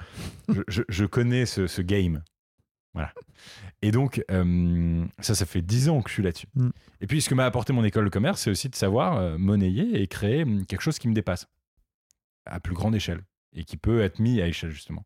Je, 0.48 0.62
je- 0.68 0.82
je 0.88 1.04
connais 1.04 1.46
ce, 1.46 1.66
ce 1.66 1.82
game. 1.82 2.22
Voilà. 2.96 3.12
Et 3.82 3.90
donc, 3.90 4.24
euh, 4.30 5.04
ça, 5.20 5.34
ça 5.34 5.44
fait 5.44 5.60
10 5.60 5.90
ans 5.90 6.00
que 6.00 6.08
je 6.08 6.14
suis 6.14 6.22
là-dessus. 6.22 6.46
Mm. 6.54 6.70
Et 7.02 7.06
puis, 7.06 7.20
ce 7.20 7.28
que 7.28 7.34
m'a 7.34 7.44
apporté 7.44 7.74
mon 7.74 7.84
école 7.84 8.06
de 8.06 8.10
commerce, 8.10 8.40
c'est 8.40 8.50
aussi 8.50 8.70
de 8.70 8.74
savoir 8.74 9.18
euh, 9.18 9.36
monnayer 9.36 10.00
et 10.00 10.06
créer 10.06 10.42
hum, 10.44 10.64
quelque 10.64 10.80
chose 10.80 10.98
qui 10.98 11.06
me 11.06 11.14
dépasse 11.14 11.46
à 12.46 12.58
plus 12.58 12.74
grande 12.74 12.94
échelle 12.94 13.20
et 13.54 13.64
qui 13.64 13.76
peut 13.76 14.00
être 14.00 14.18
mis 14.18 14.40
à 14.40 14.48
échelle, 14.48 14.70
justement. 14.70 15.04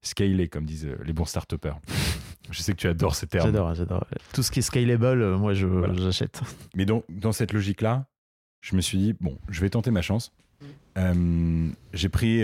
Scaler, 0.00 0.48
comme 0.48 0.64
disent 0.64 0.86
euh, 0.86 0.96
les 1.04 1.12
bons 1.12 1.26
start 1.26 1.54
Je 2.50 2.62
sais 2.62 2.72
que 2.72 2.78
tu 2.78 2.86
adores 2.86 3.14
ces 3.14 3.26
termes. 3.26 3.46
J'adore, 3.46 3.74
j'adore. 3.74 4.06
Tout 4.32 4.42
ce 4.42 4.50
qui 4.50 4.60
est 4.60 4.62
scalable, 4.62 5.20
euh, 5.20 5.36
moi, 5.36 5.52
je, 5.52 5.66
Voilà. 5.66 5.94
j'achète. 5.94 6.40
Mais 6.74 6.86
donc, 6.86 7.04
dans 7.10 7.32
cette 7.32 7.52
logique-là, 7.52 8.06
je 8.62 8.76
me 8.76 8.80
suis 8.80 8.98
dit, 8.98 9.14
bon, 9.20 9.36
je 9.50 9.60
vais 9.60 9.68
tenter 9.68 9.90
ma 9.90 10.02
chance. 10.02 10.32
Euh, 10.96 11.68
j'ai 11.92 12.08
pris 12.08 12.42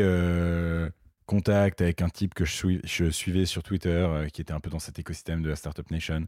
contact 1.37 1.81
avec 1.81 2.03
un 2.03 2.09
type 2.11 2.35
que 2.35 2.45
je, 2.45 2.53
suis- 2.53 2.81
je 2.85 3.07
suivais 3.11 3.47
sur 3.47 3.63
Twitter, 3.63 3.89
euh, 3.89 4.29
qui 4.29 4.41
était 4.43 4.53
un 4.53 4.61
peu 4.61 4.69
dans 4.71 4.79
cet 4.79 4.99
écosystème 4.99 5.41
de 5.43 5.49
la 5.49 5.57
Startup 5.57 5.91
Nation. 5.91 6.27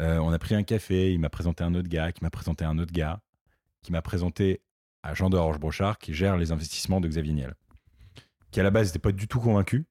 Euh, 0.00 0.16
on 0.18 0.32
a 0.32 0.38
pris 0.38 0.54
un 0.54 0.62
café, 0.62 1.12
il 1.12 1.18
m'a 1.20 1.28
présenté 1.28 1.62
un 1.62 1.74
autre 1.74 1.88
gars, 1.88 2.10
qui 2.12 2.24
m'a 2.24 2.30
présenté 2.30 2.64
un 2.64 2.78
autre 2.78 2.92
gars, 2.92 3.20
qui 3.82 3.92
m'a 3.92 4.00
présenté 4.02 4.62
à 5.02 5.12
Jean 5.14 5.28
de 5.28 5.36
Roche-Brochard, 5.36 5.98
qui 5.98 6.14
gère 6.14 6.36
les 6.38 6.52
investissements 6.52 7.00
de 7.02 7.08
Xavier 7.08 7.34
Niel, 7.34 7.54
qui 8.50 8.58
à 8.60 8.62
la 8.62 8.70
base 8.70 8.86
n'était 8.88 8.98
pas 8.98 9.12
du 9.12 9.28
tout 9.28 9.40
convaincu 9.40 9.84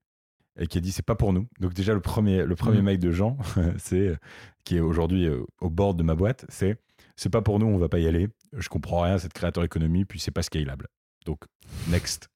et 0.59 0.65
qui 0.67 0.77
a 0.79 0.81
dit 0.81 0.91
c'est 0.91 1.05
pas 1.05 1.15
pour 1.15 1.31
nous. 1.31 1.47
Donc 1.59 1.73
déjà 1.75 1.93
le 1.93 2.01
premier, 2.01 2.43
le 2.43 2.55
premier 2.55 2.79
Mhm. 2.79 2.85
mec 2.85 2.99
de 2.99 3.11
Jean, 3.11 3.37
c'est 3.77 4.07
euh, 4.07 4.15
qui 4.63 4.77
est 4.77 4.79
aujourd'hui 4.81 5.29
au 5.61 5.69
bord 5.69 5.93
de 5.93 6.01
ma 6.03 6.15
boîte, 6.15 6.45
c'est 6.49 6.77
c'est 7.15 7.29
pas 7.29 7.41
pour 7.43 7.59
nous, 7.59 7.67
on 7.67 7.77
va 7.77 7.87
pas 7.87 7.99
y 7.99 8.07
aller. 8.07 8.29
Je 8.53 8.67
comprends 8.67 9.01
rien 9.01 9.13
à 9.15 9.19
cette 9.19 9.33
créateur 9.33 9.63
économie, 9.63 10.05
puis 10.05 10.19
c'est 10.19 10.31
pas 10.31 10.41
scalable. 10.41 10.87
Donc 11.25 11.39
next. 11.87 12.29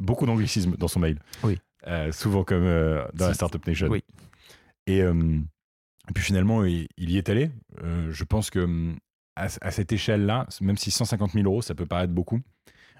Beaucoup 0.00 0.26
d'anglicisme 0.26 0.76
dans 0.76 0.88
son 0.88 1.00
mail. 1.00 1.18
Oui. 1.44 1.58
Euh, 1.86 2.12
souvent 2.12 2.44
comme 2.44 2.64
euh, 2.64 3.04
dans 3.14 3.28
la. 3.28 3.34
Startup 3.34 3.64
Nation. 3.66 3.88
Oui. 3.88 4.04
Et, 4.86 5.02
euh, 5.02 5.38
et 6.08 6.12
puis 6.12 6.22
finalement, 6.24 6.64
il, 6.64 6.88
il 6.96 7.10
y 7.10 7.18
est 7.18 7.28
allé. 7.28 7.50
Je 8.10 8.24
pense 8.24 8.50
que 8.50 8.92
à, 9.36 9.44
à 9.60 9.70
cette 9.70 9.92
échelle-là, 9.92 10.46
même 10.60 10.76
si 10.76 10.90
150 10.90 11.32
000 11.32 11.44
euros, 11.46 11.62
ça 11.62 11.74
peut 11.74 11.86
paraître 11.86 12.12
beaucoup, 12.12 12.40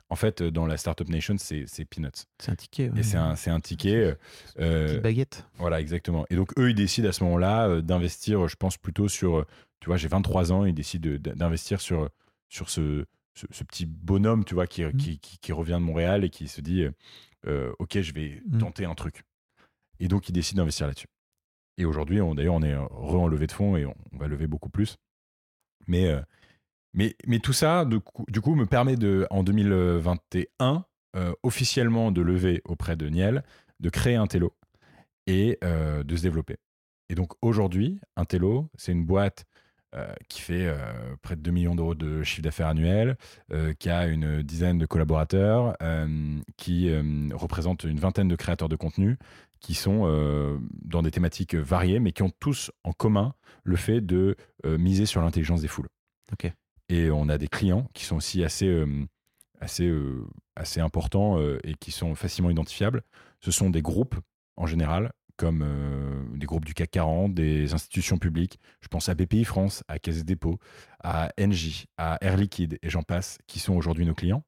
en 0.09 0.17
fait, 0.17 0.43
dans 0.43 0.67
la 0.67 0.77
Startup 0.77 1.09
Nation, 1.09 1.37
c'est 1.39 1.85
peanuts. 1.87 2.09
C'est 2.39 2.51
un 2.53 2.55
ticket. 2.57 2.91
ouais. 2.91 3.01
Et 3.01 3.03
c'est 3.03 3.17
un, 3.51 3.61
ticket. 3.61 4.17
euh, 4.59 4.87
Petite 4.87 5.03
baguette. 5.03 5.47
voilà, 5.57 5.81
exactement. 5.81 6.25
Et 6.31 6.37
donc, 6.37 6.57
eux, 6.59 6.71
ils 6.71 6.75
décident 6.75 7.09
à 7.09 7.13
ce 7.13 7.23
moment-là 7.25 7.81
d'investir, 7.81 8.47
je 8.49 8.57
pense, 8.57 8.77
plutôt 8.79 9.09
sur. 9.09 9.45
Tu 9.81 9.87
vois, 9.87 9.97
j'ai 9.97 10.09
23 10.09 10.53
ans, 10.53 10.65
ils 10.65 10.75
décident 10.75 11.09
de- 11.11 11.17
d'investir 11.17 11.81
sur, 11.81 12.09
sur 12.49 12.69
ce, 12.71 13.05
ce, 13.35 13.47
ce 13.51 13.65
petit 13.65 13.87
bonhomme, 13.87 14.45
tu 14.45 14.55
vois, 14.55 14.67
qui, 14.67 14.85
Mhm. 14.85 14.93
qui, 14.97 15.19
qui- 15.19 15.39
qui 15.39 15.53
revient 15.53 15.73
de 15.75 15.79
Montréal 15.79 16.25
et 16.25 16.31
qui 16.31 16.49
se 16.49 16.61
dit 16.61 16.83
euh, 16.83 16.91
euh, 17.47 17.73
Ok, 17.79 18.01
je 18.01 18.13
vais 18.13 18.43
Mhm. 18.47 18.59
tenter 18.59 18.85
un 18.85 18.95
truc. 18.95 19.23
Et 19.99 20.09
donc, 20.09 20.29
ils 20.29 20.33
décident 20.33 20.63
d'investir 20.63 20.87
là-dessus. 20.87 21.09
Et 21.79 21.85
aujourd'hui, 21.85 22.19
d'ailleurs, 22.35 22.55
on 22.55 22.63
est 22.63 22.77
re 22.77 23.15
en 23.21 23.29
levée 23.29 23.47
de 23.47 23.53
fonds 23.53 23.77
et 23.77 23.87
on, 23.87 23.95
on 24.13 24.19
va 24.19 24.29
lever 24.29 24.47
beaucoup 24.47 24.69
plus. 24.71 24.97
Mais, 25.87 26.07
euh, 26.09 26.21
mais, 26.93 27.17
mais 27.27 27.39
tout 27.39 27.53
ça, 27.53 27.85
du 27.85 28.01
coup, 28.01 28.25
du 28.29 28.41
coup, 28.41 28.55
me 28.55 28.67
permet 28.67 28.97
de, 28.97 29.27
en 29.31 29.43
2021, 29.43 30.85
euh, 31.17 31.33
officiellement 31.43 32.13
de 32.13 32.21
lever 32.23 32.63
auprès 32.65 32.97
de 32.97 33.09
Niel, 33.09 33.43
de 33.81 33.91
créer 33.91 34.17
un 34.17 34.27
télo 34.27 34.55
et 35.27 35.59
euh, 35.65 36.03
de 36.05 36.17
se 36.17 36.23
développer. 36.23 36.57
Et 37.09 37.15
donc 37.15 37.33
aujourd'hui, 37.43 38.01
Intello, 38.17 38.69
c'est 38.77 38.93
une 38.93 39.05
boîte 39.05 39.45
euh, 39.97 40.15
qui 40.29 40.41
fait 40.41 40.69
euh, 40.69 40.77
près 41.21 41.35
de 41.35 41.41
2 41.41 41.51
millions 41.51 41.75
d'euros 41.75 41.97
de 41.97 42.23
chiffre 42.23 42.43
d'affaires 42.43 42.69
annuel, 42.69 43.17
euh, 43.53 43.75
qui 43.75 43.91
a 43.91 44.07
une 44.07 44.41
dizaine 44.41 44.79
de 44.79 44.87
collaborateurs, 44.87 45.77
qui 46.57 46.93
représente 47.33 47.83
une 47.83 47.99
vingtaine 47.99 48.29
de 48.29 48.37
créateurs 48.37 48.69
de 48.69 48.77
contenu, 48.77 49.19
qui 49.59 49.75
sont 49.75 50.61
dans 50.85 51.03
des 51.03 51.11
thématiques 51.11 51.55
variées, 51.55 51.99
mais 51.99 52.13
qui 52.13 52.23
ont 52.23 52.31
tous 52.39 52.71
en 52.85 52.93
commun 52.93 53.35
le 53.65 53.77
fait 53.77 54.01
de 54.01 54.37
miser 54.65 55.07
sur 55.07 55.23
l'intelligence 55.23 55.63
des 55.63 55.69
foules. 55.69 55.89
Et 56.89 57.11
on 57.11 57.29
a 57.29 57.39
des 57.39 57.49
clients 57.49 57.89
qui 57.95 58.05
sont 58.05 58.17
aussi 58.17 58.45
assez, 58.45 58.85
assez, 59.61 59.93
assez 60.57 60.81
importants 60.81 61.41
et 61.65 61.75
qui 61.81 61.91
sont 61.91 62.15
facilement 62.15 62.51
identifiables. 62.51 63.03
Ce 63.41 63.51
sont 63.51 63.71
des 63.71 63.83
groupes, 63.83 64.17
en 64.57 64.67
général, 64.67 65.13
comme 65.41 65.63
euh, 65.63 66.37
des 66.37 66.45
groupes 66.45 66.67
du 66.67 66.75
CAC 66.75 66.91
40, 66.91 67.33
des 67.33 67.73
institutions 67.73 68.19
publiques. 68.19 68.61
Je 68.83 68.89
pense 68.89 69.09
à 69.09 69.15
BPI 69.15 69.45
France, 69.45 69.83
à 69.89 69.99
Caisse 69.99 70.19
des 70.19 70.25
dépôts, 70.25 70.59
à 71.03 71.31
NJ, 71.39 71.87
à 71.97 72.19
Air 72.21 72.37
Liquide, 72.37 72.79
et 72.83 72.91
j'en 72.91 73.03
passe, 73.03 73.39
qui 73.47 73.59
sont 73.59 73.75
aujourd'hui 73.75 74.05
nos 74.05 74.15
clients, 74.15 74.45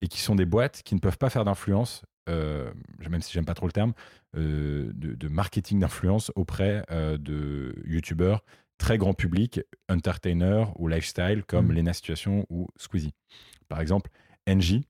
et 0.00 0.08
qui 0.08 0.18
sont 0.18 0.34
des 0.34 0.46
boîtes 0.46 0.80
qui 0.82 0.94
ne 0.94 1.00
peuvent 1.00 1.18
pas 1.18 1.28
faire 1.28 1.44
d'influence, 1.44 2.06
euh, 2.30 2.72
même 3.10 3.20
si 3.20 3.34
j'aime 3.34 3.44
pas 3.44 3.52
trop 3.52 3.66
le 3.66 3.72
terme, 3.72 3.92
euh, 4.34 4.90
de, 4.94 5.14
de 5.14 5.28
marketing 5.28 5.78
d'influence 5.80 6.32
auprès 6.36 6.84
de 6.90 7.74
youtubeurs 7.84 8.42
très 8.78 8.96
grand 8.96 9.12
public, 9.12 9.60
entertainer 9.90 10.64
ou 10.76 10.88
lifestyle, 10.88 11.44
comme 11.46 11.66
Mhm. 11.66 11.74
Lena 11.74 11.92
Situation 11.92 12.46
ou 12.48 12.66
Squeezie. 12.78 13.12
Par 13.68 13.82
exemple, 13.82 14.10
NJ, 14.48 14.80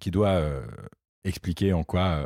qui 0.00 0.10
doit 0.10 0.42
expliquer 1.24 1.74
en 1.74 1.84
quoi 1.84 2.24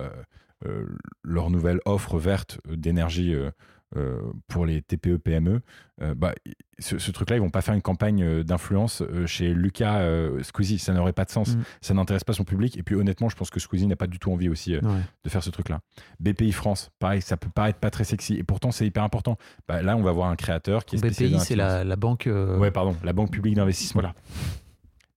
leur 1.22 1.50
nouvelle 1.50 1.80
offre 1.84 2.18
verte 2.18 2.58
d'énergie 2.68 3.34
euh, 3.34 3.50
euh, 3.96 4.18
pour 4.48 4.66
les 4.66 4.82
TPE 4.82 5.18
PME, 5.18 5.60
euh, 6.02 6.14
bah, 6.16 6.34
ce, 6.80 6.98
ce 6.98 7.12
truc-là, 7.12 7.36
ils 7.36 7.40
vont 7.40 7.50
pas 7.50 7.60
faire 7.60 7.74
une 7.74 7.82
campagne 7.82 8.24
euh, 8.24 8.42
d'influence 8.42 9.02
euh, 9.02 9.24
chez 9.26 9.54
Lucas 9.54 10.00
euh, 10.00 10.42
Squeezie, 10.42 10.80
ça 10.80 10.92
n'aurait 10.92 11.12
pas 11.12 11.24
de 11.24 11.30
sens, 11.30 11.54
Mhm. 11.54 11.62
ça 11.80 11.94
n'intéresse 11.94 12.24
pas 12.24 12.32
son 12.32 12.42
public. 12.42 12.76
Et 12.76 12.82
puis 12.82 12.96
honnêtement, 12.96 13.28
je 13.28 13.36
pense 13.36 13.50
que 13.50 13.60
Squeezie 13.60 13.86
n'a 13.86 13.94
pas 13.94 14.08
du 14.08 14.18
tout 14.18 14.32
envie 14.32 14.48
aussi 14.48 14.74
euh, 14.74 14.80
Ouais. 14.80 15.00
de 15.22 15.28
faire 15.30 15.44
ce 15.44 15.50
truc-là. 15.50 15.78
BPI 16.18 16.50
France, 16.50 16.90
pareil, 16.98 17.22
ça 17.22 17.36
peut 17.36 17.50
paraître 17.54 17.78
pas 17.78 17.90
très 17.90 18.02
sexy, 18.02 18.34
et 18.34 18.42
pourtant 18.42 18.72
c'est 18.72 18.84
hyper 18.86 19.04
important. 19.04 19.38
Bah, 19.68 19.80
là, 19.80 19.96
on 19.96 20.02
va 20.02 20.10
voir 20.10 20.28
un 20.28 20.34
créateur 20.36 20.84
qui 20.84 20.96
est 20.96 20.98
spécialisé 20.98 21.36
BPI, 21.36 21.44
c'est 21.46 21.54
la, 21.56 21.84
la 21.84 21.96
banque. 21.96 22.26
euh, 22.26 22.58
Ouais, 22.58 22.72
pardon, 22.72 22.96
la 23.04 23.12
Banque 23.12 23.30
publique 23.30 23.54
d'investissement. 23.54 24.00
Voilà. 24.00 24.14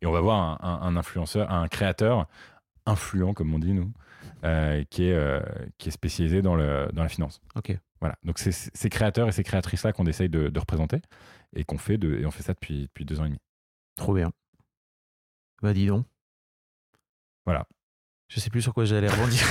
Et 0.03 0.05
on 0.05 0.11
va 0.11 0.21
voir 0.21 0.37
un, 0.63 0.69
un- 0.69 0.87
un 0.89 0.95
influenceur, 0.97 1.51
un 1.51 1.67
créateur 1.67 2.27
influent, 2.85 3.33
comme 3.33 3.55
on 3.55 3.59
dit 3.59 3.73
nous, 3.73 3.91
euh, 4.47 4.83
qui, 4.89 5.05
est, 5.05 5.13
euh, 5.13 5.41
qui 5.77 5.89
est 5.89 5.91
spécialisé 5.91 6.41
dans, 6.41 6.55
le, 6.55 6.89
dans 6.93 7.03
la 7.03 7.09
finance. 7.09 7.41
Ok. 7.55 7.77
Voilà. 7.99 8.15
Donc 8.23 8.39
c'est 8.39 8.51
ces 8.51 8.89
créateurs 8.89 9.27
et 9.27 9.31
ces 9.31 9.43
créatrices-là 9.43 9.91
qu'on 9.93 10.05
essaye 10.05 10.29
de, 10.29 10.49
de 10.49 10.59
représenter 10.59 11.01
et 11.55 11.63
qu'on 11.63 11.77
fait, 11.77 11.97
de, 11.97 12.19
et 12.19 12.25
on 12.25 12.31
fait 12.31 12.43
ça 12.43 12.53
depuis, 12.53 12.83
depuis 12.83 13.05
deux 13.05 13.19
ans 13.19 13.25
et 13.25 13.29
demi. 13.29 13.39
Trop 13.95 14.13
bien. 14.13 14.31
Bah 15.61 15.73
dis 15.73 15.87
donc. 15.87 16.05
Voilà. 17.45 17.65
Je 18.29 18.39
sais 18.39 18.49
plus 18.49 18.61
sur 18.61 18.73
quoi 18.73 18.85
j'allais 18.85 19.07
rebondir. 19.09 19.45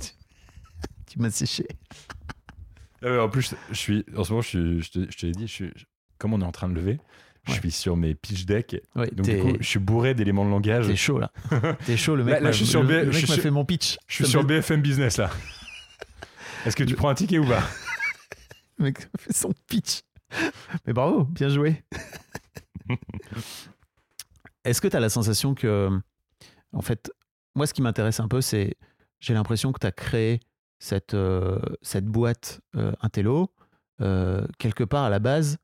tu 0.00 0.10
tu 1.06 1.18
m'as 1.20 1.30
séché. 1.30 1.66
Euh, 3.04 3.20
en 3.20 3.28
plus, 3.28 3.54
je 3.70 3.74
suis, 3.74 4.04
en 4.16 4.24
ce 4.24 4.32
moment, 4.32 4.42
je, 4.42 4.48
suis, 4.48 4.82
je, 4.82 4.90
te, 4.90 5.10
je 5.10 5.16
te 5.16 5.26
l'ai 5.26 5.32
dit, 5.32 5.46
je 5.46 5.52
suis, 5.52 5.72
comme 6.18 6.32
on 6.32 6.40
est 6.40 6.44
en 6.44 6.52
train 6.52 6.68
de 6.68 6.74
lever, 6.74 6.98
je 7.48 7.52
suis 7.60 7.70
sur 7.70 7.96
mes 7.96 8.14
pitch 8.14 8.44
decks. 8.46 8.80
Ouais, 8.94 9.08
Donc 9.12 9.26
du 9.26 9.38
coup, 9.38 9.52
je 9.60 9.66
suis 9.66 9.78
bourré 9.78 10.14
d'éléments 10.14 10.44
de 10.44 10.50
langage. 10.50 10.86
t'es 10.86 10.96
chaud 10.96 11.18
là. 11.18 11.30
T'es 11.86 11.96
chaud, 11.96 12.14
le 12.16 12.24
mec. 12.24 12.40
Là- 12.40 12.52
je 12.52 12.56
suis 12.58 12.66
sur 12.66 12.82
le- 12.82 12.88
B- 12.88 12.92
le 12.92 13.02
je 13.04 13.06
mec 13.08 13.16
suis 13.16 13.28
m'a 13.28 13.34
sur- 13.34 13.42
fait 13.42 13.50
mon 13.50 13.64
pitch. 13.64 13.96
Je 14.06 14.14
suis 14.14 14.26
sur 14.26 14.44
BFM 14.44 14.80
Business 14.82 15.16
là. 15.18 15.30
Est-ce 16.66 16.76
que 16.76 16.84
tu 16.84 16.94
prends 16.94 17.08
un 17.08 17.14
ticket 17.14 17.38
ou 17.38 17.46
pas 17.46 17.62
Le 18.78 18.84
mec 18.86 19.08
fait 19.18 19.32
son 19.32 19.52
pitch. 19.68 20.02
Mais 20.86 20.92
bravo, 20.92 21.24
bien 21.24 21.48
joué. 21.48 21.82
Est-ce 24.64 24.80
que 24.80 24.88
tu 24.88 24.96
as 24.96 25.00
la 25.00 25.08
sensation 25.08 25.54
que, 25.54 25.88
en 26.72 26.82
fait, 26.82 27.10
moi, 27.54 27.66
ce 27.66 27.72
qui 27.74 27.82
m'intéresse 27.82 28.20
un 28.20 28.28
peu, 28.28 28.40
c'est, 28.40 28.74
j'ai 29.20 29.34
l'impression 29.34 29.72
que 29.72 29.78
tu 29.80 29.86
as 29.86 29.92
créé 29.92 30.40
cette, 30.78 31.14
euh, 31.14 31.58
cette 31.82 32.04
boîte 32.06 32.60
euh, 32.76 32.92
Intello, 33.00 33.50
euh, 34.00 34.46
quelque 34.58 34.84
part 34.84 35.04
à 35.04 35.10
la 35.10 35.18
base, 35.18 35.58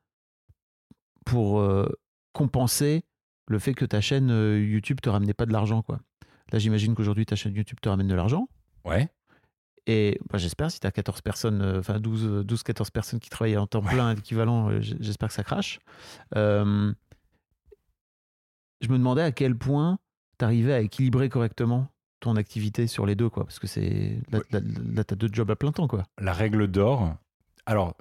pour 1.25 1.61
euh, 1.61 1.87
compenser 2.33 3.05
le 3.49 3.59
fait 3.59 3.75
que 3.75 3.85
ta 3.85 4.01
chaîne 4.01 4.31
euh, 4.31 4.59
YouTube 4.59 5.01
te 5.01 5.09
ramenait 5.11 5.35
pas 5.35 5.47
de 5.47 5.53
l'argent. 5.53 5.83
quoi. 5.83 6.01
Là, 6.53 6.59
j'imagine 6.59 6.95
qu'aujourd'hui, 6.95 7.27
ta 7.27 7.37
chaîne 7.37 7.55
YouTube 7.55 7.79
te 7.81 7.89
ramène 7.89 8.09
de 8.09 8.14
l'argent. 8.14 8.49
Ouais. 8.85 9.09
Et 9.87 10.18
bah, 10.31 10.39
j'espère, 10.39 10.70
si 10.70 10.81
tu 10.81 10.87
as 10.87 10.93
14 10.93 11.20
personnes, 11.20 11.61
euh, 11.61 11.81
enfin 11.81 12.01
12, 12.01 12.45
12, 12.47 12.62
14 12.62 12.91
personnes 12.91 13.20
qui 13.20 13.29
travaillent 13.29 13.57
en 13.59 13.66
temps 13.66 13.83
plein 13.83 14.12
équivalent, 14.16 14.70
j'espère 14.81 15.29
que 15.29 15.35
ça 15.35 15.45
crache. 15.45 15.79
Euh, 16.37 16.93
je 18.81 18.89
me 18.89 18.99
demandais 18.99 19.22
à 19.22 19.33
quel 19.33 19.57
point 19.57 19.99
tu 20.39 20.45
arrivais 20.45 20.72
à 20.72 20.81
équilibrer 20.81 21.29
correctement 21.29 21.89
ton 22.20 22.37
activité 22.37 22.87
sur 22.87 23.05
les 23.07 23.14
deux, 23.14 23.29
quoi. 23.29 23.45
Parce 23.45 23.59
que 23.59 23.66
c'est. 23.66 24.18
Là, 24.31 24.39
Ouais. 24.39 24.45
là, 24.53 24.61
là, 24.95 25.05
t'as 25.05 25.16
deux 25.16 25.29
jobs 25.31 25.51
à 25.51 25.57
plein 25.57 25.72
temps, 25.72 25.89
quoi. 25.89 26.05
La 26.18 26.33
règle 26.33 26.66
d'or. 26.68 27.14
Alors, 27.66 27.95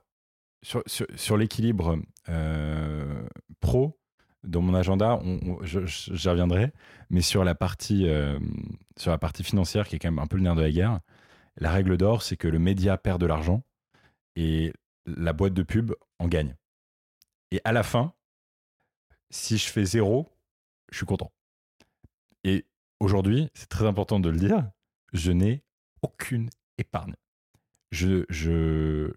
sur, 0.64 0.84
sur, 0.88 1.38
l'équilibre 1.38 2.00
euh, 2.30 3.28
pro, 3.60 4.00
dans 4.44 4.62
mon 4.62 4.74
agenda, 4.74 5.22
j'y 5.64 6.30
reviendrai, 6.30 6.74
mais 7.10 7.22
sur 7.22 7.44
la 7.44 7.56
partie 7.56 8.08
euh, 8.08 8.40
sur 8.98 9.12
la 9.12 9.18
partie 9.18 9.44
financière 9.44 9.88
qui 9.88 9.96
est 9.96 10.00
quand 10.00 10.10
même 10.10 10.20
un 10.20 10.28
peu 10.28 10.38
le 10.38 10.44
nerf 10.44 10.56
de 10.56 10.62
la 10.62 10.72
guerre, 10.72 11.00
la 11.58 11.72
règle 11.72 11.98
d'or, 11.98 12.24
c'est 12.24 12.38
que 12.38 12.48
le 12.48 12.60
média 12.60 12.98
perd 12.98 13.22
de 13.22 13.26
l'argent 13.26 13.64
et 14.36 14.74
la 15.06 15.34
boîte 15.34 15.54
de 15.54 15.64
pub 15.64 15.94
en 16.20 16.28
gagne. 16.28 16.56
Et 17.52 17.62
à 17.64 17.72
la 17.72 17.84
fin, 17.84 18.14
si 19.30 19.58
je 19.58 19.70
fais 19.70 19.86
zéro, 19.86 20.30
je 20.92 20.98
suis 20.98 21.06
content. 21.06 21.32
Et 22.44 22.66
aujourd'hui, 23.00 23.50
c'est 23.54 23.70
très 23.70 23.86
important 23.86 24.20
de 24.20 24.30
le 24.30 24.38
dire, 24.38 24.70
je 25.14 25.32
n'ai 25.32 25.64
aucune 26.02 26.50
épargne. 26.78 27.16
Je, 27.92 28.26
je, 28.30 29.14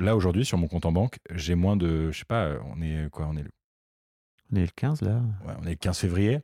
là 0.00 0.16
aujourd'hui 0.16 0.44
sur 0.44 0.58
mon 0.58 0.68
compte 0.68 0.86
en 0.86 0.92
banque, 0.92 1.18
j'ai 1.30 1.54
moins 1.54 1.76
de, 1.76 2.10
je 2.10 2.18
sais 2.18 2.24
pas, 2.24 2.58
on 2.74 2.80
est 2.82 3.08
quoi, 3.10 3.26
on 3.26 3.36
est 3.36 3.42
le, 3.42 3.50
On 4.52 4.56
est 4.56 4.62
le 4.62 4.70
15 4.74 5.02
là. 5.02 5.20
ouais, 5.46 5.54
on 5.60 5.66
est 5.66 5.70
le 5.70 5.76
15 5.76 5.98
février. 5.98 6.40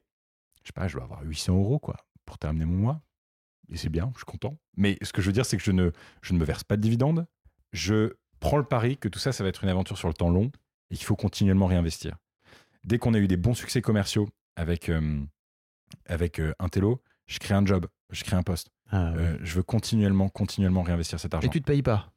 Je 0.62 0.68
sais 0.68 0.72
pas, 0.74 0.88
je 0.88 0.94
dois 0.94 1.04
avoir 1.04 1.22
800 1.22 1.54
euros 1.54 1.78
quoi 1.78 1.96
pour 2.24 2.38
terminer 2.38 2.64
mon 2.64 2.76
mois. 2.76 3.00
Et 3.68 3.76
c'est 3.76 3.88
bien, 3.88 4.11
je 4.14 4.18
suis 4.18 4.24
content. 4.24 4.59
Mais 4.76 4.96
ce 5.02 5.12
que 5.12 5.22
je 5.22 5.26
veux 5.26 5.32
dire, 5.32 5.46
c'est 5.46 5.57
que 5.57 5.62
je 5.62 5.72
ne, 5.72 5.90
je 6.22 6.32
ne 6.34 6.38
me 6.38 6.44
verse 6.44 6.64
pas 6.64 6.76
de 6.76 6.82
dividendes. 6.82 7.26
Je 7.72 8.14
prends 8.40 8.59
le 8.59 8.64
pari 8.64 8.96
que 8.96 9.09
tout 9.09 9.18
ça, 9.18 9.32
ça 9.32 9.42
va 9.42 9.48
être 9.48 9.64
une 9.64 9.70
aventure 9.70 9.98
sur 9.98 10.09
le 10.09 10.14
temps 10.14 10.30
long 10.30 10.50
et 10.90 10.96
qu'il 10.96 11.04
faut 11.04 11.16
continuellement 11.16 11.66
réinvestir. 11.66 12.16
Dès 12.84 12.98
qu'on 12.98 13.14
a 13.14 13.18
eu 13.18 13.26
des 13.26 13.36
bons 13.36 13.54
succès 13.54 13.82
commerciaux 13.82 14.28
avec, 14.54 14.88
euh, 14.88 15.20
avec 16.07 16.38
euh, 16.38 16.52
Intello, 16.61 17.02
je 17.26 17.38
crée 17.40 17.54
un 17.54 17.66
job, 17.66 17.86
je 18.11 18.22
crée 18.22 18.36
un 18.36 18.44
poste. 18.44 18.70
Ah, 18.90 19.11
ouais. 19.12 19.18
Euh, 19.18 19.38
je 19.42 19.54
veux 19.54 19.64
continuellement, 19.64 20.28
continuellement 20.28 20.82
réinvestir 20.82 21.18
cet 21.18 21.34
argent. 21.34 21.48
Et 21.48 21.50
tu 21.50 21.61
te 21.61 21.66
payes 21.66 21.82
pas? 21.82 22.12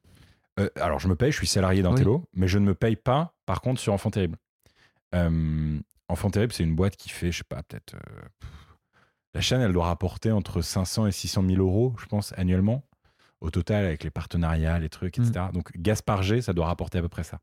Euh, 0.58 0.68
alors, 0.76 0.98
je 0.98 1.08
me 1.08 1.14
paye, 1.16 1.30
je 1.32 1.36
suis 1.36 1.46
salarié 1.46 1.82
d'Intello, 1.82 2.28
mais 2.34 2.48
je 2.48 2.58
ne 2.58 2.64
me 2.66 2.74
paye 2.74 2.96
pas, 2.96 3.34
par 3.46 3.60
contre, 3.60 3.80
sur 3.80 3.92
Enfant 3.92 4.10
Terrible. 4.10 4.36
Euh, 5.14 5.78
Enfant 6.08 6.30
Terrible, 6.30 6.52
c'est 6.52 6.64
une 6.64 6.74
boîte 6.74 6.96
qui 6.96 7.08
fait, 7.08 7.30
je 7.32 7.38
sais 7.38 7.44
pas, 7.44 7.62
peut-être. 7.62 7.94
euh, 7.94 7.98
la 9.34 9.40
chaîne, 9.40 9.60
elle 9.60 9.72
doit 9.72 9.86
rapporter 9.86 10.32
entre 10.32 10.60
500 10.60 11.06
et 11.06 11.12
600 11.12 11.44
000 11.46 11.60
euros, 11.62 11.94
je 12.00 12.06
pense, 12.06 12.32
annuellement, 12.36 12.84
au 13.40 13.50
total, 13.50 13.84
avec 13.84 14.02
les 14.02 14.10
partenariats, 14.10 14.78
les 14.80 14.88
trucs, 14.88 15.18
etc. 15.18 15.46
Donc, 15.52 15.70
Gaspard 15.76 16.22
G, 16.24 16.42
ça 16.42 16.52
doit 16.52 16.66
rapporter 16.66 16.98
à 16.98 17.02
peu 17.02 17.08
près 17.08 17.22
ça. 17.22 17.38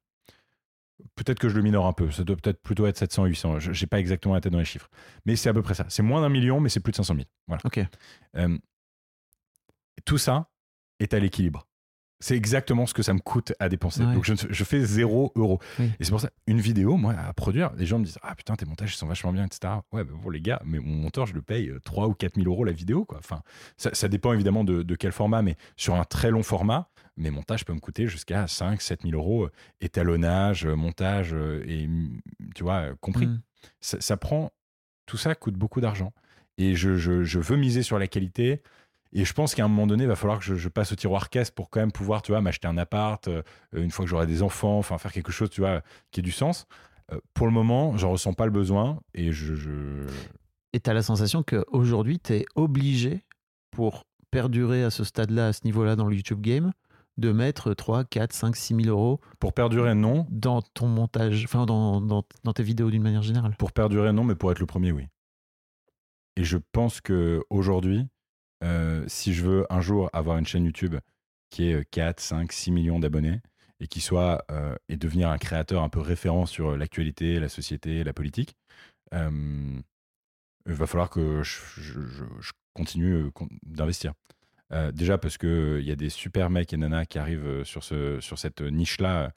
Peut-être 1.15 1.39
que 1.39 1.47
je 1.47 1.55
le 1.55 1.61
minore 1.61 1.85
un 1.85 1.93
peu, 1.93 2.11
ça 2.11 2.23
doit 2.23 2.35
peut-être 2.35 2.61
plutôt 2.61 2.87
être 2.87 2.97
700, 2.97 3.25
800. 3.25 3.59
Je 3.59 3.69
n'ai 3.71 3.87
pas 3.87 3.99
exactement 3.99 4.33
la 4.33 4.41
tête 4.41 4.51
dans 4.51 4.57
les 4.59 4.65
chiffres. 4.65 4.89
Mais 5.25 5.35
c'est 5.35 5.47
à 5.47 5.53
peu 5.53 5.61
près 5.61 5.75
ça. 5.75 5.85
C'est 5.89 6.01
moins 6.03 6.21
d'un 6.21 6.29
million, 6.29 6.59
mais 6.59 6.69
c'est 6.69 6.79
plus 6.79 6.91
de 6.91 6.97
500 6.97 7.13
000. 7.15 7.25
Voilà. 7.47 7.61
Ok. 7.65 7.79
Tout 10.05 10.17
ça 10.17 10.49
est 10.99 11.13
à 11.13 11.19
l'équilibre. 11.19 11.66
C'est 12.19 12.35
exactement 12.35 12.85
ce 12.87 12.93
que 12.95 13.03
ça 13.03 13.13
me 13.13 13.19
coûte 13.19 13.53
à 13.59 13.69
dépenser. 13.69 14.03
Ouais. 14.03 14.13
Donc 14.13 14.25
je, 14.25 14.33
je 14.49 14.63
fais 14.63 14.79
zéro 14.83 15.31
euro. 15.35 15.59
Oui. 15.77 15.91
Et 15.99 16.03
c'est 16.03 16.09
pour 16.09 16.19
ça, 16.19 16.31
une 16.47 16.59
vidéo, 16.59 16.97
moi, 16.97 17.13
à 17.13 17.31
produire, 17.33 17.71
les 17.75 17.85
gens 17.85 17.99
me 17.99 18.05
disent 18.05 18.17
Ah 18.23 18.33
putain, 18.35 18.55
tes 18.55 18.65
montages 18.65 18.93
ils 18.93 18.97
sont 18.97 19.05
vachement 19.07 19.31
bien, 19.31 19.45
etc. 19.45 19.73
Ouais, 19.91 20.03
bah, 20.03 20.13
bon, 20.23 20.29
les 20.31 20.41
gars, 20.41 20.59
mais 20.65 20.79
mon 20.79 20.95
monteur, 20.95 21.27
je 21.27 21.33
le 21.35 21.41
paye 21.43 21.69
euh, 21.69 21.79
3 21.85 22.07
ou 22.07 22.13
4 22.13 22.35
000 22.35 22.47
euros 22.47 22.63
la 22.63 22.71
vidéo. 22.71 23.05
Quoi. 23.05 23.19
Enfin, 23.19 23.41
ça, 23.77 23.91
ça 23.93 24.07
dépend 24.07 24.33
évidemment 24.33 24.63
de, 24.63 24.81
de 24.81 24.95
quel 24.95 25.11
format, 25.11 25.41
mais 25.43 25.55
sur 25.75 25.93
un 25.95 26.03
très 26.05 26.31
long 26.31 26.41
format, 26.43 26.89
mes 27.17 27.29
montages 27.29 27.65
peuvent 27.65 27.75
me 27.75 27.81
coûter 27.81 28.07
jusqu'à 28.07 28.47
5 28.47 28.81
7 28.81 29.03
000 29.03 29.13
euros, 29.13 29.45
euh, 29.45 29.51
étalonnage, 29.81 30.65
euh, 30.65 30.75
montage, 30.75 31.33
euh, 31.33 31.63
et 31.67 31.87
mm, 31.87 32.19
tu 32.55 32.63
vois, 32.63 32.89
euh, 32.89 32.95
compris 33.01 33.27
Mm. 33.27 33.41
ça, 33.79 33.97
ça 34.01 34.17
prend 34.17 34.51
tout 35.05 35.17
ça 35.17 35.33
coûte 35.35 35.55
beaucoup 35.55 35.81
d'argent 35.81 36.13
et 36.57 36.75
je, 36.75 36.95
je- 36.97 37.23
je 37.23 37.39
veux 37.39 37.55
miser 37.57 37.81
sur 37.81 37.97
la 37.97 38.07
qualité 38.07 38.61
et 39.13 39.25
je 39.25 39.33
pense 39.33 39.55
qu'à 39.55 39.65
un 39.65 39.67
moment 39.67 39.87
donné 39.87 40.03
il 40.03 40.07
va 40.07 40.15
falloir 40.15 40.39
que 40.39 40.45
je, 40.45 40.55
je 40.55 40.69
passe 40.69 40.91
au 40.91 40.95
tiroir 40.95 41.29
caisse 41.29 41.51
pour 41.51 41.69
quand 41.69 41.79
même 41.79 41.91
pouvoir 41.91 42.21
tu 42.21 42.31
vois 42.31 42.41
m'acheter 42.41 42.67
un 42.67 42.77
appart 42.77 43.27
euh, 43.27 43.41
une 43.73 43.91
fois 43.91 44.05
que 44.05 44.09
j'aurai 44.09 44.27
des 44.27 44.43
enfants 44.43 44.77
enfin 44.77 44.97
faire 44.97 45.11
quelque 45.11 45.31
chose 45.31 45.49
tu 45.49 45.61
vois 45.61 45.81
qui 46.11 46.19
ait 46.19 46.23
du 46.23 46.31
sens. 46.31 46.65
Euh, 47.11 47.19
pour 47.33 47.47
le 47.47 47.53
moment 47.53 47.95
j'en 47.97 48.11
ressens 48.11 48.33
pas 48.33 48.45
le 48.45 48.51
besoin 48.51 48.99
et 49.13 49.31
je, 49.31 49.55
je- 49.55 50.07
Et 50.73 50.79
tu 50.81 50.89
as 50.89 50.93
la 50.93 51.01
sensation 51.03 51.41
qu'aujourd'hui, 51.43 52.19
tu 52.19 52.33
es 52.33 52.45
obligé, 52.55 53.23
pour 53.71 54.03
perdurer 54.31 54.83
à 54.83 54.89
ce 54.89 55.03
stade-là, 55.05 55.47
à 55.47 55.53
ce 55.53 55.61
niveau-là 55.63 55.95
dans 55.95 56.07
le 56.07 56.15
YouTube 56.15 56.41
game, 56.41 56.73
de 57.17 57.31
mettre 57.31 57.73
3, 57.73 58.03
4, 58.03 58.33
5, 58.33 58.55
6 58.55 58.75
000 58.83 58.87
euros 58.89 59.21
pour 59.39 59.53
perdurer 59.53 59.95
non. 59.95 60.27
dans 60.29 60.61
ton 60.61 60.87
montage, 60.87 61.45
enfin 61.45 61.65
dans, 61.65 62.01
dans, 62.01 62.23
dans 62.43 62.53
tes 62.53 62.61
vidéos 62.63 62.91
d'une 62.91 63.01
manière 63.01 63.23
générale. 63.23 63.55
pour 63.57 63.71
perdurer 63.71 64.11
non 64.11 64.23
mais 64.25 64.35
pour 64.35 64.51
être 64.51 64.59
le 64.59 64.65
premier 64.67 64.91
oui. 64.91 65.07
Et 66.35 66.43
je 66.43 66.57
pense 66.71 67.01
que 67.01 67.41
aujourd'hui 67.49 68.05
euh, 68.63 69.03
si 69.07 69.33
je 69.33 69.43
veux 69.43 69.65
un 69.71 69.81
jour 69.81 70.09
avoir 70.13 70.37
une 70.37 70.45
chaîne 70.47 70.65
YouTube 70.65 70.95
qui 71.49 71.69
est 71.69 71.85
4, 71.89 72.19
5, 72.19 72.51
6 72.51 72.71
millions 72.71 72.99
d'abonnés 72.99 73.41
et 73.79 73.87
qui 73.87 74.01
soit 74.01 74.43
euh, 74.51 74.75
et 74.89 74.97
devenir 74.97 75.29
un 75.29 75.37
créateur 75.37 75.83
un 75.83 75.89
peu 75.89 75.99
référent 76.01 76.45
sur 76.45 76.75
l'actualité, 76.77 77.39
la 77.39 77.49
société, 77.49 78.03
la 78.03 78.13
politique, 78.13 78.55
euh, 79.13 79.79
il 80.67 80.73
va 80.73 80.87
falloir 80.87 81.09
que 81.09 81.43
je, 81.43 81.59
je- 81.81 82.51
continue 82.73 83.31
con- 83.31 83.47
d'investir. 83.63 84.13
Euh, 84.73 84.91
déjà 84.91 85.17
parce 85.17 85.37
que 85.37 85.79
il 85.81 85.87
y 85.87 85.91
a 85.91 85.95
des 85.95 86.09
super 86.09 86.49
mecs 86.49 86.73
et 86.73 86.77
nanas 86.77 87.05
qui 87.05 87.17
arrivent 87.19 87.45
euh, 87.47 87.63
sur, 87.63 87.83
ce, 87.83 88.19
sur 88.19 88.37
cette 88.37 88.61
niche-là 88.61 89.17
euh, 89.21 89.29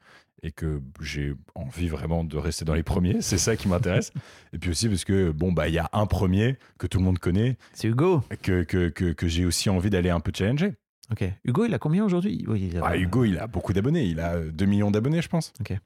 et 0.42 0.50
que 0.50 0.80
j'ai 1.00 1.34
envie 1.54 1.86
vraiment 1.88 2.24
de 2.24 2.36
rester 2.36 2.64
dans 2.64 2.74
les 2.74 2.82
premiers, 2.82 3.18
c'est 3.22 3.38
ça 3.38 3.54
qui 3.56 3.68
m'intéresse. 3.68 4.10
et 4.52 4.58
puis 4.58 4.70
aussi 4.70 4.88
parce 4.88 5.04
que 5.04 5.30
bon 5.30 5.52
bah 5.52 5.68
il 5.68 5.74
y 5.74 5.78
a 5.78 5.88
un 5.92 6.06
premier 6.06 6.56
que 6.78 6.86
tout 6.88 6.98
le 6.98 7.04
monde 7.04 7.18
connaît, 7.20 7.58
C'est 7.74 7.86
Hugo. 7.88 8.22
que, 8.42 8.64
que, 8.64 8.88
que, 8.88 9.12
que 9.12 9.28
j'ai 9.28 9.44
aussi 9.44 9.70
envie 9.70 9.90
d'aller 9.90 10.10
un 10.10 10.18
peu 10.20 10.32
challenger. 10.34 10.72
Ok. 11.12 11.24
Hugo, 11.44 11.64
il 11.64 11.74
a 11.74 11.78
combien 11.78 12.04
aujourd'hui? 12.04 12.44
Oui, 12.48 12.68
il 12.72 12.78
a- 12.78 12.82
Ah, 12.84 12.96
Hugo, 12.96 13.24
il 13.24 13.36
a 13.38 13.46
beaucoup 13.48 13.72
d'abonnés. 13.72 14.04
Il 14.04 14.20
a 14.20 14.34
euh, 14.34 14.50
2 14.52 14.64
millions 14.66 14.90
d'abonnés, 14.92 15.20
je 15.22 15.28
pense. 15.28 15.52
Ok. 15.60 15.76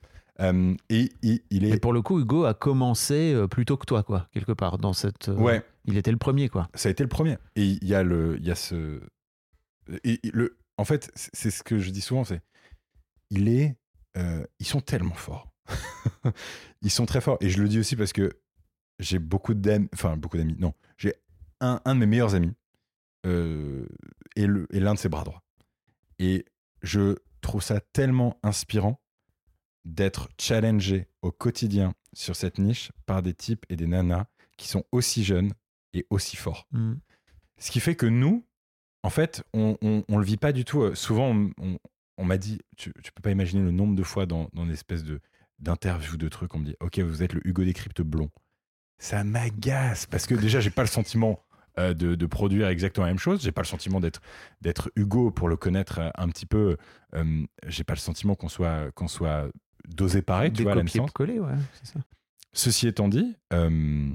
Euh, 0.41 0.75
et 0.91 1.11
il, 1.23 1.65
est. 1.65 1.79
pour 1.81 1.93
le 1.95 2.03
coup, 2.03 2.21
Hugo 2.21 2.45
a 2.45 2.53
commencé 2.53 3.33
euh, 3.35 3.47
plus 3.47 3.65
tôt 3.65 3.77
que 3.79 3.87
toi, 3.87 4.03
quoi, 4.03 4.29
quelque 4.33 4.53
part, 4.53 4.77
dans 4.79 4.93
cette. 4.93 5.29
euh, 5.31 5.35
Ouais, 5.37 5.63
Il 5.87 5.97
était 5.97 6.11
le 6.11 6.19
premier, 6.19 6.49
quoi. 6.51 6.69
ça 6.75 6.89
a 6.89 6.93
été 6.93 7.03
le 7.03 7.09
premier. 7.09 7.39
Et 7.57 7.65
il 7.65 7.85
y 7.89 7.95
a, 7.95 8.03
le, 8.03 8.37
il 8.39 8.47
y 8.47 8.51
a 8.51 8.55
ce. 8.55 9.01
Et 10.05 10.27
et 10.27 10.31
le, 10.33 10.57
en 10.79 10.85
fait, 10.85 11.11
c'est 11.15 11.51
ce 11.51 11.63
que 11.63 11.79
je 11.79 11.91
dis 11.91 12.01
souvent 12.01 12.25
c'est. 12.25 12.43
Il 13.31 13.49
est. 13.49 13.77
euh, 14.17 14.45
ils 14.61 14.67
sont 14.67 14.81
tellement 14.81 15.15
forts. 15.15 15.51
ils 16.83 16.91
sont 16.91 17.07
très 17.07 17.21
forts. 17.21 17.39
Et 17.41 17.49
je 17.51 17.61
le 17.63 17.69
dis 17.69 17.79
aussi 17.79 17.97
parce 17.97 18.13
que 18.13 18.31
j'ai 18.99 19.19
beaucoup 19.19 19.55
d'amis. 19.55 19.89
Enfin, 19.95 20.17
beaucoup 20.17 20.37
d'amis. 20.37 20.57
Non. 20.59 20.75
J'ai 20.99 21.15
un, 21.61 21.81
un 21.85 21.95
de 21.95 22.01
mes 22.01 22.07
meilleurs 22.07 22.35
amis. 22.35 22.53
euh, 23.27 23.87
et 24.37 24.47
l'un 24.81 24.95
de 24.95 24.99
ses 24.99 25.09
bras 25.09 25.25
droits. 25.25 25.43
Et 26.19 26.45
je 26.83 27.17
trouve 27.41 27.63
ça 27.63 27.81
tellement 27.81 28.39
inspirant 28.43 29.01
d'être 29.85 30.29
challengé 30.41 31.09
au 31.23 31.31
quotidien 31.33 31.95
sur 32.13 32.37
cette 32.37 32.59
niche 32.59 32.93
par 33.07 33.23
des 33.23 33.35
types 33.35 33.65
et 33.69 33.77
des 33.77 33.87
nanas 33.87 34.27
qui 34.57 34.69
sont 34.69 34.85
aussi 34.93 35.25
jeunes 35.25 35.53
et 35.93 36.07
aussi 36.11 36.37
forts. 36.37 36.67
Mm. 36.73 36.95
Ce 37.59 37.71
qui 37.71 37.81
fait 37.81 37.97
que 37.97 38.07
nous, 38.07 38.47
en 39.05 39.11
fait, 39.11 39.45
on, 39.53 39.77
on 40.09 40.19
le 40.19 40.25
vit 40.25 40.37
pas 40.37 40.53
du 40.53 40.65
tout. 40.65 40.83
Euh, 40.83 40.95
Souvent, 40.97 41.31
on, 41.31 41.51
on- 41.61 41.79
on 42.17 42.25
m'a 42.25 42.39
dit, 42.39 42.59
tu, 42.77 42.93
tu 43.03 43.11
peux 43.13 43.23
pas 43.23 43.31
imaginer 43.33 43.63
le 43.63 43.71
nombre 43.73 43.95
de 43.97 44.03
fois 44.05 44.25
dans, 44.27 44.49
dans 44.53 44.65
une 44.65 44.71
espèce 44.73 45.03
de 45.05 45.21
d'interviews, 45.61 46.17
de 46.17 46.29
trucs, 46.29 46.55
on 46.55 46.59
me 46.59 46.65
dit, 46.65 46.77
ok, 46.81 46.99
vous 46.99 47.23
êtes 47.23 47.33
le 47.33 47.41
Hugo 47.47 47.65
Décrypte 47.65 48.03
blond. 48.03 48.31
Ça 48.99 49.25
m'agace 49.25 50.07
parce 50.07 50.27
que 50.27 50.35
déjà, 50.35 50.61
j'ai 50.61 50.71
pas 50.71 50.83
le 50.83 50.89
sentiment 50.89 51.41
euh, 51.79 51.93
de, 51.95 52.15
de 52.15 52.27
produire 52.27 52.69
exactement 52.69 53.07
la 53.07 53.11
même 53.13 53.19
chose. 53.19 53.41
J'ai 53.43 53.51
pas 53.53 53.63
le 53.63 53.67
sentiment 53.67 53.99
d'être 54.01 54.21
d'être 54.61 54.91
Hugo 54.97 55.31
pour 55.33 55.49
le 55.49 55.57
connaître 55.57 55.99
euh, 56.01 56.11
un 56.17 56.29
petit 56.29 56.47
peu. 56.47 56.77
Euh, 57.15 57.45
j'ai 57.67 57.83
pas 57.85 57.95
le 57.95 57.99
sentiment 57.99 58.35
qu'on 58.37 58.49
soit 58.49 58.91
qu'on 58.93 59.09
soit 59.09 59.49
dosé 59.89 60.23
pareil, 60.23 60.51
tu 60.53 60.59
Des 60.59 60.63
vois, 60.65 60.73
à 60.73 60.77
la 60.77 60.83
naissance. 60.85 61.11
coller, 61.13 61.41
ouais, 61.41 61.53
c'est 61.75 61.93
ça. 61.95 62.01
Ceci 62.53 62.87
étant 62.87 63.09
dit, 63.09 63.35
euh, 63.53 64.09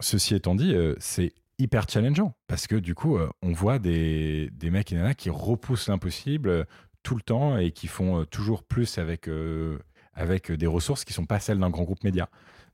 ceci 0.00 0.34
étant 0.34 0.54
dit, 0.54 0.74
euh, 0.74 0.94
c'est 1.00 1.32
hyper 1.58 1.88
challengeant 1.88 2.34
parce 2.46 2.66
que 2.66 2.76
du 2.76 2.94
coup, 2.94 3.16
euh, 3.16 3.28
on 3.42 3.52
voit 3.52 3.78
des, 3.78 4.50
des 4.52 4.70
mecs 4.70 4.92
et 4.92 4.96
nanas 4.96 5.14
qui 5.14 5.30
repoussent 5.30 5.88
l'impossible 5.88 6.48
euh, 6.48 6.64
tout 7.02 7.14
le 7.14 7.22
temps 7.22 7.56
et 7.58 7.72
qui 7.72 7.86
font 7.86 8.20
euh, 8.20 8.24
toujours 8.24 8.62
plus 8.64 8.98
avec, 8.98 9.28
des 9.28 10.66
ressources 10.66 11.04
qui 11.04 11.12
sont 11.12 11.26
pas 11.26 11.40
celles 11.40 11.58
d'un 11.58 11.70
grand 11.70 11.84
groupe 11.84 12.04
média. 12.04 12.28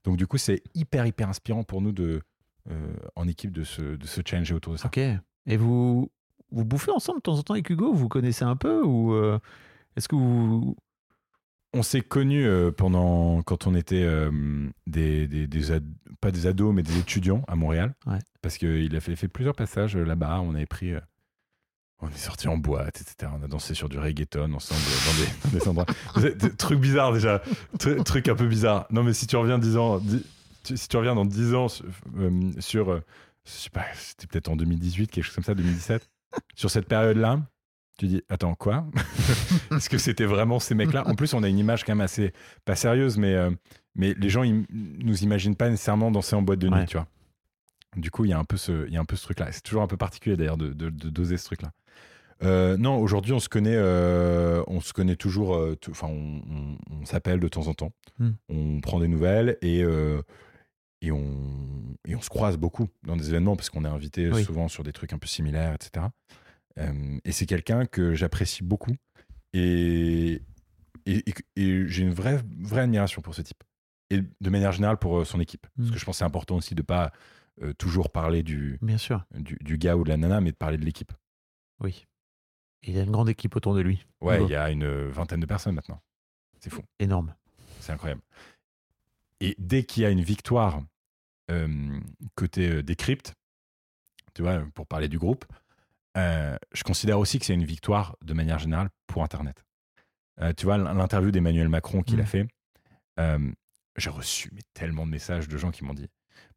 Donc 0.05 0.16
du 0.16 0.26
coup, 0.26 0.38
c'est 0.38 0.62
hyper 0.74 1.06
hyper 1.06 1.28
inspirant 1.28 1.64
pour 1.64 1.80
nous 1.80 1.92
de 1.92 2.22
en 3.16 3.26
équipe 3.26 3.50
de 3.50 3.64
se, 3.64 3.80
de 3.96 4.06
se 4.06 4.20
challenger 4.22 4.52
autour 4.52 4.74
de 4.74 4.78
ça. 4.78 4.88
Ok. 4.88 4.98
Et 4.98 5.56
vous, 5.56 6.10
vous 6.50 6.64
bouffez 6.66 6.90
ensemble 6.90 7.20
de 7.20 7.22
temps 7.22 7.38
en 7.38 7.42
temps 7.42 7.55
avec 7.55 7.70
Hugo? 7.70 7.94
Vous 7.94 8.09
connaissez 8.09 8.44
un 8.44 8.56
peu 8.56 8.82
Ou 8.84 9.14
est-ce 9.96 10.06
que 10.06 10.16
vous. 10.16 10.76
On 11.74 11.82
s'est 11.82 12.01
connus 12.01 12.47
euh, 12.47 12.70
pendant 12.70 13.43
quand 13.43 13.66
on 13.66 13.74
était 13.74 14.03
euh, 14.03 14.31
des, 14.86 15.28
des, 15.28 15.47
des 15.47 15.70
ad- 15.70 15.85
pas 16.20 16.31
des 16.31 16.47
ados 16.47 16.74
mais 16.74 16.82
des 16.82 16.99
étudiants 16.99 17.43
à 17.47 17.57
Montréal. 17.57 17.95
Ouais. 18.07 18.19
Parce 18.43 18.57
qu'il 18.57 18.95
a 18.97 19.01
fait, 19.01 19.16
fait 19.16 19.28
plusieurs 19.28 19.55
passages 19.55 19.95
euh, 19.97 20.05
là-bas. 20.05 20.40
On 20.40 20.55
avait 20.55 20.65
pris, 20.66 20.95
on 22.01 22.09
est 22.09 22.16
sorti 22.16 22.49
en 22.49 22.57
boîte, 22.57 23.01
etc. 23.03 23.31
On 23.39 23.43
a 23.45 23.49
dansé 23.49 23.74
sur 23.74 23.89
du 23.90 23.99
reggaeton 23.99 24.53
ensemble 24.55 24.81
dans 25.07 25.12
des, 25.20 25.28
dans 25.45 25.59
des 25.59 25.69
endroits. 25.69 26.57
Trucs 26.57 26.81
bizarres 26.81 27.12
déjà, 27.12 27.43
Tru- 27.78 28.03
truc 28.03 28.28
un 28.28 28.35
peu 28.35 28.47
bizarre. 28.47 28.86
Non 28.90 29.03
mais 29.03 29.12
si 29.12 29.27
tu 29.27 29.36
reviens 29.36 29.59
10 29.59 29.77
ans, 29.77 30.01
si 30.65 30.89
tu 30.89 30.97
reviens 30.97 31.15
dans 31.15 31.27
10 31.27 31.55
ans 31.55 31.69
sur, 31.69 31.85
euh, 32.19 32.51
sur, 32.61 32.90
euh, 32.93 33.03
je 33.45 33.51
sais 33.51 33.70
pas, 33.70 33.85
c'était 33.95 34.27
peut-être 34.27 34.49
en 34.49 34.57
2018, 34.57 35.11
quelque 35.11 35.24
chose 35.24 35.35
comme 35.35 35.45
ça, 35.45 35.55
2017, 35.55 36.09
sur 36.55 36.70
cette 36.70 36.86
période-là. 36.89 37.40
Tu 37.98 38.06
dis, 38.06 38.22
attends, 38.28 38.54
quoi? 38.54 38.86
Est-ce 39.72 39.90
que 39.90 39.98
c'était 39.98 40.24
vraiment 40.24 40.58
ces 40.60 40.74
mecs-là? 40.74 41.06
En 41.08 41.14
plus, 41.16 41.34
on 41.34 41.42
a 41.42 41.48
une 41.48 41.58
image 41.58 41.84
quand 41.84 41.92
même 41.92 42.00
assez, 42.00 42.32
pas 42.64 42.76
sérieuse, 42.76 43.18
mais, 43.18 43.34
euh, 43.34 43.50
mais 43.96 44.14
les 44.14 44.30
gens 44.30 44.44
ils 44.44 44.64
nous 44.70 45.24
imaginent 45.24 45.56
pas 45.56 45.68
nécessairement 45.68 46.10
danser 46.12 46.36
en 46.36 46.42
boîte 46.42 46.60
de 46.60 46.68
nuit, 46.68 46.74
Ouais. 46.78 46.86
tu 46.86 46.96
vois. 46.96 47.08
Du 47.96 48.10
coup, 48.12 48.24
il 48.24 48.30
y 48.30 48.32
a 48.32 48.38
un 48.38 48.44
peu 48.44 48.56
ce, 48.56 48.86
il 48.86 48.92
y 48.94 48.96
a 48.96 49.00
un 49.00 49.04
peu 49.04 49.16
ce 49.16 49.24
truc-là. 49.24 49.50
C'est 49.50 49.62
toujours 49.62 49.82
un 49.82 49.88
peu 49.88 49.96
particulier 49.96 50.36
d'ailleurs 50.36 50.56
de, 50.58 50.72
de- 50.72 50.90
de 50.90 51.10
doser 51.10 51.36
ce 51.38 51.44
truc-là. 51.46 51.72
Euh, 52.44 52.76
non, 52.76 52.98
aujourd'hui, 52.98 53.32
on 53.32 53.40
se 53.40 53.48
connaît, 53.48 53.74
euh, 53.74 54.62
on 54.68 54.80
se 54.80 54.92
connaît 54.92 55.16
toujours. 55.16 55.60
Enfin, 55.90 56.06
on, 56.06 56.40
on- 56.48 56.78
on 57.00 57.04
s'appelle 57.04 57.40
de 57.40 57.48
temps 57.48 57.66
en 57.66 57.74
temps. 57.74 57.90
Hmm. 58.20 58.30
On 58.48 58.80
prend 58.80 59.00
des 59.00 59.08
nouvelles 59.08 59.58
et 59.60 59.82
et 61.00 61.10
on 61.10 61.24
et 62.06 62.14
on 62.14 62.20
se 62.20 62.28
croise 62.30 62.56
beaucoup 62.56 62.86
dans 63.04 63.16
des 63.16 63.28
événements 63.30 63.56
parce 63.56 63.70
qu'on 63.70 63.84
est 63.84 63.88
invité 63.88 64.30
Oui. 64.30 64.44
souvent 64.44 64.68
sur 64.68 64.84
des 64.84 64.92
trucs 64.92 65.12
un 65.12 65.18
peu 65.18 65.26
similaires, 65.26 65.74
etc. 65.74 66.06
Euh, 66.78 67.18
et 67.24 67.32
c'est 67.32 67.46
quelqu'un 67.46 67.86
que 67.86 68.14
j'apprécie 68.14 68.62
beaucoup 68.62 68.94
et 69.52 70.42
et, 71.06 71.24
j'ai 71.56 72.02
une 72.02 72.12
vraie 72.12 72.42
vraie 72.60 72.82
admiration 72.82 73.22
pour 73.22 73.34
ce 73.34 73.40
type 73.42 73.64
et 74.10 74.20
de 74.22 74.50
manière 74.50 74.72
générale 74.72 74.98
pour 74.98 75.18
euh, 75.20 75.24
son 75.24 75.40
équipe 75.40 75.66
parce 75.76 75.88
Hmm. 75.88 75.92
que 75.92 75.98
je 75.98 76.05
pense 76.05 76.16
que 76.16 76.18
c'est 76.18 76.24
important 76.24 76.56
aussi 76.56 76.74
de 76.74 76.82
pas 76.82 77.12
euh, 77.62 77.72
toujours 77.74 78.10
parler 78.12 78.42
du, 78.42 78.78
Bien 78.82 78.98
sûr. 78.98 79.24
du 79.34 79.56
du 79.60 79.78
gars 79.78 79.96
ou 79.96 80.05
de 80.05 80.09
la 80.10 80.16
nana 80.16 80.40
mais 80.40 80.52
de 80.52 80.56
parler 80.56 80.76
de 80.78 80.84
l'équipe. 80.84 81.12
Oui. 81.80 82.06
Il 82.82 82.94
y 82.94 83.00
a 83.00 83.02
une 83.02 83.10
grande 83.10 83.28
équipe 83.28 83.56
autour 83.56 83.74
de 83.74 83.80
lui. 83.80 84.06
Ouais, 84.20 84.38
Bon. 84.38 84.46
il 84.46 84.50
y 84.50 84.55
a 84.55 84.70
une 84.70 85.09
vingtaine 85.09 85.40
de 85.40 85.46
personnes 85.46 85.74
maintenant. 85.74 86.00
C'est 86.60 86.70
fou, 86.70 86.82
Énorme. 87.00 87.34
c'est 87.80 87.92
incroyable. 87.92 88.20
Et 89.40 89.55
dès 89.59 89.82
qu'il 89.84 90.02
y 90.02 90.06
a 90.06 90.10
une 90.10 90.22
victoire 90.22 90.82
euh, 91.50 91.98
côté 92.34 92.68
euh, 92.70 92.82
Decrypt, 92.82 93.34
tu 94.34 94.42
vois, 94.42 94.60
pour 94.74 94.86
parler 94.86 95.09
du 95.09 95.18
groupe, 95.18 95.44
euh, 96.16 96.56
je 96.72 96.82
considère 96.82 97.18
aussi 97.18 97.39
que 97.39 97.44
c'est 97.47 97.55
une 97.55 97.64
victoire 97.64 98.16
de 98.22 98.35
manière 98.35 98.59
générale 98.59 98.89
pour 99.06 99.22
Internet. 99.22 99.64
Euh, 100.40 100.52
tu 100.56 100.66
vois, 100.66 100.78
l'interview 100.78 101.30
d'Emmanuel 101.30 101.68
Macron 101.68 102.02
qu'il 102.02 102.20
a 102.20 102.26
fait, 102.26 102.47
euh, 103.18 103.39
j'ai 103.97 104.10
reçu 104.10 104.51
mais, 104.52 104.62
tellement 104.74 105.05
de 105.06 105.10
messages 105.10 105.48
de 105.48 105.56
gens 105.59 105.70
qui 105.70 105.85
m'ont 105.85 105.94
dit 105.94 106.09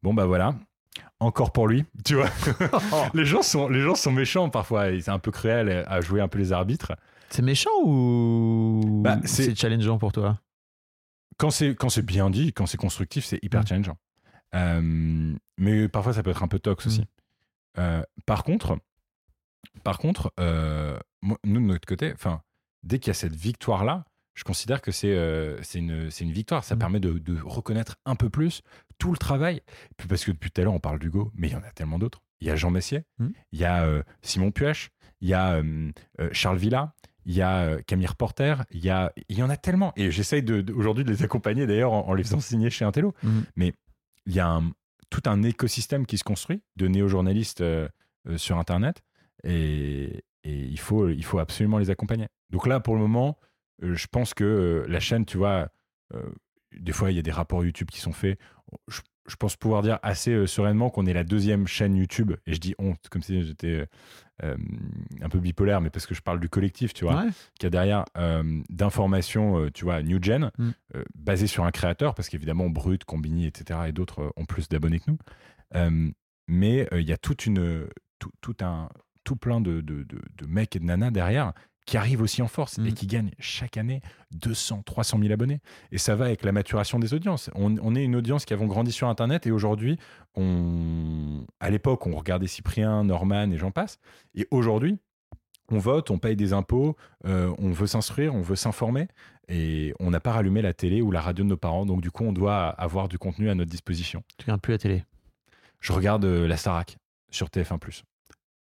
Bon, 0.02 0.14
bah 0.14 0.26
voilà, 0.26 0.54
encore 1.20 1.52
pour 1.52 1.66
lui, 1.68 1.84
tu 2.04 2.14
vois? 2.14 2.28
les, 3.14 3.24
gens 3.24 3.42
sont, 3.42 3.68
les 3.68 3.80
gens 3.80 3.94
sont 3.94 4.12
méchants 4.12 4.50
parfois, 4.50 4.90
et 4.90 5.00
c'est 5.00 5.10
un 5.10 5.18
peu 5.18 5.30
cruel 5.30 5.84
à 5.86 6.00
jouer 6.00 6.20
un 6.20 6.28
peu 6.28 6.38
les 6.38 6.52
arbitres. 6.52 6.92
C'est 7.30 7.42
méchant 7.42 7.70
ou 7.84 9.00
Bah, 9.02 9.18
c'est- 9.24 9.54
challengeant 9.58 9.98
pour 9.98 10.12
toi? 10.12 10.38
Quand 11.38 11.50
c'est 11.50 12.02
bien 12.04 12.30
dit, 12.30 12.52
quand 12.52 12.66
c'est 12.66 12.76
constructif, 12.76 13.24
c'est 13.24 13.40
hyper 13.42 13.62
Mm. 13.62 13.66
challengeant. 13.66 13.96
Euh, 14.54 15.34
mais 15.58 15.88
parfois, 15.88 16.12
ça 16.12 16.22
peut 16.22 16.30
être 16.30 16.42
un 16.42 16.48
peu 16.48 16.58
tox 16.58 16.86
aussi. 16.86 17.00
Mm. 17.00 17.06
Euh, 17.78 18.02
par 18.26 18.44
contre, 18.44 18.78
par 19.84 19.98
contre, 19.98 20.32
euh, 20.40 20.98
moi, 21.22 21.38
nous 21.44 21.60
de 21.60 21.66
notre 21.66 21.86
côté, 21.86 22.12
enfin, 22.14 22.42
dès 22.82 22.98
qu'il 22.98 23.08
y 23.08 23.10
a 23.12 23.14
cette 23.14 23.34
victoire 23.34 23.84
là, 23.84 24.04
je 24.34 24.44
considère 24.44 24.80
que 24.80 24.90
c'est 24.92 25.14
euh, 25.14 25.60
une 25.74 26.32
victoire. 26.32 26.64
Ça 26.64 26.74
Mm. 26.74 26.78
permet 26.78 27.00
de, 27.00 27.18
de 27.18 27.38
reconnaître 27.42 27.96
un 28.06 28.16
peu 28.16 28.30
plus 28.30 28.62
tout 28.98 29.12
le 29.12 29.18
travail. 29.18 29.60
Puis 29.98 30.08
parce 30.08 30.24
que 30.24 30.30
depuis 30.30 30.50
tout 30.50 30.60
à 30.60 30.64
l'heure, 30.64 30.72
on 30.72 30.78
parle 30.80 30.98
d'Hugo, 30.98 31.30
mais 31.34 31.48
il 31.48 31.52
y 31.52 31.56
en 31.56 31.62
a 31.62 31.70
tellement 31.70 31.98
d'autres. 31.98 32.22
Il 32.40 32.46
y 32.46 32.50
a 32.50 32.56
Jean 32.56 32.70
Messier, 32.70 33.04
Mm. 33.18 33.28
il 33.52 33.58
y 33.60 33.64
a 33.64 33.84
euh, 33.84 34.02
Simon 34.22 34.50
Puech, 34.50 34.90
il 35.20 35.28
y 35.28 35.34
a 35.34 35.62
Charles 36.32 36.58
Villa, 36.58 36.94
il 37.24 37.34
y 37.34 37.42
a 37.42 37.80
Camille 37.82 38.06
Reporter, 38.08 38.64
il 38.72 38.84
y, 38.84 38.90
a, 38.90 39.12
il 39.28 39.38
y 39.38 39.42
en 39.44 39.50
a 39.50 39.56
tellement. 39.56 39.92
Et 39.94 40.10
j'essaye 40.10 40.42
de, 40.42 40.60
de- 40.62 40.72
aujourd'hui 40.72 41.04
de 41.04 41.10
les 41.12 41.22
accompagner 41.22 41.66
d'ailleurs 41.68 41.92
en, 41.92 42.08
en 42.08 42.14
les 42.14 42.24
faisant 42.24 42.40
signer 42.40 42.70
chez 42.70 42.84
Intello. 42.84 43.14
Mhm. 43.22 43.44
Mais 43.54 43.74
il 44.26 44.32
y 44.34 44.40
a 44.40 44.48
un- 44.48 44.72
tout 45.10 45.22
un 45.26 45.42
écosystème 45.44 46.06
qui 46.06 46.18
se 46.18 46.24
construit 46.24 46.62
de 46.76 46.88
néo-journalistes 46.88 47.60
euh, 47.60 47.86
euh, 48.28 48.38
sur 48.38 48.58
Internet 48.58 49.02
et, 49.44 50.24
et 50.44 50.54
il, 50.58 50.78
faut, 50.78 51.08
il 51.08 51.24
faut 51.24 51.38
absolument 51.38 51.78
les 51.78 51.90
accompagner. 51.90 52.26
Donc 52.50 52.66
là, 52.66 52.80
pour 52.80 52.94
le 52.94 53.00
moment, 53.00 53.38
euh, 53.82 53.94
je 53.94 54.06
pense 54.06 54.34
que 54.34 54.44
euh, 54.44 54.84
la 54.88 55.00
chaîne, 55.00 55.24
tu 55.24 55.36
vois, 55.38 55.68
euh, 56.14 56.22
des 56.78 56.92
fois, 56.92 57.10
il 57.10 57.16
y 57.16 57.18
a 57.18 57.22
des 57.22 57.30
rapports 57.32 57.64
YouTube 57.64 57.90
qui 57.90 58.00
sont 58.00 58.12
faits. 58.12 58.38
Je, 58.88 59.00
je 59.28 59.36
pense 59.36 59.56
pouvoir 59.56 59.82
dire 59.82 59.98
assez 60.02 60.32
euh, 60.32 60.46
sereinement 60.46 60.90
qu'on 60.90 61.06
est 61.06 61.12
la 61.12 61.22
deuxième 61.24 61.66
chaîne 61.66 61.94
YouTube. 61.96 62.32
Et 62.46 62.54
je 62.54 62.60
dis 62.60 62.74
honte, 62.78 62.98
comme 63.10 63.22
si 63.22 63.42
j'étais 63.44 63.86
euh, 64.42 64.56
un 65.20 65.28
peu 65.28 65.38
bipolaire, 65.38 65.80
mais 65.80 65.90
parce 65.90 66.06
que 66.06 66.14
je 66.14 66.22
parle 66.22 66.40
du 66.40 66.48
collectif, 66.48 66.92
tu 66.92 67.04
vois 67.04 67.22
Ouais. 67.22 67.30
y 67.62 67.66
a 67.66 67.70
derrière 67.70 68.04
d'informations, 68.68 69.70
tu 69.70 69.84
vois, 69.84 70.02
new 70.02 70.18
gen, 70.22 70.50
Mm. 70.58 70.70
basées 71.14 71.46
sur 71.46 71.64
un 71.64 71.70
créateur, 71.70 72.14
parce 72.14 72.28
qu'évidemment, 72.28 72.68
Brut, 72.68 73.04
Combini, 73.04 73.46
etc., 73.46 73.80
et 73.88 73.92
d'autres 73.92 74.32
ont 74.36 74.44
plus 74.44 74.68
d'abonnés 74.68 74.98
que 75.00 75.10
nous. 75.10 75.18
Mais 76.48 76.88
il 76.92 77.08
y 77.08 77.12
a 77.12 77.18
toute 77.18 77.46
une, 77.46 77.86
tout, 78.18 78.30
tout 78.40 78.56
un, 78.62 78.88
tout 79.24 79.36
plein 79.36 79.60
de, 79.60 79.80
de, 79.80 80.02
de- 80.04 80.22
de 80.36 80.46
mecs 80.46 80.74
et 80.76 80.78
de 80.78 80.84
nanas 80.84 81.10
derrière 81.10 81.52
qui 81.84 81.96
arrivent 81.96 82.22
aussi 82.22 82.42
en 82.42 82.46
force 82.48 82.78
Mm. 82.78 82.86
et 82.86 82.92
qui 82.92 83.06
gagnent 83.08 83.30
chaque 83.40 83.76
année 83.76 84.02
200, 84.32 84.82
300 84.86 85.18
000 85.18 85.32
abonnés. 85.32 85.60
Et 85.90 85.98
ça 85.98 86.14
va 86.14 86.26
avec 86.26 86.44
la 86.44 86.52
maturation 86.52 87.00
des 87.00 87.12
audiences. 87.12 87.50
On, 87.56 87.74
on 87.82 87.96
est 87.96 88.04
une 88.04 88.14
audience 88.14 88.44
qui 88.44 88.52
avons 88.54 88.66
grandi 88.66 88.92
sur 88.92 89.08
Internet 89.08 89.48
et 89.48 89.50
aujourd'hui, 89.50 89.98
on, 90.56 91.44
à 91.60 91.70
l'époque, 91.70 92.06
on 92.06 92.14
regardait 92.16 92.46
Cyprien, 92.46 93.04
Norman 93.04 93.50
et 93.50 93.58
j'en 93.58 93.70
passe. 93.70 93.98
Et 94.34 94.46
aujourd'hui, 94.50 94.98
on 95.70 95.78
vote, 95.78 96.10
on 96.10 96.18
paye 96.18 96.36
des 96.36 96.52
impôts, 96.52 96.96
euh, 97.26 97.52
on 97.58 97.70
veut 97.72 97.86
s'instruire, 97.86 98.34
on 98.34 98.42
veut 98.42 98.56
s'informer 98.56 99.08
et 99.48 99.94
on 100.00 100.10
n'a 100.10 100.20
pas 100.20 100.32
rallumé 100.32 100.62
la 100.62 100.74
télé 100.74 101.02
ou 101.02 101.10
la 101.10 101.20
radio 101.20 101.44
de 101.44 101.48
nos 101.50 101.56
parents. 101.56 101.86
Donc, 101.86 102.00
du 102.00 102.10
coup, 102.10 102.24
on 102.24 102.32
doit 102.32 102.68
avoir 102.68 103.08
du 103.08 103.18
contenu 103.18 103.50
à 103.50 103.54
notre 103.54 103.70
disposition. 103.70 104.22
Tu 104.38 104.44
regardes 104.44 104.60
plus 104.60 104.72
la 104.72 104.78
télé? 104.78 105.04
Je 105.80 105.92
regarde 105.92 106.24
euh, 106.24 106.46
la 106.46 106.56
Starac 106.56 106.96
sur 107.30 107.48
TF1. 107.48 108.02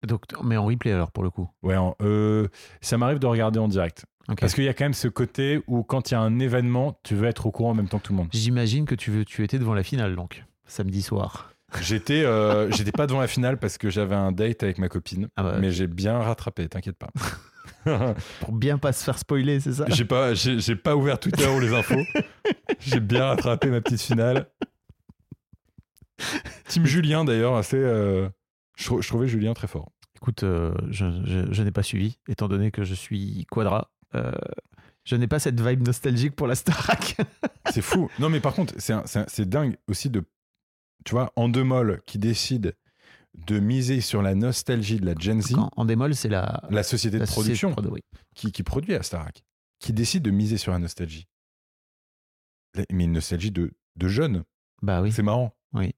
Donc, 0.07 0.23
mais 0.45 0.57
en 0.57 0.65
replay 0.67 0.93
alors 0.93 1.11
pour 1.13 1.23
le 1.25 1.31
coup. 1.31 1.49
Ouais, 1.63 1.77
en- 1.77 1.97
euh, 2.03 2.49
ça 2.81 2.99
m'arrive 2.99 3.19
de 3.19 3.27
regarder 3.27 3.59
en 3.59 3.69
direct. 3.69 4.05
Parce 4.41 4.55
qu'il 4.55 4.65
y 4.65 4.69
a 4.69 4.75
quand 4.75 4.85
même 4.85 4.93
ce 4.95 5.07
côté 5.07 5.61
où, 5.69 5.85
quand 5.85 6.11
il 6.11 6.15
y 6.15 6.17
a 6.17 6.21
un 6.21 6.41
événement, 6.41 6.99
tu 7.05 7.15
veux 7.15 7.29
être 7.29 7.47
au 7.47 7.53
courant 7.53 7.71
en 7.71 7.75
même 7.75 7.89
temps 7.89 7.99
que 7.99 8.05
tout 8.09 8.13
le 8.13 8.17
monde. 8.19 8.29
J'imagine 8.33 8.85
que 8.85 8.97
tu, 8.97 9.13
veux, 9.13 9.25
tu 9.25 9.45
étais 9.45 9.59
devant 9.59 9.75
la 9.75 9.85
finale 9.85 10.17
donc, 10.17 10.45
samedi 10.67 11.01
soir. 11.01 11.53
J'étais 11.81 12.25
euh, 12.25 12.71
j'étais 12.73 12.93
pas 12.93 13.07
devant 13.07 13.21
la 13.21 13.27
finale 13.29 13.59
parce 13.59 13.79
que 13.79 13.89
j'avais 13.91 14.15
un 14.15 14.33
date 14.33 14.63
avec 14.63 14.79
ma 14.79 14.89
copine, 14.89 15.29
Ah 15.37 15.43
bah, 15.43 15.57
mais 15.61 15.71
j'ai 15.73 15.87
bien 15.87 16.19
rattrapé, 16.19 16.69
t'inquiète 16.69 16.97
pas. 16.97 17.11
Pour 18.41 18.53
bien 18.53 18.79
pas 18.79 18.93
se 18.93 19.05
faire 19.05 19.19
spoiler, 19.19 19.61
c'est 19.61 19.75
ça? 19.75 19.85
J'ai 19.89 20.05
pas, 20.05 20.35
j'ai, 20.35 20.59
j'ai 20.61 20.77
pas 20.77 20.97
ouvert 20.97 21.19
Twitter 21.21 21.47
ou 21.49 21.61
les 21.61 21.73
infos. 21.73 22.03
J'ai 22.81 23.01
bien 23.01 23.27
rattrapé 23.27 23.69
ma 23.69 23.81
petite 23.81 24.01
finale. 24.01 24.49
Team 26.69 26.85
Julien 26.87 27.25
d'ailleurs, 27.25 27.57
assez. 27.57 27.77
euh, 27.77 28.29
je, 28.77 28.85
trou- 28.85 29.03
je 29.03 29.09
trouvais 29.09 29.27
Julien 29.29 29.53
très 29.55 29.67
fort. 29.67 29.91
Écoute, 30.17 30.43
euh, 30.45 30.75
je, 30.91 31.07
je- 31.25 31.53
je 31.53 31.63
n'ai 31.63 31.71
pas 31.73 31.83
suivi, 31.83 32.19
étant 32.29 32.49
donné 32.49 32.71
que 32.71 32.85
je 32.85 32.95
suis 32.95 33.45
quadra. 33.51 33.91
Euh, 34.15 34.33
je 35.05 35.15
n'ai 35.17 35.27
pas 35.29 35.39
cette 35.39 35.61
vibe 35.61 35.87
nostalgique 35.87 36.35
pour 36.35 36.47
la 36.47 36.55
Starac. 36.55 37.17
C'est 37.73 37.83
fou. 37.83 38.09
Non, 38.19 38.29
mais 38.31 38.41
par 38.41 38.55
contre, 38.55 38.75
c'est, 38.79 39.49
dingue 39.49 39.77
aussi 39.89 40.09
de. 40.11 40.25
Tu 41.05 41.13
vois, 41.13 41.33
en 41.37 41.49
deux 41.49 41.63
molles 41.65 42.01
qui 42.07 42.19
décide 42.19 42.75
de 43.35 43.59
miser 43.61 44.01
sur 44.01 44.23
la 44.23 44.35
nostalgie 44.35 44.99
de 44.99 45.05
la 45.07 45.15
Gen 45.19 45.43
Z, 45.43 45.55
en, 45.57 45.71
en 45.77 45.85
démol, 45.85 46.15
c'est 46.15 46.29
la, 46.31 46.63
la 46.71 46.83
société 46.83 47.19
de 47.19 47.25
société 47.27 47.43
production 47.43 47.69
de 47.71 47.75
prod, 47.75 47.87
oui. 47.93 48.01
qui, 48.35 48.51
qui 48.51 48.63
produit 48.63 48.93
la 48.95 49.03
Starac, 49.03 49.45
qui 49.79 49.93
décide 49.93 50.23
de 50.23 50.31
miser 50.31 50.57
sur 50.57 50.73
la 50.73 50.79
nostalgie. 50.79 51.27
Mais 52.77 53.05
une 53.05 53.13
nostalgie 53.13 53.51
de, 53.51 53.73
de 53.97 54.09
jeunes. 54.09 54.45
Bah 54.83 55.03
oui. 55.03 55.13
C'est 55.13 55.23
marrant. 55.23 55.55
Oui. 55.73 55.95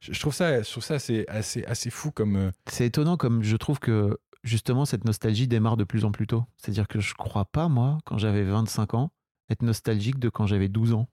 Je, 0.00 0.18
trouve 0.18 0.34
ça, 0.34 0.62
je 0.62 0.70
trouve 0.70 0.82
ça 0.84 0.98
c'est 0.98 1.28
assez, 1.28 1.64
assez 1.64 1.90
fou 1.90 2.10
comme. 2.10 2.36
euh, 2.36 2.50
C'est 2.66 2.86
étonnant 2.86 3.16
comme 3.16 3.42
je 3.42 3.56
trouve 3.56 3.78
que 3.78 4.18
justement 4.44 4.84
cette 4.86 5.04
nostalgie 5.04 5.46
démarre 5.46 5.76
de 5.76 5.84
plus 5.84 6.04
en 6.04 6.10
plus 6.12 6.26
tôt. 6.26 6.44
C'est-à-dire 6.56 6.88
que 6.88 7.00
je 7.00 7.14
crois 7.14 7.44
pas, 7.44 7.68
moi, 7.68 7.98
quand 8.06 8.16
j'avais 8.18 8.44
25 8.44 8.94
ans, 8.94 9.12
être 9.50 9.62
nostalgique 9.62 10.18
de 10.18 10.28
quand 10.28 10.46
j'avais 10.46 10.68
12 10.68 10.94
ans. 10.94 11.08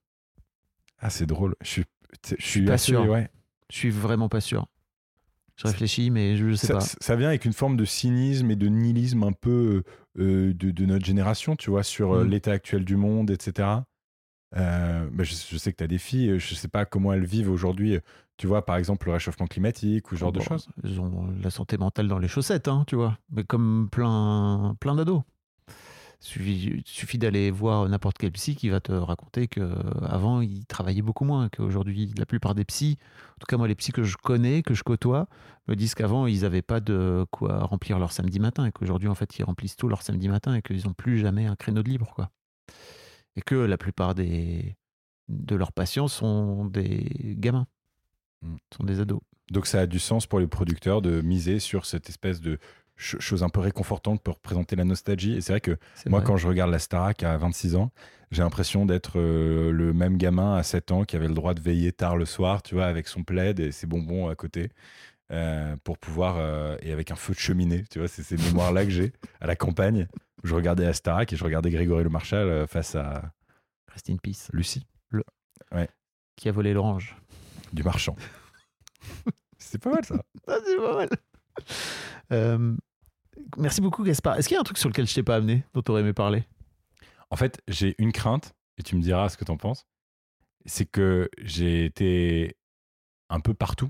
Ah, 1.00 1.10
c'est 1.10 1.26
drôle. 1.26 1.56
Je 1.62 1.68
suis, 1.68 1.84
je 2.38 2.46
suis 2.46 2.66
pas 2.66 2.78
sûr. 2.78 3.04
ouais. 3.10 3.30
Je 3.70 3.76
suis 3.76 3.90
vraiment 3.90 4.30
pas 4.30 4.40
sûr. 4.42 4.68
Je 5.58 5.68
réfléchis, 5.68 6.12
mais 6.12 6.38
je, 6.38 6.50
je 6.52 6.56
sais 6.56 6.68
Ça, 6.68 6.74
pas. 6.76 6.80
ça 6.82 7.16
vient 7.16 7.28
avec 7.30 7.44
une 7.44 7.52
forme 7.54 7.78
de 7.78 7.84
cynisme 7.86 8.52
et 8.52 8.56
de 8.56 8.68
nihilisme 8.68 9.24
un 9.24 9.32
peu 9.32 9.84
euh, 10.20 10.54
de, 10.54 10.70
de 10.72 10.86
notre 10.86 11.04
génération, 11.06 11.56
tu 11.56 11.72
vois, 11.72 11.82
sur 11.84 12.14
euh, 12.14 12.24
Mm. 12.24 12.30
l'état 12.30 12.52
actuel 12.52 12.86
du 12.86 12.96
monde, 12.96 13.32
etc. 13.32 13.68
Euh, 14.58 15.08
bah, 15.12 15.24
je, 15.24 15.34
je 15.34 15.58
sais 15.58 15.72
que 15.72 15.78
tu 15.78 15.84
as 15.84 15.88
des 15.88 15.98
filles, 16.00 16.40
je 16.40 16.56
sais 16.56 16.68
pas 16.68 16.86
comment 16.86 17.14
elles 17.14 17.26
vivent 17.26 17.52
aujourd'hui, 17.52 18.00
tu 18.38 18.48
vois, 18.48 18.66
par 18.66 18.78
exemple, 18.78 19.08
le 19.08 19.14
réchauffement 19.14 19.48
climatique 19.48 20.12
ou 20.12 20.16
ce 20.16 20.20
genre 20.22 20.32
de 20.32 20.40
Bon, 20.40 20.46
choses. 20.46 20.68
Ils 20.84 21.00
ont 21.00 21.28
la 21.42 21.50
santé 21.50 21.78
mentale 21.78 22.08
dans 22.08 22.20
les 22.20 22.28
chaussettes, 22.28 22.68
hein, 22.68 22.84
tu 22.88 22.96
vois. 22.96 23.18
Mais 23.32 23.44
comme 23.44 23.88
plein, 23.92 24.76
plein 24.80 24.96
d'ados. 24.96 25.22
Suffit, 26.20 26.82
suffit 26.84 27.20
d'aller 27.20 27.52
voir 27.52 27.88
n'importe 27.88 28.18
quel 28.18 28.32
psy 28.32 28.56
qui 28.56 28.70
va 28.70 28.80
te 28.80 28.92
raconter 28.92 29.48
que 29.48 29.62
avant 30.04 30.42
il 30.42 30.66
travaillait 30.66 31.04
beaucoup 31.04 31.26
moins, 31.26 31.48
qu'aujourd'hui 31.50 32.12
la 32.18 32.26
plupart 32.26 32.56
des 32.56 32.66
psys, 32.66 32.98
en 33.36 33.40
tout 33.40 33.46
cas 33.48 33.56
moi 33.58 33.68
les 33.68 33.76
psys 33.76 33.92
que 33.92 34.02
je 34.02 34.18
connais, 34.18 34.64
que 34.64 34.74
je 34.74 34.82
côtoie, 34.82 35.28
me 35.68 35.76
disent 35.76 35.94
qu'avant 35.94 36.26
ils 36.26 36.42
n'avaient 36.42 36.64
pas 36.64 36.80
de 36.80 37.24
quoi 37.30 37.60
remplir 37.66 38.00
leur 38.00 38.12
samedi 38.12 38.40
matin 38.40 38.66
et 38.66 38.72
qu'aujourd'hui 38.72 39.08
en 39.10 39.14
fait 39.16 39.38
ils 39.38 39.44
remplissent 39.44 39.76
tout 39.76 39.88
leur 39.88 40.02
samedi 40.02 40.28
matin 40.28 40.56
et 40.56 40.64
qu'ils 40.64 40.88
n'ont 40.88 40.94
plus 40.94 41.20
jamais 41.20 41.46
un 41.46 41.56
créneau 41.56 41.84
de 41.84 41.90
libre 41.90 42.12
quoi. 42.16 42.32
Et 43.38 43.42
que 43.42 43.56
la 43.56 43.78
plupart 43.78 44.14
des 44.16 44.76
de 45.30 45.56
leurs 45.56 45.72
patients 45.72 46.08
sont 46.10 46.66
des 46.66 47.36
gamins, 47.38 47.68
Mm. 48.42 48.56
sont 48.76 48.84
des 48.84 49.00
ados. 49.00 49.20
Donc 49.52 49.66
ça 49.66 49.80
a 49.82 49.86
du 49.88 50.00
sens 50.00 50.28
pour 50.28 50.40
les 50.40 50.48
producteurs 50.48 51.02
de 51.02 51.22
miser 51.22 51.60
sur 51.60 51.86
cette 51.86 52.08
espèce 52.10 52.40
de 52.42 52.60
ch- 52.98 53.20
chose 53.22 53.44
un 53.44 53.50
peu 53.50 53.60
réconfortante 53.62 54.22
pour 54.22 54.36
représenter 54.36 54.76
la 54.76 54.84
nostalgie. 54.84 55.34
Et 55.34 55.42
c'est 55.42 55.54
vrai 55.54 55.62
que 55.62 55.78
moi, 56.06 56.20
vrai. 56.20 56.28
quand 56.28 56.38
je 56.38 56.48
regarde 56.48 56.70
la 56.72 56.80
Starac 56.80 57.24
à 57.24 57.36
26 57.38 57.76
ans, 57.76 57.92
j'ai 58.32 58.44
l'impression 58.44 58.86
d'être 58.86 59.20
euh, 59.20 59.72
le 59.72 59.94
même 59.94 60.18
gamin 60.18 60.56
à 60.56 60.64
7 60.64 60.92
ans 60.92 61.04
qui 61.06 61.16
avait 61.16 61.28
le 61.30 61.34
droit 61.34 61.54
de 61.54 61.62
veiller 61.62 61.92
tard 61.94 62.18
le 62.18 62.26
soir, 62.26 62.62
tu 62.62 62.76
vois, 62.76 62.86
avec 62.86 63.08
son 63.08 63.24
plaid 63.24 63.60
et 63.60 63.72
ses 63.72 63.88
bonbons 63.88 64.28
à 64.30 64.36
côté, 64.36 64.70
euh, 65.32 65.76
pour 65.84 65.98
pouvoir. 65.98 66.38
euh, 66.38 66.78
et 66.82 66.92
avec 66.92 67.12
un 67.12 67.16
feu 67.16 67.34
de 67.34 67.40
cheminée, 67.40 67.84
tu 67.90 68.00
vois, 68.00 68.08
c'est 68.08 68.24
ces 68.24 68.38
mémoires-là 68.38 68.84
que 68.86 68.92
j'ai 68.92 69.14
à 69.42 69.48
la 69.48 69.56
campagne. 69.56 70.08
où 70.44 70.48
Je 70.48 70.56
regardais 70.56 70.86
la 70.86 70.94
Starac 70.94 71.32
et 71.32 71.36
je 71.36 71.44
regardais 71.44 71.70
Grégory 71.70 72.04
Le 72.04 72.10
Marchal 72.10 72.48
euh, 72.48 72.68
face 72.68 72.96
à 72.96 73.32
Rest 73.92 74.10
in 74.10 74.18
peace. 74.18 74.50
Lucie 74.54 74.86
Qui 76.36 76.50
a 76.50 76.52
volé 76.52 76.74
l'orange. 76.74 77.16
du 77.74 77.84
marchand. 77.84 78.16
c'est 79.58 79.80
pas 79.82 79.90
mal 79.92 80.06
ça. 80.06 80.24
C'est 80.48 80.78
pas 80.78 80.96
mal. 80.96 81.10
Euh, 82.32 82.76
merci 83.58 83.82
beaucoup, 83.82 84.04
Gaspard. 84.04 84.38
Est-ce 84.38 84.48
qu'il 84.48 84.56
y 84.56 84.58
a 84.58 84.62
un 84.62 84.64
truc 84.64 84.78
sur 84.78 84.90
lequel 84.90 85.08
je 85.08 85.16
t'ai 85.16 85.24
pas 85.24 85.36
amené, 85.38 85.64
dont 85.74 85.82
tu 85.82 85.92
aurais 85.92 86.02
aimé 86.02 86.14
parler? 86.14 86.44
En 87.30 87.36
fait, 87.36 87.60
j'ai 87.68 87.96
une 87.98 88.12
crainte, 88.12 88.54
et 88.78 88.84
tu 88.84 88.96
me 88.96 89.02
diras 89.02 89.30
ce 89.30 89.38
que 89.38 89.44
t'en 89.46 89.58
penses. 89.58 89.86
C'est 90.66 90.86
que 90.86 91.30
j'ai 91.42 91.86
été 91.86 92.56
un 93.30 93.40
peu 93.40 93.54
partout. 93.54 93.90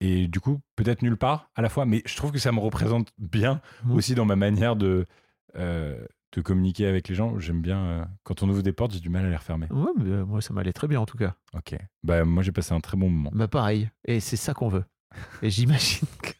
Et 0.00 0.28
du 0.28 0.40
coup, 0.40 0.60
peut-être 0.76 1.02
nulle 1.02 1.16
part 1.16 1.50
à 1.54 1.62
la 1.62 1.68
fois, 1.68 1.86
mais 1.86 2.02
je 2.06 2.16
trouve 2.16 2.30
que 2.32 2.38
ça 2.38 2.52
me 2.52 2.60
représente 2.60 3.08
bien 3.18 3.60
Mhm. 3.84 3.92
aussi 3.96 4.14
dans 4.14 4.24
ma 4.26 4.36
manière 4.36 4.76
de, 4.76 5.06
euh, 5.56 5.98
de 6.32 6.40
communiquer 6.42 6.86
avec 6.86 7.08
les 7.08 7.14
gens. 7.14 7.38
J'aime 7.38 7.62
bien. 7.62 7.78
euh, 7.78 8.04
quand 8.22 8.42
on 8.42 8.48
ouvre 8.50 8.62
des 8.62 8.72
portes, 8.72 8.92
j'ai 8.92 9.00
du 9.00 9.08
mal 9.08 9.24
à 9.24 9.30
les 9.30 9.36
refermer. 9.36 9.66
Ouais, 9.70 9.90
mais, 9.96 10.10
euh, 10.10 10.24
moi, 10.26 10.42
ça 10.42 10.52
m'allait 10.52 10.74
très 10.74 10.86
bien 10.86 11.00
en 11.00 11.06
tout 11.06 11.16
cas. 11.16 11.34
Ok. 11.54 11.76
Bah, 12.02 12.24
moi, 12.26 12.42
j'ai 12.42 12.52
passé 12.52 12.74
un 12.74 12.80
très 12.80 12.96
bon 12.98 13.08
moment. 13.08 13.30
Bah, 13.32 13.48
pareil. 13.48 13.88
Et 14.04 14.20
c'est 14.20 14.36
ça 14.36 14.52
qu'on 14.52 14.68
veut. 14.68 14.84
Et 15.40 15.48
j'imagine 15.48 16.06
que 16.22 16.32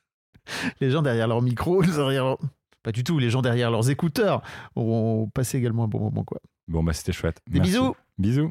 les 0.81 0.91
gens 0.91 1.01
derrière 1.03 1.27
leur 1.29 1.41
micro, 1.41 1.81
derrière 1.83 2.25
leur- 2.25 2.39
pas 2.83 2.93
du 2.93 3.05
tout, 3.05 3.19
les 3.19 3.31
gens 3.31 3.41
derrière 3.43 3.71
leurs 3.71 3.89
écouteurs 3.91 4.43
ont 4.77 5.29
passé 5.33 5.57
également 5.59 5.85
un 5.85 5.89
bon 5.89 6.01
moment. 6.01 6.25
quoi. 6.25 6.39
Bon, 6.69 6.85
bah, 6.85 6.93
c'était 6.93 7.13
chouette. 7.13 7.41
Des 7.49 7.59
Merci. 7.61 7.73
bisous 7.73 7.95
Bisous. 8.19 8.51